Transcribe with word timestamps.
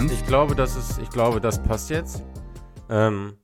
meinst. 0.00 0.14
Ich 0.14 0.26
glaube, 0.26 0.54
das 0.54 0.76
ist, 0.76 0.98
ich 0.98 1.10
glaube, 1.10 1.40
das 1.40 1.62
passt 1.62 1.90
jetzt. 1.90 2.22
Ähm, 2.88 3.36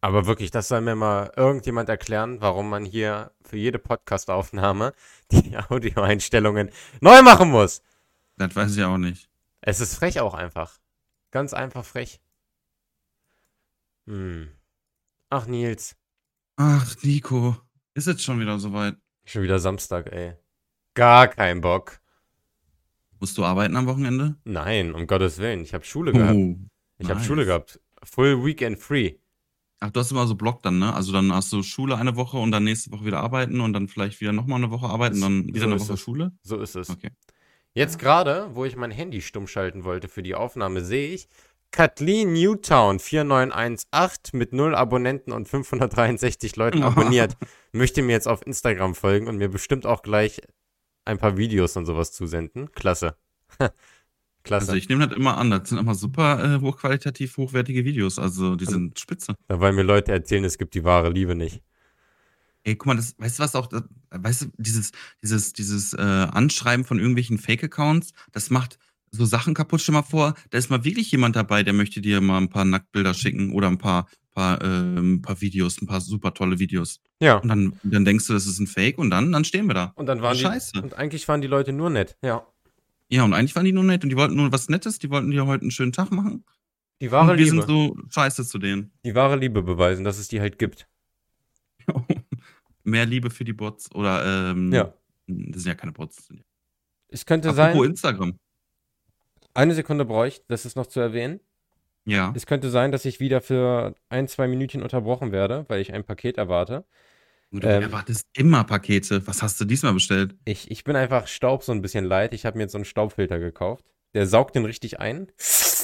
aber 0.00 0.26
wirklich, 0.26 0.50
das 0.50 0.68
soll 0.68 0.80
mir 0.82 0.94
mal 0.94 1.32
irgendjemand 1.36 1.88
erklären, 1.88 2.40
warum 2.40 2.68
man 2.68 2.84
hier 2.84 3.32
für 3.42 3.56
jede 3.56 3.78
Podcast-Aufnahme 3.78 4.92
die 5.30 5.56
Audioeinstellungen 5.56 6.70
neu 7.00 7.22
machen 7.22 7.50
muss. 7.50 7.82
Das 8.36 8.54
weiß 8.54 8.76
ich 8.76 8.84
auch 8.84 8.98
nicht. 8.98 9.30
Es 9.62 9.80
ist 9.80 9.94
frech 9.94 10.20
auch 10.20 10.34
einfach. 10.34 10.78
Ganz 11.30 11.54
einfach 11.54 11.84
frech. 11.84 12.20
Hm. 14.06 14.50
Ach, 15.30 15.46
Nils. 15.46 15.96
Ach, 16.56 16.94
Nico. 17.02 17.56
Ist 17.94 18.06
jetzt 18.06 18.22
schon 18.22 18.40
wieder 18.40 18.58
soweit. 18.58 18.96
Schon 19.24 19.42
wieder 19.42 19.58
Samstag, 19.58 20.12
ey. 20.12 20.34
Gar 20.94 21.28
kein 21.28 21.60
Bock. 21.60 21.99
Musst 23.20 23.36
du 23.38 23.44
arbeiten 23.44 23.76
am 23.76 23.86
Wochenende? 23.86 24.36
Nein, 24.44 24.92
um 24.94 25.06
Gottes 25.06 25.38
Willen. 25.38 25.60
Ich 25.62 25.74
habe 25.74 25.84
Schule 25.84 26.12
gehabt. 26.12 26.34
Oh, 26.34 26.56
Ich 26.98 27.08
habe 27.08 27.18
nice. 27.18 27.26
Schule 27.26 27.44
gehabt. 27.44 27.80
Full 28.02 28.44
Weekend 28.44 28.78
Free. 28.78 29.14
Ach, 29.80 29.90
du 29.90 30.00
hast 30.00 30.10
immer 30.10 30.26
so 30.26 30.34
Block 30.34 30.62
dann, 30.62 30.78
ne? 30.78 30.94
Also 30.94 31.12
dann 31.12 31.32
hast 31.32 31.52
du 31.52 31.62
Schule 31.62 31.96
eine 31.96 32.16
Woche 32.16 32.36
und 32.38 32.50
dann 32.50 32.64
nächste 32.64 32.90
Woche 32.92 33.04
wieder 33.04 33.20
arbeiten 33.20 33.60
und 33.60 33.72
dann 33.72 33.88
vielleicht 33.88 34.20
wieder 34.20 34.32
nochmal 34.32 34.58
eine 34.58 34.70
Woche 34.70 34.86
arbeiten 34.86 35.16
und 35.16 35.20
dann 35.22 35.46
wieder 35.54 35.60
So 35.60 35.66
eine 35.70 35.80
Woche 35.80 35.92
es. 35.94 36.00
Schule? 36.00 36.32
So 36.42 36.60
ist 36.60 36.76
es. 36.76 36.90
Okay. 36.90 37.10
Jetzt 37.72 37.98
gerade, 37.98 38.50
wo 38.54 38.64
ich 38.64 38.76
mein 38.76 38.90
Handy 38.90 39.20
stumm 39.22 39.46
schalten 39.46 39.84
wollte 39.84 40.08
für 40.08 40.22
die 40.22 40.34
Aufnahme, 40.34 40.82
sehe 40.84 41.14
ich 41.14 41.28
Kathleen 41.70 42.32
Newtown 42.32 42.98
4918 42.98 44.36
mit 44.38 44.52
0 44.52 44.74
Abonnenten 44.74 45.32
und 45.32 45.48
563 45.48 46.56
Leuten 46.56 46.82
abonniert. 46.82 47.36
Möchte 47.72 48.02
mir 48.02 48.12
jetzt 48.12 48.28
auf 48.28 48.44
Instagram 48.46 48.94
folgen 48.94 49.28
und 49.28 49.36
mir 49.36 49.48
bestimmt 49.48 49.86
auch 49.86 50.02
gleich 50.02 50.40
ein 51.10 51.18
paar 51.18 51.36
Videos 51.36 51.76
und 51.76 51.86
sowas 51.86 52.12
zusenden. 52.12 52.72
Klasse. 52.72 53.16
Klasse. 54.42 54.68
Also 54.68 54.74
ich 54.74 54.88
nehme 54.88 55.06
das 55.06 55.16
immer 55.16 55.36
an. 55.36 55.50
Das 55.50 55.68
sind 55.68 55.78
immer 55.78 55.94
super 55.94 56.56
äh, 56.56 56.60
hochqualitativ 56.60 57.36
hochwertige 57.36 57.84
Videos. 57.84 58.18
Also 58.18 58.56
die 58.56 58.64
sind 58.64 58.98
spitze. 58.98 59.34
Da 59.48 59.60
wollen 59.60 59.74
mir 59.74 59.82
Leute 59.82 60.12
erzählen, 60.12 60.44
es 60.44 60.56
gibt 60.56 60.74
die 60.74 60.84
wahre 60.84 61.10
Liebe 61.10 61.34
nicht. 61.34 61.62
Ey, 62.62 62.76
guck 62.76 62.86
mal, 62.86 62.96
das, 62.96 63.14
weißt 63.18 63.38
du 63.38 63.42
was 63.42 63.54
auch, 63.54 63.66
das, 63.66 63.82
weißt 64.10 64.42
du, 64.42 64.46
dieses, 64.58 64.92
dieses, 65.22 65.52
dieses 65.54 65.94
äh, 65.94 66.00
Anschreiben 66.00 66.84
von 66.84 66.98
irgendwelchen 66.98 67.38
Fake-Accounts, 67.38 68.12
das 68.32 68.50
macht 68.50 68.78
so 69.10 69.24
Sachen 69.24 69.54
kaputt. 69.54 69.80
Stell 69.80 69.92
mal 69.94 70.02
vor, 70.02 70.34
da 70.50 70.58
ist 70.58 70.70
mal 70.70 70.84
wirklich 70.84 71.10
jemand 71.10 71.36
dabei, 71.36 71.62
der 71.62 71.72
möchte 71.72 72.00
dir 72.00 72.20
mal 72.20 72.38
ein 72.38 72.48
paar 72.48 72.64
Nacktbilder 72.64 73.14
schicken 73.14 73.52
oder 73.52 73.68
ein 73.68 73.78
paar, 73.78 74.08
paar, 74.32 74.62
ähm, 74.62 75.20
paar 75.22 75.40
Videos, 75.40 75.80
ein 75.82 75.86
paar 75.86 76.00
super 76.00 76.32
tolle 76.34 76.58
Videos. 76.58 77.00
Ja. 77.20 77.36
Und 77.38 77.48
dann, 77.48 77.72
dann 77.82 78.04
denkst 78.04 78.26
du, 78.26 78.32
das 78.32 78.46
ist 78.46 78.58
ein 78.60 78.66
Fake 78.66 78.98
und 78.98 79.10
dann, 79.10 79.32
dann 79.32 79.44
stehen 79.44 79.66
wir 79.66 79.74
da. 79.74 79.92
Und 79.96 80.06
dann 80.06 80.22
waren 80.22 80.34
die, 80.36 80.42
Scheiße. 80.42 80.80
und 80.82 80.94
eigentlich 80.94 81.26
waren 81.28 81.40
die 81.40 81.48
Leute 81.48 81.72
nur 81.72 81.90
nett. 81.90 82.16
Ja. 82.22 82.46
Ja, 83.08 83.24
und 83.24 83.34
eigentlich 83.34 83.56
waren 83.56 83.64
die 83.64 83.72
nur 83.72 83.82
nett 83.82 84.04
und 84.04 84.10
die 84.10 84.16
wollten 84.16 84.36
nur 84.36 84.52
was 84.52 84.68
Nettes, 84.68 85.00
die 85.00 85.10
wollten 85.10 85.32
dir 85.32 85.44
heute 85.46 85.62
einen 85.62 85.72
schönen 85.72 85.90
Tag 85.92 86.12
machen. 86.12 86.44
Die 87.00 87.10
wahre 87.10 87.32
und 87.32 87.38
wir 87.38 87.44
Liebe. 87.44 87.56
sind 87.56 87.66
so 87.66 87.96
scheiße 88.10 88.46
zu 88.46 88.58
denen. 88.58 88.92
die 89.04 89.14
wahre 89.16 89.34
Liebe 89.36 89.62
beweisen, 89.62 90.04
dass 90.04 90.18
es 90.18 90.28
die 90.28 90.38
halt 90.40 90.58
gibt. 90.60 90.86
Mehr 92.84 93.06
Liebe 93.06 93.30
für 93.30 93.44
die 93.44 93.52
Bots 93.52 93.92
oder, 93.94 94.50
ähm, 94.52 94.72
Ja. 94.72 94.92
das 95.26 95.62
sind 95.62 95.66
ja 95.66 95.74
keine 95.74 95.92
Bots. 95.92 96.28
das 96.28 96.36
Es 97.08 97.26
könnte 97.26 97.48
Apropos 97.50 97.72
sein, 97.80 97.90
Instagram. 97.90 98.38
Eine 99.54 99.74
Sekunde 99.74 100.04
bräuchte, 100.04 100.44
das 100.48 100.64
ist 100.66 100.76
noch 100.76 100.86
zu 100.86 101.00
erwähnen. 101.00 101.40
Ja. 102.04 102.32
Es 102.34 102.46
könnte 102.46 102.70
sein, 102.70 102.92
dass 102.92 103.04
ich 103.04 103.20
wieder 103.20 103.40
für 103.40 103.94
ein, 104.08 104.26
zwei 104.28 104.48
Minütchen 104.48 104.82
unterbrochen 104.82 105.32
werde, 105.32 105.64
weil 105.68 105.80
ich 105.80 105.92
ein 105.92 106.04
Paket 106.04 106.38
erwarte. 106.38 106.84
Du 107.52 107.58
Ähm, 107.66 107.82
erwartest 107.82 108.26
immer 108.34 108.64
Pakete. 108.64 109.26
Was 109.26 109.42
hast 109.42 109.60
du 109.60 109.64
diesmal 109.64 109.92
bestellt? 109.92 110.36
Ich, 110.44 110.70
ich 110.70 110.84
bin 110.84 110.96
einfach 110.96 111.26
Staub 111.26 111.62
so 111.64 111.72
ein 111.72 111.82
bisschen 111.82 112.04
leid. 112.04 112.32
Ich 112.32 112.46
habe 112.46 112.56
mir 112.56 112.64
jetzt 112.64 112.72
so 112.72 112.78
einen 112.78 112.84
Staubfilter 112.84 113.38
gekauft. 113.38 113.84
Der 114.14 114.26
saugt 114.26 114.54
den 114.54 114.64
richtig 114.64 115.00
ein 115.00 115.30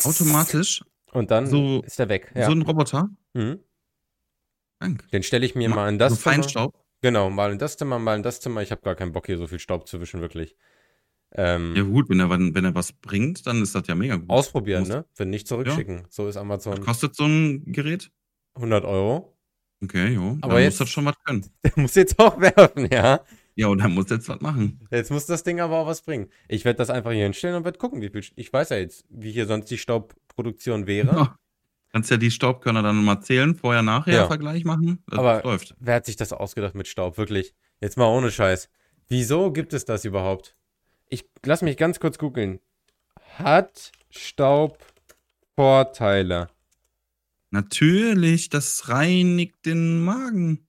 Automatisch? 0.05 0.83
und 1.13 1.31
dann 1.31 1.47
So- 1.47 1.83
ist 1.83 1.99
er 2.01 2.09
weg. 2.09 2.31
Ja. 2.35 2.47
So 2.47 2.53
ein 2.53 2.63
Roboter? 2.63 3.09
mhm. 3.35 3.61
Dank. 4.79 5.09
Den 5.11 5.23
stelle 5.23 5.47
ich 5.47 5.55
mir 5.55 5.69
Ma- 5.71 5.77
mal 5.77 5.89
in 5.89 5.99
das 5.99 6.13
so 6.15 6.19
Zimmer. 6.21 6.35
Feinstaub? 6.35 6.75
Genau, 7.03 7.31
mal 7.31 7.53
in 7.53 7.59
das 7.59 7.77
Zimmer, 7.77 7.99
mal 7.99 8.17
in 8.17 8.23
das 8.23 8.41
Zimmer. 8.41 8.63
Ich 8.63 8.71
habe 8.71 8.83
gar 8.83 8.95
keinen 8.95 9.13
Bock, 9.13 9.27
hier 9.27 9.39
so 9.39 9.47
viel 9.47 9.59
Staub 9.59 9.87
zu 9.89 10.01
wischen, 10.01 10.21
wirklich. 10.21 10.57
Ähm, 11.39 11.75
Ja 11.77 11.83
gut, 11.83 12.09
wenn 12.09 12.19
er, 12.21 12.31
wenn 12.31 12.65
er 12.65 12.75
was 12.75 12.93
bringt, 12.93 13.47
dann 13.47 13.63
ist 13.63 13.75
das 13.75 13.87
ja 13.87 13.95
mega 13.95 14.17
gut. 14.17 14.31
ausprobieren, 14.31 14.89
ne? 14.89 15.05
Wenn 15.17 15.31
nicht 15.31 15.47
zurückschicken. 15.47 16.07
So 16.09 16.29
ist 16.29 16.37
Was 16.37 16.41
Amazon 16.43 16.81
kostet 16.81 17.15
so 17.15 17.25
ein 17.27 17.65
Gerät? 17.73 18.11
100 18.55 18.85
Euro. 18.85 19.37
Okay, 19.85 20.15
jo. 20.15 20.39
Aber 20.41 20.55
dann 20.55 20.63
jetzt- 20.63 20.75
muss 20.75 20.79
das 20.79 20.89
schon 20.91 21.05
was 21.05 21.17
können. 21.25 21.45
Der 21.65 21.73
muss 21.77 21.95
jetzt 21.95 22.19
auch 22.19 22.41
werfen, 22.41 22.89
ja. 22.91 23.21
Ja, 23.55 23.69
und 23.69 23.79
dann 23.79 23.93
muss 23.93 24.11
jetzt 24.11 24.29
was 24.29 24.41
machen. 24.41 24.87
Jetzt 24.91 25.11
muss 25.11 25.27
das 25.27 25.43
Ding 25.43 25.61
aber 25.61 25.77
auch 25.79 25.87
was 25.87 26.03
bringen. 26.03 26.29
Ich 26.49 26.65
werde 26.65 26.77
das 26.79 26.91
einfach 26.91 27.13
hier 27.13 27.25
hinstellen 27.25 27.57
und 27.57 27.65
werde 27.65 27.79
gucken, 27.79 28.01
wie 28.03 28.09
viel. 28.11 28.23
Ich 28.37 28.53
weiß 28.53 28.71
ja 28.71 28.77
jetzt, 28.79 29.05
wie 29.11 29.33
hier 29.33 29.47
sonst 29.47 29.71
die 29.71 29.79
Staubproduktion 29.79 30.87
wäre. 30.87 31.07
Ja. 31.15 31.39
Kannst 31.93 32.11
ja 32.11 32.17
die 32.19 32.31
Staubkörner 32.31 32.83
dann 32.83 33.03
mal 33.05 33.21
zählen, 33.23 33.55
vorher, 33.55 33.83
nachher 33.83 34.15
Ja. 34.15 34.27
Vergleich 34.27 34.65
machen. 34.65 35.03
Das 35.07 35.19
Aber- 35.19 35.43
läuft. 35.43 35.75
Wer 35.81 35.95
hat 35.97 36.07
sich 36.07 36.17
das 36.17 36.33
ausgedacht 36.33 36.75
mit 36.75 36.87
Staub? 36.89 37.17
Wirklich. 37.17 37.55
Jetzt 37.81 37.97
mal 37.97 38.07
ohne 38.07 38.31
Scheiß. 38.31 38.69
Wieso 39.09 39.53
gibt 39.53 39.73
es 39.73 39.85
das 39.85 40.05
überhaupt? 40.05 40.57
Ich 41.09 41.29
lass 41.45 41.63
mich 41.63 41.77
ganz 41.77 42.01
kurz 42.01 42.19
googeln. 42.19 42.61
Hat 43.39 43.93
Staub 44.11 44.79
Vorteile? 45.55 46.49
Natürlich, 47.51 48.51
das 48.51 48.89
reinigt 48.89 49.65
den 49.65 50.05
Magen. 50.05 50.67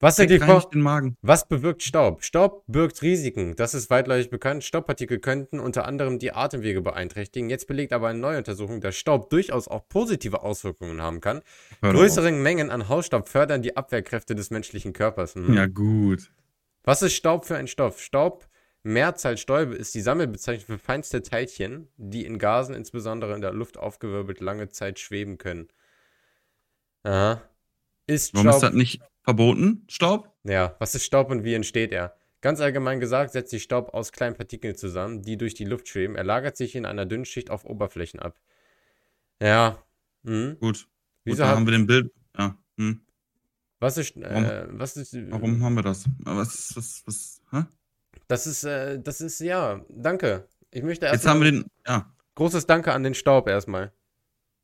Was 0.00 0.16
den 0.16 0.80
Magen. 0.80 1.16
Was 1.22 1.48
bewirkt 1.48 1.82
Staub? 1.82 2.22
Staub 2.22 2.62
birgt 2.68 3.02
Risiken. 3.02 3.56
Das 3.56 3.74
ist 3.74 3.90
weitläufig 3.90 4.30
bekannt. 4.30 4.62
Staubpartikel 4.62 5.18
könnten 5.18 5.58
unter 5.58 5.86
anderem 5.86 6.20
die 6.20 6.32
Atemwege 6.32 6.82
beeinträchtigen. 6.82 7.50
Jetzt 7.50 7.66
belegt 7.66 7.92
aber 7.92 8.08
eine 8.08 8.20
neue 8.20 8.38
Untersuchung, 8.38 8.80
dass 8.80 8.94
Staub 8.94 9.28
durchaus 9.30 9.66
auch 9.66 9.88
positive 9.88 10.42
Auswirkungen 10.42 11.02
haben 11.02 11.20
kann. 11.20 11.42
Größere 11.80 12.30
Mengen 12.30 12.70
an 12.70 12.88
Hausstaub 12.88 13.28
fördern 13.28 13.62
die 13.62 13.76
Abwehrkräfte 13.76 14.36
des 14.36 14.50
menschlichen 14.50 14.92
Körpers. 14.92 15.34
Mhm. 15.34 15.54
Ja, 15.54 15.66
gut. 15.66 16.30
Was 16.84 17.02
ist 17.02 17.14
Staub 17.14 17.44
für 17.44 17.56
ein 17.56 17.66
Stoff? 17.66 18.00
Staub, 18.00 18.47
Mehrzahl 18.82 19.36
Stäube, 19.36 19.74
ist 19.74 19.94
die 19.94 20.00
Sammelbezeichnung 20.00 20.66
für 20.66 20.78
feinste 20.78 21.22
Teilchen, 21.22 21.88
die 21.96 22.24
in 22.24 22.38
Gasen, 22.38 22.74
insbesondere 22.74 23.34
in 23.34 23.40
der 23.40 23.52
Luft 23.52 23.76
aufgewirbelt, 23.76 24.40
lange 24.40 24.68
Zeit 24.70 24.98
schweben 24.98 25.36
können. 25.38 25.68
Aha. 27.02 27.42
Ist 28.06 28.34
Warum 28.34 28.48
ist 28.48 28.56
Staub. 28.56 28.62
das 28.62 28.72
nicht 28.74 29.02
verboten? 29.22 29.84
Staub? 29.88 30.32
Ja, 30.44 30.76
was 30.78 30.94
ist 30.94 31.04
Staub 31.04 31.30
und 31.30 31.44
wie 31.44 31.54
entsteht 31.54 31.92
er? 31.92 32.16
Ganz 32.40 32.60
allgemein 32.60 33.00
gesagt 33.00 33.32
setzt 33.32 33.50
sich 33.50 33.64
Staub 33.64 33.92
aus 33.94 34.12
kleinen 34.12 34.36
Partikeln 34.36 34.76
zusammen, 34.76 35.22
die 35.22 35.36
durch 35.36 35.54
die 35.54 35.64
Luft 35.64 35.88
schweben. 35.88 36.14
Er 36.14 36.24
lagert 36.24 36.56
sich 36.56 36.76
in 36.76 36.86
einer 36.86 37.04
dünnen 37.04 37.24
Schicht 37.24 37.50
auf 37.50 37.64
Oberflächen 37.64 38.20
ab. 38.20 38.40
Ja. 39.42 39.82
Hm. 40.24 40.56
Gut. 40.60 40.60
Gut, 40.60 40.88
Wieso 41.24 41.38
da 41.42 41.48
hat, 41.48 41.56
haben 41.56 41.66
wir 41.66 41.72
den 41.72 41.86
Bild. 41.86 42.12
Ja. 42.38 42.56
Hm. 42.78 43.00
was 43.80 43.98
ist, 43.98 44.14
Warum- 44.20 44.44
äh, 44.44 44.66
was 44.70 44.96
ist, 44.96 45.16
Warum 45.30 45.62
haben 45.62 45.74
wir 45.74 45.82
das? 45.82 46.06
Was, 46.20 46.76
was, 46.76 47.02
was, 47.06 47.42
hä? 47.50 47.64
Das 48.28 48.46
ist, 48.46 48.64
äh, 48.64 49.00
das 49.00 49.20
ist, 49.20 49.40
ja, 49.40 49.84
danke. 49.88 50.48
Ich 50.70 50.82
möchte 50.82 51.06
Jetzt 51.06 51.24
erstmal 51.24 51.34
haben 51.34 51.42
wir 51.42 51.52
den, 51.52 51.64
ja, 51.86 52.14
großes 52.34 52.66
Danke 52.66 52.92
an 52.92 53.02
den 53.02 53.14
Staub 53.14 53.48
erstmal. 53.48 53.92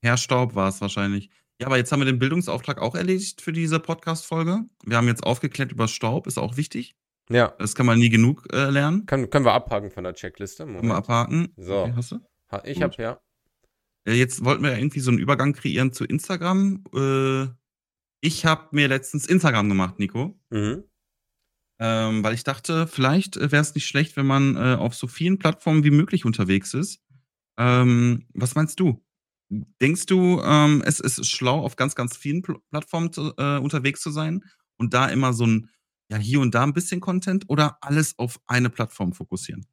Herr 0.02 0.16
Staub 0.16 0.54
war 0.54 0.68
es 0.68 0.80
wahrscheinlich. 0.80 1.30
Ja, 1.60 1.66
aber 1.68 1.76
jetzt 1.76 1.90
haben 1.92 2.00
wir 2.00 2.06
den 2.06 2.18
Bildungsauftrag 2.18 2.78
auch 2.80 2.94
erledigt 2.94 3.40
für 3.40 3.52
diese 3.52 3.80
Podcast-Folge. 3.80 4.64
Wir 4.84 4.96
haben 4.96 5.06
jetzt 5.08 5.24
aufgeklärt 5.24 5.72
über 5.72 5.88
Staub, 5.88 6.26
ist 6.26 6.36
auch 6.38 6.56
wichtig. 6.56 6.94
Ja, 7.30 7.54
Das 7.58 7.74
kann 7.74 7.86
man 7.86 7.98
nie 7.98 8.10
genug 8.10 8.46
äh, 8.52 8.68
lernen. 8.68 9.06
können, 9.06 9.30
können 9.30 9.46
wir 9.46 9.52
abhaken 9.54 9.90
von 9.90 10.04
der 10.04 10.12
Checkliste. 10.14 10.64
Können 10.64 10.76
wir 10.76 10.82
Moment. 10.82 10.98
abhaken. 10.98 11.54
So. 11.56 11.82
Okay, 11.84 11.92
hast 11.96 12.12
du? 12.12 12.16
Ich 12.64 12.74
Gut. 12.74 12.82
hab, 12.82 12.98
ja. 12.98 13.20
Äh, 14.06 14.12
Jetzt 14.12 14.44
wollten 14.44 14.62
wir 14.62 14.72
ja 14.72 14.76
irgendwie 14.78 15.00
so 15.00 15.10
einen 15.10 15.18
Übergang 15.18 15.54
kreieren 15.54 15.92
zu 15.92 16.04
Instagram. 16.04 16.84
Äh, 16.94 17.46
ich 18.20 18.44
habe 18.44 18.68
mir 18.72 18.88
letztens 18.88 19.26
Instagram 19.26 19.68
gemacht, 19.70 19.98
Nico. 19.98 20.38
Mhm. 20.50 20.84
Ähm, 21.80 22.22
weil 22.22 22.34
ich 22.34 22.44
dachte, 22.44 22.86
vielleicht 22.86 23.36
wäre 23.36 23.62
es 23.62 23.74
nicht 23.74 23.86
schlecht, 23.86 24.16
wenn 24.16 24.26
man 24.26 24.56
äh, 24.56 24.76
auf 24.76 24.94
so 24.94 25.06
vielen 25.06 25.38
Plattformen 25.38 25.82
wie 25.82 25.90
möglich 25.90 26.24
unterwegs 26.24 26.72
ist. 26.72 27.00
Ähm, 27.58 28.26
was 28.32 28.54
meinst 28.54 28.78
du? 28.78 29.02
Denkst 29.50 30.06
du, 30.06 30.40
ähm, 30.42 30.82
es 30.86 31.00
ist 31.00 31.26
schlau, 31.28 31.60
auf 31.60 31.76
ganz, 31.76 31.94
ganz 31.94 32.16
vielen 32.16 32.42
Pl 32.42 32.56
Plattformen 32.70 33.12
zu, 33.12 33.32
äh, 33.36 33.58
unterwegs 33.58 34.00
zu 34.00 34.10
sein 34.10 34.44
und 34.76 34.94
da 34.94 35.08
immer 35.08 35.32
so 35.32 35.46
ein, 35.46 35.70
ja, 36.10 36.16
hier 36.16 36.40
und 36.40 36.54
da 36.54 36.62
ein 36.62 36.72
bisschen 36.72 37.00
Content 37.00 37.44
oder 37.48 37.78
alles 37.80 38.18
auf 38.18 38.40
eine 38.46 38.70
Plattform 38.70 39.12
fokussieren? 39.12 39.66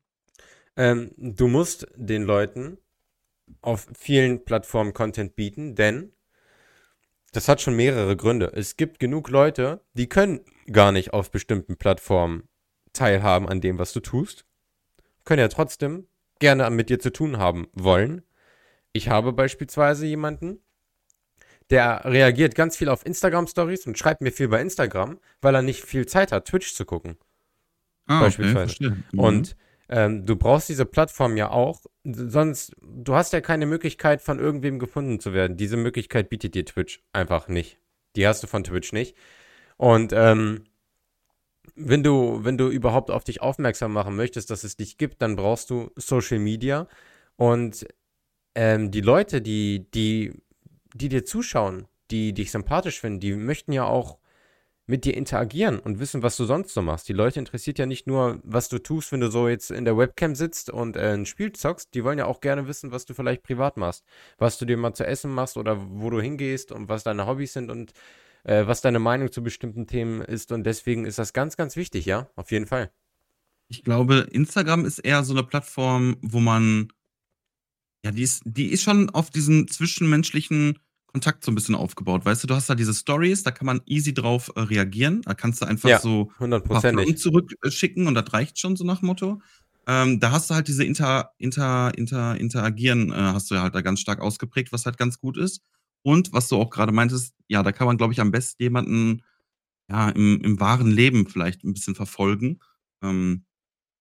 Ähm, 0.75 1.12
du 1.18 1.47
musst 1.47 1.88
den 1.95 2.24
Leuten 2.24 2.77
auf 3.62 3.88
vielen 3.97 4.44
Plattformen 4.45 4.94
Content 4.94 5.36
bieten, 5.36 5.75
denn 5.75 6.13
das 7.31 7.47
hat 7.47 7.62
schon 7.62 7.75
mehrere 7.75 8.15
Gründe. 8.15 8.51
Es 8.54 8.75
gibt 8.75 9.00
genug 9.00 9.30
Leute, 9.30 9.83
die 9.94 10.07
können 10.07 10.42
gar 10.71 10.91
nicht 10.91 11.13
auf 11.13 11.31
bestimmten 11.31 11.77
Plattformen 11.77 12.47
teilhaben 12.93 13.47
an 13.47 13.61
dem, 13.61 13.79
was 13.79 13.93
du 13.93 13.99
tust, 13.99 14.45
können 15.25 15.39
ja 15.39 15.47
trotzdem 15.47 16.07
gerne 16.39 16.69
mit 16.69 16.89
dir 16.89 16.99
zu 16.99 17.11
tun 17.11 17.37
haben 17.37 17.67
wollen. 17.73 18.23
Ich 18.93 19.09
habe 19.09 19.31
beispielsweise 19.33 20.05
jemanden, 20.05 20.59
der 21.69 22.01
reagiert 22.03 22.55
ganz 22.55 22.75
viel 22.75 22.89
auf 22.89 23.05
Instagram-Stories 23.05 23.87
und 23.87 23.97
schreibt 23.97 24.21
mir 24.21 24.31
viel 24.31 24.49
bei 24.49 24.59
Instagram, 24.61 25.19
weil 25.41 25.55
er 25.55 25.61
nicht 25.61 25.83
viel 25.83 26.05
Zeit 26.05 26.31
hat, 26.31 26.45
Twitch 26.45 26.73
zu 26.73 26.83
gucken. 26.85 27.17
Ah, 28.07 28.19
Beispielsweise. 28.21 28.67
verstehe. 28.67 29.03
Mhm. 29.11 29.19
Und 29.19 29.55
Ähm, 29.93 30.25
du 30.25 30.37
brauchst 30.37 30.69
diese 30.69 30.85
Plattform 30.85 31.35
ja 31.35 31.51
auch, 31.51 31.81
sonst, 32.05 32.73
du 32.81 33.13
hast 33.13 33.33
ja 33.33 33.41
keine 33.41 33.65
Möglichkeit, 33.65 34.21
von 34.21 34.39
irgendwem 34.39 34.79
gefunden 34.79 35.19
zu 35.19 35.33
werden. 35.33 35.57
Diese 35.57 35.75
Möglichkeit 35.75 36.29
bietet 36.29 36.55
dir 36.55 36.63
Twitch 36.63 37.03
einfach 37.11 37.49
nicht. 37.49 37.77
Die 38.15 38.25
hast 38.25 38.41
du 38.41 38.47
von 38.47 38.63
Twitch 38.63 38.93
nicht. 38.93 39.17
Und 39.81 40.13
ähm, 40.13 40.66
wenn 41.74 42.04
du, 42.04 42.44
wenn 42.44 42.56
du 42.56 42.69
überhaupt 42.69 43.10
auf 43.10 43.24
dich 43.24 43.42
aufmerksam 43.42 43.92
machen 43.92 44.16
möchtest, 44.16 44.51
dass 44.51 44.63
es 44.63 44.75
dich 44.75 45.00
gibt, 45.00 45.24
dann 45.24 45.36
brauchst 45.36 45.72
du 45.72 45.89
Social 45.95 46.38
Media. 46.38 46.88
Und 47.36 47.88
ähm, 48.54 48.92
die 48.92 49.01
Leute, 49.01 49.42
die, 49.42 49.89
die, 49.92 50.33
die 50.94 51.10
dir 51.10 51.25
zuschauen, 51.25 51.88
die 52.12 52.31
dich 52.31 52.51
sympathisch 52.51 53.01
finden, 53.01 53.22
die 53.22 53.33
möchten 53.33 53.74
ja 53.74 53.86
auch 53.86 54.19
mit 54.86 55.04
dir 55.04 55.18
interagieren 55.18 55.80
und 55.80 56.00
wissen, 56.00 56.22
was 56.22 56.38
du 56.38 56.45
sonst 56.45 56.75
so 56.75 56.83
machst. 56.83 57.10
Die 57.10 57.13
Leute 57.13 57.39
interessiert 57.39 57.80
ja 57.80 57.88
nicht 57.88 58.06
nur, 58.06 58.39
was 58.44 58.69
du 58.69 58.78
tust, 58.78 59.12
wenn 59.12 59.22
du 59.22 59.31
so 59.31 59.48
jetzt 59.48 59.72
in 59.72 59.86
der 59.86 59.98
Webcam 59.98 60.36
sitzt 60.36 60.69
und 60.69 60.95
äh, 60.95 61.13
ein 61.13 61.25
Spiel 61.25 61.54
zockst. 61.54 61.95
Die 61.95 62.04
wollen 62.04 62.19
ja 62.19 62.28
auch 62.28 62.42
gerne 62.42 62.68
wissen, 62.68 62.92
was 62.92 63.07
du 63.07 63.16
vielleicht 63.16 63.42
privat 63.42 63.78
machst. 63.78 64.06
Was 64.38 64.60
du 64.60 64.66
dir 64.66 64.78
mal 64.78 64.94
zu 64.94 65.07
essen 65.07 65.31
machst 65.31 65.57
oder 65.57 65.75
wo 65.89 66.12
du 66.12 66.22
hingehst 66.22 66.72
und 66.72 66.88
was 66.88 67.01
deine 67.01 67.25
Hobbys 67.25 67.54
sind 67.54 67.72
und 67.72 67.94
äh, 68.43 68.65
was 68.67 68.81
deine 68.81 68.99
Meinung 68.99 69.31
zu 69.31 69.43
bestimmten 69.43 69.88
Themen 69.88 70.21
ist. 70.21 70.51
Und 70.51 70.63
deswegen 70.63 71.05
ist 71.05 71.19
das 71.19 71.33
ganz, 71.33 71.57
ganz 71.57 71.75
wichtig, 71.75 72.05
ja, 72.05 72.29
auf 72.35 72.51
jeden 72.51 72.67
Fall. 72.67 72.91
Ich 73.67 73.83
glaube, 73.83 74.27
Instagram 74.31 74.85
ist 74.85 74.99
eher 74.99 75.23
so 75.23 75.33
eine 75.33 75.43
Plattform, 75.43 76.17
wo 76.21 76.39
man, 76.39 76.91
ja, 78.03 78.11
die 78.11 78.23
ist, 78.23 78.43
die 78.45 78.67
ist 78.67 78.83
schon 78.83 79.09
auf 79.09 79.29
diesen 79.29 79.67
zwischenmenschlichen 79.67 80.79
Kontakt 81.07 81.43
so 81.43 81.51
ein 81.51 81.55
bisschen 81.55 81.75
aufgebaut. 81.75 82.25
Weißt 82.25 82.43
du, 82.43 82.47
du 82.47 82.55
hast 82.55 82.69
da 82.69 82.75
diese 82.75 82.93
Stories, 82.93 83.43
da 83.43 83.51
kann 83.51 83.65
man 83.65 83.81
easy 83.85 84.13
drauf 84.13 84.51
äh, 84.55 84.61
reagieren. 84.61 85.21
Da 85.23 85.33
kannst 85.33 85.61
du 85.61 85.65
einfach 85.65 85.89
ja, 85.89 85.99
so 85.99 86.31
Fragen 86.37 87.17
zurückschicken 87.17 88.07
und 88.07 88.15
das 88.15 88.31
reicht 88.33 88.59
schon 88.59 88.75
so 88.75 88.83
nach 88.83 89.01
Motto. 89.01 89.41
Ähm, 89.87 90.19
da 90.19 90.31
hast 90.31 90.49
du 90.49 90.53
halt 90.53 90.67
diese 90.67 90.83
Inter, 90.83 91.31
Inter, 91.37 91.91
Inter, 91.97 92.37
Interagieren, 92.37 93.11
äh, 93.11 93.15
hast 93.15 93.51
du 93.51 93.59
halt 93.59 93.75
da 93.75 93.81
ganz 93.81 93.99
stark 93.99 94.21
ausgeprägt, 94.21 94.71
was 94.71 94.85
halt 94.85 94.97
ganz 94.97 95.19
gut 95.19 95.37
ist. 95.37 95.61
Und 96.03 96.33
was 96.33 96.48
du 96.48 96.57
auch 96.57 96.69
gerade 96.69 96.92
meintest, 96.92 97.36
ja, 97.48 97.63
da 97.63 97.71
kann 97.71 97.88
man, 97.88 97.98
glaube 97.98 98.13
ich, 98.13 98.21
am 98.21 98.31
besten 98.31 98.63
jemanden 98.63 99.24
ja, 99.89 100.09
im, 100.09 100.42
im 100.42 100.59
wahren 100.59 100.89
Leben 100.89 101.27
vielleicht 101.27 101.63
ein 101.63 101.74
bisschen 101.74 101.95
verfolgen. 101.95 102.59
Ähm, 103.03 103.45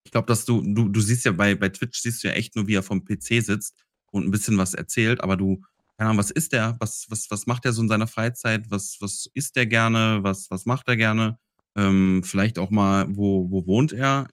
ich 0.04 0.12
glaube, 0.12 0.26
dass 0.26 0.44
du, 0.44 0.62
du, 0.62 0.88
du 0.88 1.00
siehst 1.00 1.24
ja 1.24 1.32
bei, 1.32 1.54
bei 1.54 1.68
Twitch, 1.68 2.00
siehst 2.00 2.22
du 2.22 2.28
ja 2.28 2.34
echt 2.34 2.56
nur, 2.56 2.66
wie 2.66 2.74
er 2.74 2.82
vom 2.82 3.04
PC 3.04 3.42
sitzt 3.42 3.74
und 4.10 4.24
ein 4.24 4.30
bisschen 4.30 4.56
was 4.56 4.74
erzählt, 4.74 5.20
aber 5.20 5.36
du, 5.36 5.62
keine 5.96 6.10
Ahnung, 6.10 6.18
was 6.18 6.30
ist 6.30 6.52
der? 6.52 6.76
Was, 6.80 7.06
was, 7.10 7.30
was 7.30 7.46
macht 7.46 7.64
er 7.66 7.72
so 7.72 7.82
in 7.82 7.88
seiner 7.88 8.06
Freizeit? 8.06 8.70
Was, 8.70 8.96
was 9.00 9.28
isst 9.34 9.56
er 9.56 9.66
gerne? 9.66 10.20
Was, 10.22 10.50
was 10.50 10.64
macht 10.64 10.88
er 10.88 10.96
gerne? 10.96 11.38
Ähm, 11.76 12.22
vielleicht 12.24 12.58
auch 12.58 12.70
mal, 12.70 13.06
wo, 13.14 13.50
wo 13.50 13.66
wohnt 13.66 13.92
er? 13.92 14.26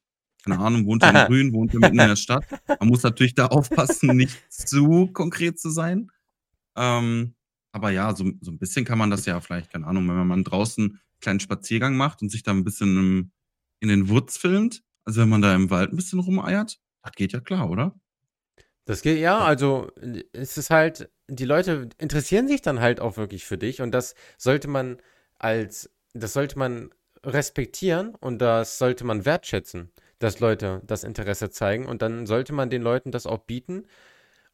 Keine 0.43 0.59
Ahnung, 0.65 0.85
wohnt 0.85 1.03
er 1.03 1.09
in 1.09 1.27
Grün, 1.27 1.53
wohnt 1.53 1.73
er 1.73 1.79
mitten 1.79 1.99
in 1.99 2.07
der 2.07 2.15
Stadt? 2.15 2.45
Man 2.79 2.89
muss 2.89 3.03
natürlich 3.03 3.35
da 3.35 3.47
aufpassen, 3.47 4.15
nicht 4.15 4.37
zu 4.49 5.07
konkret 5.07 5.59
zu 5.59 5.69
sein. 5.69 6.09
Ähm, 6.75 7.35
aber 7.71 7.91
ja, 7.91 8.15
so, 8.15 8.31
so 8.41 8.51
ein 8.51 8.59
bisschen 8.59 8.85
kann 8.85 8.97
man 8.97 9.09
das 9.09 9.25
ja 9.25 9.39
vielleicht, 9.39 9.71
keine 9.71 9.87
Ahnung, 9.87 10.07
wenn 10.07 10.27
man 10.27 10.43
draußen 10.43 10.85
einen 10.85 10.99
kleinen 11.21 11.39
Spaziergang 11.39 11.95
macht 11.95 12.21
und 12.21 12.29
sich 12.29 12.43
da 12.43 12.51
ein 12.51 12.63
bisschen 12.63 12.97
im, 12.97 13.31
in 13.79 13.89
den 13.89 14.09
Wurz 14.09 14.37
filmt, 14.37 14.83
also 15.05 15.21
wenn 15.21 15.29
man 15.29 15.41
da 15.41 15.53
im 15.55 15.69
Wald 15.69 15.91
ein 15.91 15.95
bisschen 15.95 16.19
rumeiert, 16.19 16.79
das 17.03 17.11
geht 17.13 17.33
ja 17.33 17.39
klar, 17.39 17.69
oder? 17.69 17.99
Das 18.85 19.01
geht, 19.01 19.19
ja, 19.19 19.39
also 19.39 19.91
es 20.31 20.57
ist 20.57 20.69
halt, 20.69 21.09
die 21.27 21.45
Leute 21.45 21.89
interessieren 21.97 22.47
sich 22.47 22.61
dann 22.61 22.79
halt 22.79 23.01
auch 23.01 23.17
wirklich 23.17 23.45
für 23.45 23.57
dich 23.57 23.81
und 23.81 23.91
das 23.91 24.15
sollte 24.37 24.69
man 24.69 24.97
als, 25.37 25.89
das 26.13 26.33
sollte 26.33 26.57
man 26.57 26.89
respektieren 27.25 28.15
und 28.15 28.39
das 28.39 28.77
sollte 28.77 29.03
man 29.03 29.25
wertschätzen, 29.25 29.91
dass 30.19 30.39
Leute 30.39 30.81
das 30.85 31.03
Interesse 31.03 31.49
zeigen 31.49 31.85
und 31.85 32.01
dann 32.01 32.25
sollte 32.25 32.53
man 32.53 32.69
den 32.69 32.81
Leuten 32.81 33.11
das 33.11 33.25
auch 33.25 33.39
bieten 33.39 33.85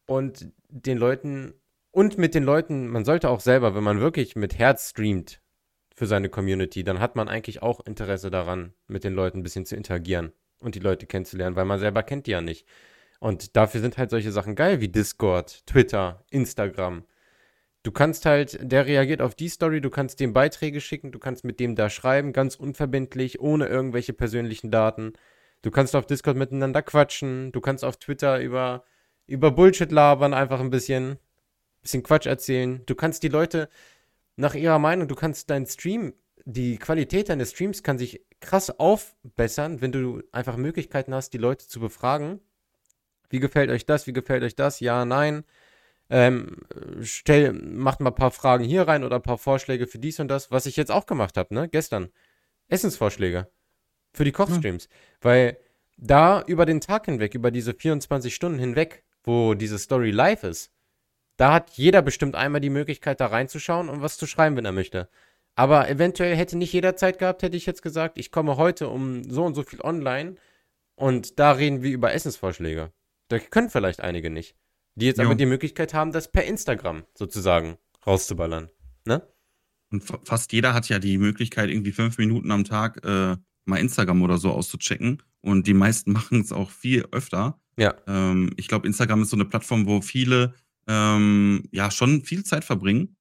und 0.06 0.48
den 0.68 0.98
Leuten 0.98 1.54
und 1.94 2.18
mit 2.18 2.34
den 2.34 2.42
Leuten, 2.42 2.88
man 2.88 3.04
sollte 3.04 3.30
auch 3.30 3.38
selber, 3.38 3.76
wenn 3.76 3.84
man 3.84 4.00
wirklich 4.00 4.34
mit 4.34 4.58
Herz 4.58 4.90
streamt 4.90 5.40
für 5.94 6.06
seine 6.06 6.28
Community, 6.28 6.82
dann 6.82 6.98
hat 6.98 7.14
man 7.14 7.28
eigentlich 7.28 7.62
auch 7.62 7.86
Interesse 7.86 8.32
daran, 8.32 8.74
mit 8.88 9.04
den 9.04 9.14
Leuten 9.14 9.38
ein 9.38 9.42
bisschen 9.44 9.64
zu 9.64 9.76
interagieren 9.76 10.32
und 10.58 10.74
die 10.74 10.80
Leute 10.80 11.06
kennenzulernen, 11.06 11.54
weil 11.54 11.66
man 11.66 11.78
selber 11.78 12.02
kennt 12.02 12.26
die 12.26 12.32
ja 12.32 12.40
nicht. 12.40 12.66
Und 13.20 13.54
dafür 13.54 13.80
sind 13.80 13.96
halt 13.96 14.10
solche 14.10 14.32
Sachen 14.32 14.56
geil 14.56 14.80
wie 14.80 14.88
Discord, 14.88 15.64
Twitter, 15.66 16.24
Instagram. 16.30 17.04
Du 17.84 17.92
kannst 17.92 18.26
halt, 18.26 18.58
der 18.60 18.86
reagiert 18.86 19.22
auf 19.22 19.36
die 19.36 19.48
Story, 19.48 19.80
du 19.80 19.90
kannst 19.90 20.18
dem 20.18 20.32
Beiträge 20.32 20.80
schicken, 20.80 21.12
du 21.12 21.20
kannst 21.20 21.44
mit 21.44 21.60
dem 21.60 21.76
da 21.76 21.90
schreiben, 21.90 22.32
ganz 22.32 22.56
unverbindlich, 22.56 23.38
ohne 23.38 23.68
irgendwelche 23.68 24.14
persönlichen 24.14 24.72
Daten. 24.72 25.12
Du 25.62 25.70
kannst 25.70 25.94
auf 25.94 26.06
Discord 26.06 26.36
miteinander 26.36 26.82
quatschen, 26.82 27.52
du 27.52 27.60
kannst 27.60 27.84
auf 27.84 27.98
Twitter 27.98 28.40
über, 28.40 28.82
über 29.28 29.52
Bullshit 29.52 29.92
labern, 29.92 30.34
einfach 30.34 30.58
ein 30.58 30.70
bisschen 30.70 31.18
bisschen 31.84 32.02
Quatsch 32.02 32.26
erzählen. 32.26 32.82
Du 32.86 32.94
kannst 32.94 33.22
die 33.22 33.28
Leute 33.28 33.68
nach 34.36 34.54
ihrer 34.54 34.80
Meinung, 34.80 35.06
du 35.06 35.14
kannst 35.14 35.50
deinen 35.50 35.66
Stream, 35.66 36.14
die 36.44 36.76
Qualität 36.76 37.28
deines 37.28 37.52
Streams 37.52 37.82
kann 37.82 37.98
sich 37.98 38.22
krass 38.40 38.70
aufbessern, 38.78 39.80
wenn 39.80 39.92
du 39.92 40.22
einfach 40.32 40.56
Möglichkeiten 40.56 41.14
hast, 41.14 41.30
die 41.30 41.38
Leute 41.38 41.66
zu 41.66 41.80
befragen. 41.80 42.40
Wie 43.30 43.40
gefällt 43.40 43.70
euch 43.70 43.86
das? 43.86 44.06
Wie 44.06 44.12
gefällt 44.12 44.42
euch 44.42 44.56
das? 44.56 44.80
Ja, 44.80 45.04
nein. 45.04 45.44
Ähm, 46.10 46.58
stell, 47.00 47.52
macht 47.54 48.00
mal 48.00 48.10
ein 48.10 48.14
paar 48.14 48.30
Fragen 48.30 48.64
hier 48.64 48.82
rein 48.82 49.04
oder 49.04 49.16
ein 49.16 49.22
paar 49.22 49.38
Vorschläge 49.38 49.86
für 49.86 49.98
dies 49.98 50.20
und 50.20 50.28
das, 50.28 50.50
was 50.50 50.66
ich 50.66 50.76
jetzt 50.76 50.90
auch 50.90 51.06
gemacht 51.06 51.38
habe, 51.38 51.54
ne? 51.54 51.68
Gestern. 51.68 52.10
Essensvorschläge 52.68 53.48
für 54.12 54.24
die 54.24 54.32
Kochstreams. 54.32 54.84
Hm. 54.84 54.90
Weil 55.20 55.58
da 55.96 56.42
über 56.42 56.66
den 56.66 56.80
Tag 56.80 57.06
hinweg, 57.06 57.34
über 57.34 57.50
diese 57.50 57.72
24 57.72 58.34
Stunden 58.34 58.58
hinweg, 58.58 59.04
wo 59.22 59.54
diese 59.54 59.78
Story 59.78 60.10
live 60.10 60.44
ist, 60.44 60.73
da 61.36 61.52
hat 61.52 61.70
jeder 61.72 62.02
bestimmt 62.02 62.34
einmal 62.34 62.60
die 62.60 62.70
Möglichkeit, 62.70 63.20
da 63.20 63.26
reinzuschauen 63.26 63.88
und 63.88 64.02
was 64.02 64.16
zu 64.16 64.26
schreiben, 64.26 64.56
wenn 64.56 64.64
er 64.64 64.72
möchte. 64.72 65.08
Aber 65.56 65.88
eventuell 65.88 66.36
hätte 66.36 66.58
nicht 66.58 66.72
jeder 66.72 66.96
Zeit 66.96 67.18
gehabt, 67.18 67.42
hätte 67.42 67.56
ich 67.56 67.66
jetzt 67.66 67.82
gesagt, 67.82 68.18
ich 68.18 68.30
komme 68.30 68.56
heute 68.56 68.88
um 68.88 69.24
so 69.24 69.44
und 69.44 69.54
so 69.54 69.62
viel 69.62 69.80
online 69.80 70.36
und 70.96 71.38
da 71.38 71.52
reden 71.52 71.82
wir 71.82 71.92
über 71.92 72.12
Essensvorschläge. 72.12 72.92
Da 73.28 73.38
können 73.38 73.70
vielleicht 73.70 74.00
einige 74.00 74.30
nicht. 74.30 74.56
Die 74.96 75.06
jetzt 75.06 75.18
jo. 75.18 75.24
aber 75.24 75.34
die 75.34 75.46
Möglichkeit 75.46 75.94
haben, 75.94 76.12
das 76.12 76.30
per 76.30 76.44
Instagram 76.44 77.04
sozusagen 77.14 77.78
rauszuballern. 78.06 78.68
Ne? 79.04 79.26
Und 79.90 80.04
fast 80.24 80.52
jeder 80.52 80.74
hat 80.74 80.88
ja 80.88 80.98
die 80.98 81.18
Möglichkeit, 81.18 81.70
irgendwie 81.70 81.92
fünf 81.92 82.18
Minuten 82.18 82.50
am 82.50 82.64
Tag 82.64 83.04
äh, 83.04 83.36
mal 83.64 83.76
Instagram 83.76 84.22
oder 84.22 84.38
so 84.38 84.50
auszuchecken. 84.50 85.22
Und 85.40 85.66
die 85.66 85.74
meisten 85.74 86.12
machen 86.12 86.40
es 86.40 86.52
auch 86.52 86.70
viel 86.70 87.06
öfter. 87.12 87.60
Ja. 87.76 87.94
Ähm, 88.06 88.52
ich 88.56 88.68
glaube, 88.68 88.86
Instagram 88.86 89.22
ist 89.22 89.30
so 89.30 89.36
eine 89.36 89.44
Plattform, 89.44 89.86
wo 89.86 90.00
viele 90.00 90.54
ähm, 90.86 91.64
ja, 91.72 91.90
schon 91.90 92.24
viel 92.24 92.44
Zeit 92.44 92.64
verbringen. 92.64 93.16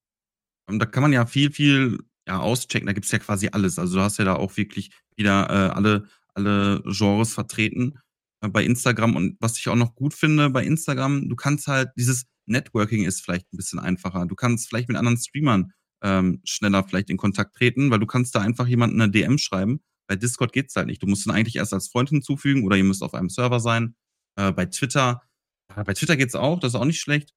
Und 0.68 0.80
da 0.80 0.86
kann 0.86 1.04
man 1.04 1.14
ja 1.14 1.26
viel, 1.26 1.52
viel 1.52 2.00
ja, 2.28 2.40
auschecken. 2.40 2.88
Da 2.88 2.94
gibt 2.94 3.06
es 3.06 3.12
ja 3.12 3.20
quasi 3.20 3.50
alles. 3.52 3.80
Also 3.80 3.98
du 3.98 4.02
hast 4.02 4.18
ja 4.18 4.26
da 4.26 4.36
auch 4.36 4.56
wirklich 4.58 4.92
wieder 5.16 5.50
äh, 5.50 5.74
alle, 5.74 6.08
alle 6.34 6.82
Genres 6.86 7.34
vertreten 7.34 8.00
äh, 8.42 8.50
bei 8.50 8.64
Instagram. 8.64 9.16
Und 9.16 9.38
was 9.40 9.58
ich 9.58 9.68
auch 9.68 9.76
noch 9.76 9.96
gut 9.96 10.14
finde 10.14 10.50
bei 10.50 10.64
Instagram, 10.64 11.30
du 11.30 11.36
kannst 11.36 11.68
halt, 11.68 11.90
dieses 11.98 12.26
Networking 12.46 13.06
ist 13.06 13.22
vielleicht 13.22 13.52
ein 13.54 13.58
bisschen 13.58 13.80
einfacher. 13.80 14.26
Du 14.26 14.36
kannst 14.36 14.68
vielleicht 14.68 14.90
mit 14.90 14.98
anderen 14.98 15.18
Streamern 15.18 15.74
ähm, 16.04 16.42
schneller 16.44 16.84
vielleicht 16.84 17.10
in 17.10 17.18
Kontakt 17.18 17.56
treten, 17.56 17.90
weil 17.90 18.00
du 18.00 18.06
kannst 18.06 18.36
da 18.36 18.42
einfach 18.42 18.68
jemanden 18.68 19.02
eine 19.02 19.12
DM 19.12 19.38
schreiben. 19.38 19.82
Bei 20.08 20.16
Discord 20.16 20.52
geht's 20.52 20.76
halt 20.76 20.88
nicht. 20.88 21.02
Du 21.02 21.08
musst 21.08 21.26
ihn 21.26 21.32
eigentlich 21.32 21.56
erst 21.56 21.74
als 21.74 21.88
Freund 21.88 22.10
hinzufügen 22.10 22.66
oder 22.66 22.76
ihr 22.76 22.84
müsst 22.84 23.02
auf 23.02 23.14
einem 23.14 23.30
Server 23.30 23.60
sein. 23.60 23.96
Äh, 24.36 24.52
bei 24.52 24.66
Twitter, 24.66 25.22
bei 25.74 25.94
Twitter 25.94 26.18
geht's 26.18 26.36
auch, 26.36 26.60
das 26.60 26.74
ist 26.74 26.80
auch 26.80 26.86
nicht 26.86 27.00
schlecht. 27.00 27.34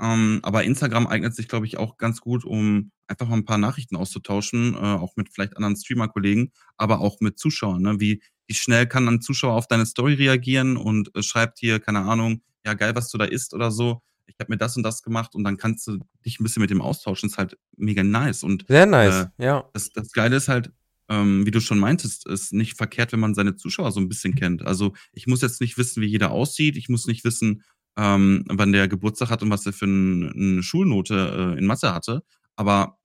Ähm, 0.00 0.40
aber 0.42 0.64
Instagram 0.64 1.06
eignet 1.06 1.34
sich, 1.34 1.48
glaube 1.48 1.66
ich, 1.66 1.76
auch 1.76 1.98
ganz 1.98 2.20
gut, 2.20 2.44
um 2.44 2.90
einfach 3.06 3.28
mal 3.28 3.36
ein 3.36 3.44
paar 3.44 3.58
Nachrichten 3.58 3.96
auszutauschen, 3.96 4.74
äh, 4.74 4.78
auch 4.78 5.16
mit 5.16 5.28
vielleicht 5.32 5.56
anderen 5.56 5.76
Streamer-Kollegen, 5.76 6.52
aber 6.76 7.00
auch 7.00 7.20
mit 7.20 7.38
Zuschauern. 7.38 7.82
Ne? 7.82 8.00
Wie, 8.00 8.22
wie 8.46 8.54
schnell 8.54 8.86
kann 8.86 9.08
ein 9.08 9.20
Zuschauer 9.20 9.54
auf 9.54 9.68
deine 9.68 9.86
Story 9.86 10.14
reagieren 10.14 10.76
und 10.76 11.14
äh, 11.14 11.22
schreibt 11.22 11.58
hier, 11.58 11.80
keine 11.80 12.00
Ahnung, 12.00 12.42
ja, 12.64 12.74
geil, 12.74 12.94
was 12.94 13.10
du 13.10 13.18
da 13.18 13.24
isst 13.24 13.54
oder 13.54 13.70
so. 13.70 14.02
Ich 14.26 14.36
habe 14.38 14.52
mir 14.52 14.58
das 14.58 14.76
und 14.76 14.84
das 14.84 15.02
gemacht 15.02 15.34
und 15.34 15.44
dann 15.44 15.56
kannst 15.56 15.86
du 15.86 15.98
dich 16.24 16.40
ein 16.40 16.44
bisschen 16.44 16.60
mit 16.60 16.70
dem 16.70 16.80
austauschen. 16.80 17.28
ist 17.28 17.36
halt 17.36 17.58
mega 17.76 18.02
nice. 18.02 18.42
Und, 18.42 18.64
Sehr 18.68 18.86
nice, 18.86 19.28
äh, 19.38 19.44
ja. 19.44 19.68
Das, 19.72 19.90
das 19.90 20.12
Geile 20.12 20.36
ist 20.36 20.48
halt, 20.48 20.72
ähm, 21.10 21.44
wie 21.44 21.50
du 21.50 21.60
schon 21.60 21.78
meintest, 21.78 22.26
ist 22.26 22.52
nicht 22.52 22.76
verkehrt, 22.76 23.12
wenn 23.12 23.20
man 23.20 23.34
seine 23.34 23.56
Zuschauer 23.56 23.90
so 23.90 24.00
ein 24.00 24.08
bisschen 24.08 24.36
kennt. 24.36 24.62
Also 24.62 24.94
ich 25.12 25.26
muss 25.26 25.42
jetzt 25.42 25.60
nicht 25.60 25.76
wissen, 25.76 26.00
wie 26.00 26.06
jeder 26.06 26.30
aussieht. 26.30 26.76
Ich 26.76 26.88
muss 26.88 27.06
nicht 27.06 27.24
wissen, 27.24 27.64
ähm, 27.96 28.44
wann 28.48 28.72
der 28.72 28.88
Geburtstag 28.88 29.30
hat 29.30 29.42
und 29.42 29.50
was 29.50 29.66
er 29.66 29.72
für 29.72 29.86
ein, 29.86 30.32
eine 30.32 30.62
Schulnote 30.62 31.54
äh, 31.54 31.58
in 31.58 31.66
Mathe 31.66 31.92
hatte. 31.94 32.22
Aber 32.56 32.98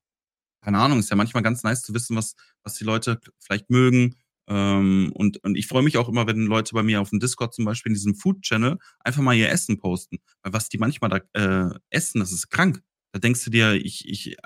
keine 0.62 0.80
Ahnung, 0.80 1.00
ist 1.00 1.10
ja 1.10 1.16
manchmal 1.16 1.44
ganz 1.44 1.64
nice 1.64 1.84
zu 1.84 1.94
wissen, 1.94 2.16
was, 2.16 2.36
was 2.64 2.76
die 2.76 2.84
Leute 2.84 3.20
vielleicht 3.40 3.70
mögen. 3.70 4.16
Ähm, 4.48 5.12
und, 5.14 5.44
und 5.44 5.58
ich 5.58 5.68
freue 5.68 5.84
mich 5.84 5.98
auch 5.98 6.10
immer, 6.10 6.28
wenn 6.28 6.46
Leute 6.46 6.74
bei 6.74 6.84
mir 6.84 7.02
auf 7.02 7.10
dem 7.10 7.20
Discord 7.20 7.54
zum 7.54 7.66
Beispiel 7.66 7.92
in 7.92 7.96
diesem 7.96 8.16
Food-Channel 8.16 8.78
einfach 9.00 9.22
mal 9.22 9.36
ihr 9.36 9.50
Essen 9.50 9.78
posten. 9.78 10.18
Weil 10.42 10.54
was 10.54 10.70
die 10.70 10.78
manchmal 10.78 11.10
da 11.34 11.70
äh, 11.70 11.80
essen, 11.90 12.20
das 12.20 12.32
ist 12.32 12.50
krank. 12.50 12.82
Da 13.12 13.20
denkst 13.20 13.44
du 13.46 13.50
dir, 13.50 13.74
ich, 13.74 14.08
ich, 14.08 14.38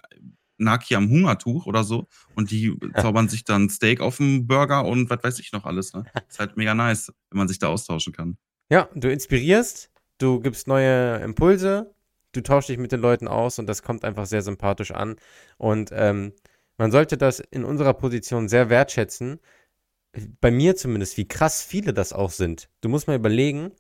Naki 0.60 0.96
am 0.96 1.10
Hungertuch 1.10 1.66
oder 1.66 1.84
so 1.84 2.08
und 2.36 2.52
die 2.52 2.78
zaubern 2.98 3.30
sich 3.30 3.44
dann 3.44 3.70
Steak 3.70 4.02
auf 4.02 4.18
dem 4.18 4.46
Burger 4.46 4.86
und 4.86 5.10
was 5.10 5.24
weiß 5.24 5.40
ich 5.40 5.52
noch 5.52 5.66
alles, 5.66 5.94
ne? 5.94 6.04
Ist 6.30 6.40
halt 6.40 6.58
mega 6.58 6.76
nice, 6.76 7.14
wenn 7.30 7.38
man 7.38 7.48
sich 7.48 7.60
da 7.60 7.68
austauschen 7.68 8.14
kann. 8.14 8.38
Ja, 8.70 8.90
du 8.94 9.12
inspirierst, 9.12 9.89
du 10.20 10.40
gibst 10.40 10.68
neue 10.68 11.18
Impulse, 11.18 11.94
du 12.34 12.42
tauschst 12.42 12.70
dich 12.70 12.78
mit 12.78 12.92
den 12.92 13.02
Leuten 13.02 13.28
aus 13.28 13.58
und 13.58 13.68
das 13.68 13.82
kommt 13.82 14.06
einfach 14.06 14.28
sehr 14.28 14.44
sympathisch 14.44 14.92
an. 14.92 15.16
Und 15.58 15.90
ähm, 15.94 16.34
man 16.78 16.92
sollte 16.92 17.18
das 17.18 17.40
in 17.40 17.66
unserer 17.66 17.94
Position 17.94 18.48
sehr 18.48 18.70
wertschätzen. 18.70 19.40
Bei 20.40 20.52
mir 20.52 20.76
zumindest, 20.76 21.18
wie 21.18 21.28
krass 21.28 21.64
viele 21.64 21.94
das 21.94 22.14
auch 22.14 22.32
sind. 22.32 22.70
Du 22.82 22.90
musst 22.90 23.08
mal 23.08 23.16
überlegen, 23.16 23.72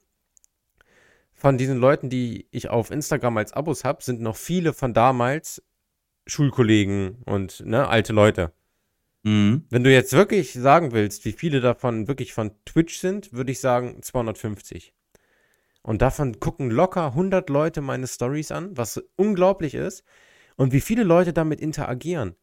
von 1.34 1.58
diesen 1.58 1.78
Leuten, 1.78 2.10
die 2.10 2.48
ich 2.52 2.70
auf 2.70 2.92
Instagram 2.92 3.38
als 3.38 3.54
Abos 3.54 3.86
habe, 3.86 4.04
sind 4.04 4.20
noch 4.20 4.36
viele 4.36 4.74
von 4.74 4.94
damals 4.94 5.64
Schulkollegen 6.28 7.24
und 7.26 7.66
ne, 7.66 7.88
alte 7.88 8.12
Leute. 8.12 8.52
Mhm. 9.24 9.66
Wenn 9.70 9.84
du 9.86 9.92
jetzt 9.92 10.12
wirklich 10.14 10.54
sagen 10.54 10.92
willst, 10.92 11.24
wie 11.24 11.32
viele 11.32 11.62
davon 11.62 12.08
wirklich 12.10 12.34
von 12.34 12.52
Twitch 12.66 13.00
sind, 13.00 13.32
würde 13.32 13.52
ich 13.52 13.62
sagen 13.62 14.02
250. 14.02 14.94
Und 15.82 16.02
davon 16.02 16.40
gucken 16.40 16.70
locker 16.72 17.08
100 17.08 17.50
Leute 17.50 17.82
meine 17.82 18.08
Stories 18.08 18.52
an, 18.52 18.76
was 18.78 19.02
unglaublich 19.16 19.74
ist. 19.76 20.04
Und 20.56 20.74
wie 20.74 20.82
viele 20.82 21.04
Leute 21.04 21.32
damit 21.32 21.62
interagieren. 21.62 22.36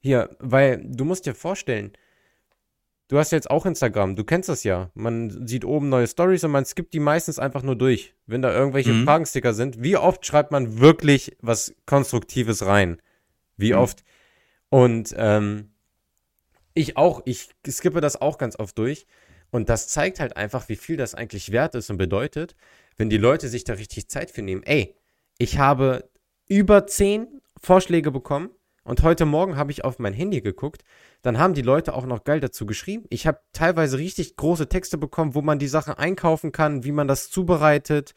Hier, 0.00 0.36
weil 0.38 0.80
du 0.84 1.04
musst 1.04 1.26
dir 1.26 1.34
vorstellen, 1.34 1.92
du 3.08 3.18
hast 3.18 3.32
jetzt 3.32 3.50
auch 3.50 3.66
Instagram, 3.66 4.14
du 4.14 4.22
kennst 4.24 4.48
das 4.48 4.62
ja. 4.62 4.90
Man 4.94 5.46
sieht 5.48 5.64
oben 5.64 5.88
neue 5.88 6.06
Stories 6.06 6.44
und 6.44 6.52
man 6.52 6.64
skippt 6.64 6.94
die 6.94 7.00
meistens 7.00 7.38
einfach 7.40 7.62
nur 7.62 7.76
durch. 7.76 8.14
Wenn 8.26 8.40
da 8.40 8.52
irgendwelche 8.52 8.92
Mhm. 8.92 9.04
Fragensticker 9.04 9.52
sind, 9.52 9.82
wie 9.82 9.96
oft 9.96 10.24
schreibt 10.24 10.52
man 10.52 10.78
wirklich 10.78 11.36
was 11.40 11.74
Konstruktives 11.86 12.64
rein? 12.64 13.02
Wie 13.56 13.72
Mhm. 13.72 13.78
oft? 13.80 14.04
Und 14.68 15.12
ähm, 15.18 15.72
ich 16.72 16.96
auch, 16.96 17.20
ich 17.24 17.50
skippe 17.68 18.00
das 18.00 18.20
auch 18.22 18.38
ganz 18.38 18.58
oft 18.58 18.78
durch. 18.78 19.06
Und 19.50 19.68
das 19.68 19.88
zeigt 19.88 20.20
halt 20.20 20.36
einfach, 20.36 20.68
wie 20.68 20.76
viel 20.76 20.96
das 20.96 21.14
eigentlich 21.14 21.52
wert 21.52 21.74
ist 21.74 21.90
und 21.90 21.96
bedeutet, 21.96 22.54
wenn 22.96 23.10
die 23.10 23.18
Leute 23.18 23.48
sich 23.48 23.64
da 23.64 23.74
richtig 23.74 24.08
Zeit 24.08 24.30
für 24.30 24.42
nehmen. 24.42 24.62
Ey, 24.62 24.94
ich 25.38 25.58
habe 25.58 26.08
über 26.48 26.86
zehn 26.86 27.40
Vorschläge 27.60 28.10
bekommen 28.10 28.50
und 28.84 29.02
heute 29.02 29.26
Morgen 29.26 29.56
habe 29.56 29.70
ich 29.70 29.84
auf 29.84 29.98
mein 29.98 30.14
Handy 30.14 30.40
geguckt. 30.40 30.82
Dann 31.22 31.38
haben 31.38 31.54
die 31.54 31.62
Leute 31.62 31.94
auch 31.94 32.06
noch 32.06 32.24
geil 32.24 32.40
dazu 32.40 32.66
geschrieben. 32.66 33.04
Ich 33.10 33.26
habe 33.26 33.40
teilweise 33.52 33.98
richtig 33.98 34.36
große 34.36 34.68
Texte 34.68 34.98
bekommen, 34.98 35.34
wo 35.34 35.42
man 35.42 35.58
die 35.58 35.68
Sachen 35.68 35.94
einkaufen 35.94 36.52
kann, 36.52 36.84
wie 36.84 36.92
man 36.92 37.06
das 37.06 37.30
zubereitet. 37.30 38.14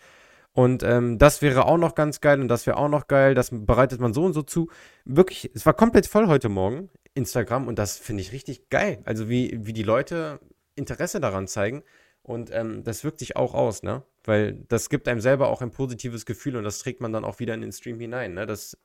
Und 0.54 0.84
ähm, 0.84 1.18
das 1.18 1.42
wäre 1.42 1.66
auch 1.66 1.78
noch 1.78 1.96
ganz 1.96 2.22
geil 2.22 2.40
und 2.40 2.48
das 2.48 2.68
wäre 2.68 2.78
auch 2.78 2.88
noch 2.88 3.08
geil. 3.08 3.34
Das 3.34 3.50
bereitet 3.52 4.00
man 4.00 4.14
so 4.14 4.24
und 4.24 4.34
so 4.34 4.44
zu. 4.44 4.70
Wirklich, 5.04 5.52
es 5.54 5.66
war 5.66 5.74
komplett 5.74 6.08
voll 6.08 6.28
heute 6.28 6.48
Morgen, 6.48 6.90
Instagram, 7.16 7.68
und 7.68 7.80
das 7.80 7.98
finde 7.98 8.22
ich 8.22 8.32
richtig 8.32 8.70
geil. 8.70 9.02
Also 9.04 9.30
wie, 9.30 9.60
wie 9.64 9.74
die 9.74 9.84
Leute 9.84 10.40
Interesse 10.76 11.20
daran 11.20 11.48
zeigen. 11.48 11.84
Und 12.22 12.52
ähm, 12.52 12.84
das 12.84 13.04
wirkt 13.04 13.20
sich 13.20 13.36
auch 13.36 13.54
aus, 13.54 13.84
ne? 13.84 14.04
Weil 14.24 14.64
das 14.70 14.90
gibt 14.90 15.08
einem 15.10 15.20
selber 15.20 15.50
auch 15.50 15.62
ein 15.62 15.72
positives 15.72 16.26
Gefühl 16.26 16.56
und 16.56 16.64
das 16.64 16.80
trägt 16.80 17.02
man 17.02 17.12
dann 17.12 17.26
auch 17.26 17.40
wieder 17.40 17.54
in 17.54 17.62
den 17.62 17.74
Stream 17.74 18.00
hinein, 18.00 18.34
ne? 18.34 18.46
Das 18.46 18.78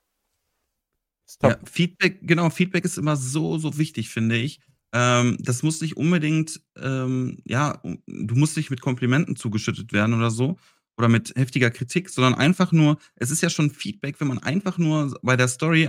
ist 1.26 1.40
top. 1.40 1.52
Ja, 1.52 1.59
Feedback, 1.71 2.18
genau, 2.23 2.50
Feedback 2.50 2.85
ist 2.85 2.99
immer 2.99 3.16
so, 3.16 3.59
so 3.59 3.78
wichtig, 3.78 4.09
finde 4.11 4.37
ich. 4.37 4.61
Ähm, 4.92 5.37
das 5.40 5.62
muss 5.62 5.80
nicht 5.80 5.97
unbedingt, 5.97 6.61
ähm, 6.76 7.38
ja, 7.45 7.80
du 7.83 8.35
musst 8.35 8.57
nicht 8.57 8.71
mit 8.71 8.80
Komplimenten 8.80 9.37
zugeschüttet 9.37 9.92
werden 9.92 10.14
oder 10.14 10.30
so 10.30 10.57
oder 10.97 11.09
mit 11.09 11.33
heftiger 11.37 11.71
Kritik, 11.71 12.09
sondern 12.09 12.35
einfach 12.35 12.73
nur, 12.73 12.99
es 13.14 13.30
ist 13.30 13.42
ja 13.42 13.50
schon 13.50 13.71
Feedback, 13.71 14.21
wenn 14.21 14.28
man 14.28 14.38
einfach 14.38 14.78
nur 14.78 15.16
bei 15.23 15.37
der 15.37 15.49
Story 15.49 15.88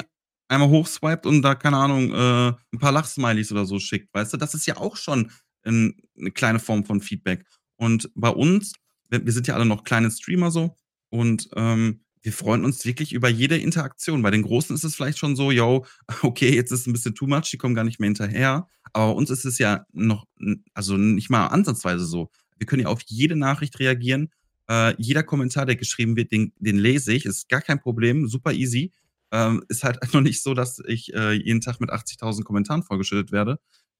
einmal 0.50 0.70
hochswiped 0.70 1.26
und 1.26 1.42
da, 1.42 1.56
keine 1.56 1.78
Ahnung, 1.78 2.14
äh, 2.14 2.54
ein 2.74 2.80
paar 2.80 2.92
Lachsmilies 2.92 3.52
oder 3.52 3.66
so 3.66 3.80
schickt, 3.80 4.14
weißt 4.14 4.34
du? 4.34 4.38
Das 4.38 4.54
ist 4.54 4.66
ja 4.66 4.78
auch 4.78 4.98
schon 4.98 5.32
eine 5.64 6.32
kleine 6.34 6.60
Form 6.60 6.86
von 6.86 7.02
Feedback. 7.02 7.46
Und 7.76 8.10
bei 8.16 8.30
uns, 8.30 8.74
wir, 9.10 9.32
sind 9.32 9.48
ja 9.48 9.56
alle 9.56 9.66
noch 9.66 9.84
kleine 9.84 10.12
Streamer 10.12 10.52
so 10.52 10.76
und 11.10 11.50
ähm, 11.56 12.02
wir 12.22 12.34
freuen 12.34 12.66
uns 12.66 12.86
wirklich 12.86 13.14
über 13.14 13.30
jede 13.30 13.58
Interaktion. 13.58 14.22
Bei 14.22 14.32
den 14.32 14.42
Großen 14.42 14.76
ist 14.76 14.84
es 14.84 14.96
vielleicht 14.96 15.18
schon 15.18 15.36
so, 15.36 15.52
yo, 15.52 15.86
okay, 16.22 16.54
jetzt 16.54 16.72
ist 16.72 16.82
es 16.82 16.88
ein 16.88 16.94
bisschen 16.94 17.16
too 17.16 17.28
much, 17.28 17.50
die 17.52 17.58
kommen 17.58 17.76
gar 17.76 17.86
nicht 17.86 18.00
mehr 18.00 18.08
hinterher. 18.08 18.68
Aber 18.94 19.08
bei 19.08 19.14
uns 19.14 19.30
ist 19.30 19.46
es 19.46 19.58
ja 19.58 19.86
noch, 19.94 20.26
also 20.74 20.98
nicht 20.98 21.30
mal 21.30 21.48
ansatzweise 21.48 22.06
so. 22.06 22.30
Wir 22.58 22.66
können 22.66 22.84
ja 22.84 22.88
auf 22.90 23.02
jede 23.06 23.36
Nachricht 23.36 23.80
reagieren. 23.80 24.30
Äh, 24.70 24.96
jeder 24.98 25.24
Kommentar, 25.24 25.66
der 25.66 25.76
geschrieben 25.76 26.16
wird, 26.16 26.32
den, 26.32 26.54
den 26.60 26.78
lese 26.78 27.14
ich. 27.14 27.26
Ist 27.26 27.50
gar 27.50 27.62
kein 27.62 27.80
Problem, 27.80 28.28
super 28.28 28.52
easy. 28.52 28.92
Ähm, 29.32 29.64
ist 29.70 29.84
halt 29.84 30.00
noch 30.14 30.22
nicht 30.22 30.44
so, 30.44 30.54
dass 30.54 30.82
ich 30.86 31.14
äh, 31.14 31.34
jeden 31.34 31.62
Tag 31.62 31.80
mit 31.80 31.92
80.000 31.92 32.44
Kommentaren 32.44 32.84
vollgeschüttet 32.84 33.32
werde. 33.32 33.60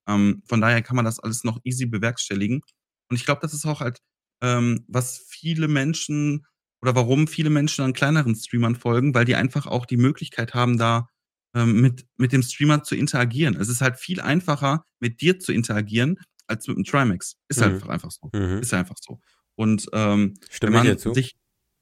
Ähm, 0.10 0.42
von 0.48 0.60
daher 0.62 0.82
kann 0.82 0.96
man 0.96 1.06
das 1.06 1.20
alles 1.20 1.44
noch 1.44 1.60
easy 1.64 1.86
bewerkstelligen. 1.86 2.62
Und 3.10 3.16
ich 3.16 3.26
glaube, 3.26 3.42
das 3.42 3.54
ist 3.54 3.66
auch 3.66 3.80
halt, 3.82 4.00
ähm, 4.42 4.86
was 4.88 5.26
viele 5.30 5.68
Menschen 5.68 6.46
oder 6.82 6.96
warum 6.96 7.28
viele 7.28 7.50
Menschen 7.50 7.84
an 7.84 7.94
kleineren 7.94 8.36
Streamern 8.36 8.76
folgen, 8.76 9.14
weil 9.14 9.26
die 9.26 9.36
einfach 9.36 9.68
auch 9.68 9.86
die 9.86 9.98
Möglichkeit 9.98 10.54
haben, 10.54 10.78
da 10.78 11.08
ähm, 11.56 11.82
mit, 11.82 12.06
mit 12.18 12.32
dem 12.32 12.42
Streamer 12.44 12.84
zu 12.84 12.96
interagieren. 12.96 13.56
Es 13.56 13.70
ist 13.70 13.82
halt 13.82 13.98
viel 13.98 14.22
einfacher, 14.22 14.84
mit 15.00 15.22
dir 15.22 15.40
zu 15.40 15.52
interagieren, 15.52 16.18
als 16.48 16.68
mit 16.68 16.78
einem 16.78 16.86
Trimax. 16.86 17.36
Ist 17.50 17.62
halt 17.62 17.72
Mhm. 17.72 17.76
einfach, 17.78 17.90
einfach 17.90 18.12
so. 18.12 18.30
Mhm. 18.34 18.60
Ist 18.60 18.74
einfach 18.74 18.96
so. 19.00 19.20
Und 19.56 19.88
ähm, 19.94 20.36
Stimme 20.50 20.78
wenn 20.78 20.86
man 20.86 21.14
sich 21.14 21.36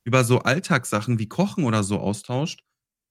über 0.03 0.23
so 0.23 0.39
Alltagssachen 0.39 1.19
wie 1.19 1.27
Kochen 1.27 1.63
oder 1.63 1.83
so 1.83 1.99
austauscht, 1.99 2.61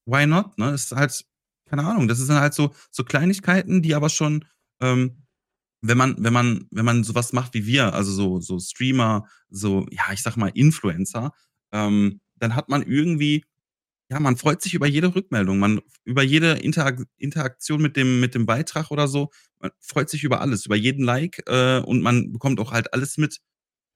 why 0.07 0.27
not? 0.27 0.59
Ne? 0.59 0.71
Ist 0.73 0.93
halt, 0.93 1.25
keine 1.69 1.85
Ahnung, 1.85 2.09
das 2.09 2.19
sind 2.19 2.35
halt 2.35 2.55
so, 2.55 2.75
so 2.91 3.05
Kleinigkeiten, 3.05 3.83
die 3.83 3.95
aber 3.95 4.09
schon, 4.09 4.45
ähm, 4.81 5.27
wenn 5.83 5.99
man, 5.99 6.17
wenn 6.19 6.33
man, 6.33 6.67
wenn 6.71 6.85
man 6.85 7.05
sowas 7.05 7.33
macht 7.33 7.55
wie 7.55 7.67
wir, 7.67 7.95
also 7.95 8.13
so, 8.13 8.41
so 8.41 8.59
Streamer, 8.59 9.27
so, 9.51 9.87
ja, 9.91 10.13
ich 10.13 10.23
sag 10.23 10.37
mal, 10.37 10.51
Influencer, 10.55 11.33
ähm, 11.73 12.21
dann 12.37 12.55
hat 12.55 12.69
man 12.69 12.83
irgendwie, 12.83 13.45
ja, 14.11 14.21
man 14.21 14.37
freut 14.37 14.63
sich 14.63 14.75
über 14.75 14.87
jede 14.87 15.15
Rückmeldung, 15.15 15.59
man 15.59 15.81
über 16.05 16.23
jede 16.23 16.53
Interak 16.53 17.03
Interaktion 17.19 17.83
mit 17.83 17.97
dem, 17.97 18.21
mit 18.21 18.35
dem 18.35 18.47
Beitrag 18.47 18.91
oder 18.91 19.09
so, 19.09 19.31
man 19.61 19.71
freut 19.81 20.11
sich 20.11 20.25
über 20.25 20.41
alles, 20.41 20.67
über 20.67 20.77
jeden 20.77 21.05
Like 21.05 21.43
äh, 21.47 21.81
und 21.81 22.03
man 22.03 22.33
bekommt 22.33 22.61
auch 22.61 22.73
halt 22.73 22.93
alles 22.93 23.19
mit. 23.19 23.41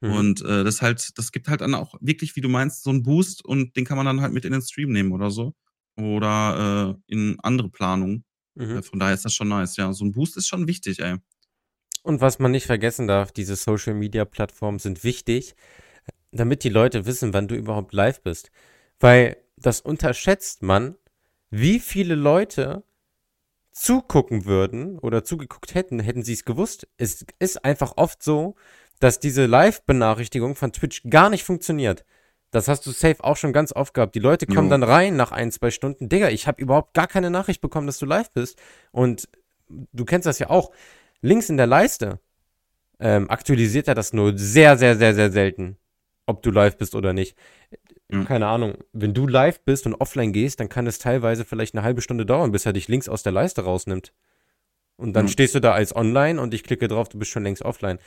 Mhm. 0.00 0.12
Und 0.12 0.42
äh, 0.42 0.64
das 0.64 0.82
halt, 0.82 1.18
das 1.18 1.32
gibt 1.32 1.48
halt 1.48 1.60
dann 1.60 1.74
auch 1.74 1.94
wirklich, 2.00 2.36
wie 2.36 2.40
du 2.40 2.48
meinst, 2.48 2.82
so 2.82 2.90
einen 2.90 3.02
Boost 3.02 3.44
und 3.44 3.76
den 3.76 3.84
kann 3.84 3.96
man 3.96 4.06
dann 4.06 4.20
halt 4.20 4.32
mit 4.32 4.44
in 4.44 4.52
den 4.52 4.62
Stream 4.62 4.92
nehmen 4.92 5.12
oder 5.12 5.30
so. 5.30 5.54
Oder 5.96 6.96
äh, 7.08 7.12
in 7.12 7.38
andere 7.40 7.68
Planungen. 7.68 8.24
Mhm. 8.60 8.78
Äh, 8.78 8.82
von 8.82 8.98
daher 8.98 9.14
ist 9.14 9.24
das 9.24 9.34
schon 9.34 9.48
nice, 9.48 9.76
ja. 9.76 9.92
So 9.92 10.04
ein 10.04 10.12
Boost 10.12 10.36
ist 10.36 10.48
schon 10.48 10.66
wichtig, 10.66 11.00
ey. 11.00 11.16
Und 12.02 12.20
was 12.20 12.38
man 12.38 12.50
nicht 12.50 12.66
vergessen 12.66 13.06
darf, 13.06 13.32
diese 13.32 13.56
Social 13.56 13.94
Media 13.94 14.24
Plattformen 14.24 14.78
sind 14.78 15.04
wichtig, 15.04 15.54
damit 16.32 16.64
die 16.64 16.68
Leute 16.68 17.06
wissen, 17.06 17.34
wann 17.34 17.48
du 17.48 17.54
überhaupt 17.56 17.92
live 17.92 18.22
bist. 18.22 18.50
Weil 18.98 19.36
das 19.56 19.80
unterschätzt 19.80 20.62
man, 20.62 20.96
wie 21.50 21.80
viele 21.80 22.14
Leute 22.14 22.84
zugucken 23.72 24.44
würden 24.46 24.98
oder 24.98 25.24
zugeguckt 25.24 25.74
hätten, 25.74 26.00
hätten 26.00 26.22
sie 26.22 26.32
es 26.32 26.44
gewusst. 26.44 26.88
Es 26.96 27.24
ist 27.38 27.64
einfach 27.64 27.94
oft 27.96 28.22
so, 28.22 28.56
dass 28.98 29.20
diese 29.20 29.46
Live-Benachrichtigung 29.46 30.54
von 30.54 30.72
Twitch 30.72 31.02
gar 31.08 31.30
nicht 31.30 31.44
funktioniert. 31.44 32.04
Das 32.50 32.66
hast 32.68 32.84
du 32.86 32.90
safe 32.90 33.22
auch 33.22 33.36
schon 33.36 33.52
ganz 33.52 33.72
oft 33.72 33.94
gehabt. 33.94 34.14
Die 34.14 34.18
Leute 34.20 34.46
kommen 34.46 34.66
Jo. 34.68 34.70
dann 34.70 34.82
rein 34.82 35.16
nach 35.16 35.30
ein, 35.32 35.52
zwei 35.52 35.70
Stunden. 35.70 36.08
Digga, 36.08 36.30
ich 36.30 36.46
habe 36.46 36.60
überhaupt 36.60 36.94
gar 36.94 37.06
keine 37.06 37.30
Nachricht 37.30 37.60
bekommen, 37.60 37.86
dass 37.86 37.98
du 37.98 38.06
live 38.06 38.30
bist. 38.32 38.58
Und 38.90 39.28
du 39.68 40.04
kennst 40.04 40.26
das 40.26 40.38
ja 40.40 40.50
auch. 40.50 40.72
Links 41.22 41.48
in 41.48 41.56
der 41.56 41.66
Leiste 41.68 42.18
ähm, 42.98 43.30
aktualisiert 43.30 43.88
er 43.88 43.94
das 43.94 44.12
nur 44.12 44.36
sehr, 44.36 44.76
sehr, 44.76 44.96
sehr, 44.96 45.14
sehr 45.14 45.30
selten, 45.30 45.76
ob 46.26 46.42
du 46.42 46.50
live 46.50 46.76
bist 46.76 46.94
oder 46.94 47.12
nicht. 47.12 47.36
Ja. 48.10 48.24
Keine 48.24 48.48
Ahnung. 48.48 48.74
Wenn 48.92 49.14
du 49.14 49.28
live 49.28 49.60
bist 49.60 49.86
und 49.86 49.94
offline 49.94 50.32
gehst, 50.32 50.58
dann 50.58 50.68
kann 50.68 50.86
es 50.88 50.98
teilweise 50.98 51.44
vielleicht 51.44 51.74
eine 51.74 51.84
halbe 51.84 52.02
Stunde 52.02 52.26
dauern, 52.26 52.50
bis 52.50 52.66
er 52.66 52.72
dich 52.72 52.88
links 52.88 53.08
aus 53.08 53.22
der 53.22 53.32
Leiste 53.32 53.62
rausnimmt. 53.62 54.12
Und 54.96 55.12
dann 55.14 55.26
Ja. 55.26 55.32
stehst 55.32 55.54
du 55.54 55.60
da 55.60 55.72
als 55.72 55.94
online 55.94 56.40
und 56.40 56.52
ich 56.52 56.64
klicke 56.64 56.88
drauf, 56.88 57.08
du 57.08 57.18
bist 57.18 57.30
schon 57.30 57.44
längst 57.44 57.62
offline. 57.62 57.98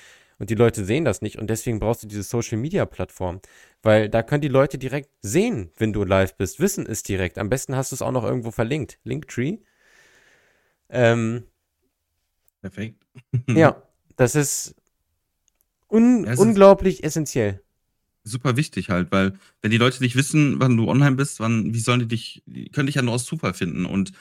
Und 0.43 0.49
die 0.49 0.55
Leute 0.55 0.83
sehen 0.83 1.05
das 1.05 1.21
nicht 1.21 1.37
und 1.39 1.47
deswegen 1.49 1.79
brauchst 1.79 2.03
du 2.03 2.07
diese 2.07 2.21
Social 2.21 2.57
Media 2.57 2.85
Plattform. 2.85 3.39
Weil 3.81 4.09
da 4.09 4.23
können 4.23 4.41
die 4.41 4.49
Leute 4.49 4.77
direkt 4.77 5.09
sehen, 5.21 5.71
wenn 5.77 5.93
du 5.93 6.03
live 6.03 6.35
bist, 6.35 6.59
wissen 6.59 6.85
es 6.85 7.01
direkt. 7.01 7.37
Am 7.37 7.47
besten 7.47 7.77
hast 7.77 7.93
du 7.93 7.95
es 7.95 8.01
auch 8.01 8.11
noch 8.11 8.25
irgendwo 8.25 8.51
verlinkt. 8.51 8.99
Linktree. 9.05 9.59
Ähm, 10.89 11.45
Perfekt. 12.59 13.05
ja, 13.47 13.81
das 14.17 14.35
ist 14.35 14.75
un 15.87 16.25
Ja, 16.25 16.33
es 16.33 16.39
ist- 16.41 16.45
unglaublich 16.45 17.05
essentiell. 17.05 17.61
Super 18.25 18.57
wichtig 18.57 18.89
halt, 18.89 19.13
weil 19.13 19.39
wenn 19.61 19.71
die 19.71 19.77
Leute 19.77 20.03
nicht 20.03 20.17
wissen, 20.17 20.59
wann 20.59 20.75
du 20.75 20.89
online 20.89 21.15
bist, 21.15 21.39
wann, 21.39 21.73
wie 21.73 21.79
sollen 21.79 22.01
die 22.01 22.07
dich, 22.09 22.43
die 22.47 22.69
können 22.69 22.87
dich 22.87 22.95
ja 22.95 23.01
nur 23.01 23.13
aus 23.13 23.23
Zufall 23.23 23.53
finden. 23.53 23.85
Und 23.85 24.11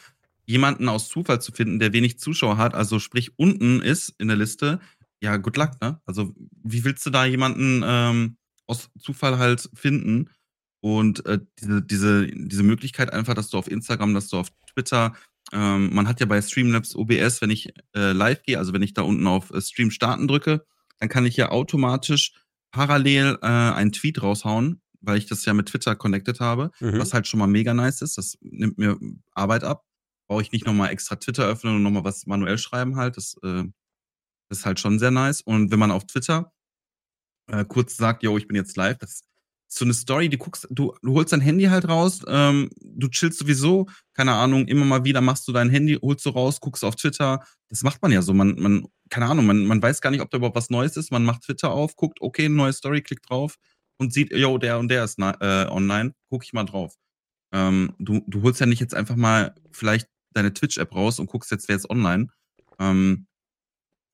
jemanden 0.47 0.89
aus 0.89 1.09
Zufall 1.09 1.43
zu 1.43 1.51
finden, 1.51 1.81
der 1.81 1.93
wenig 1.93 2.21
Zuschauer 2.21 2.59
hat, 2.59 2.75
also 2.75 3.01
sprich 3.01 3.37
unten 3.41 3.83
ist 3.83 4.15
in 4.19 4.29
der 4.29 4.37
Liste, 4.37 4.79
ja, 5.23 5.37
good 5.37 5.57
luck, 5.57 5.81
ne? 5.81 6.01
Also, 6.07 6.35
wie 6.65 6.85
willst 6.85 7.07
du 7.07 7.11
da 7.11 7.25
jemanden 7.25 7.83
ähm, 7.85 8.37
aus 8.67 8.91
Zufall 8.99 9.39
halt 9.39 9.69
finden? 9.75 10.29
Und 10.81 11.25
äh, 11.27 11.39
diese, 11.61 11.81
diese, 11.83 12.27
diese 12.27 12.63
Möglichkeit 12.65 13.13
einfach, 13.13 13.35
dass 13.35 13.49
du 13.49 13.57
auf 13.59 13.71
Instagram, 13.71 14.15
dass 14.15 14.29
du 14.29 14.39
auf 14.39 14.49
Twitter 14.75 15.15
ähm, 15.53 15.93
man 15.93 16.09
hat 16.09 16.21
ja 16.21 16.27
bei 16.27 16.41
Streamlabs 16.41 16.95
OBS, 16.97 17.43
wenn 17.43 17.51
ich 17.51 17.75
äh, 17.95 18.13
live 18.13 18.43
gehe, 18.43 18.59
also 18.59 18.73
wenn 18.73 18.81
ich 18.83 18.95
da 18.95 19.03
unten 19.03 19.27
auf 19.27 19.51
äh, 19.51 19.61
Stream 19.61 19.91
starten 19.91 20.27
drücke, 20.27 20.65
dann 20.99 21.09
kann 21.11 21.27
ich 21.27 21.37
ja 21.37 21.51
automatisch 21.51 22.33
parallel 22.71 23.39
äh, 23.43 23.47
einen 23.47 23.93
Tweet 23.93 24.23
raushauen, 24.23 24.81
weil 25.01 25.19
ich 25.19 25.27
das 25.27 25.45
ja 25.45 25.53
mit 25.53 25.67
Twitter 25.67 25.95
connected 25.95 26.41
habe, 26.41 26.71
Mhm. 26.81 26.99
was 26.99 27.13
halt 27.13 27.27
schon 27.27 27.39
mal 27.39 27.49
mega 27.49 27.75
nice 27.75 28.01
ist. 28.01 28.17
Das 28.17 28.39
nimmt 28.41 28.79
mir 28.79 28.99
Arbeit 29.35 29.65
ab. 29.65 29.85
Brauche 30.29 30.41
ich 30.43 30.53
nicht 30.53 30.65
nochmal 30.65 30.91
extra 30.91 31.17
Twitter 31.17 31.45
öffnen 31.45 31.77
und 31.77 31.83
nochmal 31.83 32.05
was 32.05 32.25
manuell 32.27 32.57
schreiben 32.57 32.97
halt. 32.97 33.19
Das, 33.19 33.35
äh, 33.43 33.65
das 34.53 34.61
ist 34.61 34.67
halt 34.67 34.79
schon 34.79 34.99
sehr 34.99 35.11
nice. 35.11 35.41
Und 35.41 35.71
wenn 35.71 35.79
man 35.79 35.91
auf 35.91 36.07
Twitter 36.07 36.53
äh, 37.51 37.65
kurz 37.65 37.97
sagt, 37.97 38.23
yo, 38.23 38.37
ich 38.37 38.47
bin 38.47 38.55
jetzt 38.55 38.77
live, 38.77 38.99
das 38.99 39.11
ist 39.11 39.25
so 39.69 39.87
eine 39.87 39.95
Story, 39.95 40.29
die 40.29 40.37
guckst, 40.37 40.69
du, 40.71 40.95
du 41.01 41.15
holst 41.15 41.33
dein 41.33 41.41
Handy 41.41 41.65
halt 41.65 41.89
raus, 41.89 42.21
ähm, 42.29 42.69
du 42.83 43.09
chillst 43.09 43.39
sowieso, 43.39 43.87
keine 44.13 44.35
Ahnung, 44.35 44.67
immer 44.69 44.85
mal 44.85 45.05
wieder 45.05 45.23
machst 45.23 45.49
du 45.49 45.53
dein 45.53 45.71
Handy, 45.71 45.95
holst 46.03 46.27
du 46.27 46.31
raus, 46.31 46.61
guckst 46.61 46.85
auf 46.85 46.97
Twitter. 46.97 47.43
Das 47.71 47.83
macht 47.83 48.03
man 48.03 48.13
ja 48.13 48.21
so. 48.21 48.35
Man, 48.35 48.57
man, 48.61 48.87
keine 49.09 49.25
Ahnung, 49.27 49.47
man, 49.47 49.65
man 49.65 49.83
weiß 49.83 50.03
gar 50.03 50.11
nicht, 50.11 50.21
ob 50.21 50.31
da 50.31 50.37
überhaupt 50.37 50.57
was 50.57 50.69
Neues 50.69 50.99
ist. 50.99 51.11
Man 51.11 51.25
macht 51.25 51.45
Twitter 51.45 51.71
auf, 51.71 51.97
guckt, 51.97 52.21
okay, 52.21 52.51
neue 52.51 52.75
Story, 52.75 53.01
klickt 53.01 53.31
drauf 53.31 53.57
und 53.97 54.13
sieht, 54.13 54.37
yo, 54.37 54.59
der 54.59 54.79
und 54.79 54.89
der 54.89 55.05
ist 55.05 55.19
äh, 55.19 55.67
online, 55.71 56.15
guck 56.29 56.45
ich 56.45 56.53
mal 56.53 56.65
drauf. 56.65 56.95
Ähm, 57.55 57.95
du, 57.99 58.23
du 58.27 58.43
holst 58.43 58.61
ja 58.61 58.67
nicht 58.67 58.81
jetzt 58.81 58.95
einfach 58.95 59.17
mal 59.17 59.55
vielleicht 59.71 60.09
deine 60.35 60.53
Twitch-App 60.53 60.95
raus 60.95 61.19
und 61.19 61.29
guckst 61.29 61.51
jetzt, 61.51 61.69
wer 61.69 61.77
ist 61.77 61.89
online. 61.89 62.27
Ähm, 62.79 63.27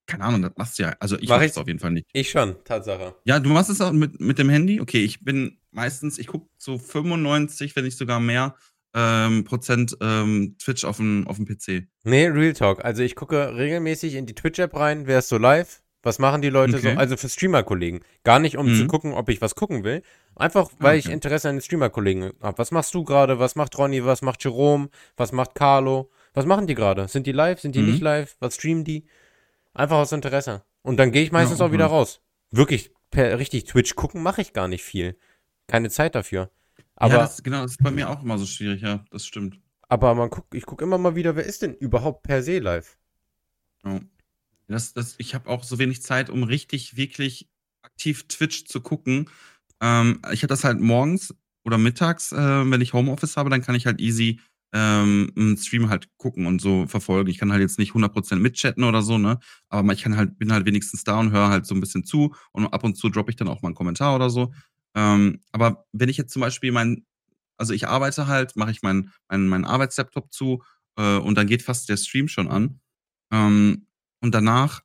keine 0.08 0.24
Ahnung, 0.24 0.42
das 0.42 0.52
machst 0.56 0.78
du 0.78 0.82
ja. 0.82 0.96
Also 0.98 1.16
ich 1.18 1.28
Mach 1.28 1.40
ich- 1.42 1.50
es 1.52 1.58
auf 1.58 1.68
jeden 1.68 1.78
Fall 1.78 1.92
nicht. 1.92 2.06
Ich 2.12 2.30
schon, 2.30 2.56
Tatsache. 2.64 3.14
Ja, 3.24 3.38
du 3.38 3.50
machst 3.50 3.70
es 3.70 3.80
auch 3.80 3.92
mit, 3.92 4.20
mit 4.20 4.38
dem 4.38 4.48
Handy? 4.48 4.80
Okay, 4.80 5.04
ich 5.04 5.22
bin 5.24 5.58
meistens, 5.70 6.18
ich 6.18 6.26
gucke 6.26 6.48
so 6.56 6.78
95, 6.78 7.76
wenn 7.76 7.84
nicht 7.84 7.96
sogar 7.98 8.18
mehr, 8.18 8.56
ähm, 8.94 9.44
Prozent 9.44 9.96
ähm, 10.00 10.56
Twitch 10.58 10.84
auf 10.84 10.96
dem, 10.96 11.26
auf 11.28 11.36
dem 11.36 11.44
PC. 11.46 11.86
Nee, 12.04 12.26
Real 12.26 12.54
Talk. 12.54 12.84
Also 12.84 13.02
ich 13.02 13.14
gucke 13.14 13.54
regelmäßig 13.54 14.14
in 14.14 14.26
die 14.26 14.34
Twitch-App 14.34 14.74
rein, 14.74 15.06
wer 15.06 15.18
ist 15.18 15.28
so 15.28 15.36
live, 15.36 15.82
was 16.02 16.18
machen 16.18 16.40
die 16.40 16.48
Leute 16.48 16.76
Okay. 16.78 16.94
so, 16.94 16.98
also 16.98 17.16
für 17.18 17.28
Streamer-Kollegen. 17.28 18.00
Gar 18.24 18.38
nicht, 18.38 18.56
um 18.56 18.66
Mhm. 18.72 18.76
zu 18.76 18.86
gucken, 18.86 19.12
ob 19.12 19.28
ich 19.28 19.42
was 19.42 19.54
gucken 19.54 19.84
will. 19.84 20.02
Einfach, 20.36 20.70
weil 20.78 20.98
ich 20.98 21.04
okay. 21.06 21.14
Interesse 21.14 21.50
an 21.50 21.56
den 21.56 21.60
Streamer-Kollegen 21.62 22.32
habe. 22.40 22.56
Was 22.58 22.70
machst 22.70 22.94
du 22.94 23.04
gerade? 23.04 23.38
Was 23.38 23.56
macht 23.56 23.76
Ronny? 23.76 24.04
Was 24.04 24.22
macht 24.22 24.42
Jerome? 24.42 24.88
Was 25.18 25.32
macht 25.32 25.54
Carlo? 25.54 26.10
Was 26.32 26.46
machen 26.46 26.66
die 26.66 26.74
gerade? 26.74 27.08
Sind 27.08 27.26
die 27.26 27.32
live? 27.32 27.60
Sind 27.60 27.74
die 27.74 27.80
Mhm. 27.80 27.90
nicht 27.90 28.00
live? 28.00 28.36
Was 28.40 28.54
streamen 28.54 28.84
die? 28.84 29.04
Einfach 29.78 29.98
aus 29.98 30.10
Interesse. 30.10 30.64
Und 30.82 30.96
dann 30.96 31.12
gehe 31.12 31.22
ich 31.22 31.30
meistens 31.30 31.60
Ja, 31.60 31.66
auch 31.66 31.72
wieder 31.72 31.86
raus. 31.86 32.20
Wirklich, 32.50 32.90
per, 33.12 33.38
richtig 33.38 33.64
Twitch 33.64 33.94
gucken 33.94 34.22
mache 34.24 34.40
ich 34.42 34.52
gar 34.52 34.66
nicht 34.66 34.82
viel. 34.82 35.16
Keine 35.68 35.88
Zeit 35.88 36.16
dafür. 36.16 36.50
Aber, 36.96 37.14
ja, 37.14 37.20
das, 37.20 37.44
genau, 37.44 37.62
das 37.62 37.72
ist 37.72 37.82
bei 37.82 37.92
mir 37.92 38.10
auch 38.10 38.22
immer 38.22 38.38
so 38.38 38.46
schwierig, 38.46 38.82
ja, 38.82 39.04
das 39.12 39.24
stimmt. 39.24 39.60
aber 39.88 40.16
man 40.16 40.30
guckt, 40.30 40.52
ich 40.52 40.66
gucke 40.66 40.84
immer 40.84 40.98
mal 40.98 41.14
wieder, 41.14 41.36
wer 41.36 41.44
ist 41.44 41.62
denn 41.62 41.74
überhaupt 41.74 42.24
per 42.24 42.42
se 42.42 42.58
live? 42.58 42.98
Ja. 43.84 44.00
Das, 44.66 44.94
das, 44.94 45.14
ich 45.18 45.34
habe 45.36 45.48
auch 45.48 45.62
so 45.62 45.78
wenig 45.78 46.02
Zeit, 46.02 46.28
um 46.28 46.42
richtig, 46.42 46.96
wirklich 46.96 47.48
aktiv 47.82 48.26
Twitch 48.26 48.64
zu 48.64 48.80
gucken. 48.80 49.30
Ähm, 49.80 50.20
ich 50.32 50.42
habe 50.42 50.48
das 50.48 50.64
halt 50.64 50.80
morgens 50.80 51.36
oder 51.64 51.78
mittags, 51.78 52.32
äh, 52.32 52.36
wenn 52.36 52.80
ich 52.80 52.94
Homeoffice 52.94 53.36
habe, 53.36 53.48
dann 53.48 53.62
kann 53.62 53.76
ich 53.76 53.86
halt 53.86 54.00
easy 54.00 54.40
ähm, 54.72 55.32
einen 55.36 55.56
Stream 55.56 55.88
halt 55.88 56.08
gucken 56.18 56.46
und 56.46 56.60
so 56.60 56.86
verfolgen. 56.86 57.30
Ich 57.30 57.38
kann 57.38 57.52
halt 57.52 57.62
jetzt 57.62 57.78
nicht 57.78 57.92
100% 57.94 58.36
mitchatten 58.36 58.84
oder 58.84 59.02
so, 59.02 59.18
ne? 59.18 59.38
Aber 59.68 59.92
ich 59.92 60.02
kann 60.02 60.16
halt, 60.16 60.38
bin 60.38 60.52
halt 60.52 60.66
wenigstens 60.66 61.04
da 61.04 61.18
und 61.18 61.32
höre 61.32 61.48
halt 61.48 61.66
so 61.66 61.74
ein 61.74 61.80
bisschen 61.80 62.04
zu 62.04 62.34
und 62.52 62.66
ab 62.66 62.84
und 62.84 62.96
zu 62.96 63.08
droppe 63.08 63.30
ich 63.30 63.36
dann 63.36 63.48
auch 63.48 63.62
mal 63.62 63.68
einen 63.68 63.74
Kommentar 63.76 64.14
oder 64.14 64.30
so. 64.30 64.52
Ähm, 64.94 65.40
aber 65.52 65.86
wenn 65.92 66.08
ich 66.08 66.16
jetzt 66.16 66.32
zum 66.32 66.40
Beispiel 66.40 66.72
mein, 66.72 67.06
also 67.56 67.72
ich 67.72 67.88
arbeite 67.88 68.26
halt, 68.26 68.56
mache 68.56 68.70
ich 68.70 68.82
meinen 68.82 69.12
mein, 69.28 69.48
mein 69.48 69.64
Arbeitslaptop 69.64 70.32
zu 70.32 70.62
äh, 70.96 71.16
und 71.16 71.36
dann 71.36 71.46
geht 71.46 71.62
fast 71.62 71.88
der 71.88 71.96
Stream 71.96 72.28
schon 72.28 72.48
an. 72.48 72.80
Ähm, 73.32 73.86
und 74.20 74.34
danach 74.34 74.82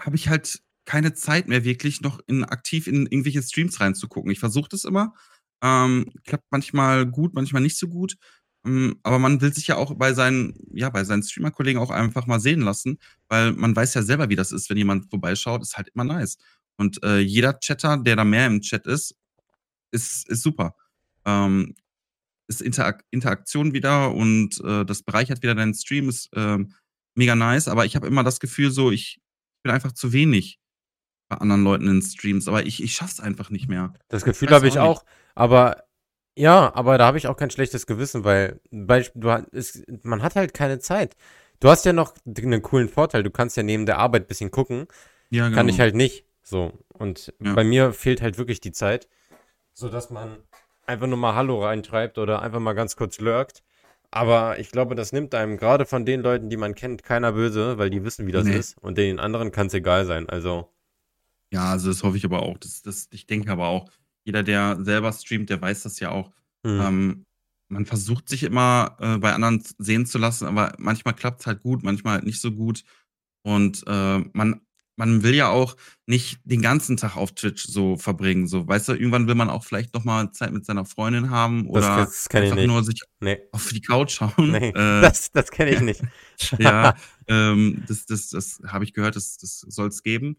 habe 0.00 0.16
ich 0.16 0.28
halt 0.28 0.62
keine 0.86 1.14
Zeit 1.14 1.48
mehr 1.48 1.64
wirklich 1.64 2.00
noch 2.00 2.20
in, 2.26 2.44
aktiv 2.44 2.86
in 2.86 3.06
irgendwelche 3.06 3.42
Streams 3.42 3.80
reinzugucken. 3.80 4.30
Ich 4.30 4.40
versuche 4.40 4.68
das 4.70 4.84
immer. 4.84 5.14
Ähm, 5.62 6.10
klappt 6.24 6.46
manchmal 6.50 7.06
gut, 7.06 7.34
manchmal 7.34 7.62
nicht 7.62 7.78
so 7.78 7.88
gut. 7.88 8.16
Ähm, 8.64 8.98
aber 9.02 9.18
man 9.18 9.40
will 9.40 9.52
sich 9.52 9.66
ja 9.66 9.76
auch 9.76 9.94
bei 9.94 10.12
seinen, 10.12 10.54
ja, 10.72 10.90
bei 10.90 11.04
seinen 11.04 11.22
Streamer-Kollegen 11.22 11.78
auch 11.78 11.90
einfach 11.90 12.26
mal 12.26 12.40
sehen 12.40 12.60
lassen, 12.60 12.98
weil 13.28 13.52
man 13.52 13.74
weiß 13.74 13.94
ja 13.94 14.02
selber, 14.02 14.28
wie 14.28 14.36
das 14.36 14.52
ist, 14.52 14.68
wenn 14.70 14.76
jemand 14.76 15.08
vorbeischaut, 15.10 15.62
ist 15.62 15.76
halt 15.76 15.88
immer 15.94 16.04
nice. 16.04 16.38
Und 16.76 17.02
äh, 17.02 17.18
jeder 17.18 17.58
Chatter, 17.58 17.96
der 17.98 18.16
da 18.16 18.24
mehr 18.24 18.46
im 18.46 18.60
Chat 18.60 18.86
ist, 18.86 19.14
ist, 19.92 20.28
ist 20.28 20.42
super. 20.42 20.74
Ähm, 21.24 21.74
ist 22.48 22.62
Interak 22.62 23.04
Interaktion 23.10 23.72
wieder 23.72 24.12
und 24.12 24.60
äh, 24.64 24.84
das 24.84 25.02
bereichert 25.02 25.42
wieder 25.42 25.54
deinen 25.54 25.74
Stream, 25.74 26.08
ist 26.08 26.30
ähm, 26.34 26.74
mega 27.14 27.36
nice, 27.36 27.68
aber 27.68 27.84
ich 27.86 27.96
habe 27.96 28.06
immer 28.06 28.24
das 28.24 28.40
Gefühl, 28.40 28.70
so, 28.70 28.90
ich 28.90 29.20
bin 29.62 29.72
einfach 29.72 29.92
zu 29.92 30.12
wenig 30.12 30.58
bei 31.28 31.36
anderen 31.36 31.62
Leuten 31.62 31.86
in 31.86 32.02
Streams, 32.02 32.48
aber 32.48 32.66
ich, 32.66 32.82
ich 32.82 32.94
schaff's 32.94 33.20
einfach 33.20 33.50
nicht 33.50 33.68
mehr. 33.68 33.92
Das 34.08 34.24
Gefühl 34.24 34.50
habe 34.50 34.66
ich 34.66 34.78
auch 34.78 34.88
nicht. 34.88 35.00
auch, 35.00 35.04
aber 35.36 35.84
ja, 36.40 36.74
aber 36.74 36.96
da 36.98 37.06
habe 37.06 37.18
ich 37.18 37.26
auch 37.28 37.36
kein 37.36 37.50
schlechtes 37.50 37.86
Gewissen, 37.86 38.24
weil 38.24 38.60
du, 38.70 39.46
es, 39.52 39.82
man 40.02 40.22
hat 40.22 40.36
halt 40.36 40.54
keine 40.54 40.78
Zeit. 40.78 41.16
Du 41.60 41.68
hast 41.68 41.84
ja 41.84 41.92
noch 41.92 42.14
einen 42.26 42.62
coolen 42.62 42.88
Vorteil, 42.88 43.22
du 43.22 43.30
kannst 43.30 43.56
ja 43.56 43.62
neben 43.62 43.84
der 43.84 43.98
Arbeit 43.98 44.24
ein 44.24 44.28
bisschen 44.28 44.50
gucken, 44.50 44.86
Ja, 45.28 45.44
genau. 45.44 45.56
kann 45.56 45.68
ich 45.68 45.78
halt 45.80 45.94
nicht. 45.94 46.24
So. 46.42 46.72
Und 46.94 47.34
Ja. 47.40 47.52
bei 47.54 47.64
mir 47.64 47.92
fehlt 47.92 48.22
halt 48.22 48.38
wirklich 48.38 48.60
die 48.60 48.72
Zeit, 48.72 49.08
sodass 49.74 50.08
man 50.10 50.38
einfach 50.86 51.06
nur 51.06 51.18
mal 51.18 51.34
Hallo 51.34 51.62
reinschreibt 51.62 52.16
oder 52.18 52.40
einfach 52.42 52.60
mal 52.60 52.72
ganz 52.72 52.96
kurz 52.96 53.20
lurkt. 53.20 53.62
Aber 54.10 54.58
ich 54.58 54.70
glaube, 54.72 54.94
das 54.96 55.12
nimmt 55.12 55.34
einem 55.34 55.56
gerade 55.58 55.84
von 55.86 56.04
den 56.04 56.20
Leuten, 56.22 56.48
die 56.50 56.56
man 56.56 56.74
kennt, 56.74 57.04
keiner 57.04 57.32
böse, 57.32 57.78
weil 57.78 57.90
die 57.90 58.02
wissen, 58.02 58.26
wie 58.26 58.32
das 58.32 58.46
Nee. 58.46 58.56
ist. 58.56 58.76
Und 58.78 58.98
den 58.98 59.20
anderen 59.20 59.52
kann 59.52 59.68
es 59.68 59.74
egal 59.74 60.04
sein. 60.06 60.28
Also, 60.28 60.68
Ja, 61.52 61.70
also 61.72 61.88
das 61.90 62.02
hoffe 62.02 62.16
ich 62.16 62.24
aber 62.24 62.42
auch. 62.42 62.56
Das, 62.58 62.82
das, 62.82 63.08
ich 63.12 63.26
denke 63.26 63.52
aber 63.52 63.68
auch, 63.68 63.88
jeder, 64.24 64.42
der 64.42 64.78
selber 64.82 65.12
streamt, 65.12 65.50
der 65.50 65.60
weiß 65.60 65.82
das 65.82 66.00
ja 66.00 66.10
auch. 66.10 66.30
hm. 66.64 66.80
Ähm, 66.80 67.26
man 67.70 67.86
versucht 67.86 68.28
sich 68.28 68.42
immer 68.42 68.96
äh, 68.98 69.18
bei 69.18 69.32
anderen 69.32 69.62
sehen 69.78 70.04
zu 70.04 70.18
lassen, 70.18 70.46
aber 70.46 70.74
manchmal 70.78 71.14
klappt 71.14 71.40
es 71.40 71.46
halt 71.46 71.62
gut, 71.62 71.84
manchmal 71.84 72.14
halt 72.14 72.24
nicht 72.24 72.40
so 72.40 72.50
gut. 72.50 72.82
Und 73.42 73.84
äh, 73.86 74.18
man, 74.32 74.60
man 74.96 75.22
will 75.22 75.34
ja 75.34 75.48
auch 75.48 75.76
nicht 76.06 76.40
den 76.44 76.62
ganzen 76.62 76.96
Tag 76.96 77.16
auf 77.16 77.32
Twitch 77.32 77.64
so 77.66 77.96
verbringen. 77.96 78.46
So, 78.48 78.66
weißt 78.66 78.88
du, 78.88 78.92
irgendwann 78.92 79.28
will 79.28 79.36
man 79.36 79.48
auch 79.48 79.64
vielleicht 79.64 79.94
noch 79.94 80.04
mal 80.04 80.32
Zeit 80.32 80.52
mit 80.52 80.66
seiner 80.66 80.84
Freundin 80.84 81.30
haben 81.30 81.64
das, 81.72 81.84
oder 81.84 81.96
das 82.04 82.26
ich 82.28 82.36
einfach 82.36 82.56
nicht. 82.56 82.66
nur 82.66 82.84
sich 82.84 83.02
nee, 83.20 83.38
auf 83.52 83.70
die 83.70 83.80
Couch 83.80 84.12
schauen. 84.12 84.32
nee. 84.50 84.70
Äh, 84.70 85.00
das 85.00 85.30
das 85.30 85.50
kenne 85.50 85.70
ich 85.70 85.80
nicht. 85.80 86.02
ja, 86.58 86.94
ähm, 87.28 87.84
das, 87.86 88.04
das, 88.04 88.28
das 88.30 88.60
habe 88.66 88.84
ich 88.84 88.92
gehört, 88.92 89.16
das, 89.16 89.38
das 89.38 89.60
soll 89.60 89.88
es 89.88 90.02
geben. 90.02 90.36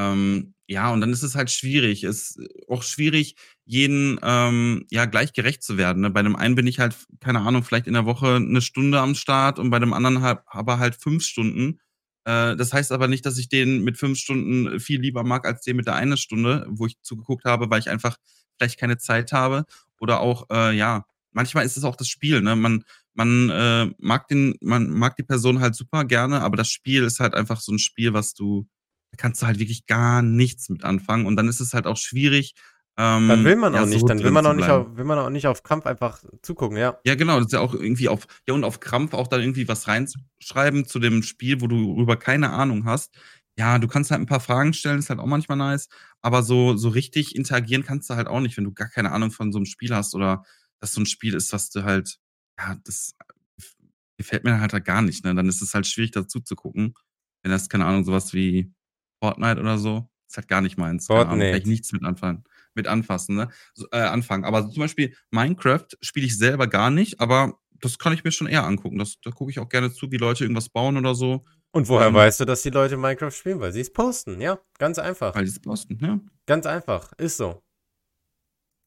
Ähm, 0.00 0.54
ja, 0.66 0.92
und 0.92 1.00
dann 1.00 1.12
ist 1.12 1.22
es 1.22 1.34
halt 1.34 1.50
schwierig. 1.50 2.04
Es 2.04 2.36
ist 2.36 2.68
auch 2.68 2.82
schwierig, 2.82 3.36
jeden 3.64 4.18
ähm, 4.22 4.86
ja 4.90 5.04
gleich 5.06 5.32
gerecht 5.32 5.62
zu 5.62 5.76
werden. 5.76 6.02
Ne? 6.02 6.10
Bei 6.10 6.22
dem 6.22 6.36
einen 6.36 6.54
bin 6.54 6.66
ich 6.66 6.78
halt, 6.78 6.96
keine 7.20 7.40
Ahnung, 7.40 7.64
vielleicht 7.64 7.86
in 7.86 7.94
der 7.94 8.06
Woche 8.06 8.36
eine 8.36 8.62
Stunde 8.62 9.00
am 9.00 9.14
Start 9.14 9.58
und 9.58 9.70
bei 9.70 9.78
dem 9.78 9.92
anderen 9.92 10.22
halt, 10.22 10.40
aber 10.46 10.78
halt 10.78 10.94
fünf 10.96 11.24
Stunden. 11.24 11.80
Äh, 12.24 12.56
das 12.56 12.72
heißt 12.72 12.92
aber 12.92 13.08
nicht, 13.08 13.26
dass 13.26 13.38
ich 13.38 13.48
den 13.48 13.82
mit 13.82 13.98
fünf 13.98 14.18
Stunden 14.18 14.80
viel 14.80 15.00
lieber 15.00 15.24
mag 15.24 15.46
als 15.46 15.62
den 15.62 15.76
mit 15.76 15.86
der 15.86 15.96
eine 15.96 16.16
Stunde, 16.16 16.66
wo 16.68 16.86
ich 16.86 17.00
zugeguckt 17.02 17.44
habe, 17.44 17.70
weil 17.70 17.80
ich 17.80 17.90
einfach 17.90 18.16
vielleicht 18.56 18.78
keine 18.78 18.98
Zeit 18.98 19.32
habe. 19.32 19.64
Oder 20.00 20.20
auch, 20.20 20.46
äh, 20.50 20.74
ja, 20.76 21.04
manchmal 21.32 21.66
ist 21.66 21.76
es 21.76 21.84
auch 21.84 21.96
das 21.96 22.08
Spiel, 22.08 22.40
ne? 22.42 22.56
Man, 22.56 22.84
man 23.14 23.50
äh, 23.50 23.86
mag 23.98 24.28
den, 24.28 24.54
man 24.60 24.90
mag 24.90 25.16
die 25.16 25.22
Person 25.24 25.60
halt 25.60 25.74
super 25.74 26.04
gerne, 26.04 26.40
aber 26.42 26.56
das 26.56 26.70
Spiel 26.70 27.02
ist 27.04 27.20
halt 27.20 27.34
einfach 27.34 27.60
so 27.60 27.72
ein 27.72 27.78
Spiel, 27.78 28.14
was 28.14 28.34
du, 28.34 28.66
da 29.10 29.16
kannst 29.16 29.42
du 29.42 29.46
halt 29.46 29.58
wirklich 29.58 29.86
gar 29.86 30.22
nichts 30.22 30.68
mit 30.68 30.84
anfangen. 30.84 31.26
Und 31.26 31.36
dann 31.36 31.48
ist 31.48 31.60
es 31.60 31.74
halt 31.74 31.86
auch 31.86 31.96
schwierig. 31.96 32.54
Ähm, 32.96 33.28
Dann 33.28 33.44
will 33.44 33.56
man 33.56 33.74
ja, 33.74 33.82
auch 33.82 33.86
nicht, 33.86 34.00
so 34.00 34.06
dann 34.06 34.22
will 34.22 34.30
man 34.30 34.44
auch 34.44 34.52
nicht, 34.52 34.68
auf, 34.68 34.96
will 34.96 35.04
man 35.04 35.18
auch 35.18 35.30
nicht 35.30 35.46
auf 35.46 35.62
Kampf 35.62 35.86
einfach 35.86 36.22
zugucken, 36.42 36.76
ja. 36.76 36.98
Ja, 37.04 37.14
genau, 37.14 37.36
das 37.38 37.46
ist 37.46 37.52
ja 37.52 37.60
auch 37.60 37.72
irgendwie 37.72 38.08
auf, 38.08 38.26
ja, 38.46 38.54
und 38.54 38.64
auf 38.64 38.80
Krampf 38.80 39.14
auch 39.14 39.26
dann 39.26 39.40
irgendwie 39.40 39.68
was 39.68 39.88
reinschreiben 39.88 40.84
zu 40.86 40.98
dem 40.98 41.22
Spiel, 41.22 41.60
wo 41.60 41.66
du 41.66 42.00
über 42.00 42.16
keine 42.16 42.50
Ahnung 42.50 42.84
hast. 42.84 43.14
Ja, 43.56 43.78
du 43.78 43.88
kannst 43.88 44.10
halt 44.10 44.20
ein 44.20 44.26
paar 44.26 44.40
Fragen 44.40 44.72
stellen, 44.72 44.98
ist 44.98 45.10
halt 45.10 45.20
auch 45.20 45.26
manchmal 45.26 45.58
nice, 45.58 45.88
aber 46.20 46.42
so, 46.42 46.76
so 46.76 46.88
richtig 46.88 47.36
interagieren 47.36 47.84
kannst 47.84 48.10
du 48.10 48.14
halt 48.14 48.26
auch 48.26 48.40
nicht, 48.40 48.56
wenn 48.56 48.64
du 48.64 48.72
gar 48.72 48.88
keine 48.88 49.12
Ahnung 49.12 49.30
von 49.30 49.52
so 49.52 49.58
einem 49.58 49.66
Spiel 49.66 49.94
hast 49.94 50.14
oder 50.14 50.44
dass 50.80 50.92
so 50.92 51.00
ein 51.00 51.06
Spiel 51.06 51.34
ist, 51.34 51.52
was 51.52 51.70
du 51.70 51.84
halt, 51.84 52.18
ja, 52.58 52.76
das 52.84 53.14
gefällt 54.16 54.44
mir 54.44 54.60
halt 54.60 54.84
gar 54.84 55.02
nicht, 55.02 55.24
ne? 55.24 55.34
Dann 55.34 55.48
ist 55.48 55.62
es 55.62 55.74
halt 55.74 55.86
schwierig 55.86 56.10
dazu 56.10 56.40
zu 56.40 56.54
gucken. 56.54 56.94
Wenn 57.42 57.50
das, 57.50 57.68
keine 57.70 57.86
Ahnung, 57.86 58.04
sowas 58.04 58.34
wie 58.34 58.70
Fortnite 59.20 59.60
oder 59.60 59.78
so, 59.78 60.08
ist 60.28 60.36
halt 60.36 60.48
gar 60.48 60.60
nicht 60.60 60.78
meins. 60.78 61.06
Fortnite. 61.06 61.50
kann 61.52 61.60
ich 61.60 61.66
nichts 61.66 61.92
mit 61.92 62.04
anfangen, 62.04 62.44
mit 62.74 62.86
anfassen, 62.86 63.36
ne? 63.36 63.48
So, 63.74 63.86
äh, 63.92 63.98
anfangen. 63.98 64.44
Aber 64.44 64.68
zum 64.70 64.80
Beispiel 64.80 65.14
Minecraft 65.30 65.86
spiele 66.00 66.26
ich 66.26 66.36
selber 66.36 66.66
gar 66.66 66.90
nicht, 66.90 67.20
aber 67.20 67.58
das 67.80 67.98
kann 67.98 68.12
ich 68.12 68.24
mir 68.24 68.32
schon 68.32 68.46
eher 68.46 68.64
angucken. 68.64 68.98
Das, 68.98 69.20
da 69.22 69.30
gucke 69.30 69.50
ich 69.50 69.58
auch 69.58 69.68
gerne 69.68 69.92
zu, 69.92 70.10
wie 70.10 70.18
Leute 70.18 70.44
irgendwas 70.44 70.68
bauen 70.68 70.96
oder 70.96 71.14
so, 71.14 71.44
Und 71.72 71.88
woher 71.88 72.08
Ähm, 72.08 72.14
weißt 72.14 72.40
du, 72.40 72.44
dass 72.44 72.62
die 72.62 72.70
Leute 72.70 72.96
Minecraft 72.96 73.30
spielen? 73.30 73.60
Weil 73.60 73.72
sie 73.72 73.80
es 73.80 73.92
posten, 73.92 74.40
ja. 74.40 74.58
Ganz 74.78 74.98
einfach. 74.98 75.34
weil 75.34 75.44
die 75.44 75.50
es 75.50 75.60
posten, 75.60 75.98
ja. 76.02 76.20
Ganz 76.46 76.66
einfach. 76.66 77.12
Ist 77.16 77.36
so. 77.36 77.62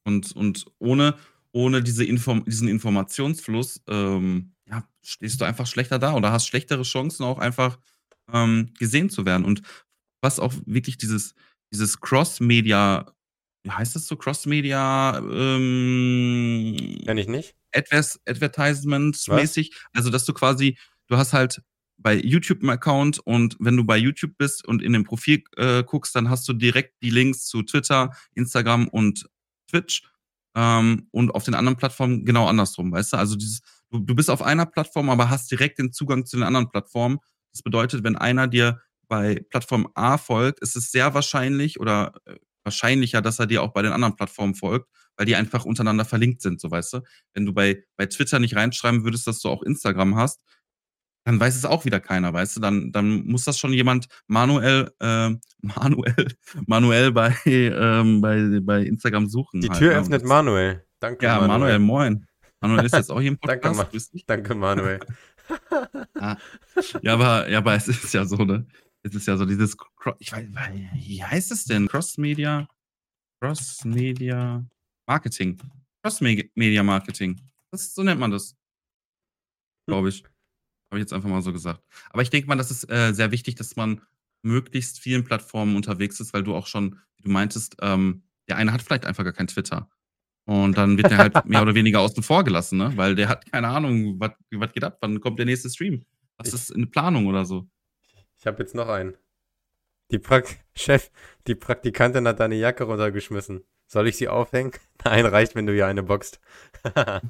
Und, 0.06 0.34
und 0.34 0.66
ohne, 0.80 1.16
ohne 1.54 1.82
diese 1.82 2.04
Inform 2.04 2.44
diesen 2.46 2.68
Informationsfluss, 2.68 3.82
ähm, 3.88 4.54
ja, 4.68 4.88
stehst 5.02 5.40
du 5.40 5.46
einfach 5.46 5.68
schlechter 5.68 5.98
da 5.98 6.14
oder 6.14 6.32
hast 6.32 6.48
schlechtere 6.48 6.84
Chancen 6.84 7.24
auch 7.24 7.40
einfach, 7.40 7.80
ähm, 8.32 8.74
gesehen 8.80 9.10
zu 9.10 9.26
werden. 9.26 9.46
Und 9.46 9.62
was 10.24 10.40
auch 10.40 10.54
wirklich 10.66 10.98
dieses 10.98 11.36
dieses 11.74 12.00
Cross-Media 12.02 13.14
wie 13.66 13.72
heißt 13.72 13.96
das 13.96 14.08
so? 14.08 14.18
Cross-Media, 14.18 15.20
ähm 15.20 17.00
Kenn 17.06 17.18
ich 17.18 17.28
nicht. 17.28 17.56
Advers 17.74 18.20
Advertisements-mäßig. 18.28 19.74
Also, 19.94 20.10
dass 20.10 20.26
du 20.26 20.34
quasi 20.34 20.78
du 21.08 21.18
hast 21.18 21.34
halt 21.34 21.62
bei 21.98 22.16
YouTube 22.16 22.64
'n 22.64 22.70
Account 22.72 23.20
und 23.20 23.56
wenn 23.60 23.78
du 23.78 23.86
bei 23.86 23.98
YouTube 23.98 24.38
bist 24.38 24.68
und 24.68 24.82
in 24.82 24.94
dem 24.94 25.04
Profil, 25.06 25.44
äh, 25.58 25.84
guckst, 25.84 26.16
dann 26.16 26.30
hast 26.30 26.48
du 26.50 26.54
direkt 26.54 26.96
die 27.04 27.10
Links 27.12 27.46
zu 27.48 27.64
Twitter, 27.64 28.12
Instagram 28.36 28.88
und 28.90 29.28
Twitch. 29.70 30.04
Ähm, 30.56 31.08
und 31.12 31.32
auf 31.36 31.44
den 31.46 31.56
anderen 31.56 31.78
Plattformen 31.78 32.26
genau 32.26 32.48
andersrum, 32.48 32.92
weißt 32.92 33.14
du? 33.14 33.18
Also, 33.18 33.36
dieses 33.36 33.62
du 33.92 34.00
du 34.00 34.16
bist 34.16 34.30
auf 34.30 34.42
einer 34.44 34.66
Plattform, 34.66 35.10
aber 35.10 35.30
hast 35.30 35.52
direkt 35.52 35.80
den 35.80 35.92
Zugang 35.94 36.26
zu 36.26 36.38
den 36.38 36.44
anderen 36.46 36.70
Plattformen. 36.70 37.20
Das 37.54 37.62
bedeutet, 37.64 38.04
wenn 38.04 38.16
einer 38.18 38.48
dir 38.48 38.82
bei 39.08 39.44
Plattform 39.50 39.88
A 39.96 40.18
folgt, 40.18 40.60
ist 40.62 40.76
es 40.76 40.92
sehr 40.92 41.14
wahrscheinlich 41.14 41.80
oder, 41.80 42.14
äh, 42.26 42.36
wahrscheinlicher, 42.64 43.22
dass 43.22 43.40
er 43.40 43.46
dir 43.48 43.62
auch 43.62 43.74
bei 43.74 43.82
den 43.82 43.92
anderen 43.92 44.16
Plattformen 44.16 44.56
folgt, 44.56 44.88
weil 45.18 45.26
die 45.26 45.36
einfach 45.36 45.66
untereinander 45.66 46.06
verlinkt 46.06 46.42
sind, 46.42 46.62
so, 46.62 46.72
weißt 46.72 46.94
du? 46.94 47.02
Wenn 47.34 47.46
du 47.46 47.54
bei 47.54 47.84
bei 47.98 48.06
Twitter 48.06 48.40
nicht 48.40 48.56
reinschreiben 48.56 49.04
würdest, 49.04 49.28
dass 49.28 49.40
du 49.42 49.50
auch 49.50 49.64
Instagram 49.64 50.16
hast, 50.16 50.42
dann 51.26 51.40
weiß 51.40 51.56
es 51.56 51.66
auch 51.66 51.84
wieder 51.86 52.00
keiner, 52.00 52.34
weißt 52.34 52.56
du? 52.58 52.62
Dann 52.62 52.92
dann 52.94 53.26
muss 53.26 53.44
das 53.46 53.60
schon 53.60 53.74
jemand 53.74 54.08
manuell, 54.28 54.92
ähm 55.02 55.42
manuell 55.62 56.28
manuell 56.68 57.12
bei, 57.12 57.36
ähm 57.46 58.22
bei 58.22 58.60
bei 58.62 58.82
Instagram 58.84 59.28
suchen 59.28 59.60
Die 59.62 59.70
halt, 59.70 59.80
Tür 59.80 59.90
ne? 59.92 59.96
Und 59.98 60.02
öffnet 60.04 60.26
Manuel. 60.26 60.86
Danke, 61.02 61.26
Ja, 61.26 61.36
Manuel, 61.42 61.80
Manuel. 61.80 61.80
moin. 61.80 62.28
Manuel 62.62 62.86
ist 62.86 62.94
jetzt 62.94 63.12
auch 63.12 63.20
hier 63.20 63.32
im 63.32 63.40
Danke, 63.42 63.68
Podcast. 63.68 63.78
Ma 63.78 63.84
Grüß 63.84 64.10
dich. 64.12 64.26
danke, 64.26 64.56
Manuel. 64.56 65.00
Ah. 66.16 66.38
Ja, 67.02 67.14
aber 67.16 67.50
ja, 67.50 67.58
aber 67.58 67.76
es 67.76 67.90
ist 67.90 68.14
ja 68.14 68.24
so, 68.26 68.38
ne? 68.38 68.66
Es 69.04 69.14
ist 69.14 69.28
ja 69.28 69.38
so 69.38 69.46
dieses 69.46 69.76
ich 70.20 70.32
wei 70.32 70.48
wei 70.54 70.90
wie 70.96 71.24
heißt 71.24 71.52
es 71.52 71.66
denn? 71.66 71.88
Cross-Media 71.88 72.68
Cross-Media 73.42 74.66
Marketing. 75.08 75.60
Cross-Mege 76.02 76.50
Media 76.56 76.84
Marketing. 76.84 77.42
Das 77.72 77.94
so 77.94 78.04
nennt 78.04 78.20
man 78.20 78.32
das. 78.32 78.56
Glaube 79.88 80.10
ich. 80.10 80.24
Habe 80.24 81.00
ich 81.00 81.02
jetzt 81.02 81.14
einfach 81.14 81.30
mal 81.30 81.42
so 81.42 81.52
gesagt. 81.52 81.84
Aber 82.12 82.22
ich 82.22 82.30
denke 82.30 82.48
mal, 82.48 82.56
das 82.56 82.72
ist, 82.72 82.90
äh, 82.90 83.14
sehr 83.14 83.32
wichtig, 83.32 83.56
dass 83.56 83.76
man 83.76 84.02
möglichst 84.44 85.00
vielen 85.00 85.24
Plattformen 85.24 85.76
unterwegs 85.76 86.20
ist, 86.20 86.34
weil 86.34 86.44
du 86.44 86.56
auch 86.56 86.68
schon 86.68 87.00
wie 87.18 87.24
du 87.24 87.30
meintest, 87.32 87.78
ähm, 87.82 88.24
der 88.48 88.58
eine 88.58 88.72
hat 88.72 88.82
vielleicht 88.82 89.06
einfach 89.06 89.24
gar 89.24 89.34
kein 89.34 89.48
Twitter. 89.48 89.90
Und 90.46 90.78
dann 90.78 90.98
wird 90.98 91.10
der 91.10 91.18
halt 91.18 91.46
mehr 91.46 91.62
oder 91.62 91.76
weniger 91.76 92.02
außen 92.02 92.22
vor 92.22 92.44
gelassen, 92.44 92.78
ne? 92.78 92.92
Weil 92.96 93.16
der 93.16 93.30
hat 93.30 93.50
keine 93.50 93.70
Ahnung, 93.70 94.20
was 94.20 94.32
was 94.52 94.72
geht 94.74 94.84
ab? 94.84 94.98
Wann 95.02 95.20
kommt 95.22 95.40
der 95.40 95.46
nächste 95.46 95.70
Stream? 95.70 96.06
Was 96.38 96.54
ist 96.54 96.72
in 96.72 96.92
Planung 96.92 97.28
oder 97.28 97.46
so? 97.46 97.68
Ich 98.44 98.48
habe 98.48 98.62
jetzt 98.62 98.76
noch 98.76 98.90
einen. 98.90 99.16
Die 100.12 100.20
Prak 100.20 100.58
Chef, 100.76 101.12
die 101.48 101.56
Praktikantin 101.56 102.28
hat 102.28 102.42
deine 102.42 102.56
Jacke 102.56 102.84
runtergeschmissen. 102.84 103.64
Soll 103.88 104.10
ich 104.10 104.18
sie 104.18 104.28
aufhängen? 104.28 104.74
Nein, 105.06 105.26
reicht, 105.26 105.56
wenn 105.56 105.66
du 105.66 105.74
ihr 105.74 105.88
eine 105.88 106.04
boxt. 106.04 106.42
Äh, 106.84 107.22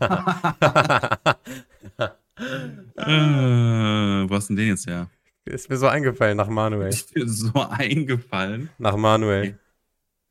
wo 3.06 4.34
hast 4.34 4.49
denn 4.49 4.56
den 4.56 4.69
jetzt 4.69 4.88
her? 4.88 5.08
Ist 5.45 5.69
mir 5.69 5.78
so 5.78 5.88
eingefallen 5.88 6.36
nach 6.36 6.47
Manuel. 6.47 6.89
Ist 6.89 7.15
mir 7.15 7.30
so 7.30 7.52
eingefallen. 7.69 8.71
Nach 8.80 8.95
Manuel. 8.95 9.60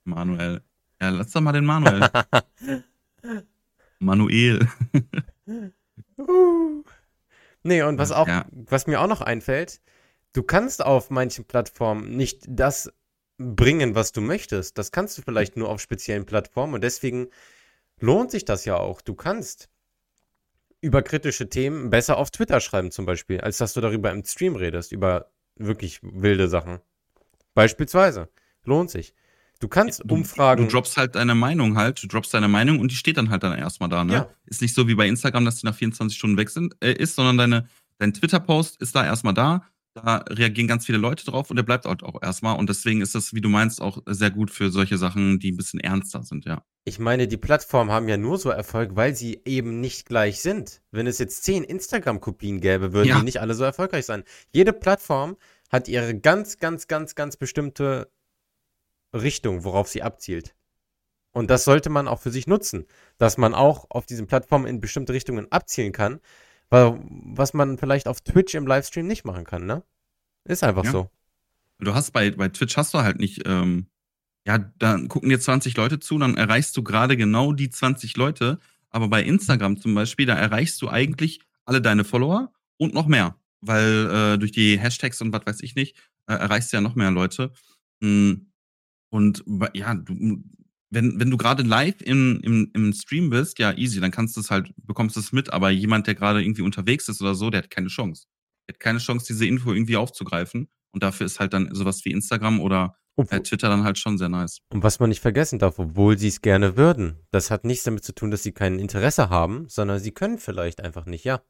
Manuel. 0.03 0.63
Ja, 1.01 1.11
lass 1.11 1.31
doch 1.31 1.43
mal 1.43 1.53
den 1.53 1.65
Manuel. 1.65 2.11
Manuel. 4.01 4.67
Uh. 6.19 6.83
Ne, 7.63 7.87
und 7.87 7.99
was 7.99 8.11
auch 8.11 8.27
Ja. 8.27 8.47
was 8.51 8.89
mir 8.89 9.01
auch 9.01 9.07
noch 9.07 9.21
einfällt, 9.21 9.81
du 10.33 10.43
kannst 10.43 10.85
auf 10.85 11.11
manchen 11.11 11.45
Plattformen 11.45 12.17
nicht 12.17 12.45
das 12.49 12.93
bringen, 13.39 13.95
was 13.95 14.13
du 14.13 14.21
möchtest. 14.21 14.79
Das 14.79 14.93
kannst 14.93 15.19
du 15.19 15.23
vielleicht 15.23 15.57
nur 15.57 15.69
auf 15.69 15.81
speziellen 15.81 16.27
Plattformen 16.27 16.75
und 16.75 16.85
deswegen 16.85 17.29
lohnt 17.99 18.31
sich 18.31 18.45
das 18.45 18.65
ja 18.65 18.77
auch. 18.77 19.01
Du 19.01 19.15
kannst 19.15 19.69
über 20.81 21.03
kritische 21.03 21.49
Themen 21.49 21.91
besser 21.91 22.17
auf 22.17 22.31
Twitter 22.31 22.61
schreiben 22.61 22.91
zum 22.91 23.07
Beispiel, 23.07 23.41
als 23.41 23.59
dass 23.59 23.73
du 23.75 23.81
darüber 23.81 24.11
im 24.11 24.25
Stream 24.25 24.57
redest, 24.57 24.93
über 24.93 25.31
wirklich 25.57 26.01
wilde 26.03 26.49
Sachen. 26.49 26.81
Beispielsweise. 27.55 28.29
Lohnt 28.65 28.91
sich. 28.91 29.15
Du 29.61 29.69
kannst 29.69 30.03
Du, 30.05 30.15
Umfragen. 30.15 30.65
du 30.67 30.73
droppst 30.73 30.97
halt 30.97 31.15
deine 31.15 31.37
Meinung 31.37 31.77
halt, 31.77 32.03
du 32.03 32.09
droppst 32.09 32.35
deine 32.35 32.49
Meinung 32.49 32.81
und 32.81 32.91
die 32.91 32.97
steht 32.97 33.17
dann 33.17 33.31
halt 33.31 33.45
dann 33.45 33.57
erstmal 33.57 33.89
da, 33.89 34.03
ne? 34.03 34.13
Ja. 34.13 34.31
Ist 34.47 34.61
nicht 34.61 34.75
so 34.75 34.89
wie 34.89 34.97
bei 34.97 35.07
Instagram, 35.07 35.45
dass 35.45 35.57
die 35.57 35.67
nach 35.67 35.75
24 35.75 36.19
Stunden 36.19 36.37
weg 36.37 36.51
sind, 36.51 36.75
äh, 36.83 36.93
ist, 36.93 37.15
sondern 37.15 37.39
deine, 37.39 37.69
dein 37.99 38.13
Twitter-Post 38.13 38.81
ist 38.81 38.97
da 38.97 39.05
erstmal 39.05 39.35
da. 39.35 39.65
Da 39.95 40.25
reagieren 40.29 40.69
ganz 40.69 40.87
viele 40.87 40.97
Leute 40.99 41.25
drauf 41.27 41.51
und 41.51 41.57
der 41.57 41.65
bleibt 41.65 41.85
halt 41.85 42.03
auch 42.03 42.23
erstmal. 42.23 42.59
Und 42.59 42.71
deswegen 42.71 43.03
ist 43.03 43.15
das, 43.15 43.35
wie 43.35 43.43
du 43.43 43.51
meinst, 43.51 43.83
auch 43.83 43.99
sehr 44.07 44.31
gut 44.31 44.51
für 44.51 44.71
solche 44.71 44.97
Sachen, 44.97 45.39
die 45.39 45.53
ein 45.53 45.57
bisschen 45.57 45.81
ernster 45.81 46.23
sind, 46.23 46.47
ja. 46.47 46.65
Ich 46.85 46.99
meine, 46.99 47.29
die 47.29 47.37
Plattformen 47.37 47.91
haben 47.91 48.09
ja 48.09 48.17
nur 48.17 48.39
so 48.39 48.49
Erfolg, 48.51 48.97
weil 48.97 49.15
sie 49.15 49.43
eben 49.45 49.81
nicht 49.81 50.07
gleich 50.07 50.41
sind. 50.41 50.81
Wenn 50.91 51.07
es 51.07 51.19
jetzt 51.19 51.45
zehn 51.45 51.63
Instagram-Kopien 51.63 52.61
gäbe, 52.61 52.93
würden 52.93 53.09
Ja. 53.09 53.19
die 53.19 53.25
nicht 53.25 53.41
alle 53.41 53.55
so 53.55 53.65
erfolgreich 53.65 54.07
sein. 54.07 54.25
Jede 54.51 54.73
Plattform 54.73 55.37
hat 55.71 55.89
ihre 55.89 56.19
ganz, 56.19 56.59
ganz, 56.59 56.89
ganz, 56.89 57.15
ganz 57.15 57.37
bestimmte 57.37 58.11
Richtung, 59.15 59.65
worauf 59.65 59.89
sie 59.89 60.03
abzielt. 60.03 60.55
Und 61.33 61.51
das 61.51 61.65
sollte 61.65 61.89
man 61.91 62.09
auch 62.09 62.21
für 62.21 62.31
sich 62.31 62.47
nutzen, 62.47 62.87
dass 63.19 63.39
man 63.39 63.55
auch 63.55 63.87
auf 63.91 64.07
diesen 64.07 64.27
Plattformen 64.27 64.67
in 64.67 64.81
bestimmte 64.81 65.13
Richtungen 65.13 65.51
abzielen 65.53 65.93
kann, 65.93 66.21
was 66.73 67.55
man 67.55 67.79
vielleicht 67.79 68.09
auf 68.09 68.21
Twitch 68.23 68.55
im 68.55 68.67
Livestream 68.67 69.07
nicht 69.07 69.25
machen 69.25 69.45
kann, 69.45 69.67
ne? 69.67 69.83
Ist 70.45 70.65
einfach 70.65 70.85
Ja. 70.85 70.91
so. 70.91 71.11
Du 71.79 71.95
hast 71.95 72.13
bei, 72.13 72.31
bei 72.31 72.49
Twitch 72.49 72.77
hast 72.77 72.95
du 72.95 72.99
halt 72.99 73.19
nicht, 73.19 73.43
ähm, 73.47 73.87
ja, 74.47 74.59
dann 74.59 75.09
gucken 75.09 75.29
dir 75.29 75.41
20 75.41 75.77
Leute 75.77 76.01
zu, 76.01 76.19
dann 76.19 76.37
erreichst 76.37 76.77
du 76.77 76.83
gerade 76.83 77.17
genau 77.17 77.53
die 77.53 77.71
20 77.71 78.17
Leute. 78.17 78.59
Aber 78.91 79.09
bei 79.09 79.23
Instagram 79.23 79.81
zum 79.81 79.95
Beispiel, 79.95 80.27
da 80.27 80.35
erreichst 80.35 80.81
du 80.83 80.89
eigentlich 80.89 81.41
alle 81.65 81.81
deine 81.83 82.05
Follower 82.05 82.53
und 82.77 82.95
noch 82.95 83.07
mehr. 83.07 83.37
Weil 83.61 84.11
äh, 84.35 84.39
durch 84.39 84.53
die 84.53 84.79
Hashtags 84.79 85.21
und 85.23 85.33
was 85.33 85.47
weiß 85.47 85.61
ich 85.63 85.75
nicht, 85.75 85.97
äh, 86.27 86.35
erreichst 86.35 86.73
du 86.73 86.77
ja 86.77 86.81
noch 86.81 86.95
mehr 86.95 87.11
Leute. 87.11 87.53
Mm, 88.01 88.33
Und 89.11 89.45
ja, 89.75 89.95
du, 89.95 90.43
wenn, 90.93 91.19
wenn 91.19 91.31
du 91.31 91.37
gerade 91.37 91.63
live 91.63 92.01
im, 92.03 92.41
im, 92.43 92.71
im 92.75 92.93
Stream 92.93 93.31
bist, 93.31 93.59
ja, 93.59 93.73
easy, 93.77 93.99
dann 94.01 94.11
kannst 94.11 94.37
du 94.37 94.41
es 94.41 94.51
halt, 94.51 94.73
bekommst 94.77 95.17
du 95.17 95.21
es 95.21 95.33
mit, 95.33 95.53
aber 95.53 95.71
jemand, 95.71 96.07
der 96.07 96.15
gerade 96.15 96.43
irgendwie 96.43 96.63
unterwegs 96.63 97.09
ist 97.09 97.21
oder 97.23 97.35
so, 97.35 97.51
der 97.51 97.63
hat 97.63 97.71
keine 97.71 97.89
Chance. 97.89 98.27
Der 98.69 98.75
hat 98.75 98.81
keine 98.81 98.99
Chance, 98.99 99.27
diese 99.29 99.47
Info 99.47 99.73
irgendwie 99.73 99.97
aufzugreifen. 99.97 100.69
Und 100.93 101.03
dafür 101.03 101.27
ist 101.27 101.41
halt 101.41 101.55
dann 101.55 101.75
sowas 101.75 102.05
wie 102.05 102.11
Instagram 102.11 102.61
oder 102.61 102.95
äh, 103.17 103.41
Twitter 103.41 103.69
dann 103.71 103.85
halt 103.85 103.99
schon 103.99 104.19
sehr 104.19 104.29
nice. 104.29 104.59
Und 104.69 104.83
was 104.83 105.01
man 105.01 105.09
nicht 105.09 105.21
vergessen 105.21 105.59
darf, 105.59 105.79
obwohl 105.79 106.19
sie 106.19 106.29
es 106.29 106.43
gerne 106.43 106.77
würden, 106.77 107.17
das 107.31 107.51
hat 107.51 107.65
nichts 107.65 107.85
damit 107.85 108.05
zu 108.05 108.15
tun, 108.15 108.31
dass 108.31 108.43
sie 108.43 108.53
kein 108.53 108.79
Interesse 108.79 109.31
haben, 109.31 109.65
sondern 109.69 109.99
sie 109.99 110.13
können 110.13 110.37
vielleicht 110.39 110.83
einfach 110.85 111.07
nicht, 111.07 111.25
ja. 111.25 111.41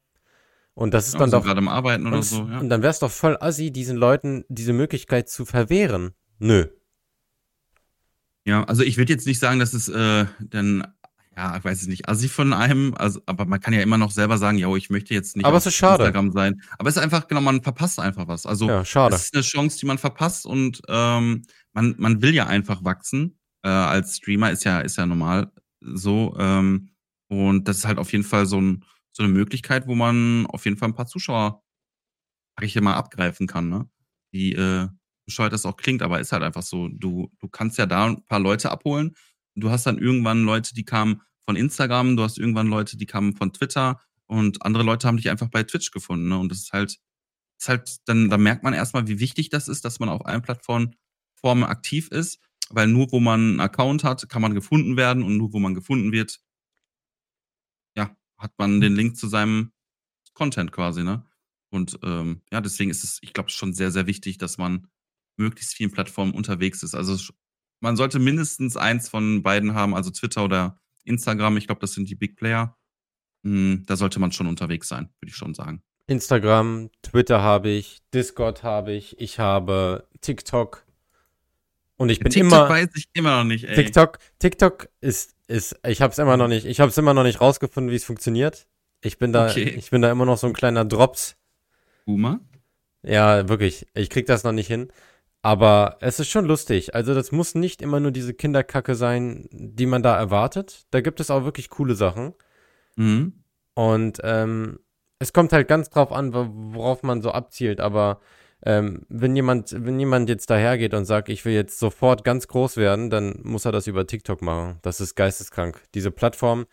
Und 0.74 0.94
das 0.94 1.09
ist 1.09 1.14
Ja, 1.14 1.20
dann 1.20 1.31
doch. 1.33 1.44
gerade 1.44 1.59
im 1.59 1.68
Arbeiten 1.68 2.07
oder 2.07 2.16
Und, 2.18 2.22
so, 2.22 2.48
ja. 2.48 2.61
und 2.61 2.68
dann 2.70 2.83
wäre 2.83 2.92
es 2.92 3.00
doch 3.00 3.11
voll 3.11 3.37
assi, 3.40 3.72
diesen 3.72 3.96
Leuten 3.96 4.44
diese 4.48 4.72
Möglichkeit 4.72 5.28
zu 5.28 5.44
verwehren. 5.44 6.12
Nö. 6.38 6.66
Ja, 8.44 8.64
also 8.64 8.83
ich 8.83 8.96
würde 8.96 9.12
jetzt 9.12 9.26
nicht 9.26 9.38
sagen, 9.38 9.59
dass 9.61 9.72
es 9.72 9.88
äh, 9.88 10.26
dann, 10.40 10.87
ja, 11.37 11.57
ich 11.57 11.64
weiß 11.64 11.81
es 11.83 11.87
nicht, 11.88 12.09
assi 12.09 12.28
von 12.28 12.52
einem, 12.52 12.94
also, 12.94 13.20
aber 13.26 13.44
man 13.46 13.61
kann 13.61 13.72
ja 13.72 13.81
immer 13.81 13.98
noch 13.98 14.11
selber 14.11 14.37
sagen, 14.38 14.59
ja, 14.59 14.74
ich 14.74 14.90
möchte 14.90 15.14
jetzt 15.14 15.37
nicht 15.37 15.46
Aber 15.46 15.57
auf 15.59 15.62
es 15.62 15.66
ist 15.68 15.74
schade. 15.76 16.05
Instagram 16.05 16.33
sein. 16.33 16.61
Aber 16.78 16.88
es 16.88 16.96
ist 16.96 17.02
einfach, 17.02 17.28
genau, 17.28 17.40
man 17.40 17.62
verpasst 17.62 18.00
einfach 18.00 18.26
was. 18.28 18.44
Also 18.46 18.68
Ja, 18.68 18.85
schade. 18.85 19.14
es 19.14 19.24
ist 19.26 19.35
eine 19.35 19.42
Chance, 19.42 19.78
die 19.78 19.87
man 19.87 19.98
verpasst 19.98 20.44
und 20.46 20.83
ähm, 20.88 21.42
man, 21.72 21.94
man 21.98 22.20
will 22.22 22.35
ja 22.35 22.46
einfach 22.46 22.85
wachsen. 22.85 23.38
Äh, 23.62 23.68
als 23.68 24.16
Streamer 24.16 24.50
ist 24.50 24.64
ja, 24.64 24.81
ist 24.81 24.96
ja 24.96 25.07
normal 25.07 25.52
so. 25.81 26.35
Ähm, 26.38 26.90
und 27.28 27.68
das 27.68 27.78
ist 27.78 27.87
halt 27.87 27.98
auf 27.98 28.11
jeden 28.12 28.24
Fall 28.24 28.46
so, 28.46 28.61
ein, 28.61 28.85
so 29.12 29.22
eine 29.22 29.33
Möglichkeit, 29.33 29.87
wo 29.87 29.94
man 29.94 30.46
auf 30.46 30.64
jeden 30.64 30.76
Fall 30.76 30.88
ein 30.88 30.94
paar 30.94 31.07
Zuschauer, 31.07 31.62
sag 32.59 32.66
ich 32.66 32.78
mal, 32.81 32.94
abgreifen 32.94 33.46
kann, 33.46 33.68
ne? 33.68 33.88
Die, 34.35 34.52
äh, 34.52 34.88
bescheuert 35.24 35.52
das 35.52 35.66
auch 35.66 35.76
klingt, 35.76 36.02
aber 36.02 36.20
ist 36.20 36.32
halt 36.32 36.42
einfach 36.42 36.62
so. 36.62 36.88
Du, 36.88 37.30
du 37.38 37.48
kannst 37.48 37.78
ja 37.78 37.87
da 37.87 38.06
ein 38.06 38.24
paar 38.26 38.40
Leute 38.40 38.70
abholen. 38.70 39.14
Du 39.54 39.70
hast 39.70 39.87
dann 39.87 39.98
irgendwann 39.98 40.44
Leute, 40.44 40.74
die 40.74 40.85
kamen 40.85 41.22
von 41.44 41.56
Instagram, 41.56 42.16
du 42.16 42.22
hast 42.22 42.38
irgendwann 42.38 42.68
Leute, 42.68 42.96
die 42.96 43.06
kamen 43.06 43.35
von 43.35 43.52
Twitter 43.52 44.00
und 44.26 44.64
andere 44.64 44.82
Leute 44.82 45.06
haben 45.06 45.16
dich 45.16 45.30
einfach 45.30 45.48
bei 45.48 45.62
Twitch 45.62 45.90
gefunden. 45.90 46.28
Ne? 46.28 46.38
Und 46.38 46.50
das 46.50 46.58
ist 46.58 46.72
halt, 46.72 46.98
ist 47.58 47.68
halt, 47.68 47.98
dann, 48.06 48.30
dann 48.30 48.42
merkt 48.42 48.62
man 48.62 48.74
erstmal, 48.74 49.06
wie 49.08 49.20
wichtig 49.20 49.50
das 49.50 49.68
ist, 49.68 49.85
dass 49.85 50.00
man 50.00 50.08
auf 50.08 50.24
allen 50.26 50.42
Plattformen 50.42 50.94
Formen 51.35 51.64
aktiv 51.64 52.08
ist, 52.08 52.38
weil 52.70 52.87
nur 52.87 53.11
wo 53.12 53.20
man 53.20 53.40
einen 53.40 53.61
Account 53.61 54.04
hat, 54.04 54.28
kann 54.28 54.42
man 54.42 54.54
gefunden 54.54 54.96
werden 54.96 55.22
und 55.22 55.37
nur 55.37 55.52
wo 55.52 55.58
man 55.58 55.74
gefunden 55.74 56.12
wird, 56.12 56.40
ja, 57.96 58.16
hat 58.38 58.52
man 58.58 58.80
den 58.80 58.94
Link 58.94 59.16
zu 59.16 59.26
seinem 59.26 59.72
Content 60.35 60.72
quasi, 60.72 61.02
ne? 61.02 61.26
Und 61.70 61.98
ähm, 62.02 62.42
ja, 62.52 62.61
deswegen 62.61 62.90
ist 62.90 63.02
es, 63.02 63.18
ich 63.22 63.32
glaube, 63.32 63.50
schon 63.50 63.72
sehr, 63.72 63.90
sehr 63.90 64.06
wichtig, 64.06 64.38
dass 64.38 64.58
man 64.58 64.88
möglichst 65.36 65.74
vielen 65.74 65.90
Plattformen 65.90 66.32
unterwegs 66.34 66.82
ist. 66.82 66.94
Also 66.94 67.16
man 67.80 67.96
sollte 67.96 68.18
mindestens 68.18 68.76
eins 68.76 69.08
von 69.08 69.42
beiden 69.42 69.74
haben, 69.74 69.94
also 69.94 70.10
Twitter 70.10 70.44
oder 70.44 70.78
Instagram. 71.04 71.56
Ich 71.56 71.66
glaube, 71.66 71.80
das 71.80 71.92
sind 71.92 72.08
die 72.08 72.14
Big 72.14 72.36
Player. 72.36 72.76
Hm, 73.44 73.82
da 73.86 73.96
sollte 73.96 74.20
man 74.20 74.30
schon 74.32 74.46
unterwegs 74.46 74.88
sein, 74.88 75.08
würde 75.20 75.30
ich 75.30 75.36
schon 75.36 75.54
sagen. 75.54 75.82
Instagram, 76.06 76.90
Twitter 77.02 77.42
habe 77.42 77.70
ich, 77.70 77.98
Discord 78.12 78.62
habe 78.62 78.92
ich, 78.92 79.18
ich 79.20 79.38
habe 79.38 80.06
TikTok. 80.20 80.84
Und 81.96 82.08
ich 82.08 82.20
bin 82.20 82.30
TikTok 82.30 82.52
immer. 82.52 82.68
weiß 82.68 82.88
ich 82.96 83.08
immer 83.14 83.38
noch 83.38 83.44
nicht, 83.44 83.64
ey. 83.64 83.74
TikTok, 83.74 84.18
TikTok 84.38 84.88
ist, 85.00 85.34
ist, 85.46 85.76
ich 85.86 86.02
habe 86.02 86.12
es 86.12 86.18
immer 86.18 86.36
noch 86.36 86.48
nicht, 86.48 86.66
ich 86.66 86.80
habe 86.80 86.90
es 86.90 86.98
immer 86.98 87.14
noch 87.14 87.22
nicht 87.22 87.40
rausgefunden, 87.40 87.90
wie 87.90 87.96
es 87.96 88.04
funktioniert. 88.04 88.66
Ich 89.00 89.18
bin 89.18 89.32
da, 89.32 89.46
Okay. 89.46 89.62
ich 89.64 89.90
bin 89.90 90.02
da 90.02 90.10
immer 90.10 90.24
noch 90.24 90.38
so 90.38 90.46
ein 90.46 90.52
kleiner 90.52 90.84
Drops. 90.84 91.36
Boomer? 92.04 92.40
Ja, 93.02 93.48
wirklich. 93.48 93.86
Ich 93.94 94.10
krieg 94.10 94.26
das 94.26 94.44
noch 94.44 94.52
nicht 94.52 94.68
hin. 94.68 94.92
Aber 95.42 95.96
es 96.00 96.20
ist 96.20 96.31
schon 96.31 96.44
lustig. 96.44 96.94
Also, 96.94 97.14
das 97.14 97.33
muss 97.33 97.55
nicht 97.55 97.83
immer 97.83 97.98
nur 98.00 98.12
diese 98.12 98.33
Kinderkacke 98.33 98.94
sein, 98.94 99.48
die 99.50 99.87
man 99.87 100.02
da 100.02 100.16
erwartet. 100.16 100.87
Da 100.92 101.00
gibt 101.00 101.18
es 101.20 101.31
auch 101.31 101.44
wirklich 101.44 101.68
coole 101.68 101.94
Sachen. 101.96 102.35
Mhm. 102.96 103.42
Und 103.74 104.20
ähm, 104.22 104.78
es 105.18 105.33
kommt 105.33 105.52
halt 105.52 105.66
ganz 105.68 105.90
drauf 105.90 106.12
an, 106.12 106.33
wo- 106.35 106.48
worauf 106.74 107.02
man 107.02 107.22
so 107.22 107.33
abzielt. 107.33 107.81
Aber 107.81 108.20
ähm, 108.64 109.05
wenn 109.09 109.35
jemand, 109.35 109.72
wenn 109.76 109.98
jemand 109.98 110.28
jetzt 110.28 110.48
dahergeht 110.50 110.94
und 110.94 111.07
sagt, 111.07 111.28
ich 111.28 111.44
will 111.44 111.55
jetzt 111.55 111.78
sofort 111.78 112.22
ganz 112.22 112.46
groß 112.46 112.76
werden, 112.76 113.11
dann 113.11 113.40
muss 113.42 113.64
er 113.64 113.72
das 113.72 113.88
über 113.88 114.07
TikTok 114.07 114.42
machen. 114.42 114.78
Das 114.83 115.00
ist 115.00 115.16
geisteskrank. 115.16 115.83
Diese 115.94 116.12
Plattform 116.12 116.66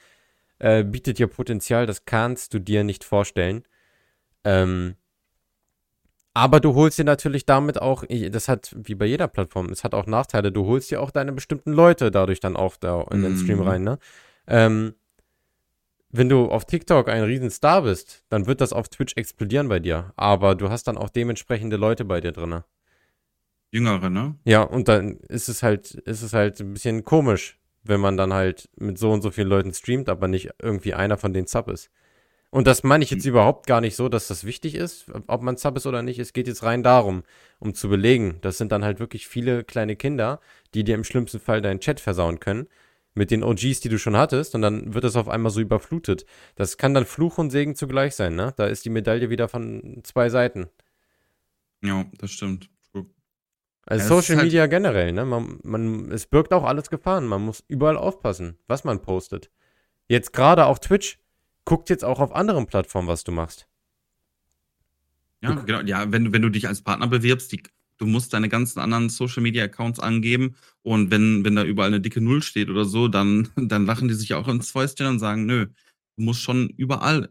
äh, 0.59 0.83
bietet 0.83 1.17
dir 1.17 1.27
Potenzial, 1.27 1.85
das 1.87 2.05
kannst 2.05 2.53
du 2.53 2.59
dir 2.59 2.83
nicht 2.83 3.03
vorstellen. 3.03 3.63
Ähm, 4.43 4.95
aber 6.39 6.59
du 6.59 6.73
holst 6.75 6.97
dir 6.97 7.03
natürlich 7.03 7.45
damit 7.45 7.81
auch, 7.81 8.03
das 8.31 8.47
hat 8.47 8.75
wie 8.75 8.95
bei 8.95 9.05
jeder 9.05 9.27
Plattform, 9.27 9.69
es 9.69 9.83
hat 9.83 9.93
auch 9.93 10.05
Nachteile. 10.05 10.51
Du 10.51 10.65
holst 10.65 10.89
dir 10.89 11.01
auch 11.01 11.11
deine 11.11 11.31
bestimmten 11.33 11.71
Leute 11.71 12.11
dadurch 12.11 12.39
dann 12.39 12.55
auch 12.55 12.77
da 12.77 13.01
in 13.11 13.21
den 13.21 13.35
Stream 13.37 13.59
Mhm. 13.59 13.67
rein, 13.67 13.83
ne? 13.83 13.99
Ähm, 14.47 14.93
wenn 16.11 16.29
du 16.29 16.49
auf 16.49 16.65
TikTok 16.65 17.07
ein 17.07 17.23
Riesenstar 17.23 17.83
bist, 17.83 18.23
dann 18.29 18.47
wird 18.47 18.61
das 18.61 18.73
auf 18.73 18.89
Twitch 18.89 19.15
explodieren 19.15 19.67
bei 19.69 19.79
dir. 19.79 20.11
Aber 20.15 20.55
du 20.55 20.69
hast 20.69 20.85
dann 20.85 20.97
auch 20.97 21.09
dementsprechende 21.09 21.77
Leute 21.77 22.03
bei 22.05 22.19
dir 22.19 22.31
drin. 22.31 22.63
Jüngere, 23.71 24.09
ne? 24.09 24.35
Ja, 24.45 24.63
und 24.63 24.87
dann 24.87 25.17
ist 25.27 25.49
es 25.49 25.61
halt, 25.61 25.91
ist 25.91 26.23
es 26.23 26.33
halt 26.33 26.59
ein 26.59 26.73
bisschen 26.73 27.03
komisch, 27.03 27.59
wenn 27.83 27.99
man 28.01 28.17
dann 28.17 28.33
halt 28.33 28.69
mit 28.77 28.97
so 28.97 29.11
und 29.11 29.21
so 29.21 29.29
vielen 29.29 29.49
Leuten 29.49 29.73
streamt, 29.73 30.09
aber 30.09 30.27
nicht 30.27 30.49
irgendwie 30.61 30.95
einer 30.95 31.17
von 31.17 31.33
denen 31.33 31.47
Sub 31.47 31.67
ist. 31.69 31.91
Und 32.51 32.65
das 32.65 32.83
meine 32.83 33.03
ich 33.03 33.11
jetzt 33.11 33.25
überhaupt 33.25 33.67
gar 33.67 33.79
nicht 33.79 33.95
so, 33.95 34.09
dass 34.09 34.27
das 34.27 34.43
wichtig 34.43 34.73
ist, 34.73 35.05
ob 35.27 35.41
man 35.43 35.57
Sub 35.57 35.77
ist 35.77 35.85
oder 35.85 36.01
nicht. 36.01 36.17
Es 36.17 36.33
geht 36.33 36.47
jetzt 36.47 36.63
rein 36.63 36.81
darum, 36.81 37.23
um 37.59 37.75
zu 37.75 37.89
belegen. 37.89 38.39
Das 38.41 38.57
sind 38.57 38.71
dann 38.71 38.83
halt 38.83 38.99
wirklich 38.99 39.27
viele 39.27 39.63
kleine 39.63 39.95
Kinder, 39.95 40.39
die 40.73 40.83
dir 40.83 40.95
im 40.95 41.03
schlimmsten 41.03 41.39
Fall 41.39 41.61
deinen 41.61 41.79
Chat 41.79 41.99
versauen 41.99 42.39
können. 42.39 42.67
Mit 43.13 43.31
den 43.31 43.43
OGs, 43.43 43.81
die 43.81 43.89
du 43.89 43.99
schon 43.99 44.15
hattest, 44.15 44.55
und 44.55 44.61
dann 44.61 44.93
wird 44.93 45.03
das 45.03 45.15
auf 45.15 45.27
einmal 45.27 45.51
so 45.51 45.59
überflutet. 45.59 46.25
Das 46.55 46.77
kann 46.77 46.93
dann 46.93 47.05
Fluch 47.05 47.37
und 47.37 47.49
Segen 47.49 47.75
zugleich 47.75 48.15
sein, 48.15 48.35
ne? 48.35 48.53
Da 48.55 48.67
ist 48.67 48.85
die 48.85 48.89
Medaille 48.91 49.29
wieder 49.29 49.47
von 49.47 50.01
zwei 50.03 50.29
Seiten. 50.29 50.69
Ja, 51.83 52.05
das 52.17 52.31
stimmt. 52.31 52.69
Also 53.85 54.03
Ja, 54.03 54.07
Social 54.21 54.35
halt- 54.37 54.45
Media 54.45 54.67
generell, 54.67 55.11
ne? 55.11 55.25
Man, 55.25 55.59
man, 55.63 56.11
es 56.11 56.27
birgt 56.27 56.53
auch 56.53 56.63
alles 56.63 56.89
Gefahren. 56.89 57.25
Man 57.25 57.41
muss 57.41 57.63
überall 57.67 57.97
aufpassen, 57.97 58.57
was 58.67 58.83
man 58.83 59.01
postet. 59.01 59.49
Jetzt 60.07 60.31
gerade 60.31 60.65
auf 60.65 60.79
Twitch, 60.79 61.19
guckt 61.69 61.89
jetzt 61.91 62.03
auch 62.03 62.19
auf 62.19 62.35
anderen 62.35 62.65
Plattformen, 62.65 63.07
was 63.07 63.23
du 63.23 63.31
machst. 63.31 63.67
Ja, 65.41 65.53
Du- 65.53 65.63
genau. 65.65 65.81
Ja, 65.81 66.11
wenn, 66.11 66.25
du- 66.25 66.31
wenn 66.33 66.41
du 66.41 66.49
dich 66.49 66.67
als 66.67 66.81
Partner 66.81 67.07
bewirbst, 67.07 67.51
die, 67.51 67.61
du 67.97 68.07
musst 68.07 68.33
deine 68.33 68.49
ganzen 68.49 68.79
anderen 68.79 69.09
Social 69.09 69.43
Media 69.43 69.63
Accounts 69.65 69.99
angeben 69.99 70.55
und 70.81 71.11
wenn, 71.11 71.45
wenn 71.45 71.55
da 71.55 71.63
überall 71.63 71.89
eine 71.89 72.01
dicke 72.01 72.21
Null 72.21 72.41
steht 72.41 72.69
oder 72.69 72.85
so, 72.85 73.07
dann, 73.07 73.49
dann 73.55 73.85
lachen 73.85 74.07
die 74.07 74.15
sich 74.15 74.33
auch 74.33 74.47
ins 74.47 74.71
Fäustchen 74.71 75.05
und 75.07 75.19
sagen, 75.19 75.45
nö, 75.45 75.67
du 76.17 76.23
musst 76.23 76.41
schon 76.41 76.69
überall, 76.69 77.29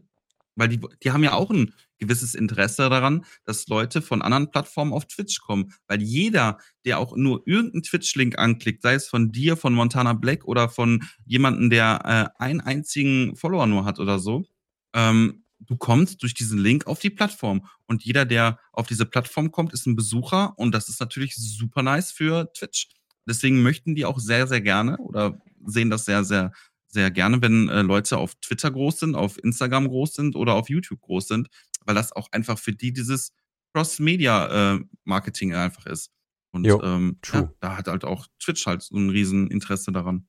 weil 0.55 0.69
die, 0.69 0.79
die 1.03 1.11
haben 1.11 1.23
ja 1.23 1.33
auch 1.33 1.51
ein 1.51 1.73
gewisses 1.99 2.35
Interesse 2.35 2.89
daran, 2.89 3.25
dass 3.45 3.67
Leute 3.67 4.01
von 4.01 4.21
anderen 4.21 4.49
Plattformen 4.49 4.93
auf 4.93 5.05
Twitch 5.05 5.39
kommen. 5.41 5.73
Weil 5.87 6.01
jeder, 6.01 6.57
der 6.85 6.99
auch 6.99 7.15
nur 7.15 7.43
irgendeinen 7.45 7.83
Twitch-Link 7.83 8.37
anklickt, 8.37 8.81
sei 8.81 8.95
es 8.95 9.07
von 9.07 9.31
dir, 9.31 9.57
von 9.57 9.73
Montana 9.73 10.13
Black 10.13 10.45
oder 10.45 10.69
von 10.69 11.03
jemandem, 11.25 11.69
der 11.69 12.33
äh, 12.37 12.41
einen 12.43 12.61
einzigen 12.61 13.35
Follower 13.35 13.67
nur 13.67 13.85
hat 13.85 13.99
oder 13.99 14.19
so, 14.19 14.45
ähm, 14.93 15.43
du 15.59 15.77
kommst 15.77 16.23
durch 16.23 16.33
diesen 16.33 16.59
Link 16.59 16.87
auf 16.87 16.99
die 16.99 17.09
Plattform. 17.09 17.67
Und 17.85 18.03
jeder, 18.03 18.25
der 18.25 18.59
auf 18.71 18.87
diese 18.87 19.05
Plattform 19.05 19.51
kommt, 19.51 19.73
ist 19.73 19.85
ein 19.85 19.95
Besucher 19.95 20.57
und 20.57 20.73
das 20.73 20.89
ist 20.89 20.99
natürlich 20.99 21.35
super 21.35 21.83
nice 21.83 22.11
für 22.11 22.51
Twitch. 22.53 22.89
Deswegen 23.27 23.61
möchten 23.61 23.95
die 23.95 24.05
auch 24.05 24.19
sehr, 24.19 24.47
sehr 24.47 24.61
gerne 24.61 24.97
oder 24.97 25.39
sehen 25.65 25.89
das 25.89 26.05
sehr, 26.05 26.23
sehr, 26.23 26.51
sehr 26.87 27.11
gerne, 27.11 27.41
wenn 27.41 27.69
äh, 27.69 27.81
Leute 27.81 28.17
auf 28.17 28.35
Twitter 28.35 28.71
groß 28.71 28.99
sind, 28.99 29.15
auf 29.15 29.41
Instagram 29.43 29.87
groß 29.87 30.13
sind 30.13 30.35
oder 30.35 30.55
auf 30.55 30.69
YouTube 30.69 31.01
groß 31.01 31.27
sind, 31.27 31.49
weil 31.85 31.95
das 31.95 32.11
auch 32.11 32.31
einfach 32.31 32.59
für 32.59 32.73
die 32.73 32.93
dieses 32.93 33.31
Cross-Media-Marketing 33.73 35.53
einfach 35.53 35.85
ist. 35.85 36.11
Und 36.51 36.65
Jo, 36.65 36.81
ähm, 36.81 37.19
ja, 37.31 37.51
da 37.59 37.77
hat 37.77 37.87
halt 37.87 38.03
auch 38.03 38.27
Twitch 38.39 38.65
halt 38.65 38.81
so 38.81 38.97
ein 38.97 39.09
riesen 39.09 39.51
Interesse 39.51 39.91
daran. 39.91 40.27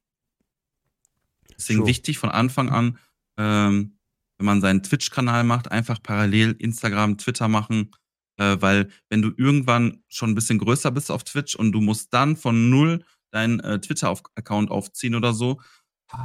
Deswegen 1.56 1.80
True. 1.80 1.88
wichtig 1.88 2.18
von 2.18 2.30
Anfang 2.30 2.70
an, 2.70 2.98
ähm, 3.38 3.98
wenn 4.38 4.46
man 4.46 4.60
seinen 4.60 4.82
Twitch-Kanal 4.82 5.44
macht, 5.44 5.70
einfach 5.70 6.02
parallel 6.02 6.52
Instagram, 6.58 7.18
Twitter 7.18 7.48
machen, 7.48 7.90
äh, 8.36 8.56
weil 8.60 8.90
wenn 9.08 9.22
du 9.22 9.32
irgendwann 9.36 10.02
schon 10.08 10.30
ein 10.30 10.34
bisschen 10.34 10.58
größer 10.58 10.90
bist 10.90 11.10
auf 11.10 11.24
Twitch 11.24 11.54
und 11.54 11.72
du 11.72 11.80
musst 11.80 12.12
dann 12.12 12.36
von 12.36 12.70
null 12.70 13.04
deinen 13.30 13.60
äh, 13.60 13.80
Twitter-Account 13.80 14.70
aufziehen 14.70 15.14
oder 15.14 15.32
so, 15.32 15.60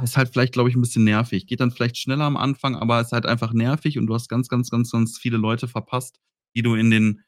ist 0.02 0.16
halt 0.16 0.30
vielleicht, 0.30 0.52
glaube 0.52 0.68
ich, 0.68 0.76
ein 0.76 0.80
bisschen 0.80 1.04
nervig. 1.04 1.46
Geht 1.46 1.60
dann 1.60 1.70
vielleicht 1.70 1.96
schneller 1.96 2.24
am 2.24 2.36
Anfang, 2.36 2.74
aber 2.76 3.00
ist 3.00 3.12
halt 3.12 3.26
einfach 3.26 3.52
nervig 3.52 3.98
und 3.98 4.06
du 4.06 4.14
hast 4.14 4.28
ganz, 4.28 4.48
ganz, 4.48 4.70
ganz, 4.70 4.90
ganz 4.90 5.18
viele 5.18 5.36
Leute 5.36 5.68
verpasst, 5.68 6.20
die 6.54 6.62
du 6.62 6.74
in 6.74 6.90
den, 6.90 7.22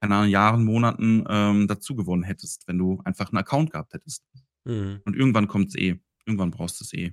keine 0.00 0.14
Ahnung, 0.16 0.30
Jahren, 0.30 0.64
Monaten 0.64 1.24
ähm, 1.28 1.66
dazu 1.66 1.94
gewonnen 1.96 2.22
hättest, 2.22 2.68
wenn 2.68 2.78
du 2.78 3.00
einfach 3.04 3.30
einen 3.30 3.38
Account 3.38 3.70
gehabt 3.72 3.94
hättest. 3.94 4.24
Mhm. 4.64 5.00
Und 5.04 5.16
irgendwann 5.16 5.48
kommt's 5.48 5.74
eh. 5.74 6.00
Irgendwann 6.26 6.50
brauchst 6.50 6.80
du 6.80 6.84
es 6.84 6.92
eh. 6.92 7.12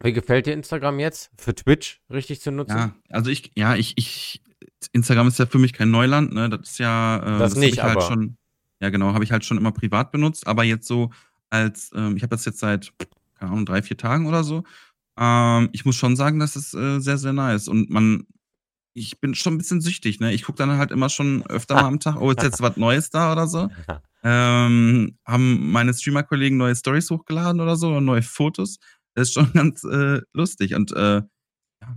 Wie 0.00 0.12
gefällt 0.12 0.46
dir 0.46 0.54
Instagram 0.54 1.00
jetzt? 1.00 1.30
Für 1.36 1.54
Twitch 1.54 2.00
richtig 2.08 2.40
zu 2.40 2.52
nutzen? 2.52 2.76
Ja, 2.76 2.94
also 3.10 3.30
ich, 3.30 3.50
ja, 3.56 3.74
ich, 3.74 3.94
ich, 3.96 4.42
Instagram 4.92 5.28
ist 5.28 5.38
ja 5.38 5.46
für 5.46 5.58
mich 5.58 5.72
kein 5.72 5.90
Neuland, 5.90 6.32
ne? 6.32 6.48
Das 6.48 6.70
ist 6.70 6.78
ja, 6.78 7.16
äh, 7.18 7.38
Das 7.38 7.52
hab 7.52 7.58
nicht, 7.58 7.74
ich 7.74 7.82
halt 7.82 7.96
aber- 7.96 8.06
schon, 8.06 8.38
ja 8.80 8.90
genau, 8.90 9.12
habe 9.12 9.24
ich 9.24 9.32
halt 9.32 9.44
schon 9.44 9.58
immer 9.58 9.72
privat 9.72 10.12
benutzt, 10.12 10.46
aber 10.46 10.62
jetzt 10.62 10.86
so 10.86 11.10
als, 11.50 11.90
ähm, 11.94 12.16
ich 12.16 12.22
habe 12.22 12.34
das 12.34 12.44
jetzt 12.44 12.58
seit, 12.58 12.92
keine 13.38 13.52
Ahnung, 13.52 13.66
drei, 13.66 13.82
vier 13.82 13.96
Tagen 13.96 14.26
oder 14.26 14.44
so. 14.44 14.64
Ähm, 15.18 15.68
ich 15.72 15.84
muss 15.84 15.96
schon 15.96 16.16
sagen, 16.16 16.38
das 16.38 16.56
ist 16.56 16.74
äh, 16.74 17.00
sehr, 17.00 17.18
sehr 17.18 17.32
nice. 17.32 17.68
Und 17.68 17.90
man, 17.90 18.26
ich 18.94 19.20
bin 19.20 19.34
schon 19.34 19.54
ein 19.54 19.58
bisschen 19.58 19.80
süchtig, 19.80 20.20
ne? 20.20 20.32
Ich 20.32 20.44
gucke 20.44 20.58
dann 20.58 20.78
halt 20.78 20.90
immer 20.90 21.08
schon 21.08 21.44
öfter 21.46 21.74
mal 21.74 21.84
am 21.84 22.00
Tag, 22.00 22.20
oh, 22.20 22.30
ist 22.30 22.42
jetzt 22.42 22.60
was 22.60 22.76
Neues 22.76 23.10
da 23.10 23.32
oder 23.32 23.46
so. 23.46 23.68
Ähm, 24.24 25.16
haben 25.24 25.70
meine 25.70 25.94
Streamer-Kollegen 25.94 26.56
neue 26.56 26.74
Stories 26.74 27.08
hochgeladen 27.08 27.60
oder 27.60 27.76
so, 27.76 27.90
oder 27.90 28.00
neue 28.00 28.22
Fotos. 28.22 28.78
Das 29.14 29.28
ist 29.28 29.34
schon 29.34 29.52
ganz 29.54 29.84
äh, 29.84 30.20
lustig. 30.32 30.74
Und 30.74 30.92
äh, 30.92 31.22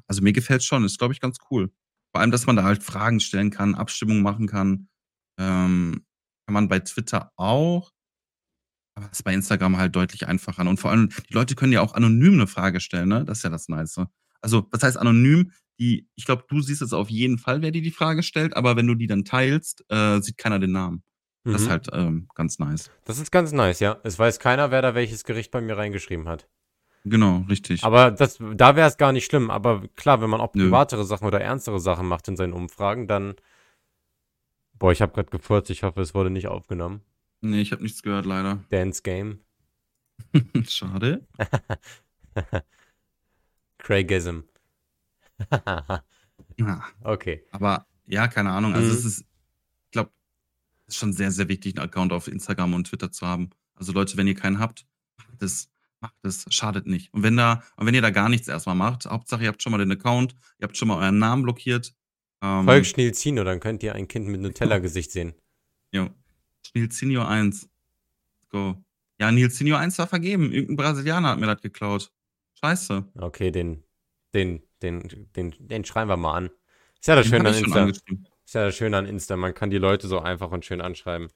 also 0.08 0.22
mir 0.22 0.34
gefällt 0.34 0.64
schon. 0.64 0.84
Ist, 0.86 1.00
glaube 1.00 1.14
ich, 1.14 1.20
ganz 1.20 1.38
cool. 1.50 1.72
Vor 2.14 2.22
allem, 2.22 2.32
dass 2.32 2.46
man 2.46 2.56
da 2.56 2.64
halt 2.64 2.84
Fragen 2.84 3.20
stellen 3.20 3.50
kann, 3.50 3.76
Abstimmungen 3.76 4.22
machen 4.22 4.48
kann. 4.48 4.88
Ähm, 5.40 6.06
kann 6.46 6.54
man 6.54 6.68
bei 6.68 6.80
Twitter 6.80 7.32
auch. 7.38 7.92
Aber 9.02 9.12
ist 9.12 9.24
bei 9.24 9.34
Instagram 9.34 9.78
halt 9.78 9.96
deutlich 9.96 10.28
einfacher. 10.28 10.68
Und 10.68 10.80
vor 10.80 10.92
allem, 10.92 11.10
die 11.30 11.34
Leute 11.34 11.56
können 11.56 11.74
ja 11.74 11.82
auch 11.82 11.94
anonym 11.94 12.34
eine 12.34 12.48
Frage 12.48 12.80
stellen, 12.80 13.10
ne? 13.10 13.26
Das 13.26 13.40
ist 13.40 13.44
ja 13.44 13.50
das 13.50 13.68
Nice. 13.68 14.02
Also, 14.42 14.68
was 14.72 14.84
heißt 14.84 14.98
anonym? 14.98 15.52
Die, 15.80 16.08
ich 16.16 16.26
glaube, 16.26 16.44
du 16.48 16.62
siehst 16.62 16.82
es 16.82 16.94
auf 16.94 17.10
jeden 17.10 17.38
Fall, 17.40 17.62
wer 17.62 17.72
dir 17.72 17.82
die 17.82 17.92
Frage 17.92 18.22
stellt, 18.24 18.56
aber 18.56 18.76
wenn 18.76 18.86
du 18.88 18.96
die 18.96 19.08
dann 19.08 19.26
teilst, 19.26 19.84
äh, 19.90 20.20
sieht 20.22 20.38
keiner 20.38 20.60
den 20.60 20.72
Namen. 20.72 21.04
Das 21.44 21.62
ist 21.62 21.68
Mhm. 21.68 21.72
halt 21.72 21.88
ähm, 21.94 22.28
ganz 22.36 22.60
nice. 22.60 22.92
Das 23.06 23.18
ist 23.18 23.32
ganz 23.32 23.52
nice, 23.52 23.80
ja. 23.80 23.98
Es 24.04 24.20
weiß 24.20 24.38
keiner, 24.40 24.70
wer 24.70 24.84
da 24.84 24.94
welches 24.94 25.24
Gericht 25.24 25.50
bei 25.50 25.60
mir 25.60 25.76
reingeschrieben 25.76 26.28
hat. 26.28 26.48
Genau, 27.04 27.46
richtig. 27.50 27.84
Aber 27.84 28.12
das, 28.12 28.38
da 28.54 28.76
wäre 28.76 28.88
es 28.88 28.98
gar 28.98 29.12
nicht 29.12 29.26
schlimm. 29.26 29.50
Aber 29.50 29.88
klar, 29.96 30.22
wenn 30.22 30.30
man 30.30 30.40
auch 30.40 30.52
privatere 30.52 31.04
Sachen 31.04 31.26
oder 31.26 31.42
ernstere 31.42 31.80
Sachen 31.80 32.08
macht 32.08 32.28
in 32.28 32.36
seinen 32.38 32.54
Umfragen, 32.54 33.08
dann. 33.08 33.34
Boah, 34.74 34.92
ich 34.92 35.02
habe 35.02 35.14
gerade 35.14 35.32
gefurzt. 35.32 35.72
Ich 35.72 35.82
hoffe, 35.82 36.02
es 36.02 36.14
wurde 36.14 36.30
nicht 36.30 36.48
aufgenommen. 36.48 37.02
Nee, 37.41 37.62
ich 37.62 37.71
habe 37.71 37.84
nichts 37.84 38.01
gehört, 38.04 38.25
leider. 38.25 38.63
Dance 38.69 39.01
Game. 39.04 39.39
Schade. 40.67 41.25
Craigism. 43.77 44.41
Ja, 46.58 46.84
okay. 47.04 47.43
aber 47.51 47.88
ja, 48.06 48.27
keine 48.27 48.51
Ahnung. 48.51 48.73
Also 48.73 48.88
Mhm. 48.88 48.93
es 48.93 49.06
ist, 49.06 49.19
ich 49.21 49.91
glaube, 49.91 50.12
es 50.86 50.93
ist 50.95 50.99
schon 50.99 51.13
sehr, 51.13 51.32
sehr 51.32 51.47
wichtig, 51.47 51.77
einen 51.77 51.88
Account 51.88 52.12
auf 52.13 52.27
Instagram 52.27 52.73
und 52.73 52.88
Twitter 52.88 53.12
zu 53.12 53.25
haben. 53.25 53.49
Also 53.73 53.93
Leute, 53.93 54.15
wenn 54.17 54.27
ihr 54.27 54.36
keinen 54.36 54.60
habt, 54.60 54.86
macht 55.17 55.41
es, 55.41 55.71
macht 56.01 56.13
es, 56.23 56.45
schadet 56.49 56.86
nicht. 56.86 57.12
Und 57.13 57.23
wenn 57.23 57.38
da, 57.38 57.63
und 57.77 57.88
wenn 57.88 57.95
ihr 57.95 58.01
da 58.01 58.12
gar 58.12 58.30
nichts 58.30 58.47
erstmal 58.47 58.75
macht, 58.75 59.06
Hauptsache 59.06 59.43
ihr 59.43 59.47
habt 59.47 59.63
schon 59.63 59.71
mal 59.71 59.77
den 59.80 59.91
Account, 59.91 60.36
ihr 60.60 60.65
habt 60.67 60.77
schon 60.77 60.89
mal 60.89 60.97
euren 61.01 61.17
Namen 61.19 61.43
blockiert. 61.43 61.95
Ähm, 62.43 62.65
Folgt 62.65 62.88
Schnilzino, 62.88 63.43
dann 63.43 63.60
könnt 63.60 63.82
ihr 63.82 63.95
ein 63.95 64.08
Kind 64.08 64.27
mit 64.27 64.41
Nutella-Gesicht 64.41 65.12
sehen. 65.12 65.34
Jo. 66.65 66.82
Nilzinho 66.82 67.24
1. 67.24 67.63
Let's 67.63 68.50
go. 68.50 68.84
Ja, 69.19 69.32
Nilzinho 69.32 69.76
1 69.76 69.97
war 69.97 70.08
vergeben. 70.08 70.52
Irgendein 70.52 70.78
Brasilianer 70.78 71.30
hat 71.30 71.39
mir 71.39 71.47
das 71.47 71.62
geklaut. 71.62 72.12
Scheiße. 72.63 73.06
Okay, 73.15 73.52
den, 73.52 73.84
den, 74.34 74.63
den, 74.82 75.28
den, 75.36 75.56
den 75.60 75.86
schreiben 75.86 76.10
wir 76.10 76.17
mal 76.17 76.38
an. 76.38 76.50
Ist 77.00 77.08
ja 77.08 77.15
das 77.15 77.28
Schöne 77.28 77.50
an 77.50 77.56
Insta. 77.56 77.88
Ist 77.88 78.54
ja 78.54 78.65
das 78.65 78.76
Schöne 78.76 78.97
an 78.97 79.06
Insta. 79.06 79.36
Man 79.38 79.54
kann 79.54 79.69
die 79.69 79.78
Leute 79.78 80.08
so 80.08 80.19
einfach 80.19 80.52
und 80.52 80.65
schön 80.65 80.82
anschreiben. 80.82 81.30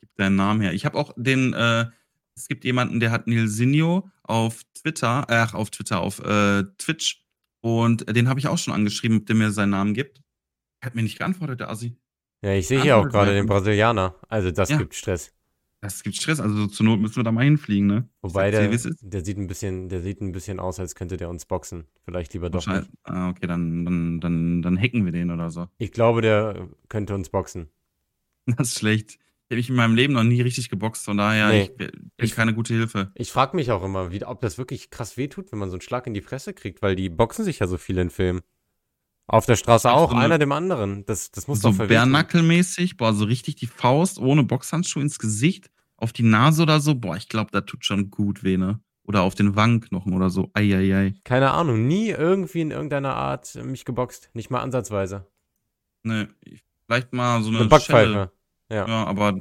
Gib 0.00 0.14
deinen 0.16 0.36
Namen 0.36 0.60
her. 0.60 0.72
Ich 0.72 0.84
habe 0.84 0.96
auch 0.96 1.12
den, 1.16 1.52
äh, 1.52 1.86
es 2.34 2.48
gibt 2.48 2.64
jemanden, 2.64 3.00
der 3.00 3.10
hat 3.10 3.26
Nilsinho 3.26 4.08
auf 4.22 4.62
Twitter, 4.74 5.26
äh, 5.28 5.34
ach, 5.34 5.54
auf 5.54 5.70
Twitter, 5.70 6.00
auf 6.00 6.20
äh, 6.20 6.64
Twitch. 6.78 7.24
Und 7.60 8.14
den 8.16 8.28
habe 8.28 8.40
ich 8.40 8.46
auch 8.46 8.58
schon 8.58 8.72
angeschrieben, 8.72 9.18
ob 9.18 9.26
der 9.26 9.36
mir 9.36 9.50
seinen 9.50 9.70
Namen 9.70 9.92
gibt. 9.92 10.22
Er 10.80 10.86
hat 10.86 10.94
mir 10.94 11.02
nicht 11.02 11.18
geantwortet, 11.18 11.60
der 11.60 11.70
Assi. 11.70 11.96
Ja, 12.42 12.54
ich 12.54 12.66
sehe 12.68 12.80
hier 12.82 12.96
auch 12.96 13.08
gerade 13.08 13.32
den. 13.34 13.46
Brasilianer. 13.46 14.14
Also 14.28 14.50
das 14.50 14.70
Ja. 14.70 14.78
gibt 14.78 14.94
Stress. 14.94 15.32
Das 15.82 16.02
gibt 16.02 16.16
Stress, 16.16 16.40
also 16.40 16.66
zur 16.66 16.84
Not 16.84 17.00
müssen 17.00 17.16
wir 17.16 17.22
da 17.24 17.32
mal 17.32 17.44
hinfliegen, 17.44 17.86
ne? 17.86 18.08
Wobei 18.20 18.50
der, 18.50 18.68
der 18.68 19.24
sieht 19.24 19.38
ein 19.38 19.46
bisschen, 19.46 19.88
der 19.88 20.02
sieht 20.02 20.20
ein 20.20 20.32
bisschen 20.32 20.60
aus, 20.60 20.78
als 20.78 20.94
könnte 20.94 21.16
der 21.16 21.30
uns 21.30 21.46
boxen. 21.46 21.86
Vielleicht 22.04 22.34
lieber 22.34 22.50
doch 22.50 22.66
nicht. 22.66 22.90
Ah, 23.04 23.30
okay, 23.30 23.46
dann, 23.46 23.86
dann, 23.86 24.20
dann, 24.20 24.60
dann 24.62 24.78
hacken 24.78 25.06
wir 25.06 25.12
den 25.12 25.30
oder 25.30 25.50
so. 25.50 25.68
Ich 25.78 25.92
glaube, 25.92 26.20
der 26.20 26.68
könnte 26.88 27.14
uns 27.14 27.30
boxen. 27.30 27.68
Das 28.46 28.68
ist 28.68 28.78
schlecht. 28.78 29.12
Ich 29.12 29.54
habe 29.54 29.56
mich 29.56 29.68
in 29.70 29.74
meinem 29.76 29.94
Leben 29.94 30.12
noch 30.14 30.22
nie 30.22 30.40
richtig 30.42 30.68
geboxt, 30.70 31.04
von 31.04 31.16
daher 31.16 31.48
Nee. 31.48 31.62
ich 31.62 31.76
bin 31.76 32.10
Ich- 32.18 32.34
keine 32.36 32.54
gute 32.54 32.74
Hilfe. 32.74 33.10
Ich 33.14 33.32
frage 33.32 33.56
mich 33.56 33.70
auch 33.70 33.82
immer, 33.82 34.12
wie, 34.12 34.22
ob 34.24 34.40
das 34.42 34.58
wirklich 34.58 34.90
krass 34.90 35.16
wehtut, 35.16 35.50
wenn 35.50 35.58
man 35.58 35.70
so 35.70 35.74
einen 35.76 35.80
Schlag 35.82 36.06
in 36.06 36.14
die 36.14 36.20
Fresse 36.20 36.52
kriegt, 36.52 36.82
weil 36.82 36.94
die 36.94 37.08
boxen 37.08 37.44
sich 37.44 37.58
ja 37.60 37.66
so 37.66 37.78
viel 37.78 37.98
in 37.98 38.10
Filmen. 38.10 38.40
Auf 39.32 39.46
der 39.46 39.54
Straße 39.56 39.90
auch, 39.90 40.10
so 40.10 40.16
eine- 40.16 40.24
einer 40.24 40.38
dem 40.38 40.50
anderen. 40.50 41.06
Das, 41.06 41.30
das 41.30 41.46
muss 41.46 41.60
So 41.60 41.70
doch. 41.70 41.86
Bärnackelmäßig, 41.86 42.96
boah, 42.96 43.12
so 43.14 43.24
richtig 43.24 43.54
die 43.56 43.68
Faust 43.68 44.18
ohne 44.18 44.42
Boxhandschuh 44.42 45.00
ins 45.00 45.18
Gesicht, 45.20 45.70
auf 45.96 46.12
die 46.12 46.24
Nase 46.24 46.62
oder 46.62 46.80
so, 46.80 46.96
boah, 46.96 47.16
ich 47.16 47.28
glaube, 47.28 47.50
da 47.52 47.60
tut 47.60 47.84
schon 47.84 48.10
gut 48.10 48.42
weh, 48.42 48.56
ne? 48.56 48.80
Oder 49.04 49.22
auf 49.22 49.34
den 49.36 49.54
Wangenknochen 49.54 50.12
oder 50.14 50.30
so, 50.30 50.50
eieiei. 50.54 51.14
Keine 51.24 51.52
Ahnung, 51.52 51.86
nie 51.86 52.08
irgendwie 52.08 52.60
in 52.60 52.70
irgendeiner 52.72 53.14
Art 53.14 53.54
mich 53.64 53.84
geboxt. 53.84 54.30
Nicht 54.34 54.50
mal 54.50 54.60
ansatzweise. 54.62 55.26
Ne, 56.02 56.28
vielleicht 56.86 57.12
mal 57.12 57.42
so 57.42 57.50
eine, 57.50 57.60
Eine. 57.60 57.68
Backpfeife. 57.68 58.32
Ja. 58.68 58.86
Ja, 58.88 59.04
aber 59.06 59.38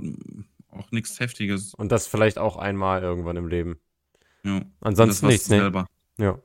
auch 0.69 0.91
nichts 0.91 1.19
Heftiges. 1.19 1.73
Und 1.73 1.91
das 1.91 2.05
vielleicht 2.07 2.37
auch 2.37 2.57
einmal 2.57 3.01
irgendwann 3.01 3.37
im 3.37 3.47
Leben. 3.47 3.79
Ja. 4.43 4.61
Ansonsten 4.81 5.27
nichts, 5.27 5.49
ne? 5.49 5.57
selber. 5.59 5.87
Ja. 6.17 6.39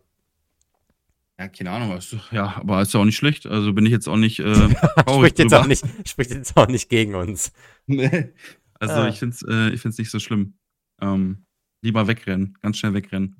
Ja, 1.38 1.49
keine 1.49 1.70
Ahnung, 1.70 1.90
was. 1.90 2.14
Ja, 2.31 2.57
aber 2.59 2.81
ist 2.83 2.94
ja 2.94 3.01
auch 3.01 3.05
nicht 3.05 3.16
schlecht. 3.16 3.47
Also 3.47 3.73
bin 3.73 3.85
ich 3.87 3.92
jetzt 3.92 4.09
auch 4.09 4.16
nicht 4.16 4.38
äh, 4.40 4.55
Spricht 5.09 5.38
jetzt, 5.38 5.51
drüber. 5.53 5.61
auch 5.62 5.66
nicht, 5.66 5.85
spricht 6.09 6.31
jetzt 6.31 6.57
auch 6.57 6.68
nicht 6.68 6.88
gegen 6.88 7.14
uns. 7.16 7.53
Nee. 7.87 8.33
Also 8.79 8.94
Ah. 8.94 9.09
ich 9.09 9.18
finde 9.18 9.35
es 9.35 9.42
äh, 9.42 9.70
ich 9.75 9.81
find's 9.81 9.99
nicht 9.99 10.11
so 10.11 10.18
schlimm. 10.20 10.55
Ähm, 11.01 11.44
lieber 11.83 12.07
wegrennen, 12.07 12.57
ganz 12.62 12.79
schnell 12.79 12.94
wegrennen. 12.94 13.37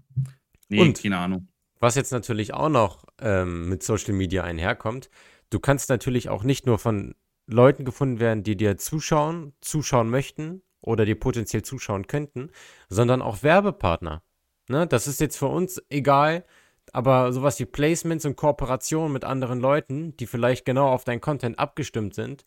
Nee, 0.69 0.81
Und? 0.81 1.01
keine 1.03 1.19
Ahnung. 1.19 1.49
Was 1.79 1.95
jetzt 1.95 2.13
natürlich 2.13 2.53
auch 2.55 2.69
noch 2.69 3.05
ähm, 3.21 3.69
mit 3.69 3.83
Social 3.83 4.15
Media 4.15 4.43
einherkommt, 4.43 5.11
du 5.51 5.61
kannst 5.61 5.89
natürlich 5.89 6.29
auch 6.31 6.43
nicht 6.45 6.67
nur 6.67 6.79
von 6.79 7.15
Leuten 7.47 7.85
gefunden 7.85 8.21
werden, 8.21 8.43
die 8.43 8.57
dir 8.57 8.77
zuschauen, 8.79 9.53
zuschauen 9.61 10.09
möchten 10.09 10.63
oder 10.81 11.05
dir 11.05 11.15
potenziell 11.19 11.63
zuschauen 11.63 12.07
könnten, 12.07 12.51
sondern 12.89 13.23
auch 13.23 13.43
Werbepartner. 13.43 14.23
Ne? 14.69 14.87
Das 14.87 15.07
ist 15.07 15.21
jetzt 15.21 15.37
für 15.37 15.47
uns 15.47 15.81
egal, 15.91 16.45
aber 16.93 17.33
sowas 17.33 17.59
wie 17.59 17.65
Placements 17.65 18.25
und 18.25 18.37
Kooperationen 18.37 19.13
mit 19.13 19.25
anderen 19.25 19.61
Leuten, 19.61 20.17
die 20.17 20.27
vielleicht 20.27 20.65
genau 20.65 20.89
auf 20.89 21.05
dein 21.05 21.21
Content 21.21 21.59
abgestimmt 21.59 22.15
sind. 22.15 22.45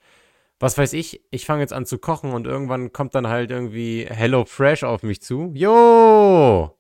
Was 0.59 0.77
weiß 0.77 0.93
ich, 0.93 1.21
ich 1.29 1.45
fange 1.45 1.61
jetzt 1.61 1.73
an 1.73 1.85
zu 1.85 1.99
kochen 1.99 2.33
und 2.33 2.47
irgendwann 2.47 2.91
kommt 2.91 3.13
dann 3.13 3.27
halt 3.27 3.51
irgendwie 3.51 4.07
Hello 4.09 4.45
Fresh 4.45 4.83
auf 4.83 5.03
mich 5.03 5.21
zu. 5.21 5.51
Jo! 5.53 6.77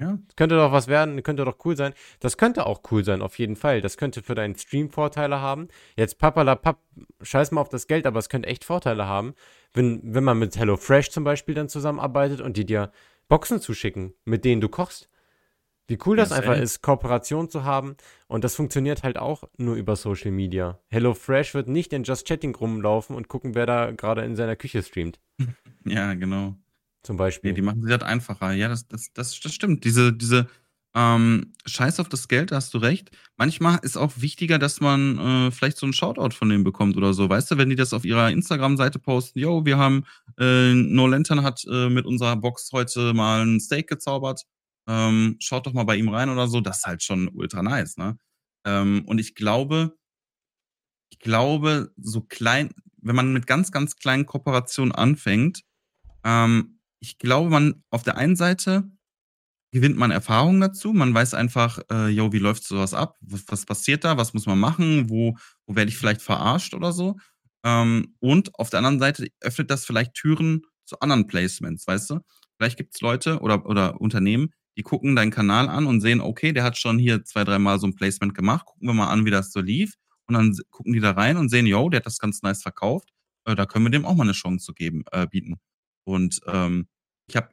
Ja. 0.00 0.16
Könnte 0.36 0.56
doch 0.56 0.70
was 0.70 0.86
werden, 0.86 1.22
könnte 1.24 1.44
doch 1.44 1.58
cool 1.64 1.76
sein. 1.76 1.92
Das 2.20 2.36
könnte 2.36 2.66
auch 2.66 2.82
cool 2.90 3.04
sein, 3.04 3.20
auf 3.20 3.38
jeden 3.38 3.56
Fall. 3.56 3.80
Das 3.80 3.96
könnte 3.96 4.22
für 4.22 4.36
deinen 4.36 4.54
Stream 4.54 4.90
Vorteile 4.90 5.40
haben. 5.40 5.68
Jetzt 5.96 6.18
papalapap, 6.18 6.78
scheiß 7.20 7.50
mal 7.50 7.60
auf 7.60 7.68
das 7.68 7.88
Geld, 7.88 8.06
aber 8.06 8.20
es 8.20 8.28
könnte 8.28 8.48
echt 8.48 8.64
Vorteile 8.64 9.06
haben, 9.06 9.34
wenn, 9.72 10.00
wenn 10.02 10.22
man 10.22 10.38
mit 10.38 10.56
HelloFresh 10.56 11.10
zum 11.10 11.24
Beispiel 11.24 11.54
dann 11.54 11.68
zusammenarbeitet 11.68 12.40
und 12.40 12.56
die 12.56 12.64
dir 12.64 12.92
Boxen 13.28 13.60
zuschicken, 13.60 14.14
mit 14.24 14.44
denen 14.44 14.60
du 14.60 14.68
kochst. 14.68 15.08
Wie 15.88 15.98
cool 16.06 16.18
Ja, 16.18 16.22
das 16.24 16.32
einfach 16.32 16.52
safe. 16.52 16.62
ist, 16.62 16.82
Kooperation 16.82 17.48
zu 17.50 17.64
haben. 17.64 17.96
Und 18.28 18.44
das 18.44 18.54
funktioniert 18.54 19.02
halt 19.02 19.18
auch 19.18 19.44
nur 19.56 19.74
über 19.74 19.96
Social 19.96 20.30
Media. 20.30 20.78
HelloFresh 20.90 21.54
wird 21.54 21.66
nicht 21.68 21.92
in 21.92 22.04
Just 22.04 22.26
Chatting 22.28 22.54
rumlaufen 22.54 23.16
und 23.16 23.28
gucken, 23.28 23.54
wer 23.54 23.66
da 23.66 23.90
gerade 23.90 24.22
in 24.22 24.36
seiner 24.36 24.54
Küche 24.56 24.82
streamt. 24.82 25.18
Ja, 25.84 26.12
genau. 26.14 26.54
Zum 27.02 27.16
Beispiel. 27.16 27.54
die 27.54 27.62
machen 27.62 27.82
sie 27.82 27.90
halt 27.90 28.02
einfacher. 28.02 28.52
Ja, 28.52 28.68
das, 28.68 28.86
das, 28.88 29.12
das, 29.14 29.40
das 29.40 29.54
stimmt. 29.54 29.84
Diese, 29.84 30.12
diese 30.12 30.46
ähm, 30.94 31.54
Scheiß 31.64 32.00
auf 32.00 32.10
das 32.10 32.28
Geld, 32.28 32.50
da 32.50 32.56
hast 32.56 32.74
du 32.74 32.78
recht. 32.78 33.10
Manchmal 33.38 33.78
ist 33.82 33.96
auch 33.96 34.12
wichtiger, 34.16 34.58
dass 34.58 34.80
man 34.80 35.18
äh, 35.18 35.50
vielleicht 35.50 35.78
so 35.78 35.86
einen 35.86 35.94
Shoutout 35.94 36.34
von 36.34 36.50
denen 36.50 36.64
bekommt 36.64 36.96
oder 36.98 37.14
so. 37.14 37.28
Weißt 37.30 37.50
du, 37.50 37.56
wenn 37.56 37.70
die 37.70 37.76
das 37.76 37.94
auf 37.94 38.04
ihrer 38.04 38.30
Instagram-Seite 38.30 38.98
posten, 38.98 39.38
yo, 39.38 39.64
wir 39.64 39.78
haben, 39.78 40.04
äh, 40.38 40.74
No 40.74 41.06
Lantern 41.06 41.42
hat 41.42 41.64
äh, 41.70 41.88
mit 41.88 42.04
unserer 42.04 42.36
Box 42.36 42.70
heute 42.72 43.14
mal 43.14 43.46
ein 43.46 43.60
Steak 43.60 43.88
gezaubert. 43.88 44.42
Ähm, 44.88 45.36
schaut 45.40 45.66
doch 45.66 45.72
mal 45.74 45.84
bei 45.84 45.96
ihm 45.96 46.08
rein 46.08 46.30
oder 46.30 46.48
so. 46.48 46.60
Das 46.60 46.78
ist 46.78 46.86
halt 46.86 47.02
schon 47.02 47.28
ultra 47.28 47.62
nice, 47.62 47.96
ne? 47.96 48.18
Ähm, 48.66 49.04
und 49.06 49.18
ich 49.18 49.34
glaube, 49.34 49.96
ich 51.10 51.18
glaube, 51.18 51.92
so 51.96 52.22
klein, 52.22 52.70
wenn 53.02 53.16
man 53.16 53.32
mit 53.32 53.46
ganz, 53.46 53.70
ganz 53.72 53.96
kleinen 53.96 54.26
Kooperationen 54.26 54.92
anfängt, 54.92 55.62
ähm, 56.24 56.80
ich 57.00 57.18
glaube, 57.18 57.50
man 57.50 57.82
auf 57.90 58.02
der 58.02 58.16
einen 58.16 58.36
Seite 58.36 58.90
gewinnt 59.72 59.96
man 59.98 60.10
Erfahrung 60.10 60.60
dazu. 60.60 60.92
Man 60.92 61.12
weiß 61.14 61.34
einfach, 61.34 61.78
äh, 61.90 62.08
yo, 62.08 62.32
wie 62.32 62.38
läuft 62.38 62.64
sowas 62.64 62.94
ab? 62.94 63.16
Was, 63.20 63.44
was 63.48 63.66
passiert 63.66 64.04
da? 64.04 64.16
Was 64.16 64.34
muss 64.34 64.46
man 64.46 64.58
machen? 64.58 65.10
Wo, 65.10 65.36
wo 65.66 65.76
werde 65.76 65.90
ich 65.90 65.98
vielleicht 65.98 66.22
verarscht 66.22 66.74
oder 66.74 66.92
so? 66.92 67.16
Ähm, 67.64 68.16
und 68.20 68.54
auf 68.58 68.70
der 68.70 68.78
anderen 68.78 68.98
Seite 68.98 69.28
öffnet 69.40 69.70
das 69.70 69.84
vielleicht 69.84 70.14
Türen 70.14 70.62
zu 70.86 71.00
anderen 71.00 71.26
Placements, 71.26 71.86
weißt 71.86 72.10
du? 72.10 72.20
Vielleicht 72.56 72.78
gibt 72.78 72.94
es 72.94 73.00
Leute 73.00 73.40
oder, 73.40 73.66
oder 73.66 74.00
Unternehmen, 74.00 74.50
die 74.78 74.84
gucken 74.84 75.16
deinen 75.16 75.32
Kanal 75.32 75.68
an 75.68 75.86
und 75.86 76.00
sehen, 76.00 76.20
okay, 76.20 76.52
der 76.52 76.62
hat 76.62 76.78
schon 76.78 77.00
hier 77.00 77.24
zwei, 77.24 77.42
dreimal 77.42 77.80
so 77.80 77.88
ein 77.88 77.96
Placement 77.96 78.32
gemacht. 78.32 78.64
Gucken 78.64 78.88
wir 78.88 78.94
mal 78.94 79.08
an, 79.08 79.24
wie 79.26 79.30
das 79.30 79.50
so 79.50 79.60
lief. 79.60 79.94
Und 80.28 80.34
dann 80.34 80.56
gucken 80.70 80.92
die 80.92 81.00
da 81.00 81.10
rein 81.10 81.36
und 81.36 81.48
sehen, 81.48 81.66
yo, 81.66 81.88
der 81.88 81.98
hat 81.98 82.06
das 82.06 82.18
ganz 82.18 82.42
nice 82.42 82.62
verkauft. 82.62 83.08
Äh, 83.44 83.56
da 83.56 83.66
können 83.66 83.84
wir 83.86 83.90
dem 83.90 84.04
auch 84.04 84.14
mal 84.14 84.22
eine 84.22 84.32
Chance 84.32 84.64
zu 84.64 84.74
geben, 84.74 85.02
äh, 85.10 85.26
bieten. 85.26 85.56
Und 86.04 86.40
ähm, 86.46 86.86
ich 87.26 87.34
habe 87.36 87.48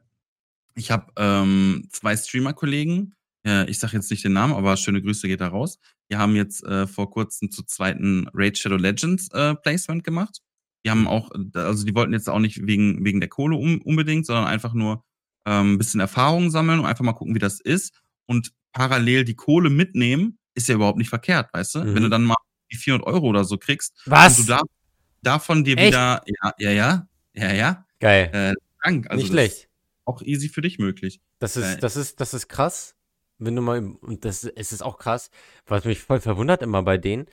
ich 0.75 0.91
hab, 0.91 1.13
ähm, 1.17 1.88
zwei 1.91 2.15
Streamer-Kollegen, 2.15 3.15
äh, 3.43 3.67
ich 3.71 3.79
sage 3.79 3.93
jetzt 3.93 4.11
nicht 4.11 4.23
den 4.23 4.33
Namen, 4.33 4.53
aber 4.53 4.77
schöne 4.77 5.01
Grüße 5.01 5.27
geht 5.27 5.41
da 5.41 5.47
raus. 5.47 5.79
Die 6.11 6.17
haben 6.17 6.35
jetzt 6.35 6.63
äh, 6.63 6.85
vor 6.85 7.09
kurzem 7.09 7.49
zu 7.49 7.63
zweiten 7.63 8.29
Raid 8.35 8.59
Shadow 8.59 8.77
Legends 8.77 9.29
äh, 9.31 9.55
Placement 9.55 10.03
gemacht. 10.03 10.41
Die 10.85 10.91
haben 10.91 11.07
auch, 11.07 11.31
äh, 11.31 11.57
also 11.57 11.85
die 11.85 11.95
wollten 11.95 12.13
jetzt 12.13 12.29
auch 12.29 12.38
nicht 12.38 12.67
wegen, 12.67 13.03
wegen 13.03 13.19
der 13.19 13.29
Kohle 13.29 13.55
um, 13.55 13.81
unbedingt, 13.81 14.27
sondern 14.27 14.45
einfach 14.45 14.75
nur 14.75 15.03
ähm, 15.45 15.73
ein 15.73 15.77
bisschen 15.77 15.99
Erfahrung 15.99 16.49
sammeln 16.51 16.79
und 16.79 16.86
einfach 16.86 17.03
mal 17.05 17.13
gucken, 17.13 17.36
wie 17.36 17.39
das 17.39 17.60
ist. 17.60 17.93
Und 18.25 18.51
parallel 18.73 19.23
die 19.25 19.36
Kohle 19.36 19.69
mitnehmen, 19.69 20.38
ist 20.53 20.67
ja 20.69 20.75
überhaupt 20.75 20.97
nicht 20.97 21.10
verkehrt, 21.10 21.49
weißt 21.53 21.75
du? 21.75 21.79
Mhm. 21.84 21.95
Wenn 21.95 22.03
du 22.03 22.10
dann 22.10 22.23
mal 22.23 22.36
die 22.71 22.77
400 22.77 23.08
Euro 23.08 23.27
oder 23.27 23.43
so 23.45 23.58
kriegst 23.58 23.93
Was? 24.05 24.39
und 24.39 24.49
du 24.49 24.53
da, 24.53 24.62
davon 25.21 25.63
dir 25.63 25.77
Echt? 25.77 25.88
wieder, 25.88 26.23
ja, 26.25 26.53
ja, 26.58 26.71
ja, 26.71 27.08
ja, 27.34 27.53
ja, 27.53 27.86
Geil. 27.99 28.29
äh, 28.34 28.53
Dank. 28.84 29.10
Also 29.10 29.21
nicht 29.21 29.31
schlecht. 29.31 29.69
auch 30.05 30.21
easy 30.21 30.49
für 30.49 30.62
dich 30.62 30.77
möglich. 30.79 31.19
Das 31.39 31.55
Äh, 31.58 31.62
ist, 31.73 31.79
das 31.84 31.95
ist, 31.95 32.19
das 32.21 32.34
ist 32.34 32.47
krass. 32.47 32.95
Wenn 33.38 33.55
du 33.55 33.62
mal, 33.62 33.84
und 34.01 34.24
das 34.26 34.43
es 34.45 34.72
ist 34.72 34.82
auch 34.82 34.97
krass, 34.97 35.30
was 35.67 35.84
mich 35.86 35.99
voll 35.99 36.22
verwundert 36.22 36.61
immer 36.61 36.82
bei 36.84 36.97
denen. 36.97 37.26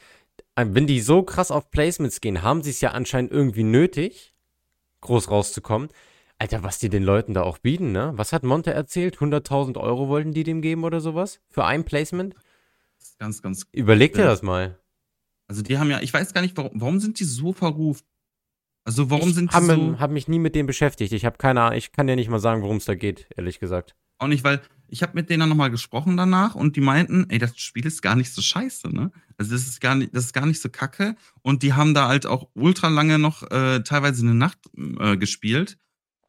äh, 0.57 0.67
Wenn 0.69 0.87
die 0.87 1.01
so 1.01 1.23
krass 1.23 1.51
auf 1.51 1.71
Placements 1.71 2.21
gehen, 2.21 2.43
haben 2.43 2.63
sie 2.63 2.71
es 2.71 2.81
ja 2.81 2.91
anscheinend 2.91 3.31
irgendwie 3.31 3.63
nötig, 3.65 4.35
groß 5.03 5.31
rauszukommen. 5.31 5.89
Alter, 6.43 6.65
was 6.65 6.81
die 6.81 6.89
den 6.89 7.05
Leuten 7.05 7.35
da 7.35 7.43
auch 7.43 7.59
bieten, 7.59 7.93
ne? 7.93 8.15
Was 8.17 8.33
hat 8.33 8.43
Monte 8.43 8.75
erzählt? 8.75 9.19
100.000 9.19 9.79
Euro 9.79 10.09
wollten 10.09 10.33
die 10.33 10.43
dem 10.43 10.61
geben 10.61 10.83
oder 10.83 11.01
sowas? 11.01 11.41
Für 11.49 11.65
ein 11.67 11.85
Placement? 11.85 12.35
Das 12.99 13.11
ist 13.11 13.19
ganz, 13.21 13.43
ganz. 13.43 13.67
Überleg 13.71 14.15
dir 14.15 14.25
das 14.25 14.43
mal. 14.43 14.77
Also 15.47 15.63
die 15.63 15.79
haben 15.79 15.89
ja, 15.89 16.01
ich 16.01 16.13
weiß 16.13 16.35
gar 16.35 16.41
nicht, 16.41 16.57
warum, 16.57 16.73
warum 16.75 16.99
sind 16.99 17.21
die 17.21 17.25
so 17.25 17.53
verruft? 17.53 18.05
Also 18.85 19.09
warum 19.09 19.29
ich 19.29 19.37
sind 19.37 19.53
die 19.53 19.55
habe 19.55 19.67
so? 19.67 20.01
hab 20.01 20.11
mich 20.11 20.27
nie 20.27 20.41
mit 20.41 20.57
dem 20.57 20.67
beschäftigt. 20.67 21.13
Ich 21.13 21.25
habe 21.25 21.39
keine 21.39 21.61
Ahnung, 21.61 21.79
ich 21.79 21.93
kann 21.93 22.09
dir 22.09 22.17
nicht 22.17 22.29
mal 22.29 22.41
sagen, 22.41 22.63
worum 22.63 22.79
es 22.79 22.87
da 22.87 22.97
geht, 22.97 23.29
ehrlich 23.37 23.61
gesagt. 23.61 23.95
Auch 24.19 24.27
nicht, 24.27 24.43
weil 24.43 24.63
ich 24.89 25.05
habe 25.05 25.13
mit 25.15 25.31
denen 25.31 25.41
dann 25.41 25.49
nochmal 25.49 25.71
gesprochen 25.71 26.17
danach 26.17 26.57
und 26.57 26.75
die 26.75 26.81
meinten, 26.81 27.31
ey, 27.31 27.39
das 27.39 27.57
Spiel 27.57 27.87
ist 27.87 28.03
gar 28.03 28.17
nicht 28.17 28.35
so 28.35 28.43
scheiße, 28.43 28.89
ne? 28.89 29.13
Also 29.39 29.53
das 29.53 29.69
ist 29.69 29.81
gar 29.81 29.95
nicht, 29.95 30.13
das 30.13 30.25
ist 30.25 30.33
gar 30.33 30.47
nicht 30.47 30.61
so 30.61 30.71
kacke. 30.71 31.15
Und 31.43 31.63
die 31.63 31.75
haben 31.75 31.95
da 31.95 32.09
halt 32.09 32.27
auch 32.27 32.49
ultra 32.55 32.89
lange 32.89 33.21
noch 33.21 33.49
äh, 33.49 33.85
teilweise 33.85 34.23
eine 34.23 34.35
Nacht 34.35 34.59
äh, 34.99 35.17
gespielt. 35.17 35.79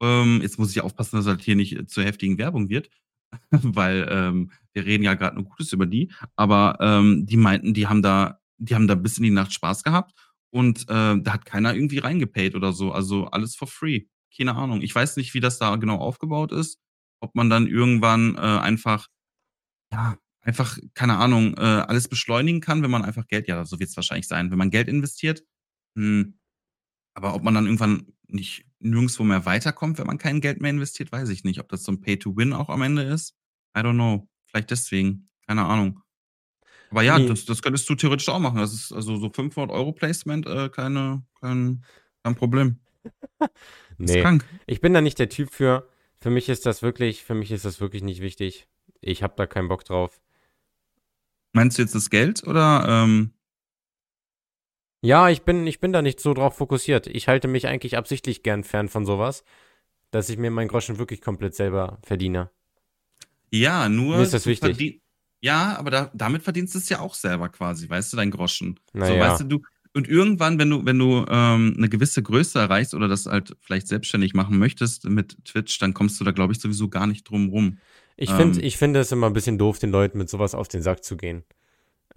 Ähm, 0.03 0.41
jetzt 0.41 0.59
muss 0.59 0.71
ich 0.71 0.81
aufpassen, 0.81 1.15
dass 1.15 1.25
das 1.25 1.35
halt 1.35 1.43
hier 1.43 1.55
nicht 1.55 1.75
äh, 1.75 1.85
zur 1.87 2.03
heftigen 2.03 2.37
Werbung 2.37 2.69
wird, 2.69 2.89
weil 3.51 4.07
ähm, 4.09 4.51
wir 4.73 4.85
reden 4.85 5.03
ja 5.03 5.13
gerade 5.15 5.35
nur 5.35 5.45
Gutes 5.45 5.73
über 5.73 5.85
die. 5.85 6.11
Aber 6.35 6.77
ähm, 6.81 7.25
die 7.25 7.37
meinten, 7.37 7.73
die 7.73 7.87
haben 7.87 8.01
da, 8.01 8.39
die 8.57 8.75
haben 8.75 8.87
da 8.87 8.95
bis 8.95 9.17
in 9.17 9.23
die 9.23 9.31
Nacht 9.31 9.53
Spaß 9.53 9.83
gehabt 9.83 10.13
und 10.51 10.83
äh, 10.83 11.19
da 11.19 11.33
hat 11.33 11.45
keiner 11.45 11.73
irgendwie 11.73 11.99
reingepaid 11.99 12.55
oder 12.55 12.73
so. 12.73 12.91
Also 12.91 13.25
alles 13.27 13.55
for 13.55 13.67
free. 13.67 14.01
Keine 14.35 14.55
Ahnung. 14.55 14.81
Ich 14.81 14.93
weiß 14.93 15.17
nicht, 15.17 15.33
wie 15.33 15.39
das 15.39 15.59
da 15.59 15.75
genau 15.75 15.97
aufgebaut 15.97 16.51
ist 16.51 16.79
ob 17.23 17.35
man 17.35 17.49
dann 17.49 17.67
irgendwann 17.67 18.35
äh, 18.35 18.39
einfach 18.39 19.07
ja, 19.93 20.17
einfach, 20.41 20.77
keine 20.93 21.17
Ahnung, 21.17 21.55
äh, 21.57 21.61
alles 21.61 22.09
beschleunigen 22.09 22.59
kann, 22.59 22.83
wenn 22.83 22.91
man 22.91 23.05
einfach 23.05 23.27
Geld 23.27 23.47
ja, 23.47 23.63
so 23.63 23.79
wird's 23.79 23.95
wahrscheinlich 23.95 24.27
sein, 24.27 24.51
wenn 24.51 24.57
man 24.57 24.71
Geld 24.71 24.89
investiert. 24.89 25.41
Hm, 25.97 26.37
aber 27.15 27.33
ob 27.33 27.43
man 27.43 27.53
dann 27.53 27.65
irgendwann 27.65 28.13
nicht 28.27 28.65
nirgendswo 28.83 29.23
mehr 29.23 29.45
weiterkommt, 29.45 29.97
wenn 29.99 30.07
man 30.07 30.17
kein 30.17 30.41
Geld 30.41 30.61
mehr 30.61 30.71
investiert, 30.71 31.11
weiß 31.11 31.29
ich 31.29 31.43
nicht. 31.43 31.59
Ob 31.59 31.69
das 31.69 31.83
so 31.83 31.91
'n 31.91 32.01
Pay 32.01 32.17
to 32.19 32.35
Win 32.37 32.53
auch 32.53 32.69
am 32.69 32.81
Ende 32.83 33.03
ist? 33.03 33.35
I 33.77 33.81
don't 33.81 33.93
know. 33.95 34.27
Vielleicht 34.47 34.71
deswegen, 34.71 35.29
keine 35.47 35.65
Ahnung. 35.65 36.01
Aber 36.91 37.03
ja, 37.03 37.19
Ne. 37.19 37.19
das 37.19 37.45
das 37.45 37.61
könntest 37.63 37.89
du 37.89 37.95
theoretisch 37.95 38.29
auch 38.29 38.39
machen. 38.39 38.57
Das 38.59 38.73
ist 38.73 38.91
also 38.93 39.17
so 39.17 39.29
500 39.31 39.71
€ 39.75 39.93
Placement, 39.93 40.47
äh, 40.47 40.69
keine 40.69 41.23
kein 41.41 41.83
kein 42.23 42.35
Problem. 42.35 42.79
Ist 44.05 44.17
Ne, 44.17 44.19
krank. 44.19 44.45
ich 44.67 44.81
bin 44.81 44.93
da 44.93 45.01
nicht 45.01 45.19
der 45.19 45.29
Typ 45.29 45.51
für. 45.53 45.89
Für 46.21 46.29
mich 46.31 46.49
ist 46.49 46.65
das 46.65 46.81
wirklich 46.81 47.23
für 47.23 47.35
mich 47.35 47.51
ist 47.51 47.65
das 47.65 47.81
wirklich 47.81 48.03
nicht 48.03 48.21
wichtig. 48.21 48.67
Ich 49.01 49.23
habe 49.23 49.33
da 49.37 49.45
keinen 49.47 49.67
Bock 49.69 49.85
drauf. 49.85 50.19
Meinst 51.55 51.77
du 51.77 51.83
jetzt 51.83 51.93
das 51.93 52.09
Geld 52.09 52.43
oder, 52.47 52.85
ähm 52.87 53.32
Ja, 55.05 55.27
ich 55.27 55.41
bin 55.41 55.67
ich 55.67 55.81
bin 55.81 55.91
da 55.91 56.01
nicht 56.01 56.21
so 56.21 56.33
drauf 56.33 56.55
fokussiert. 56.55 57.07
Ich 57.07 57.27
halte 57.27 57.49
mich 57.49 57.67
eigentlich 57.67 57.97
absichtlich 57.97 58.41
gern 58.41 58.63
fern 58.63 58.87
von 58.87 59.05
so 59.05 59.19
was, 59.19 59.43
dass 60.11 60.29
ich 60.29 60.37
mir 60.37 60.51
meinen 60.51 60.69
Groschen 60.69 60.99
wirklich 60.99 61.21
komplett 61.21 61.55
selber 61.55 61.99
verdiene. 62.03 62.51
Ja, 63.51 63.87
nur 63.89 64.17
Mir 64.17 64.23
ist 64.23 64.33
das 64.33 64.43
du 64.43 64.49
wichtig. 64.51 65.01
ja, 65.41 65.77
aber 65.77 65.91
da 65.91 66.11
damit 66.15 66.41
verdienst 66.43 66.73
du's 66.75 66.89
ja 66.89 66.99
auch 66.99 67.13
selber 67.13 67.49
quasi, 67.49 67.89
weißt 67.89 68.13
du, 68.13 68.17
deinen 68.17 68.31
Groschen. 68.31 68.79
Na 68.95 69.07
So, 69.07 69.19
weißt 69.19 69.41
du, 69.41 69.43
du 69.45 69.59
und 69.95 70.07
irgendwann, 70.07 70.57
wenn 70.57 70.69
du 70.71 70.85
wenn 70.85 70.97
du, 70.97 71.25
ähm, 71.29 71.73
'ne 71.77 71.89
gewisse 71.89 72.23
Größe 72.23 72.57
erreichst 72.59 72.95
oder 72.95 73.07
das 73.07 73.25
halt 73.27 73.55
vielleicht 73.61 73.87
selbstständig 73.87 74.33
machen 74.33 74.57
möchtest 74.57 75.05
mit 75.05 75.37
Twitch, 75.45 75.77
dann 75.79 75.93
kommst 75.93 76.19
du 76.19 76.23
da, 76.23 76.31
glaube 76.31 76.53
ich, 76.53 76.59
sowieso 76.59 76.89
gar 76.89 77.05
nicht 77.07 77.29
drum 77.29 77.49
rum. 77.49 77.77
Ich 78.17 78.33
finde 78.35 78.61
Ähm 78.61 78.61
ich 78.61 78.77
finde 78.77 78.99
es 78.99 79.11
immer 79.11 79.27
'n 79.27 79.33
bisschen 79.33 79.57
doof, 79.57 79.79
den 79.79 79.91
Leuten 79.91 80.17
mit 80.17 80.29
so 80.29 80.39
was 80.39 80.53
auf 80.55 80.67
den 80.67 80.81
Sack 80.81 81.03
zu 81.03 81.17
gehen. 81.17 81.43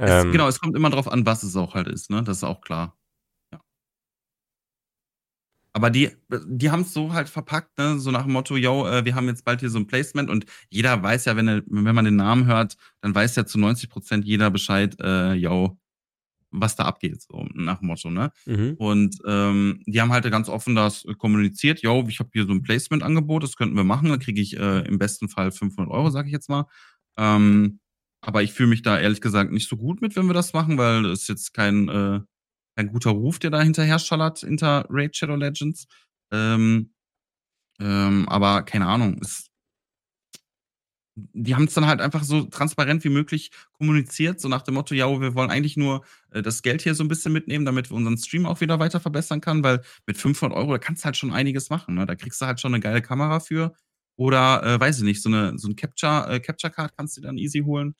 Es 0.05 0.23
Ähm 0.25 0.31
genau, 0.31 0.47
es 0.49 0.61
kommt 0.61 0.77
immer 0.77 0.91
drauf 0.91 1.09
an, 1.11 1.25
was 1.27 1.43
es 1.43 1.57
auch 1.57 1.75
halt 1.75 1.89
ist, 1.89 2.11
ne? 2.11 2.23
Das 2.23 2.39
ist 2.39 2.45
auch 2.45 2.61
klar. 2.61 2.97
Ja. 3.53 3.61
Aber 5.77 5.91
die 5.91 6.11
die 6.47 6.71
haben's 6.71 6.95
so 6.95 7.13
halt 7.13 7.29
verpackt, 7.29 7.77
ne, 7.79 7.99
so 7.99 8.11
nach 8.11 8.23
dem 8.25 8.33
Motto: 8.33 8.57
„Jo, 8.57 8.87
äh, 8.87 9.05
wir 9.05 9.15
haben 9.15 9.27
jetzt 9.29 9.45
bald 9.45 9.61
hier 9.61 9.69
so 9.71 9.79
'n 9.79 9.87
Placement“ 9.87 10.31
und 10.31 10.47
jeder 10.71 11.03
weiß 11.03 11.27
ja, 11.27 11.37
wenn 11.37 11.49
er 11.49 11.63
wenn 11.67 11.95
man 11.95 12.05
den 12.07 12.17
Namen 12.17 12.47
hört, 12.47 12.77
dann 13.03 13.15
weiß 13.15 13.37
ja 13.37 13.45
zu 13.45 13.59
90 13.59 13.91
% 13.91 14.25
jeder 14.25 14.51
Bescheid, 14.51 14.97
äh, 15.03 15.35
jo, 15.35 15.79
was 16.53 16.77
da 16.77 16.85
abgeht, 16.87 17.23
so 17.23 17.47
nach 17.55 17.81
dem 17.81 17.89
Motto, 17.89 18.11
ne? 18.11 18.33
Mhm. 18.47 18.75
Und, 18.79 19.17
ähm, 19.27 19.83
die 19.87 20.01
haben 20.03 20.13
halt 20.13 20.31
ganz 20.31 20.49
offen 20.49 20.75
das 20.77 21.05
kommuniziert: 21.19 21.83
„Jo, 21.83 22.05
ich 22.09 22.21
habe 22.21 22.31
hier 22.33 22.47
so 22.47 22.53
'n 22.53 22.63
Placement-Angebot, 22.63 23.43
das 23.45 23.57
könnten 23.57 23.77
wir 23.77 23.85
machen. 23.85 24.11
Dann 24.11 24.21
kriege 24.21 24.41
ich, 24.43 24.57
äh, 24.59 24.81
im 24.89 24.99
besten 24.99 25.29
Fall 25.31 25.53
500 25.53 25.93
€“, 25.93 26.11
sage 26.11 26.29
ich 26.29 26.33
jetzt 26.35 26.51
mal. 26.51 26.67
Ähm, 27.19 27.81
aber 28.27 28.43
ich 28.43 28.53
fühle 28.53 28.69
mich 28.71 28.83
da 28.83 28.99
ehrlich 29.01 29.21
gesagt 29.23 29.53
nicht 29.53 29.69
so 29.69 29.77
gut 29.77 30.03
mit, 30.03 30.17
wenn 30.17 30.27
wir 30.27 30.35
das 30.35 30.53
machen, 30.55 30.79
weil 30.79 31.05
das 31.05 31.23
ist 31.23 31.29
jetzt 31.29 31.55
kein, 31.55 31.89
äh 31.89 32.21
kein 32.79 32.89
guter 32.89 33.11
Ruf, 33.11 33.39
der 33.41 33.51
da 33.51 33.63
hinterher 33.63 33.99
schallert 33.99 34.41
hinter 34.41 34.87
Raid 34.91 35.17
Shadow 35.17 35.37
Legends. 35.37 35.87
Ähm, 36.33 36.93
ähm, 37.81 38.29
aber 38.29 38.63
keine 38.65 38.87
Ahnung, 38.89 39.19
es 39.23 39.49
die 41.35 41.55
haben's 41.55 41.75
dann 41.75 41.87
halt 41.87 42.01
einfach 42.03 42.25
so 42.25 42.43
transparent 42.45 43.03
wie 43.05 43.09
möglich 43.09 43.51
kommuniziert, 43.73 44.41
so 44.41 44.49
nach 44.49 44.63
dem 44.63 44.75
Motto: 44.75 44.95
„Ja, 44.95 45.09
wir 45.21 45.35
wollen 45.35 45.51
eigentlich 45.51 45.77
nur, 45.79 46.05
äh, 46.31 46.43
das 46.43 46.63
Geld 46.63 46.83
hier 46.83 46.95
so 46.95 47.05
'n 47.05 47.09
bisschen 47.09 47.33
mitnehmen, 47.33 47.65
damit 47.65 47.91
wir 47.91 47.97
unseren 47.97 48.19
Stream 48.19 48.47
auch 48.47 48.61
wieder 48.61 48.79
weiter 48.81 49.01
verbessern 49.01 49.41
kann“, 49.41 49.63
weil 49.65 49.83
mit 50.07 50.19
500 50.19 50.59
€, 50.59 50.73
da 50.73 50.79
kannst 50.79 51.03
du 51.05 51.07
halt 51.07 51.17
schon 51.17 51.33
einiges 51.33 51.71
machen, 51.71 51.95
ne? 51.95 52.07
Da 52.07 52.15
kriegst 52.17 52.41
du 52.43 52.47
halt 52.47 52.61
schon 52.61 52.73
'ne 52.73 52.81
geile 52.81 53.01
Kamera 53.03 53.41
für 53.41 53.75
oder, 54.17 54.63
äh, 54.65 54.81
weiß 54.81 54.99
ich 54.99 55.05
nicht, 55.05 55.23
so 55.23 55.31
'ne 55.31 55.55
so 55.59 55.69
'n 55.69 55.77
Capture 55.77 56.29
äh, 56.31 56.41
Capture 56.41 56.73
Card 56.73 56.93
kannst 56.97 57.17
du 57.17 57.23
dann 57.23 57.39
easy 57.39 57.61
holen. 57.61 57.95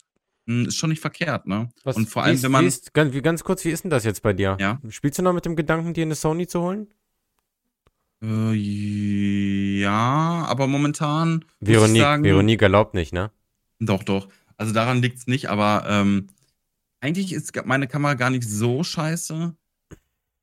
Hm, 0.47 0.67
ist 0.67 0.77
schon 0.77 0.91
nicht 0.91 1.01
verkehrt, 1.01 1.47
ne? 1.47 1.69
Was 1.85 1.97
Und 1.97 2.09
vor 2.09 2.23
wie 2.23 2.27
allem, 2.27 2.35
ist 2.37 2.43
wenn 2.45 2.51
wie 2.51 2.53
man 2.53 2.67
ist 2.67 2.95
gan 2.95 3.13
wie 3.13 3.23
ganz 3.23 3.43
kurz, 3.45 3.65
wie 3.65 3.71
ist 3.71 3.85
'n 3.85 3.91
das 3.91 4.05
jetzt 4.05 4.23
bei 4.23 4.33
dir? 4.33 4.57
Ja? 4.61 4.81
Spielst 4.89 5.19
du 5.19 5.23
noch 5.23 5.33
mit 5.33 5.45
dem 5.45 5.57
Gedanken, 5.57 5.93
dir 5.93 6.07
'ne 6.07 6.15
Sony 6.15 6.47
zu 6.47 6.61
holen? 6.63 6.87
Äh, 8.23 8.55
ja, 9.81 10.45
aber 10.49 10.67
momentan 10.67 11.45
ich 11.61 11.69
Veronique 11.69 12.01
sagen 12.03 12.25
Veronique 12.25 12.63
erlaubt 12.63 12.95
nicht, 12.95 13.13
ne? 13.13 13.31
Doch, 13.79 14.03
doch. 14.05 14.29
Also, 14.57 14.73
daran 14.73 15.03
liegt's 15.03 15.27
nicht, 15.27 15.51
aber, 15.51 15.85
ähm, 15.87 16.29
eigentlich 17.01 17.33
ist 17.35 17.55
meine 17.67 17.87
Kamera 17.89 18.15
gar 18.15 18.31
nicht 18.31 18.45
so 18.49 18.83
scheiße. 18.83 19.55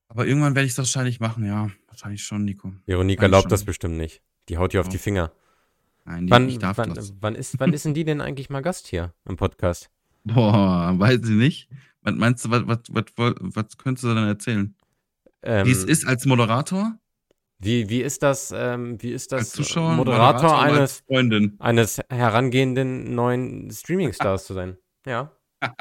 Aber 0.08 0.28
irgendwann 0.28 0.54
werde 0.54 0.68
ich's 0.68 0.78
wahrscheinlich 0.78 1.20
machen, 1.20 1.46
ja. 1.46 1.72
Wahrscheinlich 1.88 2.24
schon, 2.24 2.46
Nico. 2.46 2.74
Veronique 2.86 3.22
erlaubt 3.24 3.52
das 3.52 3.62
schon. 3.62 3.66
bestimmt 3.66 3.98
nicht. 3.98 4.22
Die 4.50 4.58
haut 4.58 4.74
dir 4.74 4.82
auf 4.82 4.90
die. 4.90 5.00
Finger. 5.00 5.32
Nein, 6.06 6.20
die 6.20 6.26
ich 6.26 6.32
Wann 6.32 6.60
darf 6.60 6.78
wann 6.78 6.94
das. 6.94 7.14
wann 7.22 7.34
ist 7.36 7.60
wann 7.60 7.74
ist 7.74 7.86
denn 7.86 7.94
die 7.94 8.04
denn 8.04 8.22
eigentlich 8.22 8.50
mal 8.50 8.62
Gast 8.62 8.88
hier 8.88 9.14
im 9.26 9.36
Podcast? 9.38 9.90
Boah, 10.26 10.94
weiß 10.98 11.22
ich 11.24 11.30
nicht. 11.36 11.70
Was 12.02 12.16
meinst 12.16 12.46
du, 12.46 12.52
was 12.52 12.64
was 12.68 12.78
was 13.18 13.34
was 13.40 13.78
könntest 13.78 14.04
du 14.04 14.14
denn 14.14 14.26
erzählen? 14.28 14.76
Wie's 15.42 15.84
Ähm 15.84 15.90
ist 15.90 16.08
als 16.08 16.26
Moderator? 16.26 16.98
Wie 17.60 17.90
wie 17.90 18.02
ist 18.02 18.24
das 18.24 18.52
ähm, 18.56 19.02
wie 19.02 19.12
ist 19.12 19.32
das, 19.32 19.58
Moderator 19.58 19.96
Moderator 19.96 20.62
eines 20.62 21.04
eines 21.60 22.02
herangehenden 22.10 23.16
neuen 23.16 23.72
Streaming-Stars 23.72 24.46
zu 24.48 24.54
sein? 24.54 24.78
Ja. 25.06 25.32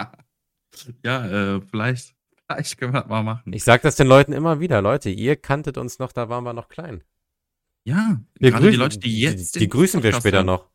Ja, 1.05 1.27
äh, 1.27 1.61
vielleicht 1.61 2.15
vielleicht 2.47 2.79
können 2.79 2.95
wir 2.95 3.01
das 3.01 3.09
mal 3.11 3.23
machen. 3.23 3.53
Ich 3.53 3.63
sage 3.63 3.83
das 3.83 3.97
den 3.97 4.07
Leuten 4.07 4.33
immer 4.33 4.59
wieder: 4.59 4.81
„Leute, 4.81 5.11
ihr 5.11 5.37
kanntet 5.37 5.77
uns 5.77 5.99
noch, 5.99 6.13
da 6.13 6.29
waren 6.31 6.45
wir 6.45 6.55
noch 6.55 6.69
klein.“ 6.69 7.05
Ja, 7.85 8.21
Wir 8.39 8.51
grade 8.53 8.71
die 8.71 8.77
grüßen 8.77 8.81
Leute, 8.81 8.99
die 9.01 9.21
jetzt 9.21 9.55
die 9.55 9.61
den 9.61 9.71
grüßen 9.71 10.03
wir 10.03 10.13
später 10.13 10.39
hören. 10.39 10.47
noch. 10.47 10.71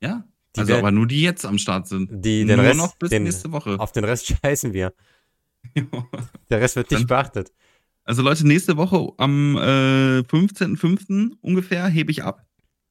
Ja, 0.00 0.24
Die 0.56 0.60
also 0.60 0.72
wer 0.72 0.78
aber 0.78 0.90
nur 0.90 1.06
die 1.06 1.22
jetzt 1.22 1.46
am 1.46 1.58
Start 1.58 1.86
sind. 1.86 2.08
die 2.10 2.44
den 2.44 2.56
Nur 2.56 2.64
Rest 2.66 2.78
noch 2.78 2.96
bis 2.96 3.10
den 3.10 3.22
nächste 3.22 3.52
Woche. 3.52 3.78
auf 3.78 3.92
den 3.92 4.04
Rest 4.04 4.26
scheißen 4.42 4.72
wir. 4.72 4.92
Der 6.50 6.60
Rest 6.60 6.76
wird 6.76 6.90
nicht 6.90 7.06
beachtet. 7.06 7.52
Also, 8.04 8.22
Leute, 8.22 8.46
nächste 8.46 8.76
Woche 8.76 9.12
am, 9.18 9.56
äh, 9.56 10.20
15.05. 10.20 11.36
ungefähr 11.42 11.86
hebe 11.86 12.10
ich 12.10 12.24
ab. 12.24 12.44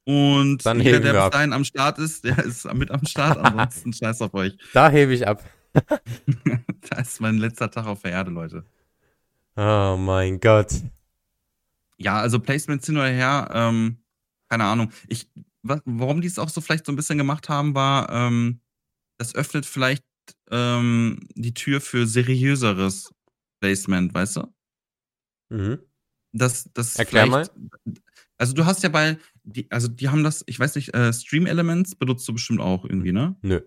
Und 0.05 0.66
Dann 0.66 0.80
jeder, 0.80 0.99
der 1.01 1.14
bis 1.14 1.30
dahin 1.32 1.51
am 1.51 1.64
Start 1.66 1.99
ist, 1.99 2.24
der 2.24 2.38
ist 2.45 2.72
mit 2.74 2.91
am 2.91 3.05
Start. 3.05 3.38
Ansonsten 3.39 3.91
scheiß 3.91 4.22
auf 4.22 4.34
euch. 4.34 4.55
Da 4.74 4.89
hebe 4.89 5.14
ich 5.14 5.28
ab. 5.28 5.43
Da 5.74 6.97
ist 6.99 7.20
mein 7.22 7.38
letzter 7.38 7.70
Tag 7.70 7.86
auf 7.86 8.01
der 8.01 8.12
Erde, 8.12 8.32
Leute. 8.32 8.64
Oh 9.55 9.97
mein 9.99 10.39
Gott. 10.39 10.74
Ja, 11.97 12.20
also 12.20 12.39
Placements 12.39 12.86
hin 12.86 12.95
oder 12.97 13.10
her, 13.10 13.49
ähm, 13.53 13.97
keine 14.47 14.64
Ahnung. 14.64 14.91
Ich 15.10 15.28
wa 15.64 15.82
warum 15.86 16.22
die's 16.22 16.39
auch 16.39 16.49
so 16.49 16.62
vielleicht 16.62 16.86
so 16.86 16.91
'n 16.91 16.95
bisschen 16.95 17.18
gemacht 17.18 17.49
haben, 17.49 17.76
war, 17.76 18.10
ähm, 18.12 18.62
das 19.20 19.36
öffnet 19.36 19.66
vielleicht, 19.66 20.03
ähm, 20.51 21.28
die 21.36 21.53
Tür 21.53 21.82
für 21.82 22.07
seriöseres 22.07 23.12
Placement, 23.62 24.14
weißt 24.14 24.38
du? 24.38 24.53
Mhm. 25.49 25.80
Dass 26.34 26.70
das 26.74 26.95
Erklär 26.97 27.26
mal. 27.26 27.49
also, 28.38 28.53
du 28.53 28.66
hast 28.66 28.84
ja 28.84 28.89
bei 28.89 29.18
die 29.43 29.70
also, 29.72 29.88
die 29.88 30.10
haben 30.10 30.24
das 30.24 30.43
ich 30.47 30.60
weiß 30.60 30.76
nicht, 30.76 30.93
äh, 30.93 31.12
Stream 31.14 31.45
Elements 31.47 31.95
benutzt 31.95 32.28
du 32.28 32.34
bestimmt 32.34 32.62
auch 32.62 32.86
irgendwie, 32.86 33.12
ne? 33.14 33.36
Nö. 33.41 33.62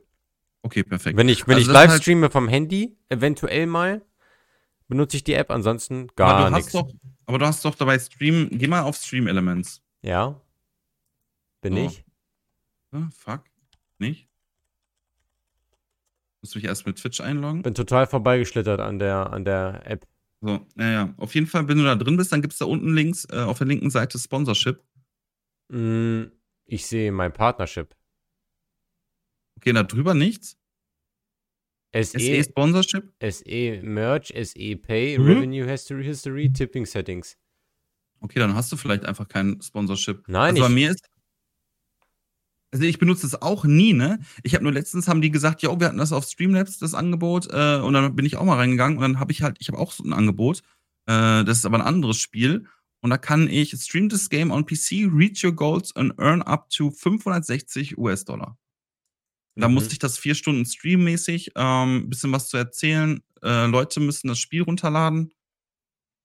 Okay, 0.62 0.84
perfekt. 0.84 1.16
Wenn 1.18 1.28
ich 1.28 1.46
wenn 1.48 1.56
Also, 1.56 1.62
ich 1.62 1.66
das 1.68 1.74
live 1.74 1.90
halt 1.90 2.02
streame 2.02 2.30
vom 2.30 2.48
Handy, 2.48 2.96
eventuell 3.08 3.66
mal, 3.66 4.02
benutze 4.88 5.16
ich 5.18 5.24
die 5.24 5.34
App, 5.34 5.50
ansonsten 5.50 6.02
aber 6.02 6.16
gar 6.16 6.50
du 6.50 6.56
hast 6.56 6.64
nix. 6.66 6.72
doch 6.74 6.92
aber 7.26 7.38
du 7.38 7.46
hast 7.46 7.64
doch 7.64 7.74
dabei 7.76 7.98
Stream 7.98 8.50
geh 8.52 8.68
mal 8.68 8.82
auf 8.82 8.96
Stream 8.96 9.28
Elements. 9.28 9.82
Ja. 10.02 10.41
Bin 11.62 11.74
So. 11.74 11.86
ich. 11.86 12.04
Ah, 12.92 13.08
fuck. 13.16 13.44
Nicht? 13.98 14.28
Muss 16.42 16.54
mich 16.54 16.64
erst 16.64 16.86
mit 16.86 16.96
Twitch 16.98 17.20
einloggen. 17.20 17.62
Bin 17.62 17.74
total 17.74 18.06
vorbeigeschlittert 18.06 18.80
an 18.80 18.98
der 18.98 19.32
an 19.32 19.44
der 19.44 19.82
App. 19.86 20.06
So, 20.40 20.66
ja, 20.76 20.90
ja. 20.90 21.14
Auf 21.18 21.34
jeden 21.36 21.46
Fall, 21.46 21.68
wenn 21.68 21.78
du 21.78 21.84
da 21.84 21.94
drin 21.94 22.16
bist, 22.16 22.32
dann 22.32 22.42
gibt's 22.42 22.58
da 22.58 22.64
unten 22.64 22.92
links, 22.92 23.24
äh, 23.30 23.36
auf 23.38 23.58
der 23.58 23.68
linken 23.68 23.90
Seite 23.90 24.18
Sponsorship. 24.18 24.82
Hm, 25.70 26.32
ich 26.66 26.84
sehe 26.86 27.12
mein 27.12 27.32
Partnership. 27.32 27.94
Okay, 29.56 29.72
da 29.72 29.84
drüber 29.84 30.14
nichts? 30.14 30.58
SE 31.94 32.18
SE 32.18 32.42
Sponsorship? 32.44 33.12
SE 33.20 33.80
Merch, 33.84 34.32
SE 34.34 34.76
Pay, 34.76 35.18
Mhm. 35.18 35.26
Revenue 35.26 35.64
History 35.70 36.02
History, 36.04 36.52
Tipping 36.52 36.86
Settings. 36.86 37.36
Okay, 38.20 38.40
dann 38.40 38.54
hast 38.54 38.72
du 38.72 38.76
vielleicht 38.76 39.04
einfach 39.04 39.28
kein 39.28 39.60
Sponsorship. 39.62 40.26
Nein, 40.26 40.50
Also, 40.56 40.62
bei 40.62 40.68
ich 40.68 40.74
mir 40.74 40.90
ist 40.90 41.08
also, 42.72 42.84
ich 42.84 42.98
benutze 42.98 43.22
das 43.22 43.42
auch 43.42 43.64
nie, 43.64 43.92
ne? 43.92 44.20
Ich 44.42 44.54
habe 44.54 44.64
nur 44.64 44.72
letztens 44.72 45.08
haben 45.08 45.22
die 45.22 45.30
gesagt: 45.30 45.62
„Jo, 45.62 45.78
wir 45.80 45.88
hatten 45.88 45.98
das 45.98 46.12
auf 46.12 46.24
Streamlabs, 46.26 46.78
das 46.78 46.94
Angebot“, 46.94 47.48
äh, 47.52 47.76
und 47.80 47.92
dann 47.94 48.16
bin 48.16 48.26
ich 48.26 48.36
auch 48.36 48.44
mal 48.44 48.56
reingegangen 48.56 48.96
und 48.98 49.02
dann 49.02 49.20
habe 49.20 49.32
ich 49.32 49.42
halt 49.42 49.56
ich 49.60 49.68
habe 49.68 49.78
auch 49.78 49.92
so 49.92 50.02
'n 50.04 50.12
Angebot. 50.14 50.60
Äh, 51.06 51.44
das 51.44 51.58
ist 51.58 51.66
aber 51.66 51.76
'n 51.78 51.82
anderes 51.82 52.18
Spiel 52.18 52.66
und 53.02 53.10
da 53.10 53.18
kann 53.18 53.48
ich 53.48 53.70
stream 53.80 54.08
this 54.08 54.30
game 54.30 54.50
on 54.50 54.64
PC, 54.66 55.08
reach 55.12 55.44
your 55.44 55.52
goals 55.54 55.94
and 55.96 56.14
earn 56.18 56.42
up 56.42 56.70
to 56.70 56.90
$560. 56.90 58.56
Da 59.60 59.68
Mhm. 59.68 59.68
musste 59.68 59.92
ich 59.92 59.98
das 59.98 60.18
4 60.18 60.34
Stunden 60.34 60.64
streammäßig, 60.66 61.52
ähm, 61.56 62.08
bisschen 62.08 62.32
was 62.32 62.48
zu 62.48 62.56
erzählen. 62.56 63.20
Äh, 63.42 63.66
Leute 63.66 64.00
müssen 64.00 64.28
das 64.28 64.38
Spiel 64.38 64.62
runterladen. 64.62 65.32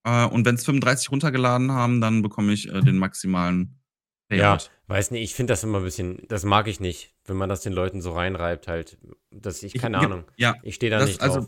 Äh, 0.05 0.25
und 0.25 0.45
wenn's 0.45 0.65
35 0.65 1.11
runtergeladen 1.11 1.71
haben, 1.71 2.01
dann 2.01 2.21
bekomme 2.21 2.53
ich, 2.53 2.69
äh, 2.69 2.83
den 2.83 2.97
maximalen 2.97 3.79
Ja, 4.31 4.69
weiß 4.87 5.11
nicht, 5.11 5.23
ich 5.23 5.35
finde 5.35 5.53
das 5.53 5.63
immer 5.63 5.77
ein 5.79 5.83
bisschen, 5.85 6.21
das 6.27 6.43
mag 6.43 6.67
ich 6.67 6.79
nicht, 6.81 7.15
wenn 7.25 7.37
man 7.37 7.47
das 7.49 7.61
den 7.61 7.71
Leuten 7.73 8.01
so 8.01 8.11
reinreibt, 8.11 8.67
halt. 8.67 8.97
Dass 9.31 9.63
ich, 9.63 9.75
Ich 9.75 9.77
keine 9.77 9.97
gib 9.97 9.99
Ahnung. 9.99 10.29
ja, 10.37 10.55
Ich 10.61 10.75
stehe 10.75 10.91
da 10.91 10.99
das 10.99 11.03
nicht 11.03 11.21
also 11.21 11.47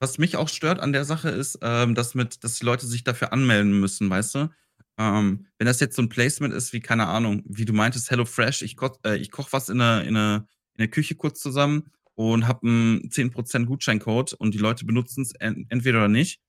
was 0.00 0.18
mich 0.18 0.36
auch 0.36 0.48
stört 0.48 0.80
an 0.80 0.92
der 0.92 1.04
Sache 1.04 1.30
ist, 1.30 1.58
ähm, 1.62 1.94
dass 1.94 2.14
mit 2.14 2.44
dass 2.44 2.56
die 2.58 2.64
Leute 2.66 2.86
sich 2.86 3.04
dafür 3.04 3.32
anmelden 3.32 3.80
müssen, 3.80 4.10
weißt 4.10 4.34
du? 4.36 4.50
Ähm, 4.98 5.46
wenn 5.58 5.66
das 5.66 5.80
jetzt 5.80 5.96
so 5.96 6.02
'n 6.02 6.08
Placement 6.10 6.54
ist 6.54 6.72
wie, 6.74 6.80
keine 6.80 7.08
Ahnung, 7.08 7.42
wie 7.46 7.64
du 7.66 7.72
meintest, 7.74 8.10
HelloFresh, 8.10 8.62
ich 8.62 8.76
koch 8.76 8.98
äh, 9.06 9.16
ich 9.18 9.30
koche 9.32 9.52
was 9.52 9.68
in 9.70 9.78
der 9.78 10.04
in 10.04 10.14
der 10.14 10.46
in 10.76 10.78
der 10.80 10.88
Küche 10.88 11.16
kurz 11.16 11.40
zusammen 11.40 11.92
und 12.14 12.48
habe 12.48 12.66
'n 12.68 13.10
10% 13.10 13.66
Gutscheincode 13.68 14.34
und 14.34 14.54
die 14.54 14.58
Leute 14.58 14.86
benutzen's 14.86 15.32
en 15.40 15.66
entweder 15.70 15.98
oder 16.00 16.08
nicht, 16.08 16.40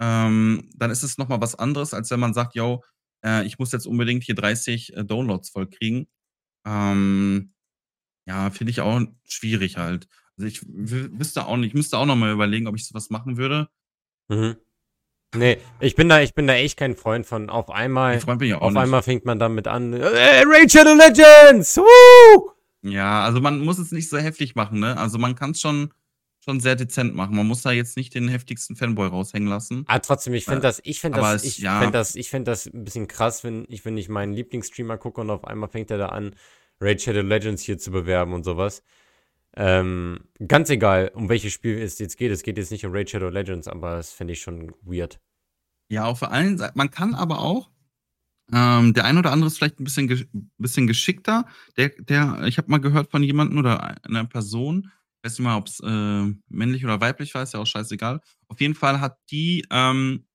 ähm, 0.00 0.70
dann 0.76 0.90
ist 0.92 1.02
es 1.04 1.18
noch 1.18 1.28
mal 1.28 1.40
was 1.42 1.54
anderes, 1.56 1.94
als 1.94 2.10
wenn 2.10 2.20
man 2.20 2.34
sagt: 2.34 2.54
„Jo, 2.56 2.82
äh, 3.24 3.44
ich 3.46 3.58
muss 3.58 3.72
jetzt 3.72 3.86
unbedingt 3.86 4.24
hier 4.24 4.34
30, 4.34 4.96
äh, 4.96 5.04
Downloads 5.04 5.50
vollkriegen.“ 5.50 6.06
Ähm, 6.66 7.52
ja, 8.26 8.50
finde 8.50 8.70
ich 8.70 8.80
auch 8.80 9.00
schwierig 9.24 9.76
halt. 9.76 10.08
Also, 10.36 10.48
ich 10.48 10.62
wüsste 10.66 11.46
auch 11.46 11.56
nicht 11.56 11.74
müsste 11.74 11.98
auch 11.98 12.06
noch 12.06 12.16
mal 12.16 12.32
überlegen, 12.32 12.66
ob 12.66 12.76
ich 12.76 12.86
so 12.86 12.94
was 12.94 13.10
machen 13.10 13.36
würde. 13.36 13.68
Mhm. 14.28 14.56
Ne, 15.34 15.58
ich 15.80 15.96
bin 15.96 16.08
da 16.08 16.20
ich 16.20 16.34
bin 16.34 16.46
da 16.46 16.54
echt 16.54 16.78
kein 16.78 16.94
Freund 16.94 17.26
von. 17.26 17.48
Auf 17.48 17.70
einmal 17.70 18.16
ich 18.16 18.22
auf 18.24 18.38
nicht. 18.38 18.76
einmal 18.76 19.02
fängt 19.02 19.24
man 19.24 19.38
damit 19.38 19.66
an, 19.66 19.94
äh, 19.94 20.42
Raid 20.44 20.70
Shadow 20.70 20.94
Legends! 20.94 21.78
Woo! 21.78 22.50
Ja, 22.82 23.24
also, 23.24 23.40
man 23.40 23.60
muss 23.60 23.78
es 23.78 23.92
nicht 23.92 24.08
so 24.08 24.18
heftig 24.18 24.54
machen, 24.54 24.80
ne? 24.80 24.96
Also, 24.96 25.18
man 25.18 25.34
kann's 25.34 25.60
schon 25.60 25.92
schon 26.44 26.60
sehr 26.60 26.76
dezent 26.76 27.14
machen. 27.14 27.36
Man 27.36 27.46
muss 27.46 27.62
da 27.62 27.72
jetzt 27.72 27.96
nicht 27.96 28.14
den 28.14 28.28
heftigsten 28.28 28.76
Fanboy 28.76 29.08
raushängen 29.08 29.48
lassen. 29.48 29.88
Ah, 29.88 29.98
trotzdem, 29.98 30.34
ich 30.34 30.46
Äh, 30.46 30.46
finde 30.46 30.68
das 30.68 30.80
ich 30.84 31.00
finde 31.00 31.20
das 31.20 31.42
ich 31.42 31.58
ja. 31.58 31.72
fände 31.76 31.98
das 31.98 32.14
ich 32.14 32.30
fände 32.30 32.50
das 32.50 32.66
'n 32.66 32.84
bisschen 32.84 33.08
krass, 33.08 33.42
wenn 33.42 33.64
ich 33.68 33.84
wenn 33.84 33.96
ich 33.96 34.08
meinen 34.08 34.32
Lieblingsstreamer 34.32 34.96
gucke 34.96 35.20
und 35.20 35.30
auf 35.30 35.44
einmal 35.44 35.68
fängt 35.68 35.90
er 35.90 35.98
da 35.98 36.06
an, 36.06 36.36
Raid 36.80 37.02
Shadow 37.02 37.20
Legends 37.22 37.62
hier 37.62 37.78
zu 37.78 37.90
bewerben 37.90 38.32
und 38.32 38.44
so 38.44 38.56
was. 38.56 38.82
Ähm, 39.56 40.20
ganz 40.48 40.70
egal, 40.70 41.12
um 41.14 41.28
welches 41.28 41.52
Spiel 41.52 41.78
es 41.80 41.98
jetzt 41.98 42.18
geht. 42.18 42.32
Es 42.32 42.42
geht 42.42 42.58
jetzt 42.58 42.70
nicht 42.72 42.86
um 42.86 42.92
Raid 42.92 43.10
Shadow 43.10 43.30
Legends, 43.30 43.68
aber 43.68 43.96
das 43.96 44.12
finde 44.12 44.34
ich 44.34 44.42
schon 44.42 44.72
weird. 44.82 45.20
Ja, 45.90 46.04
auf 46.06 46.20
der 46.20 46.30
einen 46.30 46.58
Sei 46.58 46.70
man 46.74 46.90
kann 46.90 47.14
aber 47.14 47.40
auch 47.40 47.70
ähm, 48.52 48.94
der 48.94 49.06
ein 49.06 49.18
oder 49.18 49.32
andere 49.32 49.48
ist 49.48 49.58
vielleicht 49.58 49.80
'n 49.80 49.84
bisschen 49.84 50.08
bisschen 50.58 50.86
geschickter. 50.86 51.46
Der 51.76 51.90
der 51.90 52.42
ich 52.46 52.58
habe 52.58 52.70
mal 52.70 52.78
gehört 52.80 53.10
von 53.10 53.22
jemandem 53.24 53.58
oder 53.58 53.96
einer 54.06 54.24
Person, 54.26 54.90
weiß 55.24 55.38
nicht 55.38 55.44
mal, 55.46 55.56
ob's, 55.58 55.80
äh, 55.80 56.34
männlich 56.48 56.84
oder 56.84 57.00
weiblich 57.00 57.34
war, 57.34 57.42
ist 57.44 57.54
ja 57.54 57.60
auch 57.60 57.66
scheißegal. 57.66 58.20
Auf 58.48 58.60
jeden 58.60 58.74
Fall 58.74 59.00
hat 59.00 59.18
die, 59.30 59.64
ähm, 59.70 60.26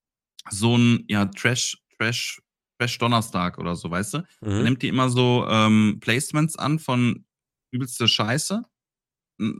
so 0.52 0.76
'n, 0.78 1.06
ja, 1.10 1.26
Trash 1.28 1.78
Trash 2.00 2.42
Trash-Donnerstag 2.80 3.60
oder 3.60 3.76
so, 3.78 3.92
weißt 3.92 4.16
du? 4.16 4.20
Mhm. 4.42 4.64
nimmt 4.66 4.84
die 4.84 4.90
immer 4.90 5.10
so, 5.10 5.48
ähm, 5.50 6.00
Placements 6.02 6.58
an 6.58 6.80
von 6.80 7.26
übelste 7.72 8.08
Scheiße, 8.10 8.64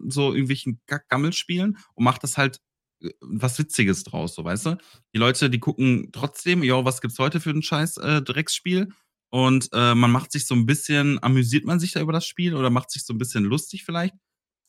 so 0.10 0.34
irgendwelchen 0.34 0.82
Kack-Gammelspielen 0.88 1.78
und 1.96 2.04
macht 2.06 2.24
das 2.24 2.38
halt, 2.38 2.60
äh, 3.04 3.12
was 3.22 3.60
Witziges 3.60 4.04
draus, 4.06 4.36
so, 4.36 4.44
weißt 4.46 4.68
du? 4.68 4.78
Die 5.16 5.20
Leute, 5.20 5.50
die 5.52 5.60
gucken 5.60 6.10
trotzdem: 6.14 6.64
„Jo, 6.64 6.86
was 6.86 7.02
gibt's 7.02 7.20
heute 7.20 7.40
für 7.42 7.52
'n 7.52 7.62
scheiß, 7.64 7.98
äh, 7.98 8.22
Drecksspiel?“ 8.24 8.90
Und, 9.32 9.70
äh, 9.74 9.96
man 9.96 10.12
macht 10.12 10.32
sich 10.34 10.48
so 10.48 10.56
'n 10.56 10.66
bisschen 10.68 11.22
amüsiert 11.24 11.66
man 11.66 11.80
sich 11.82 11.94
da 11.94 12.02
über 12.02 12.14
das 12.14 12.26
Spiel 12.28 12.56
oder 12.56 12.70
macht 12.72 12.92
sich 12.92 13.06
so 13.06 13.14
'n 13.14 13.18
bisschen 13.20 13.46
lustig 13.46 13.86
vielleicht? 13.86 14.16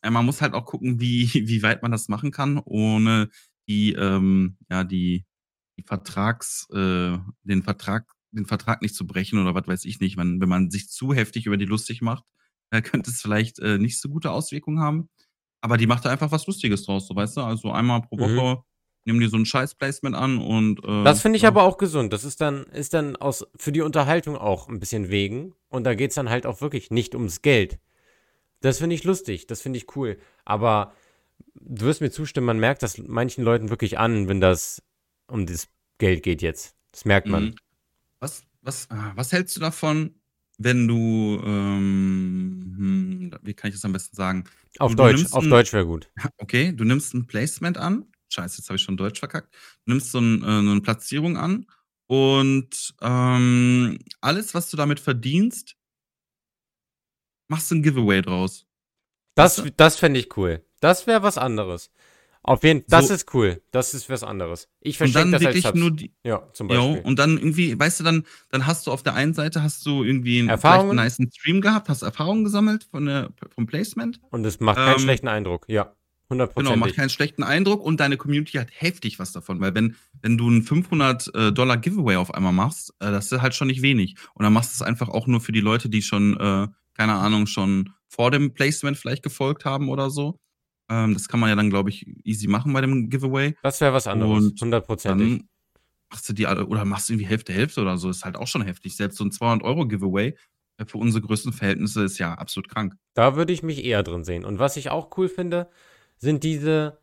Äh, 0.02 0.10
man 0.10 0.24
muss 0.26 0.40
halt 0.42 0.54
auch 0.54 0.64
gucken, 0.64 1.00
wie 1.00 1.24
wie 1.48 1.62
weit 1.62 1.82
man 1.82 1.90
das 1.92 2.08
machen 2.08 2.30
kann, 2.30 2.58
ohne 2.64 3.30
die, 3.68 3.92
ähm 3.94 4.56
ja, 4.70 4.84
die 4.84 5.24
die 5.78 5.82
Vertrags 5.84 6.66
äh, 6.72 7.18
den 7.44 7.62
Vertrag 7.62 8.06
den 8.32 8.46
Vertrag 8.46 8.82
nicht 8.82 8.94
zu 8.94 9.06
brechen 9.06 9.38
oder 9.40 9.54
was 9.54 9.66
weiß 9.68 9.84
ich 9.86 10.00
nicht. 10.00 10.16
Wenn 10.16 10.40
wenn 10.40 10.48
man 10.48 10.70
sich 10.70 10.88
zu 10.90 11.14
heftig 11.14 11.46
über 11.46 11.56
die 11.56 11.64
lustig 11.66 12.02
macht, 12.02 12.24
äh, 12.70 12.82
könnte 12.82 13.10
es 13.10 13.20
vielleicht, 13.22 13.58
äh, 13.60 13.78
nicht 13.78 14.00
so 14.00 14.08
gute 14.10 14.30
Auswirkungen 14.32 14.80
haben. 14.80 15.08
Aber 15.62 15.76
die 15.78 15.86
macht 15.86 16.04
da 16.04 16.10
einfach 16.10 16.30
was 16.32 16.46
Lustiges 16.46 16.84
draus, 16.84 17.08
so, 17.08 17.16
weißt 17.16 17.36
du? 17.38 17.40
Also, 17.42 17.72
einmal 17.72 18.02
pro 18.02 18.16
Mhm. 18.16 18.36
Woche 18.36 18.62
nehmen 19.06 19.20
die 19.20 19.28
so 19.28 19.36
'n 19.38 19.46
Scheiß-Placement 19.46 20.14
an 20.16 20.38
und, 20.38 20.80
äh, 20.84 21.04
Das 21.04 21.22
finde 21.22 21.36
ich 21.36 21.42
ja. 21.42 21.48
aber 21.48 21.62
auch 21.64 21.78
gesund. 21.78 22.12
Das 22.12 22.24
ist 22.24 22.40
dann 22.40 22.64
ist 22.64 22.92
dann 22.94 23.16
aus 23.16 23.46
für 23.56 23.72
die 23.72 23.80
Unterhaltung 23.80 24.36
auch 24.36 24.68
'n 24.68 24.78
bisschen 24.80 25.08
wegen 25.10 25.54
und 25.68 25.84
da 25.84 25.94
geht's 25.94 26.14
dann 26.16 26.28
halt 26.30 26.44
auch 26.46 26.60
wirklich 26.60 26.90
nicht 26.90 27.14
ums 27.14 27.40
Geld. 27.42 27.78
Das 28.62 28.78
finde 28.78 28.94
ich 28.96 29.04
lustig, 29.04 29.46
das 29.46 29.60
finde 29.62 29.76
ich 29.78 29.94
cool. 29.96 30.18
Aber 30.44 30.92
du 31.54 31.86
wirst 31.86 32.00
mir 32.00 32.10
zustimmen, 32.10 32.46
man 32.46 32.58
merkt 32.60 32.82
das 32.82 32.98
manchen 32.98 33.44
Leuten 33.44 33.70
wirklich 33.70 33.98
an, 33.98 34.28
wenn 34.28 34.40
das 34.40 34.82
um 35.30 35.46
das 35.46 35.68
Geld 35.98 36.22
geht 36.22 36.42
jetzt. 36.42 36.76
Das 36.92 37.04
merkt 37.04 37.30
man. 37.30 37.50
Mhm. 37.50 37.58
Was 38.20 38.44
was 38.62 38.90
ah, 38.90 39.12
was 39.16 39.32
hältst 39.32 39.56
du 39.56 39.60
davon, 39.60 40.16
wenn 40.58 40.88
du, 40.88 41.40
ähm, 41.44 42.74
hm, 42.78 43.32
wie 43.42 43.54
kann 43.54 43.70
ich 43.70 43.76
das 43.76 43.84
am 43.86 43.92
besten 43.94 44.16
sagen? 44.16 44.44
Auf 44.80 44.94
Du 44.94 44.96
du 44.96 45.06
Deutsch, 45.06 45.26
nimmst 45.26 45.32
auf 45.32 45.46
'n 45.46 45.48
Deutsch 45.48 45.72
wäre 45.72 45.86
gut. 45.86 46.10
okay, 46.38 46.72
du 46.74 46.84
nimmst 46.84 47.14
'n 47.14 47.26
Placement 47.28 47.78
an. 47.78 48.12
Scheiße, 48.30 48.58
jetzt 48.60 48.70
habe 48.70 48.76
ich 48.78 48.82
schon 48.84 48.98
Deutsch 48.98 49.20
verkackt. 49.20 49.54
Du 49.86 49.92
nimmst 49.92 50.12
so 50.12 50.20
'n 50.20 50.44
äh, 50.44 50.62
'ne 50.62 50.82
Platzierung 50.82 51.38
an 51.38 51.66
und, 52.08 52.94
ähm, 53.02 53.98
alles, 54.22 54.54
was 54.54 54.70
du 54.70 54.78
damit 54.78 55.00
verdienst 55.00 55.76
machst 57.48 57.70
du 57.70 57.74
'n 57.76 57.82
Giveaway 57.82 58.22
draus. 58.22 58.64
Das 59.36 59.56
du? 59.56 59.70
das 59.76 59.96
fände 59.96 60.18
ich 60.20 60.36
cool. 60.36 60.64
Das 60.80 61.06
wäre 61.06 61.22
was 61.22 61.38
anderes. 61.38 61.90
Auf 62.42 62.62
jeden 62.64 62.84
das 62.88 63.10
So 63.10 63.10
ist 63.10 63.34
cool. 63.34 63.62
Das 63.72 63.94
ist 63.94 64.08
was 64.10 64.22
anderes. 64.24 64.68
Ich 64.80 64.98
dann 65.14 65.30
das 65.32 65.44
als 65.44 65.54
wirklich 65.54 65.62
Subs. 65.62 65.80
nur 65.80 65.90
die 65.92 66.12
Ja, 66.24 66.48
zum 66.52 66.68
jo, 66.68 66.92
Beispiel. 66.92 67.00
und 67.04 67.18
dann 67.18 67.38
irgendwie 67.38 67.78
weißt 67.78 68.00
du, 68.00 68.04
dann 68.04 68.24
dann 68.50 68.66
hast 68.66 68.86
du 68.86 68.92
auf 68.92 69.02
der 69.02 69.14
einen 69.14 69.34
Seite 69.34 69.62
hast 69.62 69.84
du 69.86 70.04
irgendwie 70.04 70.38
'n 70.40 70.54
vielleicht 70.56 70.90
'n 70.90 70.96
Erfahrungen? 70.96 71.04
nicen 71.04 71.30
Stream 71.32 71.60
gehabt, 71.60 71.88
hast 71.88 72.02
Erfahrungen 72.02 72.44
gesammelt 72.44 72.84
von 72.90 73.06
der 73.06 73.30
vom 73.54 73.66
Placement. 73.66 74.20
Und 74.32 74.44
es 74.44 74.60
macht 74.60 74.82
keinen 74.82 74.98
Ähm 74.98 74.98
schlechten 74.98 75.28
Eindruck. 75.28 75.64
Ja, 75.68 75.94
Genau, 76.56 76.74
macht 76.76 76.96
keinen 76.96 77.08
schlechten 77.08 77.44
Eindruck 77.44 77.80
und 77.84 78.00
deine 78.00 78.16
Community 78.16 78.58
hat 78.58 78.68
heftig 78.72 79.18
was 79.20 79.30
davon, 79.32 79.60
weil 79.60 79.74
wenn 79.76 79.94
wenn 80.22 80.36
du 80.36 80.48
'n 80.50 80.62
500, 80.64 81.32
äh, 81.34 81.52
Dollar 81.52 81.76
Giveaway 81.76 82.16
auf 82.16 82.34
einmal 82.34 82.52
machst, 82.52 82.90
äh, 82.98 83.10
das 83.12 83.30
ist 83.30 83.40
halt 83.42 83.54
schon 83.54 83.68
nicht 83.68 83.80
wenig. 83.82 84.16
Und 84.34 84.42
dann 84.42 84.52
machst 84.52 84.72
du's 84.74 84.82
einfach 84.82 85.08
auch 85.08 85.28
nur 85.28 85.40
für 85.40 85.52
die 85.52 85.60
Leute, 85.60 85.88
die 85.88 86.02
schon, 86.02 86.36
äh, 86.40 86.66
keine 86.98 87.14
Ahnung, 87.16 87.46
schon 87.48 87.94
vor 88.08 88.30
dem 88.32 88.54
Placement 88.54 88.98
vielleicht 88.98 89.22
gefolgt 89.24 89.64
haben 89.66 89.88
oder 89.90 90.10
so. 90.10 90.40
Ähm, 90.90 91.14
das 91.14 91.28
kann 91.28 91.40
man 91.40 91.50
ja 91.50 91.56
dann, 91.56 91.70
glaube 91.70 91.90
ich, 91.90 92.06
easy 92.24 92.48
machen 92.48 92.72
bei 92.74 92.80
dem 92.82 93.10
Giveaway. 93.10 93.56
Das 93.64 93.80
wäre 93.80 93.92
was 93.92 94.06
anderes, 94.06 94.52
Und 94.52 94.60
hundertprozentig. 94.60 95.38
machst 96.10 96.28
du 96.28 96.32
die 96.34 96.46
alle 96.46 96.66
oder 96.66 96.84
machst 96.84 97.10
irgendwie 97.10 97.26
Hälfte, 97.28 97.52
Hälfte 97.52 97.80
oder 97.82 97.98
so, 97.98 98.10
ist 98.10 98.24
halt 98.24 98.36
auch 98.36 98.46
schon 98.48 98.62
heftig. 98.62 98.96
Selbst 98.96 99.18
so 99.18 99.24
'n 99.24 99.32
200 99.32 99.64
€ 99.66 99.86
Giveaway, 99.88 100.36
äh, 100.78 100.86
für 100.86 100.98
unsere 100.98 101.22
Größenverhältnisse 101.26 102.04
ist 102.04 102.18
ja 102.18 102.34
absolut 102.34 102.68
krank. 102.70 102.94
Da 103.16 103.36
würde 103.36 103.52
ich 103.52 103.62
mich 103.62 103.84
eher 103.84 104.02
drin 104.02 104.24
sehen. 104.24 104.44
Und 104.44 104.58
was 104.58 104.76
ich 104.76 104.90
auch 104.90 105.16
cool 105.16 105.28
finde, 105.28 105.68
sind 106.18 106.44
diese 106.44 106.98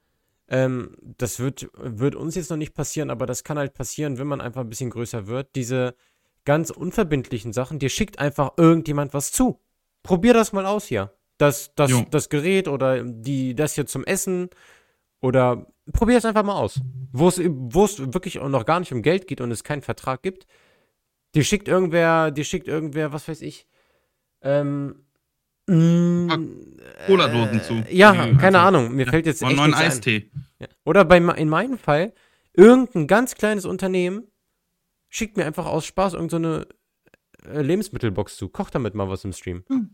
ähm, 0.48 0.96
das 1.18 1.40
wird 1.40 1.70
wird 1.76 2.16
uns 2.16 2.36
jetzt 2.36 2.50
noch 2.52 2.58
nicht 2.58 2.76
passieren, 2.76 3.10
aber 3.10 3.26
das 3.26 3.44
kann 3.44 3.58
halt 3.58 3.74
passieren, 3.74 4.18
wenn 4.20 4.28
man 4.28 4.42
einfach 4.42 4.62
'n 4.62 4.70
bisschen 4.70 4.92
größer 4.92 5.26
wird, 5.28 5.56
diese 5.56 5.96
ganz 6.46 6.70
unverbindlichen 6.70 7.52
Sachen. 7.54 7.80
Dir 7.80 7.90
schickt 7.90 8.20
einfach 8.20 8.52
irgendjemand 8.58 9.14
was 9.16 9.32
zu. 9.32 9.60
Probier 10.06 10.34
das 10.36 10.54
mal 10.54 10.66
aus 10.68 10.86
hier. 10.86 11.12
Das 11.38 11.74
das 11.76 11.92
Jo. 11.92 12.06
das 12.12 12.30
Gerät 12.30 12.68
oder 12.68 13.04
die 13.04 13.56
das 13.56 13.74
hier 13.74 13.86
zum 13.88 14.06
Essen 14.06 14.50
oder 15.22 15.68
probier 15.92 16.18
es 16.18 16.26
einfach 16.26 16.44
mal 16.44 16.56
aus. 16.56 16.80
Wo's 17.12 17.42
wo's 17.44 18.00
wirklich 18.14 18.40
auch 18.40 18.48
noch 18.48 18.66
gar 18.66 18.80
nicht 18.80 18.94
um 18.94 19.02
Geld 19.02 19.28
geht 19.28 19.42
und 19.42 19.52
es 19.52 19.64
keinen 19.64 19.82
Vertrag 19.82 20.22
gibt. 20.22 20.46
Dir 21.34 21.44
schickt 21.44 21.68
irgendwer 21.68 22.32
dir 22.32 22.44
schickt 22.46 22.68
irgendwer, 22.68 23.12
was 23.12 23.28
weiß 23.28 23.42
ich, 23.42 23.68
ähm, 24.44 25.06
hm, 25.70 26.28
Pack 26.30 27.08
Cola-Dosen 27.08 27.62
zu. 27.64 27.74
äh, 27.74 27.96
ja, 27.96 28.14
Die 28.14 28.38
keine 28.38 28.60
einfach 28.60 28.68
Ahnung, 28.68 28.96
mir 28.96 29.06
ja, 29.06 29.12
fällt 29.12 29.26
jetzt 29.26 29.42
echt 29.42 29.58
neuen 29.58 29.74
ein. 29.74 29.88
Eistee. 29.88 30.32
Ja. 30.60 30.68
Oder 30.86 31.04
bei 31.04 31.18
in 31.18 31.50
meinem 31.50 31.78
Fall, 31.80 32.14
irgend 32.54 32.96
'n 32.96 33.08
ganz 33.08 33.36
kleines 33.36 33.66
Unternehmen 33.66 34.28
schickt 35.10 35.38
mir 35.38 35.46
einfach 35.46 35.66
aus 35.66 35.86
Spaß 35.86 36.14
irgend 36.14 36.32
so 36.32 36.40
'ne, 36.40 36.68
äh, 36.70 36.74
Lebensmittelbox 37.52 38.38
zu. 38.38 38.50
Kocht 38.50 38.76
damit 38.76 38.96
mal 38.96 39.10
was 39.10 39.24
im 39.26 39.34
Stream. 39.34 39.66
Hm. 39.70 39.90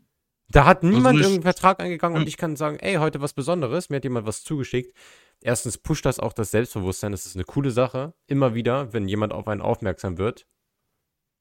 Da 0.49 0.65
hat 0.65 0.83
Also 0.91 1.11
niemand 1.11 1.19
'ne 1.19 1.21
irgend 1.21 1.39
'n 1.39 1.41
Sch 1.43 1.43
Vertrag 1.43 1.79
eingegangen 1.81 2.17
und 2.17 2.27
hm. 2.27 2.29
ich 2.29 2.37
kann 2.37 2.55
sagen: 2.57 2.77
„Ey, 2.79 2.95
heute 2.95 3.21
was 3.21 3.33
Besonderes, 3.33 3.89
mir 3.89 3.97
hat 3.97 4.03
jemand 4.03 4.27
was 4.27 4.43
zugeschickt.“ 4.43 4.93
1. 5.41 5.77
pusht 5.77 6.05
das 6.05 6.19
auch 6.19 6.33
das 6.33 6.51
Selbstbewusstsein. 6.51 7.11
Das 7.13 7.25
ist 7.25 7.35
'ne 7.35 7.43
coole 7.45 7.71
Sache. 7.71 8.13
Immer 8.27 8.53
wieder, 8.55 8.93
wenn 8.93 9.07
jemand 9.07 9.33
auf 9.33 9.47
einen 9.47 9.61
aufmerksam 9.61 10.17
wird 10.17 10.45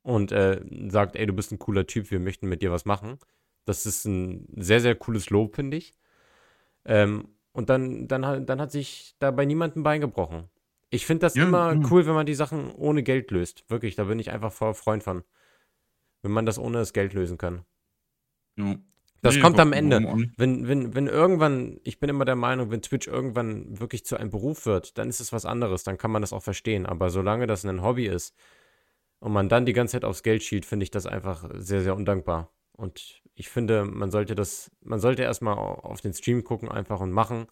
und, 0.05 0.33
äh, 0.33 0.61
sagt: 0.91 1.17
„Ey, 1.17 1.27
du 1.27 1.33
bist 1.35 1.53
'n 1.53 1.59
cooler 1.59 1.87
Typ, 1.87 2.11
wir 2.11 2.21
möchten 2.21 2.49
mit 2.49 2.63
dir 2.63 2.73
was 2.73 2.85
machen.“ 2.85 3.19
Das 3.67 3.87
ist 3.87 4.07
'n 4.07 4.47
sehr, 4.57 4.81
sehr 4.81 4.95
cooles 4.97 5.31
Lob, 5.31 5.55
finde 5.57 5.77
ich. 5.77 5.93
Ähm, 6.87 7.29
und 7.53 7.71
dann 7.71 8.09
dann 8.09 8.47
dann 8.47 8.61
hat 8.61 8.73
sich 8.73 9.17
da 9.21 9.31
bei 9.33 9.45
niemandem 9.47 9.83
'n 9.83 9.85
Bein 9.85 10.01
gebrochen. 10.03 10.51
Ich 10.91 11.07
finde 11.07 11.21
das 11.27 11.37
Ja, 11.37 11.45
immer 11.49 11.79
ja. 11.81 11.91
cool, 11.91 12.07
wenn 12.07 12.15
man 12.15 12.27
die 12.27 12.35
Sachen 12.35 12.73
ohne 12.73 13.03
Geld 13.05 13.31
löst. 13.33 13.65
Wirklich, 13.71 13.97
da 13.97 14.05
bin 14.05 14.19
ich 14.21 14.31
einfach 14.33 14.53
voll 14.53 14.75
Freund 14.75 15.03
von. 15.05 15.25
Wenn 16.23 16.33
man 16.33 16.47
das 16.47 16.59
ohne 16.59 16.79
das 16.79 16.93
Geld 16.93 17.14
lösen 17.14 17.39
kann. 17.39 17.64
Ja. 18.57 18.77
Das 19.23 19.35
Ne, 19.35 19.43
kommt 19.43 19.61
am 19.61 19.73
Ende. 19.75 20.01
Wenn 20.37 20.66
wenn 20.66 20.95
wenn 20.95 21.07
irgendwann 21.07 21.79
ich 21.85 22.01
bin 22.01 22.09
immer 22.09 22.25
der 22.25 22.37
Meinung, 22.37 22.71
wenn 22.71 22.81
Twitch 22.81 23.07
irgendwann 23.07 23.79
wirklich 23.79 24.05
zu 24.07 24.16
einem 24.16 24.31
Beruf 24.31 24.64
wird, 24.64 24.97
dann 24.97 25.09
ist 25.11 25.21
es 25.21 25.33
was 25.33 25.45
anderes, 25.45 25.85
dann 25.85 25.99
kann 25.99 26.11
man 26.11 26.23
das 26.23 26.33
auch 26.33 26.43
verstehen. 26.43 26.87
Aber 26.87 27.11
solange 27.11 27.47
das 27.47 27.64
'nen 27.64 27.83
Hobby 27.83 28.07
ist 28.07 28.35
und 29.21 29.33
man 29.33 29.49
dann 29.51 29.66
die 29.66 29.75
ganze 29.75 29.93
Zeit 29.95 30.05
aufs 30.05 30.23
Geld 30.23 30.43
schielt, 30.45 30.66
finde 30.66 30.85
ich 30.85 30.91
das 30.91 31.07
einfach 31.07 31.49
sehr, 31.55 31.83
sehr 31.83 31.97
undankbar. 31.97 32.53
Und 32.73 33.23
ich 33.35 33.49
finde, 33.51 33.85
man 33.85 34.11
sollte 34.11 34.35
das, 34.35 34.71
man 34.83 35.01
sollte 35.01 35.23
erstmal 35.23 35.57
auf 35.59 36.01
den 36.01 36.14
Stream 36.14 36.45
gucken 36.45 36.68
einfach 36.71 37.01
und 37.01 37.12
machen. 37.12 37.47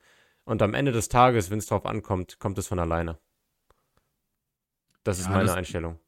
Und 0.44 0.62
am 0.62 0.74
Ende 0.74 0.92
des 0.92 1.08
Tages, 1.10 1.50
wenn 1.50 1.58
es 1.58 1.66
drauf 1.66 1.86
ankommt, 1.86 2.38
kommt 2.40 2.58
es 2.58 2.68
von 2.68 2.78
alleine. 2.80 3.18
Das 5.06 5.18
ist 5.18 5.28
Ja, 5.28 5.30
meine 5.30 5.52
das 5.52 5.54
Einstellung. 5.54 5.98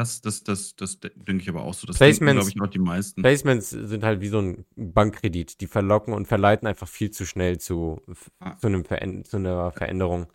Das 0.00 0.20
das 0.22 0.44
das 0.44 0.76
das 0.76 1.00
de 1.00 1.10
denke 1.16 1.42
ich 1.42 1.48
aber 1.50 1.62
auch 1.62 1.74
so. 1.74 1.86
Das 1.86 2.00
Placements 2.00 2.24
glaube 2.32 2.50
ich, 2.50 2.60
auch 2.60 2.68
die 2.68 2.78
meisten. 2.78 3.24
Placements 3.24 3.70
sind 3.70 4.04
halt 4.04 4.20
wie 4.20 4.28
so 4.28 4.40
ein 4.40 4.64
Bankkredit. 4.76 5.60
Die 5.60 5.66
verlocken 5.66 6.14
und 6.14 6.28
verleiten 6.28 6.68
einfach 6.68 6.88
viel 6.88 7.10
zu 7.10 7.26
schnell 7.26 7.58
zu 7.58 8.00
Ah. 8.42 8.60
zu 8.60 8.68
'nem 8.68 8.84
Veränd 8.84 9.26
zu 9.28 9.38
'ner 9.38 9.72
Veränderung. 9.72 10.28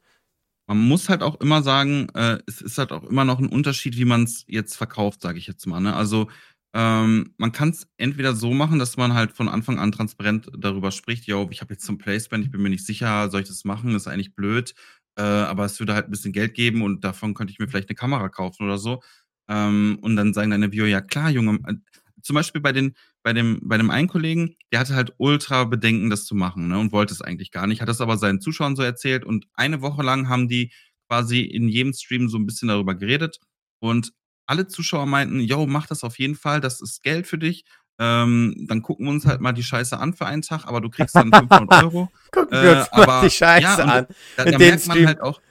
Man 0.70 0.80
muss 0.80 1.10
halt 1.10 1.22
auch 1.22 1.40
immer 1.42 1.62
sagen, 1.62 2.08
äh, 2.16 2.40
es 2.48 2.60
ist 2.62 2.78
halt 2.80 2.92
auch 2.92 3.04
immer 3.04 3.24
noch 3.24 3.40
'n 3.40 3.48
Unterschied, 3.50 3.98
wie 3.98 4.06
man's 4.06 4.44
jetzt 4.48 4.76
verkauft, 4.76 5.22
sage 5.22 5.38
ich 5.38 5.46
jetzt 5.46 5.66
mal, 5.68 5.80
ne? 5.80 5.96
Also, 5.96 6.28
ähm, 6.74 7.34
man 7.38 7.52
kann's 7.52 7.88
entweder 7.98 8.34
so 8.36 8.52
machen, 8.54 8.80
dass 8.80 8.98
man 8.98 9.14
halt 9.14 9.32
von 9.34 9.48
Anfang 9.48 9.78
an 9.80 9.92
transparent 9.92 10.50
darüber 10.58 10.90
spricht: 10.92 11.26
„Jo, 11.28 11.48
ich 11.52 11.62
habe 11.62 11.74
jetzt 11.76 11.86
so 11.86 11.94
'n 11.94 12.00
Placement, 12.00 12.44
ich 12.46 12.52
bin 12.52 12.62
mir 12.64 12.70
nicht 12.70 12.86
sicher, 12.86 13.30
soll 13.30 13.42
ich 13.42 13.48
das 13.48 13.64
machen? 13.64 13.94
Das 13.94 14.04
ist 14.04 14.08
eigentlich 14.08 14.34
blöd, 14.36 14.74
äh, 15.18 15.22
aber 15.22 15.66
es 15.66 15.80
würde 15.80 15.94
halt 15.94 16.08
'n 16.08 16.12
bisschen 16.12 16.34
Geld 16.34 16.56
geben 16.56 16.82
und 16.82 17.04
davon 17.04 17.36
könnte 17.36 17.52
ich 17.54 17.60
mir 17.60 17.68
vielleicht 17.68 17.90
'ne 17.90 17.96
Kamera 17.96 18.30
kaufen 18.30 18.64
oder 18.66 18.80
so.“ 18.80 19.02
Ähm, 19.48 19.98
und 20.02 20.16
dann 20.16 20.34
sagen 20.34 20.52
deine 20.52 20.72
Viewer: 20.72 20.88
„Ja 20.88 21.02
klar, 21.02 21.30
Junge.“ 21.30 21.60
Äh, 21.68 21.76
zum 22.22 22.34
Beispiel 22.36 22.62
bei 22.62 22.72
den 22.72 22.96
bei 23.24 23.34
dem 23.34 23.60
bei 23.64 23.78
dem 23.78 23.90
einen 23.92 24.08
Kollegen, 24.08 24.56
der 24.72 24.80
hatte 24.80 24.96
halt 24.96 25.14
ultra 25.18 25.64
Bedenken, 25.66 26.10
das 26.10 26.26
zu 26.26 26.36
machen, 26.36 26.68
ne, 26.68 26.80
und 26.80 26.92
wollte 26.92 27.14
es 27.14 27.22
eigentlich 27.22 27.52
gar 27.52 27.68
nicht, 27.68 27.82
hat 27.82 27.90
das 27.90 28.02
aber 28.02 28.18
seinen 28.18 28.42
Zuschauern 28.42 28.76
so 28.76 28.82
erzählt 28.84 29.24
und 29.26 29.46
eine 29.54 29.82
Woche 29.82 30.04
lang 30.04 30.30
haben 30.30 30.48
die 30.48 30.72
quasi 31.08 31.42
in 31.42 31.68
jedem 31.70 31.94
Stream 31.94 32.30
so 32.30 32.38
'n 32.38 32.46
bisschen 32.46 32.68
darüber 32.70 32.96
geredet 32.96 33.40
und 33.80 34.12
alle 34.48 34.68
Zuschauer 34.68 35.06
meinten: 35.06 35.40
„Jo, 35.40 35.66
mach 35.68 35.88
das 35.88 36.04
auf 36.04 36.18
jeden 36.20 36.36
Fall, 36.36 36.62
das 36.62 36.82
ist 36.82 37.04
Geld 37.04 37.28
für 37.28 37.38
dich. 37.38 37.66
Ähm, 37.98 38.66
dann 38.68 38.82
gucken 38.82 39.06
wir 39.06 39.12
uns 39.12 39.26
halt 39.26 39.40
mal 39.42 39.54
die 39.54 39.64
Scheiße 39.64 39.98
an 39.98 40.14
für 40.14 40.26
einen 40.26 40.42
Tag, 40.42 40.66
aber 40.68 40.82
du 40.82 40.90
kriegst 40.90 41.16
dann 41.16 41.32
500 41.32 41.50
€.“ 41.84 42.08
Gucken 42.32 42.58
Äh, 42.58 42.62
wir 42.64 42.72
uns 42.80 42.92
mal 42.92 43.06
aber 43.06 43.22
die 43.28 43.32
Scheiße 43.32 43.64
ja, 43.64 43.76
an 43.78 44.08
da 44.36 44.46
da 44.46 44.60
merkt 44.60 44.88
man 44.88 44.96
Stream. 44.96 45.08
halt 45.08 45.22
auch 45.22 45.42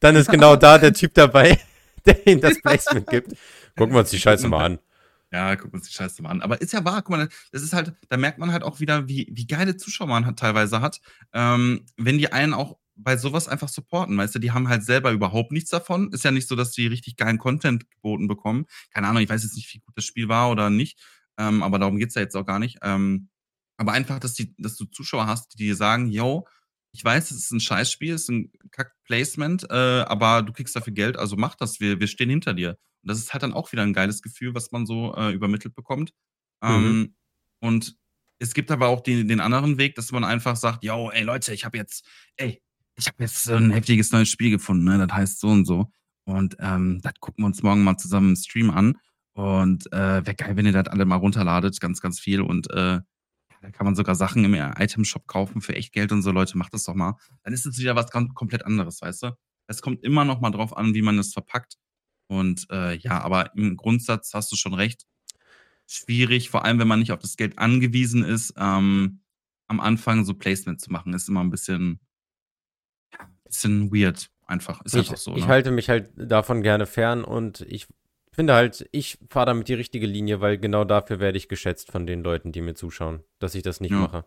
Dann 0.00 0.16
ist 0.16 0.28
genau 0.30 0.56
da 0.56 0.78
der 0.78 0.92
Typ 0.92 1.14
dabei, 1.14 1.58
der 2.06 2.26
ihnen 2.26 2.40
das 2.40 2.60
Placement 2.60 3.06
gibt. 3.08 3.34
Gucken 3.76 3.94
wir 3.94 4.00
uns 4.00 4.10
die 4.10 4.20
Scheiße 4.20 4.48
mal 4.48 4.64
an. 4.64 4.78
Ja, 5.32 5.56
gucken 5.56 5.72
wir 5.72 5.78
uns 5.78 5.88
die 5.88 5.94
Scheiße 5.94 6.22
mal 6.22 6.30
an. 6.30 6.42
Aber 6.42 6.60
ist 6.60 6.72
ja 6.72 6.84
wahr, 6.84 7.02
guck 7.02 7.16
mal, 7.16 7.28
das 7.50 7.62
ist 7.62 7.72
halt 7.72 7.92
da 8.08 8.16
merkt 8.16 8.38
man 8.38 8.52
halt 8.52 8.62
auch 8.62 8.80
wieder, 8.80 9.08
wie 9.08 9.28
wie 9.32 9.46
geile 9.46 9.76
Zuschauer 9.76 10.06
man 10.06 10.26
halt 10.26 10.38
teilweise 10.38 10.80
hat, 10.80 11.00
ähm, 11.32 11.86
wenn 11.96 12.18
die 12.18 12.32
einen 12.32 12.54
auch 12.54 12.76
bei 12.96 13.16
so 13.16 13.32
was 13.32 13.48
einfach 13.48 13.68
supporten, 13.68 14.16
weißt 14.16 14.36
du? 14.36 14.38
Die 14.38 14.52
haben 14.52 14.68
halt 14.68 14.84
selber 14.84 15.10
überhaupt 15.10 15.50
nichts 15.50 15.70
davon. 15.70 16.12
Ist 16.12 16.24
ja 16.24 16.30
nicht 16.30 16.46
so, 16.46 16.54
dass 16.54 16.70
die 16.70 16.86
richtig 16.86 17.16
geilen 17.16 17.38
Content 17.38 17.90
geboten 17.90 18.28
bekommen. 18.28 18.66
Keine 18.92 19.08
Ahnung, 19.08 19.22
ich 19.22 19.28
weiß 19.28 19.42
jetzt 19.42 19.56
nicht, 19.56 19.72
wie 19.74 19.80
gut 19.80 19.96
das 19.96 20.04
Spiel 20.04 20.28
war 20.28 20.50
oder 20.50 20.70
nicht, 20.70 21.00
ähm, 21.38 21.62
aber 21.62 21.78
darum 21.80 21.98
geht's 21.98 22.14
ja 22.14 22.22
jetzt 22.22 22.36
auch 22.36 22.46
gar 22.46 22.60
nicht. 22.60 22.78
Ähm, 22.82 23.28
aber 23.76 23.92
einfach, 23.92 24.20
dass 24.20 24.34
die 24.34 24.54
dass 24.58 24.76
du 24.76 24.84
Zuschauer 24.84 25.26
hast, 25.26 25.54
die 25.54 25.64
dir 25.64 25.76
sagen: 25.76 26.08
„Jo, 26.08 26.46
ich 26.94 27.04
weiß, 27.04 27.32
es 27.32 27.38
ist 27.38 27.52
'n 27.52 27.60
Scheißspiel, 27.60 28.14
es 28.14 28.22
ist 28.24 28.30
'n 28.30 28.52
Kack-Placement, 28.72 29.66
äh, 29.70 29.74
aber 30.08 30.42
du 30.44 30.52
kriegst 30.54 30.76
dafür 30.76 30.94
Geld, 30.94 31.18
also 31.18 31.36
mach 31.36 31.56
das. 31.56 31.80
Wir 31.80 32.00
wir 32.00 32.08
stehen 32.08 32.30
hinter 32.30 32.54
dir.“ 32.54 32.70
Und 33.04 33.10
das 33.10 33.18
ist 33.18 33.34
halt 33.34 33.44
dann 33.44 33.54
auch 33.54 33.72
wieder 33.72 33.82
'n 33.84 33.94
geiles 33.94 34.22
Gefühl, 34.22 34.54
was 34.54 34.72
man 34.72 34.86
so, 34.86 35.14
äh, 35.16 35.32
übermittelt 35.32 35.74
bekommt. 35.76 36.12
Mhm. 36.66 36.98
Ähm, 37.00 37.16
und 37.60 37.96
es 38.40 38.54
gibt 38.54 38.70
aber 38.72 38.88
auch 38.88 39.02
den 39.02 39.28
den 39.28 39.40
anderen 39.40 39.78
Weg, 39.78 39.96
dass 39.96 40.12
man 40.12 40.24
einfach 40.24 40.56
sagt: 40.56 40.84
„Jo, 40.84 41.10
ey 41.12 41.24
Leute, 41.24 41.54
ich 41.54 41.64
habe 41.66 41.78
jetzt 41.78 42.06
ey, 42.38 42.62
ich 42.96 43.08
habe 43.08 43.22
jetzt 43.24 43.44
so 43.44 43.54
'n 43.56 43.70
heftiges 43.72 44.12
neues 44.12 44.30
Spiel 44.30 44.50
gefunden, 44.50 44.84
ne? 44.86 44.98
Das 45.06 45.16
heißt 45.16 45.40
so 45.40 45.48
und 45.48 45.66
so. 45.66 45.90
Und, 46.26 46.56
ähm, 46.60 47.00
das 47.02 47.14
gucken 47.20 47.44
wir 47.44 47.48
uns 47.48 47.62
morgen 47.62 47.84
mal 47.84 47.98
zusammen 47.98 48.30
im 48.30 48.36
Stream 48.36 48.70
an. 48.70 48.96
Und, 49.34 49.92
äh, 49.92 50.24
wäre 50.26 50.34
geil, 50.36 50.56
wenn 50.56 50.66
ihr 50.66 50.72
das 50.72 50.88
alle 50.88 51.04
mal 51.06 51.16
runterladet, 51.16 51.80
ganz, 51.80 52.00
ganz 52.00 52.20
viel. 52.20 52.40
Und, 52.42 52.70
äh, 52.72 53.00
da 53.64 53.70
kann 53.70 53.86
man 53.86 53.94
sogar 53.94 54.14
Sachen 54.14 54.44
im 54.44 54.52
Itemshop 54.54 55.26
kaufen 55.26 55.62
für 55.62 55.74
echt 55.74 55.94
Geld 55.94 56.12
und 56.12 56.20
so. 56.20 56.30
Leute, 56.32 56.58
macht 56.58 56.74
das 56.74 56.84
doch 56.84 56.94
mal.“ 56.94 57.16
Dann 57.44 57.54
ist 57.54 57.64
es 57.64 57.78
wieder 57.78 57.96
was 57.96 58.10
ganz 58.10 58.34
komplett 58.34 58.66
anderes, 58.66 59.00
weißt 59.00 59.22
du? 59.22 59.38
Es 59.66 59.80
kommt 59.80 60.04
immer 60.04 60.26
noch 60.26 60.42
mal 60.42 60.50
drauf 60.50 60.76
an, 60.76 60.92
wie 60.92 61.00
man 61.00 61.18
es 61.18 61.32
verpackt. 61.32 61.76
Und, 62.26 62.66
äh, 62.70 62.94
ja, 62.98 63.22
aber 63.22 63.54
im 63.56 63.78
Grundsatz 63.78 64.34
hast 64.34 64.52
du 64.52 64.56
schon 64.56 64.74
recht. 64.74 65.06
Schwierig, 65.86 66.50
vor 66.50 66.66
allem, 66.66 66.78
wenn 66.78 66.88
man 66.88 66.98
nicht 66.98 67.12
auf 67.12 67.20
das 67.20 67.38
Geld 67.38 67.58
angewiesen 67.58 68.22
ist, 68.22 68.52
ähm, 68.58 69.22
am 69.66 69.80
Anfang 69.80 70.26
so 70.26 70.34
Placement 70.34 70.78
zu 70.78 70.92
machen, 70.92 71.14
ist 71.14 71.30
immer 71.30 71.40
'n 71.40 71.48
bisschen 71.50 72.00
bisschen 73.44 73.90
weird 73.90 74.30
einfach. 74.46 74.82
Ist 74.84 74.94
Ich 74.94 75.08
einfach 75.08 75.16
so, 75.16 75.34
ich 75.36 75.44
ne? 75.44 75.48
halte 75.48 75.70
mich 75.70 75.88
halt 75.88 76.10
davon 76.16 76.62
gerne 76.62 76.84
fern 76.84 77.24
und 77.24 77.62
ich 77.62 77.86
finde 78.34 78.54
halt, 78.54 78.88
ich 78.92 79.18
fahre 79.28 79.46
damit 79.46 79.68
die 79.68 79.74
richtige 79.74 80.06
Linie, 80.06 80.40
weil 80.40 80.58
genau 80.58 80.84
dafür 80.84 81.20
werde 81.20 81.38
ich 81.38 81.48
geschätzt 81.48 81.90
von 81.90 82.06
den 82.06 82.22
Leuten, 82.22 82.52
die 82.52 82.60
mir 82.60 82.74
zuschauen, 82.74 83.22
dass 83.38 83.54
ich 83.54 83.62
das 83.62 83.80
nicht 83.80 83.92
Ja. 83.92 83.98
mache. 83.98 84.24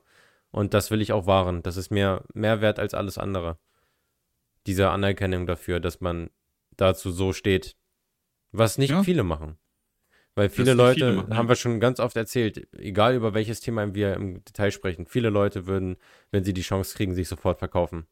Und 0.51 0.73
das 0.73 0.91
will 0.91 1.01
ich 1.01 1.11
auch 1.11 1.25
wahren. 1.27 1.61
Das 1.63 1.77
ist 1.77 1.91
mir 1.91 2.23
mehr 2.33 2.61
wert 2.61 2.79
als 2.79 2.93
alles 2.93 3.17
andere. 3.17 3.57
Diese 4.65 4.89
Anerkennung 4.89 5.45
dafür, 5.47 5.79
dass 5.79 6.01
man 6.01 6.29
dazu 6.75 7.11
so 7.11 7.33
steht. 7.33 7.75
Was 8.51 8.77
nicht 8.77 8.91
Ja. 8.91 9.03
viele 9.03 9.23
machen. 9.23 9.57
Weil 10.35 10.49
viele 10.49 10.73
Leute, 10.73 10.99
viele 10.99 11.11
machen, 11.13 11.35
haben 11.35 11.49
wir 11.49 11.55
schon 11.55 11.79
ganz 11.79 11.99
oft 11.99 12.15
erzählt, 12.15 12.67
egal 12.77 13.15
über 13.15 13.33
welches 13.33 13.59
Thema 13.59 13.95
wir 13.95 14.13
im 14.13 14.43
Detail 14.45 14.71
sprechen, 14.71 15.07
viele 15.07 15.29
Leute 15.29 15.65
würden, 15.65 15.97
wenn 16.31 16.43
sie 16.43 16.53
die 16.53 16.61
Chance 16.61 16.95
kriegen, 16.95 17.15
sich 17.15 17.27
sofort 17.27 17.57
verkaufen. 17.57 18.05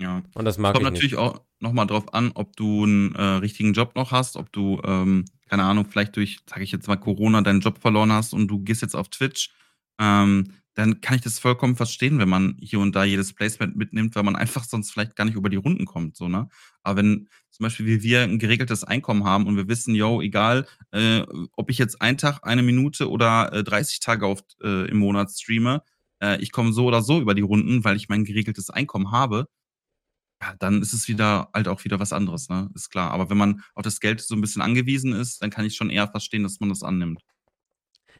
Ja. 0.00 0.22
Und 0.34 0.44
das 0.44 0.58
Es 0.62 0.70
mag 0.70 0.72
kommt 0.72 0.82
ich 0.82 0.88
nicht. 0.88 1.06
natürlich 1.06 1.16
auch 1.16 1.42
noch 1.60 1.72
mal 1.72 1.84
drauf 1.84 2.14
an, 2.14 2.32
ob 2.34 2.56
du 2.56 2.84
'n, 2.84 3.14
äh, 3.14 3.22
richtigen 3.22 3.72
Job 3.74 3.94
noch 3.96 4.12
hast, 4.12 4.36
ob 4.36 4.50
du, 4.52 4.80
ähm, 4.84 5.24
keine 5.48 5.64
Ahnung, 5.64 5.84
vielleicht 5.90 6.16
durch, 6.16 6.38
sage 6.48 6.62
ich 6.64 6.72
jetzt 6.72 6.88
mal, 6.88 6.96
Corona 6.96 7.42
deinen 7.42 7.60
Job 7.60 7.78
verloren 7.80 8.12
hast 8.12 8.32
und 8.32 8.48
du 8.48 8.60
gehst 8.60 8.80
jetzt 8.82 8.94
auf 8.96 9.08
Twitch. 9.10 9.50
Ähm, 9.98 10.52
dann 10.74 11.00
kann 11.02 11.16
ich 11.16 11.20
das 11.22 11.38
vollkommen 11.38 11.76
verstehen, 11.76 12.18
wenn 12.18 12.28
man 12.28 12.56
hier 12.60 12.78
und 12.80 12.94
da 12.96 13.04
jedes 13.04 13.34
Placement 13.34 13.76
mitnimmt, 13.76 14.14
weil 14.14 14.22
man 14.22 14.36
einfach 14.36 14.64
sonst 14.64 14.92
vielleicht 14.92 15.16
gar 15.16 15.24
nicht 15.26 15.34
über 15.34 15.50
die 15.50 15.56
Runden 15.56 15.84
kommt, 15.84 16.16
so, 16.16 16.28
ne? 16.28 16.48
Aber 16.82 16.96
wenn 16.98 17.28
zum 17.50 17.64
Beispiel 17.64 17.84
wie 17.86 18.02
wir 18.02 18.22
'n 18.22 18.38
geregeltes 18.38 18.84
Einkommen 18.84 19.24
haben 19.24 19.46
und 19.46 19.56
wir 19.56 19.68
wissen: 19.68 19.94
„Jo, 19.94 20.22
egal, 20.22 20.66
äh, 20.92 21.22
ob 21.56 21.68
ich 21.70 21.76
jetzt 21.78 22.00
einen 22.00 22.16
Tag, 22.16 22.40
eine 22.44 22.62
Minute 22.62 23.10
oder, 23.10 23.52
äh, 23.52 23.64
30 23.64 24.00
Tage 24.00 24.24
auf 24.26 24.40
äh, 24.62 24.88
im 24.88 24.98
Monat 24.98 25.30
streame, 25.32 25.82
äh, 26.22 26.40
ich 26.40 26.52
komme 26.52 26.72
so 26.72 26.86
oder 26.86 27.02
so 27.02 27.20
über 27.20 27.34
die 27.34 27.42
Runden, 27.42 27.84
weil 27.84 27.96
ich 27.96 28.08
mein 28.08 28.24
geregeltes 28.24 28.70
Einkommen 28.70 29.10
habe.“ 29.10 29.48
Ja, 30.42 30.54
dann 30.58 30.80
ist 30.80 30.94
es 30.94 31.06
wieder 31.06 31.50
halt 31.54 31.68
auch 31.68 31.84
wieder 31.84 32.00
was 32.00 32.12
anderes, 32.14 32.48
ne? 32.48 32.70
Ist 32.74 32.88
klar. 32.90 33.10
Aber 33.10 33.28
wenn 33.28 33.36
man 33.36 33.62
auf 33.74 33.82
das 33.82 34.00
Geld 34.00 34.20
so 34.22 34.34
'n 34.34 34.40
bisschen 34.40 34.62
angewiesen 34.62 35.12
ist, 35.12 35.42
dann 35.42 35.50
kann 35.50 35.66
ich 35.66 35.76
schon 35.76 35.90
eher 35.90 36.08
verstehen, 36.08 36.42
dass 36.44 36.60
man 36.60 36.70
das 36.70 36.82
annimmt. 36.82 37.20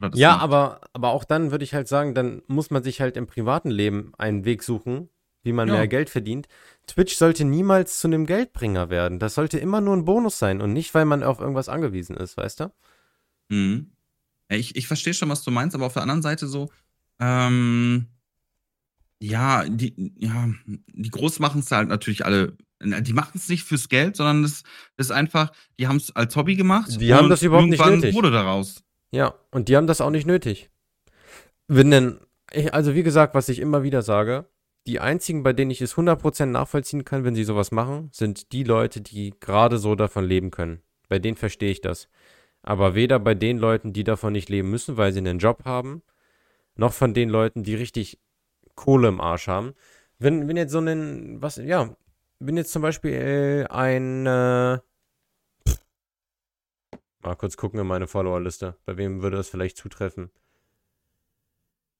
Das 0.00 0.14
Ja, 0.14 0.36
macht. 0.36 0.38
aber 0.38 0.80
aber 0.92 1.10
auch 1.10 1.22
dann 1.24 1.52
würde 1.52 1.62
ich 1.62 1.72
halt 1.74 1.86
sagen, 1.86 2.14
dann 2.14 2.42
muss 2.48 2.70
man 2.70 2.82
sich 2.82 3.00
halt 3.00 3.16
im 3.16 3.28
privaten 3.28 3.70
Leben 3.70 4.12
einen 4.18 4.44
Weg 4.44 4.64
suchen, 4.64 5.08
wie 5.44 5.52
man 5.52 5.68
Ja. 5.68 5.70
mehr 5.70 5.86
Geld 5.86 6.10
verdient. 6.10 6.48
Twitch 6.88 7.14
sollte 7.16 7.44
niemals 7.44 8.00
zu 8.00 8.08
'nem 8.08 8.26
Geldbringer 8.26 8.90
werden. 8.90 9.20
Das 9.20 9.36
sollte 9.36 9.58
immer 9.60 9.80
nur 9.80 9.94
'n 9.94 10.04
Bonus 10.04 10.38
sein 10.40 10.60
und 10.60 10.72
nicht, 10.72 10.94
weil 10.94 11.04
man 11.04 11.22
auf 11.22 11.38
irgendwas 11.38 11.68
angewiesen 11.68 12.16
ist, 12.16 12.36
weißt 12.36 12.58
du? 12.60 12.72
Mhm. 13.50 13.92
Ich 14.48 14.76
ich 14.76 14.86
verstehe 14.88 15.14
schon, 15.14 15.28
was 15.30 15.42
du 15.44 15.50
meinst, 15.52 15.74
aber 15.76 15.86
auf 15.86 15.94
der 15.94 16.02
anderen 16.02 16.22
Seite 16.22 16.46
so, 16.48 16.70
ähm 17.20 18.08
ja, 19.22 19.64
die 19.68 20.12
ja, 20.18 20.48
die 20.66 21.10
Großen 21.10 21.42
machen's 21.42 21.70
halt 21.70 21.88
natürlich 21.88 22.24
alle 22.24 22.56
die 22.82 23.12
machen's 23.12 23.48
nicht 23.50 23.64
fürs 23.64 23.88
Geld, 23.90 24.16
sondern 24.16 24.42
das 24.42 24.62
ist 24.96 25.12
einfach 25.12 25.52
die 25.78 25.86
haben's 25.86 26.10
als 26.16 26.34
Hobby 26.36 26.56
gemacht 26.56 26.98
Die 27.00 27.12
haben 27.12 27.28
das 27.28 27.42
überhaupt 27.42 27.68
nicht 27.68 27.84
nötig. 27.84 28.14
wurde 28.14 28.30
daraus. 28.30 28.82
Ja, 29.12 29.34
und 29.50 29.68
die 29.68 29.76
haben 29.76 29.86
das 29.86 30.00
auch 30.00 30.10
nicht 30.10 30.26
nötig. 30.26 30.70
Wenn 31.68 31.90
denn 31.90 32.20
ich 32.52 32.72
also, 32.74 32.94
wie 32.94 33.02
gesagt, 33.02 33.34
was 33.34 33.48
ich 33.48 33.58
immer 33.60 33.82
wieder 33.82 34.02
sage, 34.02 34.46
die 34.86 34.98
einzigen, 34.98 35.42
bei 35.42 35.52
denen 35.52 35.70
ich 35.70 35.82
es 35.82 35.94
100% 35.94 36.46
nachvollziehen 36.46 37.04
kann, 37.04 37.22
wenn 37.24 37.34
sie 37.34 37.44
so 37.44 37.54
was 37.54 37.70
machen, 37.70 38.08
sind 38.12 38.52
die 38.52 38.64
Leute, 38.64 39.00
die 39.02 39.34
grade 39.38 39.78
so 39.78 39.94
davon 39.94 40.24
leben 40.24 40.50
können. 40.50 40.80
Bei 41.08 41.18
denen 41.18 41.36
verstehe 41.36 41.70
ich 41.70 41.80
das. 41.80 42.08
Aber 42.62 42.94
weder 42.94 43.18
bei 43.18 43.34
den 43.34 43.58
Leuten, 43.58 43.92
die 43.92 44.04
davon 44.04 44.32
nicht 44.32 44.48
leben 44.48 44.70
müssen, 44.70 44.96
weil 44.96 45.12
sie 45.12 45.20
'nen 45.20 45.38
Job 45.38 45.64
haben, 45.64 46.02
noch 46.76 46.92
von 46.94 47.14
den 47.14 47.28
Leuten, 47.28 47.62
die 47.62 47.74
richtig 47.74 48.18
Kohle 48.74 49.08
im 49.08 49.20
Arsch 49.20 49.48
haben. 49.48 49.74
Wenn 50.18 50.48
wenn 50.48 50.56
jetzt 50.56 50.72
so 50.72 50.80
'nen 50.80 51.40
was 51.42 51.56
ja, 51.56 51.94
wenn 52.40 52.56
jetzt 52.56 52.72
zum 52.72 52.82
Beispiel, 52.82 53.12
äh, 53.12 53.64
ein, 53.66 54.26
äh 54.26 54.78
mal 57.22 57.36
kurz 57.36 57.56
gucken 57.56 57.80
in 57.80 57.86
meine 57.86 58.06
Followerliste. 58.06 58.76
Bei 58.86 58.96
wem 58.96 59.22
würde 59.22 59.36
das 59.36 59.48
vielleicht 59.48 59.76
zutreffen? 59.76 60.30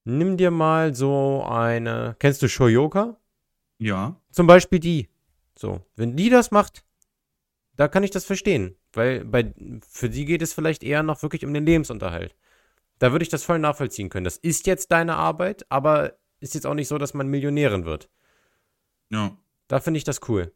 Nimm 0.03 0.37
dir 0.37 0.49
mal 0.51 0.95
so 0.95 1.43
eine 1.47 2.15
kennst 2.19 2.41
du 2.41 2.49
Shoyoka? 2.49 3.17
Ja. 3.77 4.15
Zum 4.31 4.47
Beispiel 4.47 4.79
die. 4.79 5.09
So, 5.57 5.81
wenn 5.95 6.15
die 6.15 6.29
das 6.29 6.49
macht, 6.51 6.83
da 7.75 7.87
kann 7.87 8.03
ich 8.03 8.11
das 8.11 8.25
verstehen, 8.25 8.75
weil 8.93 9.23
bei 9.25 9.53
für 9.87 10.09
die 10.09 10.25
geht 10.25 10.41
es 10.41 10.53
vielleicht 10.53 10.83
eher 10.83 11.03
noch 11.03 11.21
wirklich 11.21 11.45
um 11.45 11.53
den 11.53 11.65
Lebensunterhalt. 11.65 12.35
Da 12.99 13.11
würde 13.11 13.23
ich 13.23 13.29
das 13.29 13.43
voll 13.43 13.59
nachvollziehen 13.59 14.09
können. 14.09 14.25
Das 14.25 14.37
ist 14.37 14.67
jetzt 14.67 14.91
deine 14.91 15.15
Arbeit, 15.15 15.65
aber 15.69 16.13
ist 16.41 16.53
jetzt 16.53 16.65
auch 16.67 16.73
nicht 16.73 16.89
so, 16.89 16.97
dass 16.97 17.13
man 17.13 17.27
Millionärin 17.27 17.85
wird. 17.85 18.09
Ja. 19.09 19.37
Da 19.67 19.79
finde 19.79 19.97
ich 19.99 20.03
das 20.03 20.27
cool. 20.27 20.53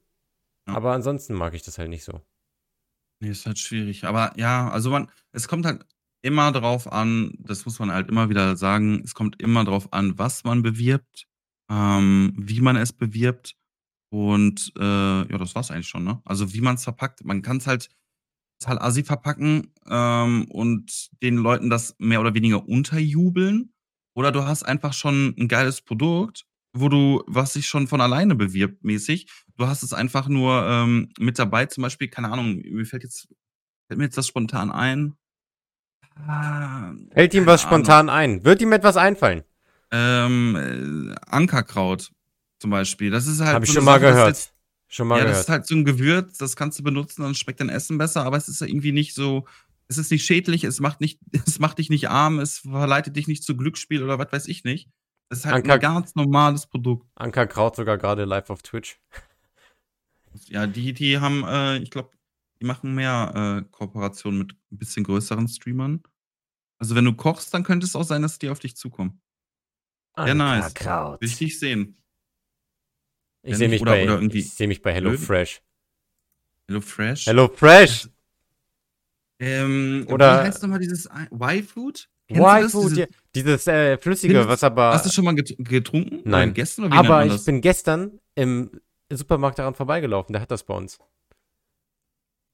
Ja. 0.67 0.75
Aber 0.75 0.93
ansonsten 0.93 1.33
mag 1.33 1.53
ich 1.53 1.63
das 1.63 1.77
halt 1.77 1.89
nicht 1.89 2.03
so. 2.03 2.21
Ne, 3.21 3.29
ist 3.29 3.45
halt 3.45 3.59
schwierig. 3.59 4.03
Aber 4.03 4.33
ja, 4.37 4.69
also 4.69 4.89
man 4.89 5.09
es 5.31 5.47
kommt 5.47 5.65
halt 5.65 5.85
immer 6.21 6.51
drauf 6.51 6.91
an 6.91 7.33
das 7.39 7.65
muss 7.65 7.79
man 7.79 7.91
halt 7.91 8.09
immer 8.09 8.29
wieder 8.29 8.57
sagen, 8.57 9.01
es 9.05 9.13
kommt 9.13 9.41
immer 9.41 9.63
drauf 9.63 9.93
an, 9.93 10.17
was 10.17 10.43
man 10.43 10.63
bewirbt, 10.63 11.27
ähm, 11.69 12.33
wie 12.37 12.61
man 12.61 12.75
es 12.75 12.91
bewirbt 12.91 13.55
und, 14.15 14.71
äh, 14.77 14.81
ja, 14.81 15.37
das 15.37 15.55
war's 15.55 15.71
eigentlich 15.71 15.89
schon, 15.89 16.05
ne? 16.05 16.21
Also, 16.23 16.53
wie 16.53 16.61
man's 16.61 16.85
verpackt. 16.85 17.25
Man 17.25 17.41
kann's 17.41 17.67
halt 17.67 17.89
total 18.59 18.79
assi 18.79 19.03
verpacken, 19.03 19.73
ähm, 19.87 20.45
und 20.51 21.09
den 21.21 21.35
Leuten 21.35 21.69
das 21.69 21.95
mehr 21.99 22.21
oder 22.21 22.33
weniger 22.33 22.65
unterjubeln. 22.67 23.73
Oder 24.15 24.31
du 24.31 24.45
hast 24.45 24.63
einfach 24.63 24.93
schon 24.93 25.35
'n 25.37 25.47
geiles 25.49 25.81
Produkt, 25.81 26.45
wo 26.73 26.87
du 26.89 27.21
was 27.27 27.53
sich 27.53 27.67
schon 27.67 27.87
von 27.87 27.99
alleine 28.01 28.33
bewirbt 28.35 28.83
mäßig. 28.83 29.27
Du 29.57 29.67
hast 29.67 29.83
es 29.83 29.93
einfach 29.93 30.27
nur, 30.29 30.63
ähm, 30.67 31.09
mit 31.19 31.37
dabei, 31.37 31.65
zum 31.65 31.81
Beispiel, 31.83 32.07
keine 32.07 32.31
Ahnung, 32.31 32.61
mir 32.65 32.85
fällt 32.85 33.03
jetzt 33.03 33.27
fällt 33.87 33.99
mir 33.99 34.05
jetzt 34.05 34.17
das 34.17 34.27
spontan 34.27 34.71
ein. 34.71 35.15
Ah, 36.27 36.93
Fällt 37.13 37.33
ihm 37.33 37.45
was 37.45 37.61
Ahnung. 37.61 37.61
spontan 37.61 38.09
ein? 38.09 38.43
Wird 38.43 38.61
ihm 38.61 38.71
etwas 38.73 38.97
einfallen? 38.97 39.43
Ähm, 39.91 40.55
äh, 40.55 41.15
Ankerkraut 41.27 42.11
zum 42.59 42.71
Beispiel. 42.71 43.11
Das 43.11 43.27
ist 43.27 43.41
halt 43.41 43.53
Habe 43.53 43.65
ich 43.65 43.71
so 43.71 43.73
'ne 43.73 43.81
schon 43.81 43.85
mal 43.85 43.99
Sache, 43.99 44.05
das 44.05 44.23
gehört. 44.23 44.35
jetzt 44.37 44.51
Schon 44.87 45.07
mal 45.07 45.19
ja, 45.19 45.25
das 45.25 45.39
gehört. 45.39 45.43
ist 45.43 45.49
halt 45.49 45.67
so 45.67 45.75
'n 45.75 45.85
Gewürz, 45.85 46.37
das 46.37 46.55
kannst 46.55 46.79
du 46.79 46.83
benutzen, 46.83 47.23
dann 47.23 47.35
schmeckt 47.35 47.59
dein 47.61 47.69
Essen 47.69 47.97
besser, 47.97 48.23
aber 48.25 48.37
es 48.37 48.47
ist 48.49 48.61
ja 48.61 48.67
irgendwie 48.67 48.91
nicht 48.93 49.13
so 49.15 49.47
es 49.87 49.97
ist 49.97 50.11
nicht 50.11 50.25
schädlich, 50.25 50.63
es 50.63 50.79
macht 50.79 51.01
nicht 51.01 51.19
es 51.47 51.59
macht 51.59 51.77
dich 51.77 51.89
nicht 51.89 52.09
arm, 52.09 52.39
es 52.39 52.59
verleitet 52.59 53.15
dich 53.15 53.27
nicht 53.27 53.43
zu 53.43 53.55
Glücksspiel 53.57 54.03
oder 54.03 54.19
was 54.19 54.31
weiß 54.31 54.47
ich 54.47 54.63
nicht. 54.63 54.89
Es 55.29 55.39
ist 55.39 55.45
halt 55.45 55.55
Anker 55.55 55.79
ganz 55.79 56.15
normales 56.15 56.67
Produkt. 56.67 57.07
Ankerkraut 57.15 57.75
sogar 57.75 57.97
grade 57.97 58.25
live 58.25 58.49
auf 58.49 58.61
Twitch. 58.61 58.99
Ja, 60.49 60.67
die 60.67 60.91
die 60.91 61.19
haben, 61.19 61.45
äh 61.45 61.77
ich 61.77 61.89
glaube, 61.89 62.09
die 62.59 62.65
machen 62.65 62.93
mehr, 62.93 63.63
äh, 63.63 63.69
Kooperationen 63.71 64.37
mit 64.39 64.51
'n 64.51 64.77
bisschen 64.77 65.05
größeren 65.05 65.47
Streamern. 65.47 66.03
Also, 66.77 66.93
wenn 66.93 67.05
du 67.05 67.13
kochst, 67.13 67.53
dann 67.53 67.63
könnte 67.63 67.85
es 67.85 67.95
auch 67.95 68.03
sein, 68.03 68.21
dass 68.21 68.37
die 68.37 68.49
auf 68.49 68.59
dich 68.59 68.75
zukommen. 68.75 69.21
Sehr 70.17 70.35
nice. 70.35 70.73
Will 70.75 71.17
ich 71.21 71.37
dich 71.37 71.57
sehen. 71.57 71.97
Ich 73.43 73.57
sehe 73.57 73.69
mich 73.69 73.81
sehe 73.81 74.67
mich 74.67 74.81
bei? 74.81 74.93
HelloFresh. 74.93 75.61
HelloFresh? 76.67 77.27
HelloFresh! 77.27 78.09
Ähm, 79.39 80.05
wie 80.07 80.13
Oder 80.13 80.43
heißt 80.43 80.61
noch 80.63 80.69
mal 80.69 80.79
dieses 80.79 81.07
Y-Food? 81.07 82.07
Y-Food, 82.31 82.97
ja. 82.97 83.05
Dieses, 83.35 83.67
äh, 83.67 83.97
Flüssige, 83.97 84.33
Findest 84.33 84.49
was 84.49 84.63
hast 84.63 84.63
du 84.63 84.65
aber 84.65 85.09
schon 85.11 85.25
mal 85.25 85.35
get 85.35 85.55
getrunken 85.59 86.21
oder 86.21 86.29
Nein. 86.29 86.51
oder 86.51 86.57
wie 86.57 86.81
nennt 86.81 86.93
Aber 86.93 87.25
ich 87.25 87.45
bin 87.45 87.61
gestern 87.61 88.19
im 88.35 88.71
Supermarkt 89.11 89.59
daran 89.59 89.75
vorbeigelaufen, 89.75 90.33
der 90.33 90.41
hat 90.41 90.51
das 90.51 90.63
bei 90.63 90.73
uns. 90.73 90.97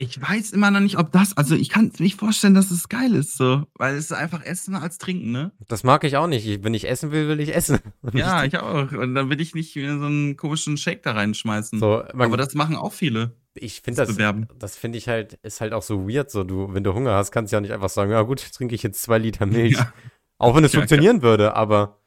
Ich 0.03 0.19
weiß 0.19 0.49
immer 0.51 0.71
noch 0.71 0.79
nicht, 0.79 0.97
ob 0.97 1.11
das 1.11 1.37
also, 1.37 1.53
ich 1.53 1.69
kann's 1.69 1.99
mir 1.99 2.05
nicht 2.05 2.19
vorstellen, 2.19 2.55
dass 2.55 2.71
es 2.71 2.89
geil 2.89 3.13
ist 3.13 3.37
so, 3.37 3.65
weil 3.75 3.93
es 3.93 4.05
ist 4.05 4.13
einfach 4.13 4.43
Essen 4.43 4.75
als 4.75 4.97
Trinken, 4.97 5.31
ne? 5.31 5.51
Das 5.67 5.83
mag 5.83 6.03
ich 6.03 6.17
auch 6.17 6.25
nicht. 6.25 6.47
Ich 6.47 6.63
wenn 6.63 6.73
ich 6.73 6.89
essen 6.89 7.11
will, 7.11 7.27
will 7.27 7.39
ich 7.39 7.55
essen. 7.55 7.77
Ja, 8.13 8.43
ich 8.43 8.57
auch. 8.57 8.91
Und 8.91 9.13
dann 9.13 9.29
will 9.29 9.39
ich 9.39 9.53
nicht 9.53 9.73
so 9.73 9.79
'n 9.79 10.37
komischen 10.37 10.77
Shake 10.77 11.03
da 11.03 11.11
reinschmeißen. 11.11 11.79
So, 11.79 12.03
Aber 12.03 12.35
das 12.35 12.55
machen 12.55 12.75
auch 12.75 12.93
viele. 12.93 13.35
Ich 13.55 13.81
finde 13.81 14.01
Das 14.01 14.07
das 14.07 14.17
bewerben. 14.17 14.47
das 14.59 14.77
finde 14.77 14.97
ich 14.97 15.07
halt 15.07 15.33
ist 15.43 15.61
halt 15.61 15.73
auch 15.73 15.81
so 15.83 16.07
weird 16.09 16.29
so. 16.31 16.43
Du 16.43 16.73
wenn 16.73 16.83
du 16.83 16.93
Hunger 16.93 17.13
hast, 17.15 17.31
kannst 17.31 17.51
du 17.51 17.57
ja 17.57 17.61
nicht 17.61 17.71
einfach 17.73 17.89
sagen: 17.89 18.11
„Ja 18.11 18.21
gut, 18.23 18.51
trinke 18.53 18.75
ich 18.75 18.83
jetzt 18.83 19.01
2 19.03 19.17
Liter 19.17 19.45
Milch.“ 19.45 19.87
Ja. 19.87 19.93
Auch 20.37 20.55
wenn 20.55 20.63
es 20.63 20.73
Ja, 20.73 20.79
funktionieren 20.79 21.21
würde, 21.21 21.55
aber 21.55 22.01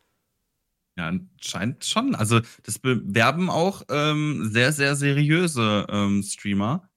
Ja, 0.98 1.08
anscheinend 1.08 1.84
schon. 1.84 2.14
Also, 2.14 2.40
das 2.62 2.78
bewerben 2.78 3.50
auch, 3.50 3.82
ähm, 3.90 4.48
sehr, 4.52 4.72
sehr 4.72 4.94
seriöse, 4.94 5.86
ähm, 5.90 6.22
Streamer, 6.22 6.88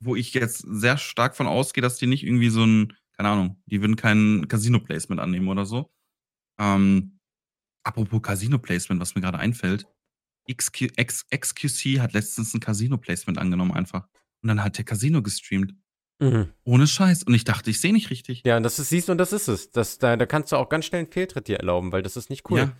wo 0.00 0.16
ich 0.16 0.34
jetzt 0.34 0.58
sehr 0.68 0.98
stark 0.98 1.36
von 1.36 1.46
ausgehe, 1.48 1.82
dass 1.82 1.96
die 1.98 2.06
nicht 2.08 2.24
irgendwie 2.24 2.50
so 2.50 2.62
'n 2.64 2.94
keine 3.16 3.30
Ahnung, 3.30 3.62
die 3.66 3.80
würden 3.82 3.96
kein 3.96 4.48
Casino-Placement 4.48 5.20
annehmen 5.20 5.48
oder 5.48 5.66
so. 5.66 5.90
Ähm, 6.60 7.18
apropos 7.84 8.22
Casino-Placement, 8.22 9.00
was 9.00 9.14
mir 9.16 9.22
grade 9.22 9.38
einfällt. 9.38 9.86
XQ 10.52 10.90
X 10.96 11.26
XQC 11.30 12.00
hat 12.00 12.12
letztens 12.14 12.54
'n 12.54 12.60
Casino-Placement 12.60 13.38
angenommen 13.38 13.72
einfach. 13.72 14.08
Und 14.42 14.48
dann 14.48 14.62
hat 14.64 14.78
der 14.78 14.84
Casino 14.84 15.22
gestreamt. 15.22 15.74
Mhm. 16.20 16.48
Ohne 16.64 16.86
Scheiß. 16.86 17.22
Und 17.24 17.34
ich 17.34 17.44
dachte, 17.44 17.70
ich 17.70 17.80
sehe 17.80 17.92
nicht 17.92 18.10
richtig. 18.10 18.42
Ja, 18.44 18.56
und 18.56 18.62
das 18.64 18.78
ist 18.78 18.88
siehst 18.88 19.08
du, 19.08 19.12
und 19.12 19.18
das 19.18 19.32
ist 19.32 19.48
es. 19.48 19.70
Das 19.70 19.98
da 19.98 20.16
da 20.16 20.26
kannst 20.26 20.52
du 20.52 20.56
auch 20.56 20.68
ganz 20.68 20.84
schnell 20.86 21.02
'n 21.04 21.10
Fehltritt 21.12 21.48
dir 21.48 21.58
erlauben, 21.58 21.92
weil 21.92 22.02
das 22.02 22.16
ist 22.16 22.30
nicht 22.30 22.50
cool. 22.50 22.58
Ja. 22.58 22.76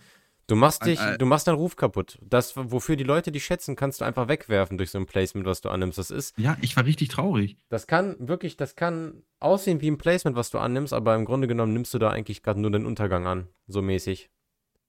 Du 0.47 0.55
machst 0.55 0.81
Ein 0.81 0.89
dich 0.89 0.99
du 1.19 1.25
machst 1.27 1.47
deinen 1.47 1.55
Ruf 1.55 1.75
kaputt. 1.75 2.17
Das, 2.23 2.53
wofür 2.57 2.95
die 2.95 3.03
Leute 3.03 3.31
dich 3.31 3.45
schätzen, 3.45 3.75
kannst 3.75 4.01
du 4.01 4.05
einfach 4.05 4.27
wegwerfen 4.27 4.77
durch 4.79 4.89
so 4.91 4.97
'n 4.97 5.05
Placement, 5.05 5.45
was 5.45 5.61
du 5.61 5.69
annimmst. 5.69 5.97
Das 5.99 6.09
ist 6.11 6.37
Ja, 6.39 6.57
ich 6.61 6.75
war 6.75 6.85
richtig 6.85 7.09
traurig. 7.09 7.57
das 7.69 7.85
kann 7.87 8.15
wirklich 8.19 8.57
das 8.57 8.75
kann 8.75 9.21
aussehen 9.39 9.79
wie 9.81 9.87
'n 9.89 9.97
Placement, 9.99 10.35
was 10.35 10.49
du 10.49 10.57
annimmst, 10.57 10.91
aber 10.93 11.15
im 11.15 11.25
Grunde 11.25 11.47
genommen 11.47 11.73
nimmst 11.73 11.93
du 11.93 11.99
da 11.99 12.09
eigentlich 12.09 12.41
grad 12.43 12.57
nur 12.57 12.71
den 12.71 12.85
Untergang 12.85 13.27
an, 13.27 13.47
so 13.67 13.81
mäßig. 13.83 14.29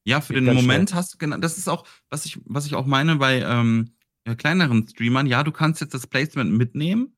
Ja, 0.07 0.20
für 0.20 0.32
Geht 0.32 0.46
den 0.46 0.48
Moment 0.51 0.59
schnell. 0.59 0.94
hast 0.94 1.14
du 1.14 1.18
gena 1.18 1.36
das 1.38 1.59
ist 1.59 1.68
auch, 1.68 1.86
was 2.09 2.24
ich 2.24 2.40
was 2.46 2.66
ich 2.66 2.74
auch 2.74 2.86
meine 2.86 3.16
bei, 3.16 3.40
ähm, 3.42 3.92
äh, 4.24 4.34
kleineren 4.34 4.88
Streamern. 4.88 5.26
Ja, 5.26 5.42
du 5.44 5.53
kannst 5.53 5.80
jetzt 5.80 5.92
das 5.94 6.07
Placement 6.07 6.53
mitnehmen, 6.53 7.16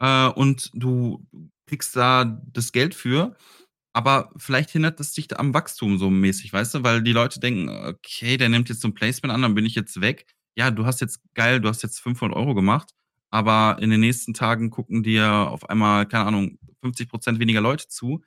äh, 0.00 0.28
und 0.28 0.70
du 0.74 1.26
kriegst 1.68 1.96
da 1.96 2.24
das 2.52 2.72
Geld 2.72 2.94
für, 2.94 3.36
aber 3.94 4.32
vielleicht 4.38 4.70
hindert 4.70 5.00
es 5.00 5.12
dich 5.12 5.28
da 5.28 5.36
am 5.38 5.54
Wachstum 5.54 5.98
so 5.98 6.10
mäßig, 6.10 6.52
weißt 6.52 6.74
du? 6.76 6.84
Weil 6.84 7.02
die 7.02 7.12
Leute 7.12 7.40
denken: 7.40 7.68
„Okay, 7.70 8.36
der 8.38 8.48
nimmt 8.50 8.68
jetzt 8.70 8.82
so 8.82 8.88
'n 8.88 8.94
Placement 8.94 9.34
an, 9.34 9.42
dann 9.42 9.54
bin 9.56 9.66
ich 9.66 9.74
jetzt 9.76 10.00
weg.“ 10.00 10.26
Ja, 10.58 10.70
du 10.72 10.86
hast 10.86 11.00
jetzt 11.02 11.20
geil, 11.34 11.60
du 11.60 11.68
hast 11.68 11.82
jetzt 11.82 12.00
500 12.00 12.36
€ 12.38 12.54
gemacht, 12.54 12.90
aber 13.34 13.78
in 13.82 13.90
den 13.90 14.00
nächsten 14.00 14.32
Tagen 14.32 14.70
gucken 14.70 15.02
dir 15.02 15.28
auf 15.50 15.68
einmal, 15.68 16.06
keine 16.06 16.26
Ahnung, 16.26 16.58
50 16.82 17.08
% 17.10 17.38
weniger 17.40 17.60
Leute 17.60 17.88
zu. 17.88 18.22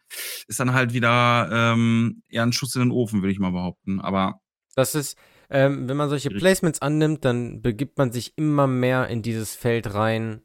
Ist 0.47 0.59
dann 0.59 0.73
halt 0.73 0.93
wieder, 0.93 1.49
ähm, 1.51 2.23
eher 2.29 2.43
'n 2.43 2.53
Schuss 2.53 2.75
in 2.75 2.81
den 2.81 2.91
Ofen, 2.91 3.21
würde 3.21 3.31
ich 3.31 3.39
mal 3.39 3.51
behaupten. 3.51 4.01
Aber 4.01 4.41
Das 4.75 4.95
ist 4.95 5.17
ähm, 5.49 5.87
wenn 5.87 5.95
man 5.97 6.09
solche. 6.09 6.29
Placements 6.29 6.81
annimmt, 6.81 7.23
dann 7.23 7.61
begibt 7.61 7.97
man 7.97 8.11
sich 8.11 8.33
immer 8.37 8.67
mehr 8.67 9.07
in 9.07 9.21
dieses 9.21 9.55
Feld 9.55 9.93
rein, 9.93 10.41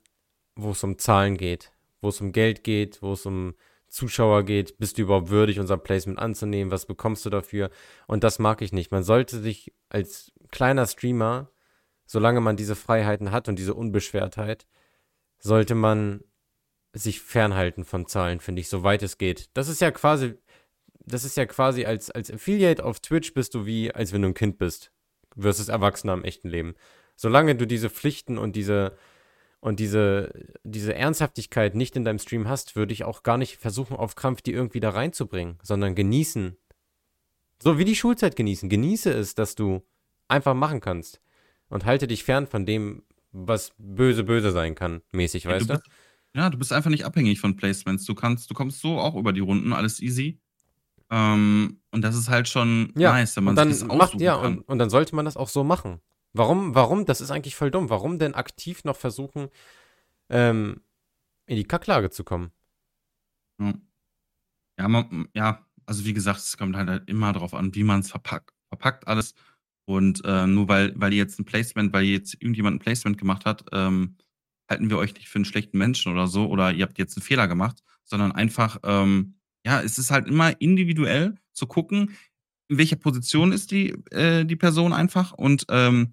wo's 0.54 0.84
um 0.84 0.96
Zahlen 0.96 1.36
geht, 1.36 1.72
wo's 2.00 2.20
um 2.20 2.30
Geld 2.32 2.62
geht, 2.62 3.02
wo's 3.02 3.26
um 3.26 3.54
Zuschauer 3.88 4.44
geht. 4.44 4.78
Bist 4.78 4.96
du 4.98 5.02
überhaupt 5.02 5.28
würdig, 5.30 5.58
unser 5.58 5.76
Placement 5.76 6.18
anzunehmen? 6.18 6.70
Was 6.70 6.86
bekommst 6.86 7.26
du 7.26 7.30
dafür? 7.30 7.70
Und 8.06 8.22
das 8.24 8.38
mag 8.38 8.62
ich 8.62 8.72
nicht. 8.72 8.90
Man 8.92 9.02
sollte 9.02 9.40
sich 9.40 9.72
als 9.88 10.32
kleiner 10.50 10.86
Streamer, 10.86 11.50
solange 12.12 12.42
man 12.42 12.56
diese 12.58 12.76
Freiheiten 12.76 13.32
hat 13.32 13.48
und 13.48 13.58
diese 13.58 13.74
Unbeschwertheit, 13.74 14.66
sollte 15.38 15.74
man 15.74 16.22
sich 16.92 17.22
fernhalten 17.22 17.86
von 17.86 18.06
Zahlen, 18.06 18.38
finde 18.40 18.60
ich, 18.60 18.68
soweit 18.68 19.02
es 19.02 19.16
geht. 19.16 19.48
Das 19.54 19.68
ist 19.68 19.80
ja 19.80 19.90
quasi 19.90 20.34
das 21.04 21.24
ist 21.24 21.36
ja 21.36 21.46
quasi 21.46 21.86
als 21.86 22.10
als 22.10 22.30
Affiliate 22.30 22.84
auf 22.84 23.00
Twitch 23.00 23.32
bist 23.32 23.54
du 23.54 23.64
wie, 23.64 23.92
als 23.92 24.12
wenn 24.12 24.22
du 24.22 24.28
'n 24.28 24.34
Kind 24.34 24.58
bist 24.58 24.92
versus 25.36 25.68
Erwachsener 25.68 26.12
im 26.12 26.22
echten 26.22 26.48
Leben. 26.50 26.74
Solange 27.16 27.56
du 27.56 27.66
diese 27.66 27.88
Pflichten 27.88 28.36
und 28.36 28.56
diese 28.56 28.94
und 29.60 29.80
diese 29.80 30.32
diese 30.64 30.94
Ernsthaftigkeit 30.94 31.74
nicht 31.74 31.96
in 31.96 32.04
deinem 32.04 32.18
Stream 32.18 32.46
hast, 32.46 32.76
würde 32.76 32.92
ich 32.92 33.04
auch 33.04 33.22
gar 33.22 33.38
nicht 33.38 33.56
versuchen, 33.56 33.96
auf 33.96 34.16
Krampf 34.16 34.42
die 34.42 34.52
irgendwie 34.52 34.80
da 34.80 34.90
reinzubringen, 34.90 35.58
sondern 35.62 35.94
genießen. 35.94 36.58
So 37.62 37.78
wie 37.78 37.86
die 37.86 37.96
Schulzeit 37.96 38.36
genießen. 38.36 38.68
Genieße 38.68 39.10
es, 39.12 39.34
dass 39.34 39.54
du 39.54 39.82
einfach 40.28 40.54
machen 40.54 40.80
kannst 40.80 41.22
und 41.72 41.84
halte 41.86 42.06
dich 42.06 42.24
fern 42.24 42.46
von 42.46 42.66
dem, 42.66 43.02
was 43.32 43.72
böse, 43.78 44.24
böse 44.24 44.52
sein 44.52 44.74
kann, 44.76 45.02
mäßig, 45.12 45.46
Ja, 45.46 45.50
weißt 45.54 45.70
du? 45.70 45.74
bist 45.74 45.86
ja, 46.34 46.48
du 46.50 46.56
bist 46.58 46.72
einfach 46.72 46.90
nicht 46.90 47.04
abhängig 47.04 47.40
von 47.40 47.56
Placements. 47.56 48.04
Du 48.06 48.14
kannst 48.14 48.50
du 48.50 48.54
kommst 48.54 48.80
so 48.80 48.98
auch 48.98 49.14
über 49.16 49.32
die 49.32 49.40
Runden, 49.40 49.72
alles 49.72 50.00
easy. 50.00 50.40
Ähm, 51.10 51.80
und 51.92 52.02
das 52.02 52.16
ist 52.16 52.28
halt 52.30 52.48
schon 52.48 52.92
Ja, 52.96 53.12
nice, 53.12 53.36
wenn 53.36 53.44
man 53.44 53.56
sich 53.56 53.66
dann 53.68 53.70
das 53.70 53.84
macht 53.98 54.20
ja, 54.20 54.34
kann. 54.36 54.58
und 54.58 54.68
und 54.68 54.78
dann 54.78 54.90
sollte 54.90 55.14
man 55.16 55.24
das 55.26 55.36
auch 55.36 55.48
so 55.48 55.64
machen. 55.64 56.00
Warum 56.34 56.74
warum 56.74 57.06
das 57.06 57.20
ist 57.20 57.30
eigentlich 57.30 57.56
voll 57.56 57.70
dumm. 57.70 57.90
Warum 57.90 58.18
denn 58.18 58.34
aktiv 58.34 58.84
noch 58.84 58.96
versuchen, 58.96 59.48
ähm, 60.30 60.82
in 61.46 61.56
die 61.56 61.64
Kacklage 61.64 62.10
zu 62.10 62.24
kommen? 62.24 62.52
Ja. 63.58 63.72
Ja, 64.78 64.88
ma 64.88 65.00
m 65.10 65.28
ja, 65.34 65.66
also, 65.86 66.04
wie 66.04 66.12
gesagt, 66.14 66.38
es 66.40 66.56
kommt 66.56 66.76
halt 66.76 66.88
halt 66.88 67.08
immer 67.08 67.32
drauf 67.32 67.54
an, 67.54 67.74
wie 67.74 67.84
man's 67.84 68.10
verpackt 68.10 68.52
verpackt 68.68 69.06
alles. 69.06 69.34
Und, 69.88 70.24
äh, 70.24 70.46
nur 70.46 70.68
weil 70.68 70.92
weil 70.96 71.12
ihr 71.12 71.18
jetzt 71.18 71.38
'n 71.40 71.44
Placement 71.44 71.92
weil 71.92 72.04
jetzt 72.04 72.34
irgendjemand 72.40 72.76
'n 72.76 72.78
Placement 72.80 73.18
gemacht 73.18 73.44
hat, 73.46 73.64
ähm, 73.72 74.16
halten 74.70 74.90
wir 74.90 74.98
euch 74.98 75.14
nicht 75.14 75.28
für 75.28 75.38
'n 75.38 75.44
schlechten 75.44 75.78
Menschen 75.78 76.12
oder 76.12 76.26
so 76.28 76.46
oder 76.48 76.72
ihr 76.72 76.84
habt 76.84 76.98
jetzt 76.98 77.16
'n 77.16 77.22
Fehler 77.22 77.48
gemacht, 77.48 77.82
sondern 78.04 78.32
einfach, 78.32 78.78
ähm, 78.84 79.36
ja, 79.66 79.80
es 79.82 79.98
ist 79.98 80.10
halt 80.10 80.28
immer 80.28 80.60
individuell 80.60 81.36
zu 81.52 81.66
gucken, 81.66 82.10
in 82.68 82.78
welcher 82.78 82.96
Position 82.96 83.52
ist 83.52 83.70
die 83.72 83.90
äh, 84.12 84.44
die 84.44 84.56
Person 84.56 84.92
einfach 84.92 85.32
und, 85.32 85.66
ähm, 85.70 86.12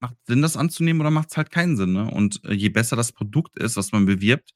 macht 0.00 0.16
Sinn, 0.26 0.42
das 0.42 0.56
anzunehmen 0.58 1.00
oder 1.02 1.10
macht's 1.12 1.36
halt 1.38 1.50
keinen 1.52 1.76
Sinn, 1.76 1.92
ne? 1.94 2.10
Und, 2.10 2.44
äh, 2.46 2.54
je 2.54 2.70
besser 2.70 2.96
das 2.96 3.12
Produkt 3.12 3.58
ist, 3.58 3.76
was 3.76 3.92
man 3.92 4.06
bewirbt, 4.06 4.52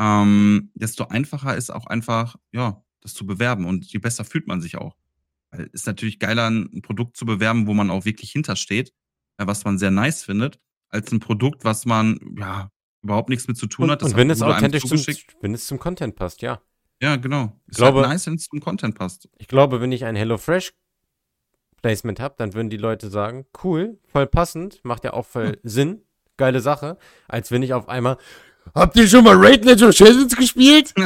ähm, 0.00 0.70
desto 0.74 1.06
einfacher 1.08 1.56
ist 1.56 1.70
auch 1.72 1.86
einfach, 1.88 2.36
ja, 2.52 2.82
das 3.02 3.14
zu 3.14 3.26
bewerben 3.26 3.66
und 3.66 3.86
je 3.92 3.98
besser 4.00 4.24
fühlt 4.26 4.46
man 4.48 4.60
sich 4.62 4.76
auch. 4.78 4.94
Weil 5.52 5.68
ist 5.72 5.86
natürlich 5.86 6.18
geiler, 6.18 6.46
'n 6.48 6.70
'n 6.72 6.82
Produkt 6.82 7.16
zu 7.16 7.26
bewerben, 7.26 7.66
wo 7.66 7.74
man 7.74 7.90
auch 7.90 8.04
wirklich 8.04 8.30
hinter 8.30 8.56
steht, 8.56 8.92
äh, 9.38 9.46
was 9.46 9.64
man 9.64 9.78
sehr 9.78 9.90
nice 9.90 10.22
findet, 10.24 10.60
als 10.90 11.10
'n 11.12 11.20
Produkt, 11.20 11.64
was 11.64 11.86
man, 11.86 12.18
ja 12.38 12.70
überhaupt 13.02 13.30
nichts 13.30 13.48
mit 13.48 13.56
zu 13.56 13.66
tun 13.66 13.84
Und, 13.86 13.90
hat. 13.92 14.02
Das 14.02 14.10
und 14.12 14.16
wenn 14.18 14.28
es 14.28 14.42
authentisch 14.42 14.82
zum, 14.84 15.02
wenn 15.40 15.54
es 15.54 15.66
zum 15.66 15.78
Content 15.78 16.14
passt, 16.16 16.42
ja. 16.42 16.60
Ja, 17.02 17.16
genau. 17.16 17.58
Ist 17.66 17.76
glaube- 17.78 18.00
halt 18.00 18.10
nice, 18.10 18.26
wenn 18.26 18.34
es 18.34 18.44
zum 18.46 18.60
Content 18.60 18.94
passt. 18.94 19.26
Ich 19.38 19.48
glaube, 19.48 19.80
wenn 19.80 19.90
ich 19.90 20.04
ein 20.04 20.16
HelloFresh 20.16 20.72
Placement 21.82 22.20
habe, 22.20 22.34
dann 22.36 22.52
würden 22.52 22.68
die 22.68 22.76
Leute 22.76 23.08
sagen, 23.08 23.46
cool, 23.64 23.98
voll 24.04 24.26
passend, 24.26 24.84
macht 24.84 25.04
ja 25.04 25.14
auch 25.14 25.24
voll 25.24 25.58
Sinn, 25.62 26.02
geile 26.36 26.60
Sache, 26.60 26.98
als 27.26 27.50
wenn 27.50 27.62
ich 27.62 27.72
auf 27.72 27.88
einmal 27.88 28.18
Habt 28.74 28.96
ihr 28.96 29.08
schon 29.08 29.24
mal 29.24 29.36
Raid 29.36 29.64
Legend 29.64 29.90
of 29.94 29.98
Legends 30.00 30.36
gespielt? 30.36 30.94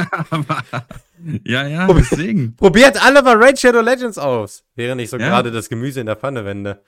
Ja, 1.43 1.65
ja, 1.65 1.85
Probier- 1.87 2.05
deswegen. 2.11 2.55
Probiert 2.57 3.01
alle 3.01 3.23
mal 3.23 3.41
Raid 3.41 3.57
Shadow 3.59 3.81
Legends 3.81 4.17
aus, 4.17 4.63
während 4.75 5.01
ich 5.01 5.09
so 5.09 5.17
Ja. 5.17 5.29
gerade 5.29 5.49
das 5.49 5.69
Gemüse 5.69 5.99
in 6.01 6.05
der 6.05 6.17
Pfanne 6.17 6.45
wende. 6.45 6.83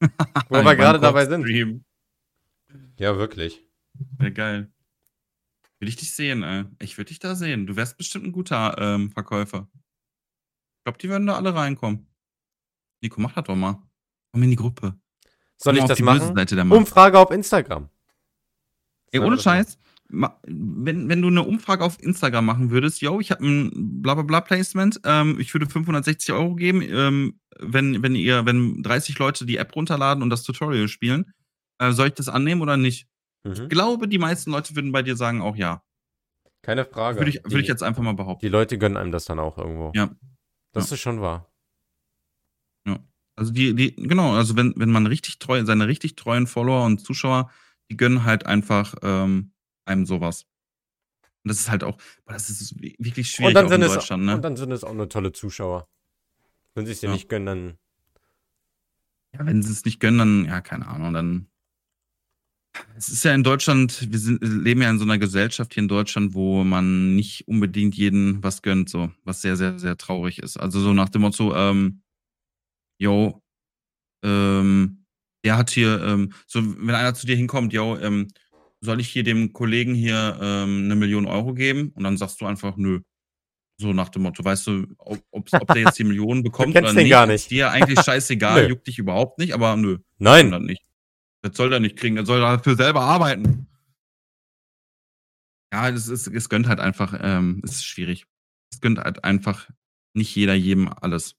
Wo 0.48 0.62
wir 0.62 0.76
gerade 0.76 0.98
dabei 0.98 1.24
sind. 1.26 1.42
Kochstream. 1.42 1.84
Ja, 2.98 3.16
wirklich. 3.16 3.64
Wäre 4.18 4.32
geil. 4.32 4.72
Will 5.78 5.88
ich 5.88 5.96
dich 5.96 6.14
sehen, 6.14 6.42
ey. 6.42 6.64
Ich 6.80 6.98
würde 6.98 7.08
dich 7.08 7.18
da 7.20 7.34
sehen. 7.34 7.66
Du 7.66 7.76
wärst 7.76 7.96
bestimmt 7.96 8.26
ein 8.26 8.32
guter 8.32 8.76
ähm, 8.78 9.10
Verkäufer. 9.10 9.68
Ich 10.78 10.84
glaube, 10.84 10.98
die 10.98 11.08
würden 11.08 11.26
da 11.26 11.36
alle 11.36 11.54
reinkommen. 11.54 12.06
Nico, 13.00 13.20
mach 13.20 13.32
das 13.32 13.44
doch 13.44 13.56
mal. 13.56 13.80
Komm 14.32 14.42
in 14.42 14.50
die 14.50 14.56
Gruppe. 14.56 14.96
Soll 15.56 15.74
Komm 15.76 15.84
ich 15.84 15.88
das 15.88 16.00
machen? 16.00 16.72
Umfrage 16.72 17.18
auf 17.18 17.30
Instagram. 17.30 17.88
Ey, 19.12 19.20
ohne 19.20 19.36
das 19.36 19.44
machen? 19.44 19.66
Wenn, 20.12 21.08
wenn 21.08 21.22
du 21.22 21.28
eine 21.28 21.42
Umfrage 21.42 21.84
auf 21.84 22.00
Instagram 22.02 22.44
machen 22.44 22.70
würdest, 22.70 23.00
yo, 23.00 23.18
ich 23.20 23.30
habe 23.30 23.44
ein 23.46 24.02
blablabla 24.02 24.42
Placement, 24.42 25.00
ähm, 25.04 25.40
ich 25.40 25.52
würde 25.54 25.66
560 25.66 26.32
Euro 26.34 26.54
geben, 26.54 26.82
ähm, 26.82 27.40
wenn, 27.58 28.02
wenn 28.02 28.14
ihr, 28.14 28.44
wenn 28.44 28.82
30 28.82 29.18
Leute 29.18 29.46
die 29.46 29.56
App 29.56 29.74
runterladen 29.74 30.22
und 30.22 30.30
das 30.30 30.42
Tutorial 30.42 30.88
spielen, 30.88 31.32
äh, 31.78 31.92
soll 31.92 32.08
ich 32.08 32.14
das 32.14 32.28
annehmen 32.28 32.60
oder 32.62 32.76
nicht? 32.76 33.08
Mhm. 33.44 33.52
Ich 33.52 33.68
glaube, 33.68 34.08
die 34.08 34.18
meisten 34.18 34.50
Leute 34.50 34.76
würden 34.76 34.92
bei 34.92 35.02
dir 35.02 35.16
sagen 35.16 35.40
auch 35.40 35.56
ja. 35.56 35.82
Keine 36.62 36.84
Frage. 36.84 37.18
Würde 37.18 37.30
ich, 37.30 37.42
die, 37.42 37.50
würde 37.50 37.60
ich 37.62 37.68
jetzt 37.68 37.82
einfach 37.82 38.02
mal 38.02 38.14
behaupten. 38.14 38.44
die 38.46 38.50
Leute 38.50 38.78
gönnen 38.78 38.96
einem 38.96 39.10
das 39.12 39.24
dann 39.24 39.38
auch 39.38 39.58
irgendwo. 39.58 39.92
Ja. 39.94 40.10
Das 40.72 40.90
Ja. 40.90 40.94
ist 40.94 41.00
schon 41.00 41.20
wahr. 41.20 41.48
Also 43.34 43.50
die, 43.50 43.74
die, 43.74 43.96
genau, 43.96 44.34
also 44.34 44.56
wenn, 44.56 44.74
wenn 44.76 44.90
man 44.90 45.06
richtig 45.06 45.38
treu, 45.38 45.64
seine 45.64 45.88
richtig 45.88 46.16
treuen 46.16 46.46
Follower 46.46 46.84
und 46.84 46.98
Zuschauer, 46.98 47.50
die 47.90 47.96
gönnen 47.96 48.24
halt 48.24 48.44
einfach 48.44 48.94
ähm, 49.02 49.52
einem 49.84 50.06
sowas. 50.06 50.46
Und 51.44 51.48
das 51.50 51.60
ist 51.60 51.70
halt 51.70 51.82
auch, 51.84 51.98
das 52.26 52.50
ist 52.50 52.80
wirklich 52.80 53.30
schwierig 53.30 53.48
Und 53.48 53.54
dann, 53.54 53.66
auch 53.66 53.70
sind 53.70 53.82
in 53.82 53.86
es, 53.88 53.94
Deutschland, 53.94 54.24
ne? 54.24 54.34
und 54.36 54.42
dann 54.42 54.56
sind 54.56 54.72
es 54.72 54.84
auch 54.84 54.94
nur 54.94 55.08
tolle 55.08 55.32
Zuschauer. 55.32 55.88
Wenn 56.74 56.86
sie 56.86 56.92
es 56.92 57.00
dir 57.00 57.08
Ja. 57.08 57.14
nicht 57.14 57.28
gönnen, 57.28 57.46
dann. 57.46 57.78
Ja, 59.34 59.46
wenn 59.46 59.62
sie 59.62 59.72
es 59.72 59.84
nicht 59.84 59.98
gönnen, 60.00 60.18
dann, 60.18 60.44
ja, 60.44 60.60
keine 60.60 60.86
Ahnung, 60.86 61.12
dann. 61.14 61.48
Es 62.96 63.08
ist 63.08 63.24
ja 63.24 63.34
in 63.34 63.42
Deutschland, 63.42 64.10
wir 64.10 64.18
sind, 64.18 64.42
leben 64.42 64.80
ja 64.82 64.90
in 64.90 64.98
so 64.98 65.04
einer 65.04 65.18
Gesellschaft 65.18 65.74
hier 65.74 65.82
in 65.82 65.88
Deutschland, 65.88 66.34
wo 66.34 66.64
man 66.64 67.14
nicht 67.14 67.46
unbedingt 67.48 67.94
jeden 67.96 68.42
was 68.42 68.62
gönnt, 68.62 68.88
so, 68.88 69.10
was 69.24 69.42
sehr, 69.42 69.56
sehr, 69.56 69.78
sehr 69.78 69.96
traurig 69.98 70.38
ist. 70.38 70.56
Also 70.58 70.80
so 70.80 70.92
nach 70.94 71.08
dem 71.10 71.22
Motto, 71.22 71.54
ähm, 71.54 72.02
yo, 72.98 73.42
ähm, 74.24 75.04
der 75.44 75.56
hat 75.58 75.70
hier, 75.70 76.02
ähm, 76.02 76.32
so, 76.46 76.62
wenn 76.64 76.94
einer 76.94 77.14
zu 77.14 77.26
dir 77.26 77.36
hinkommt, 77.36 77.72
yo, 77.72 77.98
ähm, 77.98 78.28
soll 78.84 79.00
ich 79.00 79.08
hier 79.08 79.22
dem 79.24 79.52
Kollegen 79.52 79.94
hier 79.94 80.38
ähm, 80.40 80.84
eine 80.84 80.96
Million 80.96 81.26
Euro 81.26 81.54
geben? 81.54 81.92
Und 81.94 82.04
dann 82.04 82.16
sagst 82.16 82.40
du 82.40 82.46
einfach, 82.46 82.76
nö. 82.76 83.00
So 83.80 83.92
nach 83.92 84.10
dem 84.10 84.22
Motto, 84.22 84.44
weißt 84.44 84.66
du, 84.66 84.86
ob, 84.98 85.18
ob's- 85.30 85.54
ob 85.54 85.66
der 85.68 85.82
jetzt 85.84 85.98
die 85.98 86.04
Millionen 86.04 86.42
bekommt 86.44 86.76
oder 86.76 86.92
nicht, 86.92 87.08
gar 87.10 87.24
ist 87.24 87.30
nicht. 87.30 87.50
dir 87.50 87.70
eigentlich 87.70 88.00
scheißegal, 88.04 88.68
juckt 88.68 88.86
dich 88.86 88.98
überhaupt 88.98 89.38
nicht, 89.38 89.54
aber 89.54 89.76
nö, 89.76 89.98
Nein! 90.18 90.50
das 90.50 90.60
nicht. 90.62 90.82
Das 91.42 91.56
soll 91.56 91.72
er 91.72 91.80
nicht 91.80 91.96
kriegen, 91.96 92.16
er 92.16 92.26
soll 92.26 92.40
dafür 92.40 92.76
selber 92.76 93.00
arbeiten. 93.00 93.66
Ja, 95.72 95.88
es, 95.88 96.08
ist, 96.08 96.26
es 96.28 96.48
gönnt 96.48 96.68
halt 96.68 96.80
einfach, 96.80 97.18
ähm, 97.20 97.60
es 97.64 97.72
ist 97.76 97.84
schwierig. 97.86 98.26
Es 98.72 98.80
gönnt 98.80 98.98
halt 98.98 99.24
einfach 99.24 99.68
nicht 100.14 100.34
jeder 100.36 100.54
jedem 100.54 100.88
alles. 100.88 101.34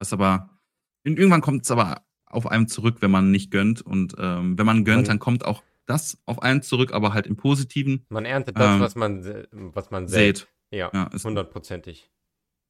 Was 0.00 0.12
aber, 0.12 0.60
irgendwann 1.04 1.40
kommt 1.40 1.64
es 1.64 1.70
aber 1.70 2.06
auf 2.26 2.46
einem 2.46 2.68
zurück, 2.68 2.98
wenn 3.00 3.10
man 3.10 3.30
nicht 3.32 3.50
gönnt. 3.50 3.82
Und 3.82 4.14
ähm, 4.18 4.56
wenn 4.56 4.66
man 4.66 4.84
gönnt, 4.84 5.08
dann 5.08 5.18
kommt 5.18 5.44
auch 5.44 5.62
das 5.90 6.18
auf 6.26 6.42
einen 6.42 6.62
zurück, 6.62 6.92
aber 6.92 7.12
halt 7.12 7.26
im 7.26 7.36
Positiven 7.36 8.06
Man 8.08 8.24
erntet 8.24 8.58
das, 8.58 8.74
Ähm, 8.74 8.80
was 8.80 8.94
man, 8.94 9.46
was 9.50 9.90
man 9.90 10.08
sät. 10.08 10.48
Ja, 10.70 10.90
Ja, 10.94 11.04
ist, 11.08 11.24
hundertprozentig. 11.24 12.10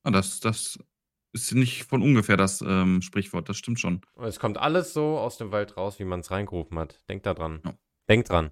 ja, 0.04 0.10
das, 0.10 0.40
das 0.40 0.78
ist 1.32 1.54
nicht 1.54 1.84
von 1.84 2.02
ungefähr 2.02 2.36
das 2.36 2.60
ähm, 2.62 3.02
Sprichwort, 3.02 3.48
das 3.48 3.56
stimmt 3.56 3.78
schon. 3.78 4.00
Und 4.14 4.24
es 4.26 4.40
kommt 4.40 4.58
alles 4.58 4.92
so 4.92 5.18
aus 5.18 5.36
dem 5.36 5.52
Wald 5.52 5.76
raus, 5.76 5.98
wie 5.98 6.04
man 6.04 6.20
es 6.20 6.30
reingerufen 6.30 6.78
hat. 6.78 6.98
Denkt 7.08 7.26
da 7.26 7.34
dran. 7.34 7.60
Ja. 7.64 7.74
Denkt 8.08 8.30
dran. 8.30 8.50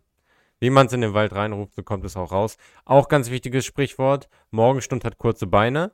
Wie 0.60 0.70
man 0.70 0.86
es 0.86 0.92
in 0.92 1.00
den 1.00 1.14
Wald 1.14 1.32
reinruft, 1.34 1.74
so 1.74 1.82
kommt 1.82 2.04
es 2.04 2.16
auch 2.16 2.32
raus. 2.32 2.56
Auch 2.84 3.08
ganz 3.08 3.30
wichtiges 3.30 3.64
Sprichwort. 3.64 4.28
Morgenstund 4.50 5.04
hat 5.04 5.18
kurze 5.18 5.46
Beine. 5.46 5.92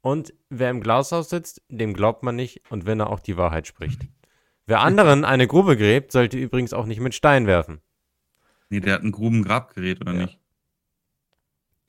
Und 0.00 0.32
wer 0.50 0.70
im 0.70 0.80
Glashaus 0.80 1.30
sitzt, 1.30 1.62
dem 1.68 1.92
glaubt 1.94 2.22
man 2.22 2.36
nicht. 2.36 2.62
Und 2.70 2.86
wenn 2.86 3.00
er 3.00 3.10
auch 3.10 3.20
die 3.20 3.36
Wahrheit 3.36 3.66
spricht. 3.66 4.00
Wer 4.66 4.80
anderen 4.80 5.24
eine 5.24 5.46
Grube 5.46 5.76
gräbt, 5.76 6.12
sollte 6.12 6.38
übrigens 6.38 6.72
auch 6.72 6.86
nicht 6.86 7.00
mit 7.00 7.14
Stein 7.14 7.46
werfen. 7.46 7.80
Nee, 8.68 8.80
der 8.80 8.94
hat 8.94 9.02
ein 9.02 9.12
Grubengrabgerät, 9.12 10.00
oder 10.00 10.12
Ja. 10.12 10.22
nicht? 10.22 10.40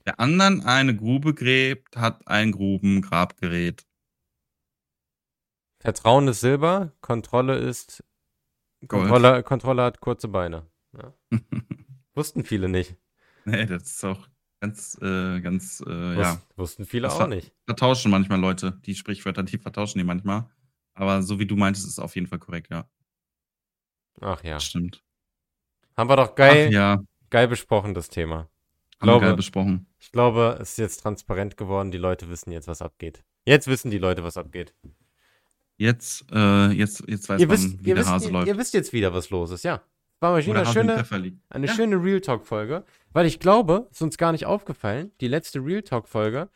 Der 0.06 0.20
anderen 0.20 0.62
eine 0.64 0.96
Grube 0.96 1.34
gräbt, 1.34 1.98
hat 1.98 2.28
ein 2.28 2.52
Grubengrabgerät. 2.52 3.86
Vertrauen 5.80 6.28
ist 6.28 6.40
Silber, 6.40 6.94
Kontrolle 7.02 7.58
ist. 7.58 8.04
Kontrolle, 8.88 9.44
Kontrolle 9.44 9.84
hat 9.84 10.00
kurze 10.00 10.28
Beine. 10.28 10.66
Ja. 10.98 11.14
Wussten 12.16 12.44
viele 12.46 12.70
nicht. 12.70 12.96
nee, 13.46 13.66
das 13.66 13.84
ist 13.84 14.04
auch 14.06 14.28
ganz, 14.60 14.98
äh, 15.02 15.40
ganz, 15.42 15.82
äh, 15.82 15.86
Wus 16.16 16.18
ja. 16.18 16.42
Wussten 16.56 16.86
viele 16.86 17.08
Das 17.08 17.20
auch 17.20 17.28
nicht. 17.28 17.54
Vertauschen 17.66 18.12
manchmal 18.12 18.40
Leute, 18.40 18.80
die 18.86 18.96
Sprichwörter, 18.96 19.44
die 19.44 19.58
vertauschen 19.58 20.00
die 20.00 20.04
manchmal. 20.04 20.50
Aber 20.94 21.22
so 21.22 21.38
wie 21.40 21.46
du 21.46 21.56
meintest, 21.56 21.86
ist 21.88 22.00
auf 22.00 22.16
jeden 22.16 22.28
Fall 22.28 22.40
korrekt, 22.40 22.70
ja. 22.72 22.90
Ach 24.22 24.44
ja. 24.44 24.60
Stimmt. 24.60 25.04
Haben 25.98 26.10
wir 26.10 26.16
doch 26.16 26.36
geil, 26.36 26.68
Ach 26.70 26.74
ja, 26.74 26.98
geil 27.30 27.48
besprochen, 27.48 27.94
das 27.94 28.10
Thema. 28.10 28.36
haben 28.38 28.48
wir 29.00 29.06
Glaube- 29.06 29.26
gerade 29.26 29.36
besprochen. 29.38 29.88
Ich 30.00 30.12
glaube, 30.12 30.58
es 30.62 30.72
ist 30.72 30.78
jetzt 30.78 31.02
transparent 31.02 31.58
geworden. 31.58 31.92
Die 31.92 31.98
Leute 31.98 32.30
wissen 32.30 32.52
jetzt, 32.52 32.68
was 32.68 32.82
abgeht. 32.82 33.24
Jetzt 33.46 33.68
wissen 33.68 33.90
die 33.92 33.98
Leute, 33.98 34.24
was 34.24 34.38
abgeht. 34.38 34.74
Jetzt, 35.78 36.26
äh, 36.32 36.70
jetzt, 36.72 37.04
jetzt 37.08 37.30
weiß 37.30 37.40
Ihr 37.40 37.48
man, 37.48 37.56
wisst, 37.56 37.84
wie 37.84 37.90
ihr, 37.90 37.96
der 37.96 38.04
wisst, 38.04 38.10
Hase 38.10 38.26
ihr, 38.28 38.32
läuft. 38.34 38.48
ihr 38.48 38.58
wisst 38.58 38.74
jetzt 38.74 38.94
wieder, 38.94 39.14
was 39.14 39.30
los 39.30 39.52
ist, 39.52 39.64
ja. 39.64 39.82
War 40.20 40.32
mal 40.32 40.42
eine 40.42 40.66
schöne, 40.66 41.06
eine 41.50 41.68
Ja. 41.68 41.74
schöne 41.74 42.02
Real 42.04 42.20
Talk-Folge, 42.22 42.84
weil 43.14 43.28
ich 43.28 43.40
glaube, 43.40 43.88
ist 43.92 44.02
uns 44.02 44.18
gar 44.18 44.32
nicht 44.32 44.48
aufgefallen, 44.48 45.12
die 45.22 45.28
letzte 45.28 45.60
Real 45.64 45.84
Talk-Folge, 45.84 46.50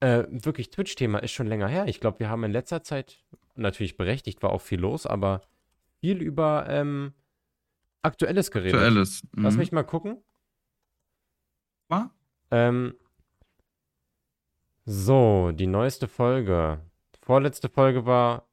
äh, 0.00 0.24
wirklich 0.28 0.68
Twitch-Thema 0.70 1.18
ist 1.20 1.32
schon 1.32 1.46
länger 1.46 1.68
her. 1.68 1.86
Ich 1.88 2.00
glaube, 2.00 2.18
wir 2.20 2.28
haben 2.28 2.44
in 2.44 2.52
letzter 2.52 2.82
Zeit, 2.82 3.18
natürlich 3.54 3.96
berechtigt, 3.96 4.42
war 4.42 4.50
auch 4.50 4.60
viel 4.60 4.80
los, 4.80 5.06
aber 5.06 5.40
viel 6.00 6.20
über 6.20 6.66
ähm, 6.68 7.14
Aktuelles 8.02 8.50
geredet. 8.50 8.74
Aktuelles. 8.74 9.22
Lass 9.36 9.54
Mhm. 9.54 9.58
mich 9.60 9.72
mal 9.72 9.82
gucken. 9.84 10.22
Mal? 11.88 12.10
Ähm, 12.50 12.94
so, 14.84 15.52
die 15.52 15.66
neueste 15.66 16.08
Folge. 16.08 16.80
Vorletzte 17.22 17.68
Folge 17.68 18.06
war. 18.06 18.48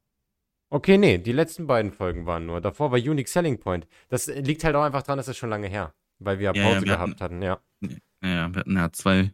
Okay, 0.69 0.97
nee, 0.97 1.17
die 1.17 1.31
letzten 1.31 1.65
beiden 1.65 1.91
Folgen 1.93 2.25
waren 2.25 2.45
nur. 2.45 2.59
Davor 2.61 2.91
war 2.91 2.99
Unique 2.99 3.29
Selling 3.29 3.59
Point. 3.59 3.87
Das 4.09 4.27
liegt 4.27 4.63
halt 4.63 4.75
auch 4.75 4.83
einfach 4.83 5.03
dran, 5.03 5.17
dass 5.17 5.27
es 5.29 5.37
schon 5.37 5.49
lange 5.49 5.67
her. 5.67 5.93
Weil 6.19 6.39
wir 6.39 6.51
Ja, 6.53 6.61
ja, 6.61 6.63
Pause 6.63 6.85
wir 6.85 6.93
gehabt 6.93 7.21
hatten, 7.21 7.41
ja. 7.41 7.59
Ja, 7.81 8.53
wir 8.53 8.59
hatten 8.59 8.75
ja 8.75 8.91
zwei, 8.91 9.33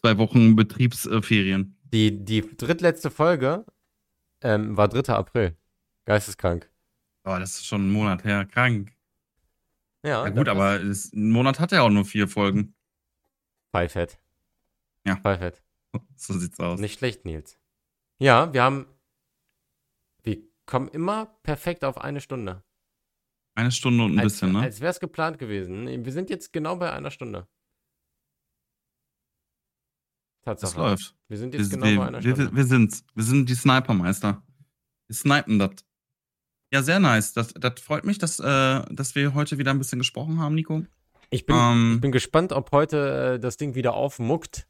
zwei 0.00 0.18
Wochen 0.18 0.56
Betriebsferien. 0.56 1.76
Die, 1.84 2.22
die 2.24 2.42
drittletzte 2.56 3.10
Folge 3.10 3.64
ähm, 4.42 4.76
war 4.76 4.88
3. 4.88 5.14
April. 5.14 5.56
Geisteskrank. 6.04 6.70
Boah, 7.22 7.38
das 7.40 7.52
ist 7.52 7.66
schon 7.66 7.88
ein 7.88 7.92
Monat 7.92 8.24
her. 8.24 8.44
Krank. 8.44 8.92
Ja, 10.08 10.24
Ja, 10.24 10.30
gut, 10.30 10.46
das- 10.46 10.52
aber 10.54 10.80
es, 10.82 11.12
ein 11.12 11.30
Monat 11.30 11.60
hat 11.60 11.72
er 11.72 11.82
auch 11.84 11.90
nur 11.90 12.04
vier 12.04 12.28
Folgen. 12.28 12.74
Pfeifett. 13.72 14.18
Ja. 15.06 15.16
Pfeifett. 15.16 15.62
So 16.16 16.38
sieht's 16.38 16.58
aus. 16.60 16.80
Nicht 16.80 16.98
schlecht, 16.98 17.24
Nils. 17.24 17.58
Ja, 18.18 18.52
wir 18.52 18.62
haben. 18.62 18.86
Wir 20.22 20.42
kommen 20.66 20.88
immer 20.88 21.26
perfekt 21.42 21.84
auf 21.84 21.98
eine 21.98 22.20
Stunde. 22.20 22.62
Eine 23.54 23.72
Stunde 23.72 24.04
und 24.04 24.12
ein 24.12 24.18
als, 24.20 24.34
bisschen, 24.34 24.52
ne? 24.52 24.60
Als 24.60 24.80
wäre 24.80 24.90
es 24.90 25.00
geplant 25.00 25.38
gewesen. 25.38 25.86
Wir 26.04 26.12
sind 26.12 26.28
jetzt 26.30 26.52
genau 26.52 26.76
bei 26.76 26.92
einer 26.92 27.10
Stunde. 27.10 27.48
Das 30.44 30.60
Tatsache. 30.60 30.80
läuft. 30.80 31.16
Wir 31.28 31.38
sind 31.38 31.52
Wir, 31.52 31.60
jetzt 31.60 31.70
genau 31.70 31.84
bei 31.84 32.06
einer 32.08 32.22
wir, 32.22 32.34
Stunde. 32.34 32.50
wir, 32.52 32.56
wir 32.56 32.64
sind's. 32.64 33.04
Wir 33.14 33.24
sind 33.24 33.48
die 33.48 33.54
Snipermeister. 33.54 34.42
Wir 35.06 35.14
snipen 35.16 35.58
das. 35.58 35.70
Ja, 36.72 36.82
sehr 36.82 37.00
nice. 37.00 37.32
Das, 37.32 37.54
das 37.54 37.80
freut 37.80 38.04
mich, 38.04 38.18
dass, 38.18 38.40
äh, 38.40 38.82
dass 38.90 39.14
wir 39.14 39.34
heute 39.34 39.58
wieder 39.58 39.70
ein 39.70 39.78
bisschen 39.78 39.98
gesprochen 39.98 40.38
haben, 40.38 40.54
Nico. 40.54 40.84
Ich 41.30 41.46
bin, 41.46 41.56
Ähm. 41.56 41.92
ich 41.96 42.00
bin 42.00 42.12
gespannt, 42.12 42.52
ob 42.52 42.72
heute 42.72 43.34
äh, 43.36 43.40
das 43.40 43.56
Ding 43.56 43.74
wieder 43.74 43.94
aufmuckt. 43.94 44.66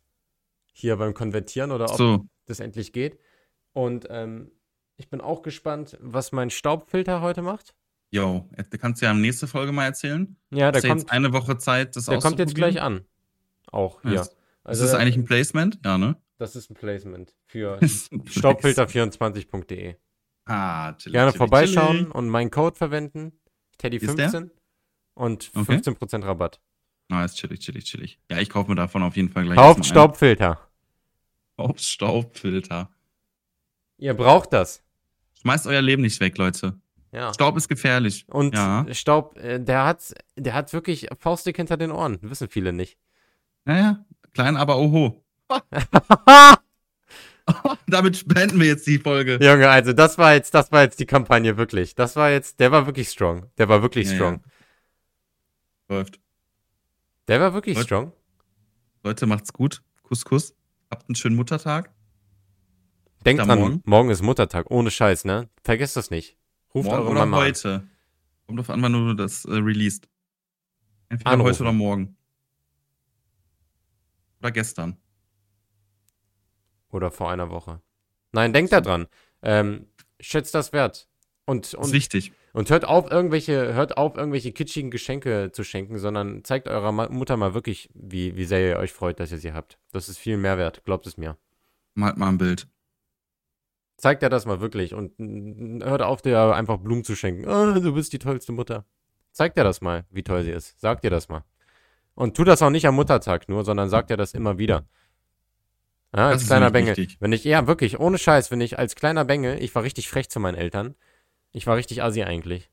Hier 0.72 0.96
beim 0.96 1.14
Konvertieren 1.14 1.72
oder 1.72 1.90
ob 1.90 1.96
So, 1.96 2.26
das 2.46 2.60
endlich 2.60 2.92
geht. 2.92 3.18
Und 3.72 4.06
ähm, 4.10 4.50
ich 4.96 5.08
bin 5.08 5.20
auch 5.20 5.42
gespannt, 5.42 5.96
was 6.00 6.32
mein 6.32 6.50
Staubfilter 6.50 7.20
heute 7.20 7.42
macht. 7.42 7.74
Jo, 8.10 8.48
du 8.70 8.78
kannst 8.78 9.02
ja 9.02 9.12
nächste 9.12 9.46
Folge 9.46 9.70
mal 9.72 9.84
erzählen. 9.84 10.36
Ja, 10.50 10.72
ja 10.72 10.72
kommt, 10.72 10.84
jetzt 10.84 11.10
eine 11.10 11.32
Woche 11.32 11.58
Zeit, 11.58 11.94
das 11.94 12.06
der 12.06 12.20
kommt 12.20 12.38
jetzt 12.38 12.54
gleich 12.54 12.80
an. 12.80 13.04
Auch 13.70 14.00
hier. 14.02 14.12
Ja, 14.12 14.20
Ist 14.22 14.36
Also, 14.64 14.84
das 14.84 14.94
eigentlich 14.94 15.16
ein 15.16 15.24
Placement? 15.24 15.78
Ja, 15.84 15.98
ne? 15.98 16.16
das 16.38 16.56
ist 16.56 16.70
ein 16.70 16.74
Placement 16.74 17.34
für 17.46 17.76
Ist 17.82 18.10
ein 18.12 18.24
Place. 18.24 18.36
staubfilter24.de. 18.38 19.96
Ah, 20.48 20.92
chillig, 20.94 21.12
Gerne 21.14 21.30
chillig, 21.32 21.38
vorbeischauen 21.38 21.96
chillig. 21.98 22.14
und 22.14 22.28
meinen 22.28 22.50
Code 22.50 22.76
verwenden. 22.76 23.32
Ist 23.72 23.82
der? 23.82 23.90
Teddy15 23.92 24.50
und 25.14 25.50
Okay. 25.54 25.76
15% 25.76 26.24
Rabatt. 26.24 26.60
Ah, 27.10 27.24
ist 27.24 27.36
chillig, 27.36 27.60
chillig, 27.60 27.84
chillig. 27.84 28.18
Ja, 28.30 28.38
ich 28.38 28.50
kaufe 28.50 28.68
mir 28.70 28.74
davon 28.76 29.02
auf 29.02 29.16
jeden 29.16 29.28
Fall 29.30 29.44
gleich. 29.44 29.56
Kauft. 29.56 29.84
Staubfilter. 29.86 30.60
Kauft 31.56 31.80
Staubfilter. 31.80 32.90
Ihr 33.98 34.14
braucht 34.14 34.52
das. 34.52 34.82
Schmeißt 35.40 35.66
euer 35.66 35.82
Leben 35.82 36.02
nicht 36.02 36.20
weg, 36.20 36.36
Leute. 36.38 36.78
Ja. 37.12 37.32
Staub 37.32 37.56
ist 37.56 37.68
gefährlich. 37.68 38.26
Und 38.28 38.54
Ja. 38.54 38.86
Staub, 38.92 39.36
äh, 39.38 39.58
der 39.58 39.86
hat, 39.86 40.12
der 40.36 40.54
hat 40.54 40.72
wirklich 40.72 41.08
Faustdick 41.18 41.56
hinter 41.56 41.76
den 41.76 41.90
Ohren. 41.90 42.18
Wissen 42.22 42.48
viele 42.48 42.72
nicht. 42.72 42.98
Naja, 43.64 44.04
klein, 44.34 44.56
aber 44.56 44.76
oho. 44.78 45.24
Damit 47.86 48.26
beenden 48.28 48.60
wir 48.60 48.66
jetzt 48.66 48.86
die 48.86 48.98
Folge. 48.98 49.38
Junge, 49.42 49.68
also 49.70 49.92
das 49.92 50.18
war 50.18 50.34
jetzt, 50.34 50.54
das 50.54 50.70
war 50.72 50.82
jetzt 50.82 51.00
die 51.00 51.06
Kampagne 51.06 51.56
wirklich. 51.56 51.94
Das 51.94 52.16
war 52.16 52.30
jetzt, 52.30 52.60
der 52.60 52.70
war 52.72 52.86
wirklich 52.86 53.08
strong. 53.08 53.46
Der 53.58 53.68
war 53.68 53.82
wirklich 53.82 54.08
Ja, 54.08 54.14
strong. 54.16 54.42
Läuft. 55.88 56.20
Der 57.28 57.40
war 57.40 57.54
wirklich 57.54 57.76
Leute- 57.76 57.86
strong. 57.86 58.12
Leute, 59.04 59.26
macht's 59.26 59.52
gut. 59.52 59.82
Kuss, 60.02 60.24
Kuss. 60.24 60.54
Habt 60.90 61.08
einen 61.08 61.14
schönen 61.14 61.36
Muttertag. 61.36 61.90
Denkt 63.24 63.42
dran, 63.46 63.58
morgen? 63.58 63.82
morgen? 63.84 64.10
ist 64.10 64.22
Muttertag. 64.22 64.70
Ohne 64.70 64.90
Scheiß, 64.90 65.24
ne? 65.24 65.48
Vergesst 65.64 65.96
das 65.96 66.10
nicht. 66.10 66.36
Ruft 66.74 66.86
morgen 66.86 67.02
eure 67.02 67.10
oder 67.10 67.20
Mama 67.20 67.38
an. 67.38 67.42
heute. 67.44 67.88
Kommt 68.46 68.58
drauf 68.58 68.70
an, 68.70 68.82
wann 68.82 68.92
du 68.92 69.14
das 69.14 69.44
äh, 69.44 69.52
released. 69.52 70.08
Entweder 71.08 71.30
Anrufen. 71.30 71.50
heute 71.52 71.62
oder 71.62 71.72
morgen. 71.72 72.16
Oder 74.40 74.50
gestern. 74.52 74.96
Oder 76.90 77.10
vor 77.10 77.30
einer 77.30 77.50
Woche. 77.50 77.80
Nein, 78.32 78.52
denkt 78.52 78.72
da 78.72 78.80
dran. 78.80 79.06
Ähm, 79.42 79.86
schätzt 80.20 80.54
das 80.54 80.72
wert. 80.72 81.08
Und, 81.44 81.66
ist 81.66 81.74
und, 81.74 81.92
wichtig. 81.92 82.32
und 82.52 82.68
hört 82.68 82.84
auf, 82.84 83.10
irgendwelche, 83.10 83.72
hört 83.72 83.96
auf, 83.96 84.16
irgendwelche 84.16 84.52
kitschigen 84.52 84.90
Geschenke 84.90 85.50
zu 85.50 85.64
schenken, 85.64 85.98
sondern 85.98 86.44
zeigt 86.44 86.68
eurer 86.68 86.92
Mutter 86.92 87.38
mal 87.38 87.54
wirklich, 87.54 87.88
wie, 87.94 88.36
wie 88.36 88.44
sehr 88.44 88.68
ihr 88.68 88.76
euch 88.78 88.92
freut, 88.92 89.18
dass 89.18 89.32
ihr 89.32 89.38
sie 89.38 89.54
habt. 89.54 89.78
Das 89.90 90.10
ist 90.10 90.18
viel 90.18 90.36
Mehrwert, 90.36 90.84
glaubt 90.84 91.06
es 91.06 91.16
mir. 91.16 91.38
Malt 91.94 92.18
mal 92.18 92.28
ein 92.28 92.38
Bild. 92.38 92.68
Zeigt 93.96 94.22
ihr 94.22 94.28
das 94.28 94.44
mal 94.44 94.60
wirklich 94.60 94.94
und 94.94 95.12
hört 95.82 96.02
auf, 96.02 96.20
dir 96.20 96.54
einfach 96.54 96.76
Blumen 96.76 97.02
zu 97.02 97.16
schenken. 97.16 97.48
Ah, 97.48 97.72
du 97.72 97.94
bist 97.94 98.12
die 98.12 98.18
tollste 98.18 98.52
Mutter. 98.52 98.84
Zeigt 99.32 99.56
ihr 99.56 99.64
das 99.64 99.80
mal, 99.80 100.04
wie 100.10 100.22
toll 100.22 100.42
sie 100.42 100.52
ist. 100.52 100.78
Sagt 100.78 101.02
ihr 101.04 101.10
das 101.10 101.28
mal. 101.28 101.44
Und 102.14 102.36
tu 102.36 102.44
das 102.44 102.60
auch 102.62 102.70
nicht 102.70 102.86
am 102.86 102.94
Muttertag 102.94 103.48
nur, 103.48 103.64
sondern 103.64 103.88
sagt 103.88 104.10
ihr 104.10 104.16
das 104.16 104.34
immer 104.34 104.58
wieder. 104.58 104.86
Ja, 106.16 106.28
als 106.28 106.46
kleiner 106.46 106.70
Bengel. 106.70 106.96
wichtig. 106.96 107.18
Wenn 107.20 107.32
ich, 107.32 107.44
ja, 107.44 107.66
wirklich, 107.66 107.98
ohne 108.00 108.18
Scheiß, 108.18 108.50
wenn 108.50 108.60
ich 108.60 108.78
als 108.78 108.94
kleiner 108.94 109.24
Bengel, 109.24 109.62
ich 109.62 109.74
war 109.74 109.82
richtig 109.82 110.08
frech 110.08 110.28
zu 110.30 110.40
meinen 110.40 110.54
Eltern. 110.56 110.94
Ich 111.52 111.66
war 111.66 111.76
richtig 111.76 112.02
assi 112.02 112.22
eigentlich. 112.22 112.70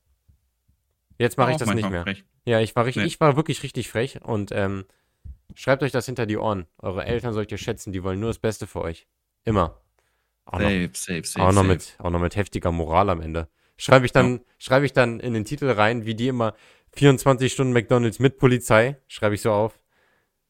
Jetzt 1.18 1.38
mache 1.38 1.50
ich 1.52 1.56
das 1.56 1.72
nicht 1.72 1.88
mehr. 1.90 2.02
frech. 2.02 2.24
Ja, 2.44 2.60
ich 2.60 2.76
war 2.76 2.84
richtig, 2.86 3.02
Nee. 3.02 3.06
ich 3.08 3.20
war 3.20 3.36
wirklich 3.36 3.62
richtig 3.62 3.88
frech 3.88 4.20
und 4.22 4.52
ähm, 4.52 4.84
schreibt 5.54 5.82
euch 5.82 5.92
das 5.92 6.06
hinter 6.06 6.26
die 6.26 6.36
Ohren. 6.36 6.66
Eure 6.78 7.04
Eltern 7.04 7.32
sollt 7.34 7.50
ihr 7.50 7.58
schätzen, 7.58 7.92
die 7.92 8.02
wollen 8.02 8.20
nur 8.20 8.30
das 8.30 8.38
Beste 8.38 8.66
für 8.66 8.80
euch. 8.82 9.06
Immer. 9.44 9.80
Auch 10.44 10.60
noch, 10.60 10.68
Safe, 10.68 10.90
safe, 10.92 11.24
safe. 11.24 11.46
auch 11.46 11.52
noch 11.52 11.64
mit, 11.64 11.96
auch 11.98 12.10
noch 12.10 12.20
mit 12.20 12.36
heftiger 12.36 12.70
Moral 12.70 13.10
am 13.10 13.20
Ende. 13.20 13.48
Schreibe 13.78 14.06
ich 14.06 14.12
dann, 14.12 14.40
schreibe 14.58 14.86
ich 14.86 14.92
dann 14.92 15.18
in 15.20 15.34
den 15.34 15.44
Titel 15.44 15.68
rein, 15.70 16.06
wie 16.06 16.14
die 16.14 16.28
immer 16.28 16.54
24 16.94 17.52
Stunden 17.52 17.72
McDonalds 17.72 18.18
mit 18.20 18.38
Polizei, 18.38 18.96
schreibe 19.08 19.34
ich 19.34 19.42
so 19.42 19.52
auf. 19.52 19.78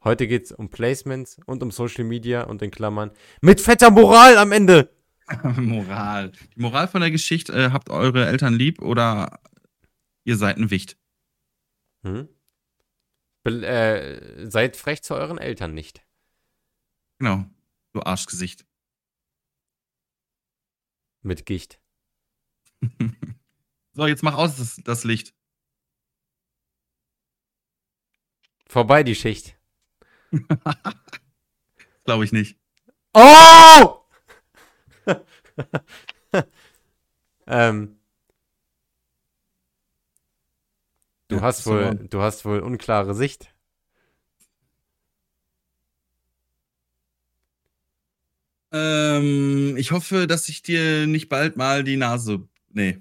Heute 0.06 0.28
geht's 0.28 0.52
um 0.52 0.70
Placements 0.70 1.40
und 1.46 1.64
um 1.64 1.72
Social 1.72 2.04
Media 2.04 2.44
und 2.44 2.62
in 2.62 2.70
Klammern 2.70 3.10
mit 3.40 3.60
fetter 3.60 3.90
Moral 3.90 4.38
am 4.38 4.52
Ende. 4.52 4.94
Moral. 5.56 6.30
Die 6.30 6.60
Moral 6.60 6.86
von 6.86 7.00
der 7.00 7.10
Geschichte, 7.10 7.52
äh, 7.52 7.70
habt 7.72 7.90
eure 7.90 8.24
Eltern 8.24 8.54
lieb 8.54 8.80
oder 8.80 9.40
ihr 10.22 10.36
seid 10.36 10.58
ein 10.58 10.70
Wicht. 10.70 10.96
Hm? 12.04 12.28
Be 13.42 13.66
äh, 13.66 14.48
seid 14.48 14.76
frech 14.76 15.02
zu 15.02 15.14
euren 15.14 15.38
Eltern 15.38 15.74
nicht. 15.74 16.06
Genau. 17.18 17.44
Du 17.92 18.00
Arschgesicht. 18.00 18.64
Mit 21.22 21.46
Gicht. 21.46 21.80
So, 23.92 24.06
jetzt 24.06 24.22
mach 24.22 24.34
aus 24.34 24.58
das, 24.58 24.76
das 24.84 25.04
Licht. 25.04 25.32
Vorbei 28.68 29.02
die 29.02 29.14
Schicht. 29.14 29.56
Glaube 32.04 32.24
ich 32.24 32.32
nicht. 32.32 32.58
Oh! 33.14 34.00
ähm, 37.46 37.96
du 41.28 41.36
Ja, 41.36 41.42
hast 41.42 41.64
so 41.64 41.70
wohl, 41.72 41.94
du 42.10 42.20
hast 42.22 42.44
wohl 42.44 42.60
unklare 42.60 43.14
Sicht. 43.14 43.52
Ähm, 48.72 49.76
ich 49.76 49.92
hoffe, 49.92 50.26
dass 50.26 50.48
ich 50.48 50.62
dir 50.62 51.06
nicht 51.06 51.28
bald 51.28 51.56
mal 51.56 51.84
die 51.84 51.96
Nase. 51.96 52.46
Nee. 52.72 52.98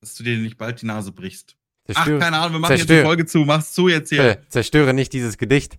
Dass 0.00 0.14
du 0.16 0.24
dir 0.24 0.36
nicht 0.38 0.58
bald 0.58 0.82
die 0.82 0.86
Nase 0.86 1.12
brichst. 1.12 1.56
Ach, 1.88 1.94
Zerstöre, 1.94 2.18
keine 2.18 2.38
Ahnung, 2.38 2.54
wir 2.54 2.58
machen 2.60 2.72
jetzt 2.72 2.80
Zerstöre. 2.80 3.00
die 3.00 3.06
Folge 3.06 3.26
zu. 3.26 3.38
Mach's 3.44 3.72
zu 3.72 3.88
jetzt 3.88 4.08
hier. 4.08 4.24
äh, 4.24 4.48
zerstöre 4.48 4.92
nicht 4.92 5.12
dieses 5.12 5.38
Gedicht. 5.38 5.78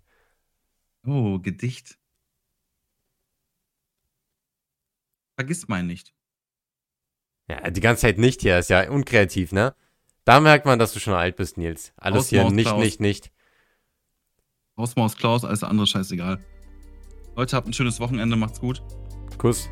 Oh, 1.07 1.39
Gedicht. 1.39 1.97
Vergiss 5.35 5.67
mein 5.67 5.87
nicht. 5.87 6.13
Ja, 7.49 7.69
die 7.69 7.79
ganze 7.79 8.01
Zeit 8.01 8.17
nicht 8.17 8.41
hier, 8.41 8.59
ist 8.59 8.69
ja 8.69 8.89
unkreativ, 8.89 9.53
ne? 9.53 9.73
Da 10.25 10.41
merkt 10.41 10.65
man, 10.65 10.79
dass 10.79 10.91
du 10.91 10.99
schon 10.99 11.13
alt 11.13 11.37
bist, 11.37 11.57
Nils. 11.57 11.93
Alles 11.95 12.23
Aus 12.23 12.29
hier 12.29 12.49
nicht, 12.51 12.67
Klaus. 12.67 12.83
nicht, 12.83 12.99
nicht. 12.99 13.31
Hausmaus 14.75 15.15
Klaus, 15.15 15.45
alles 15.45 15.63
andere 15.63 15.87
scheißegal. 15.87 16.43
Leute, 17.37 17.55
habt 17.55 17.67
ein 17.67 17.73
schönes 17.73 18.01
Wochenende, 18.01 18.35
macht's 18.35 18.59
gut. 18.59 18.83
Kuss, 19.37 19.69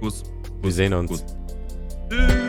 Kuss. 0.00 0.22
wir 0.62 0.70
sehen 0.70 0.94
uns. 0.94 1.10
Kuss. 1.10 2.43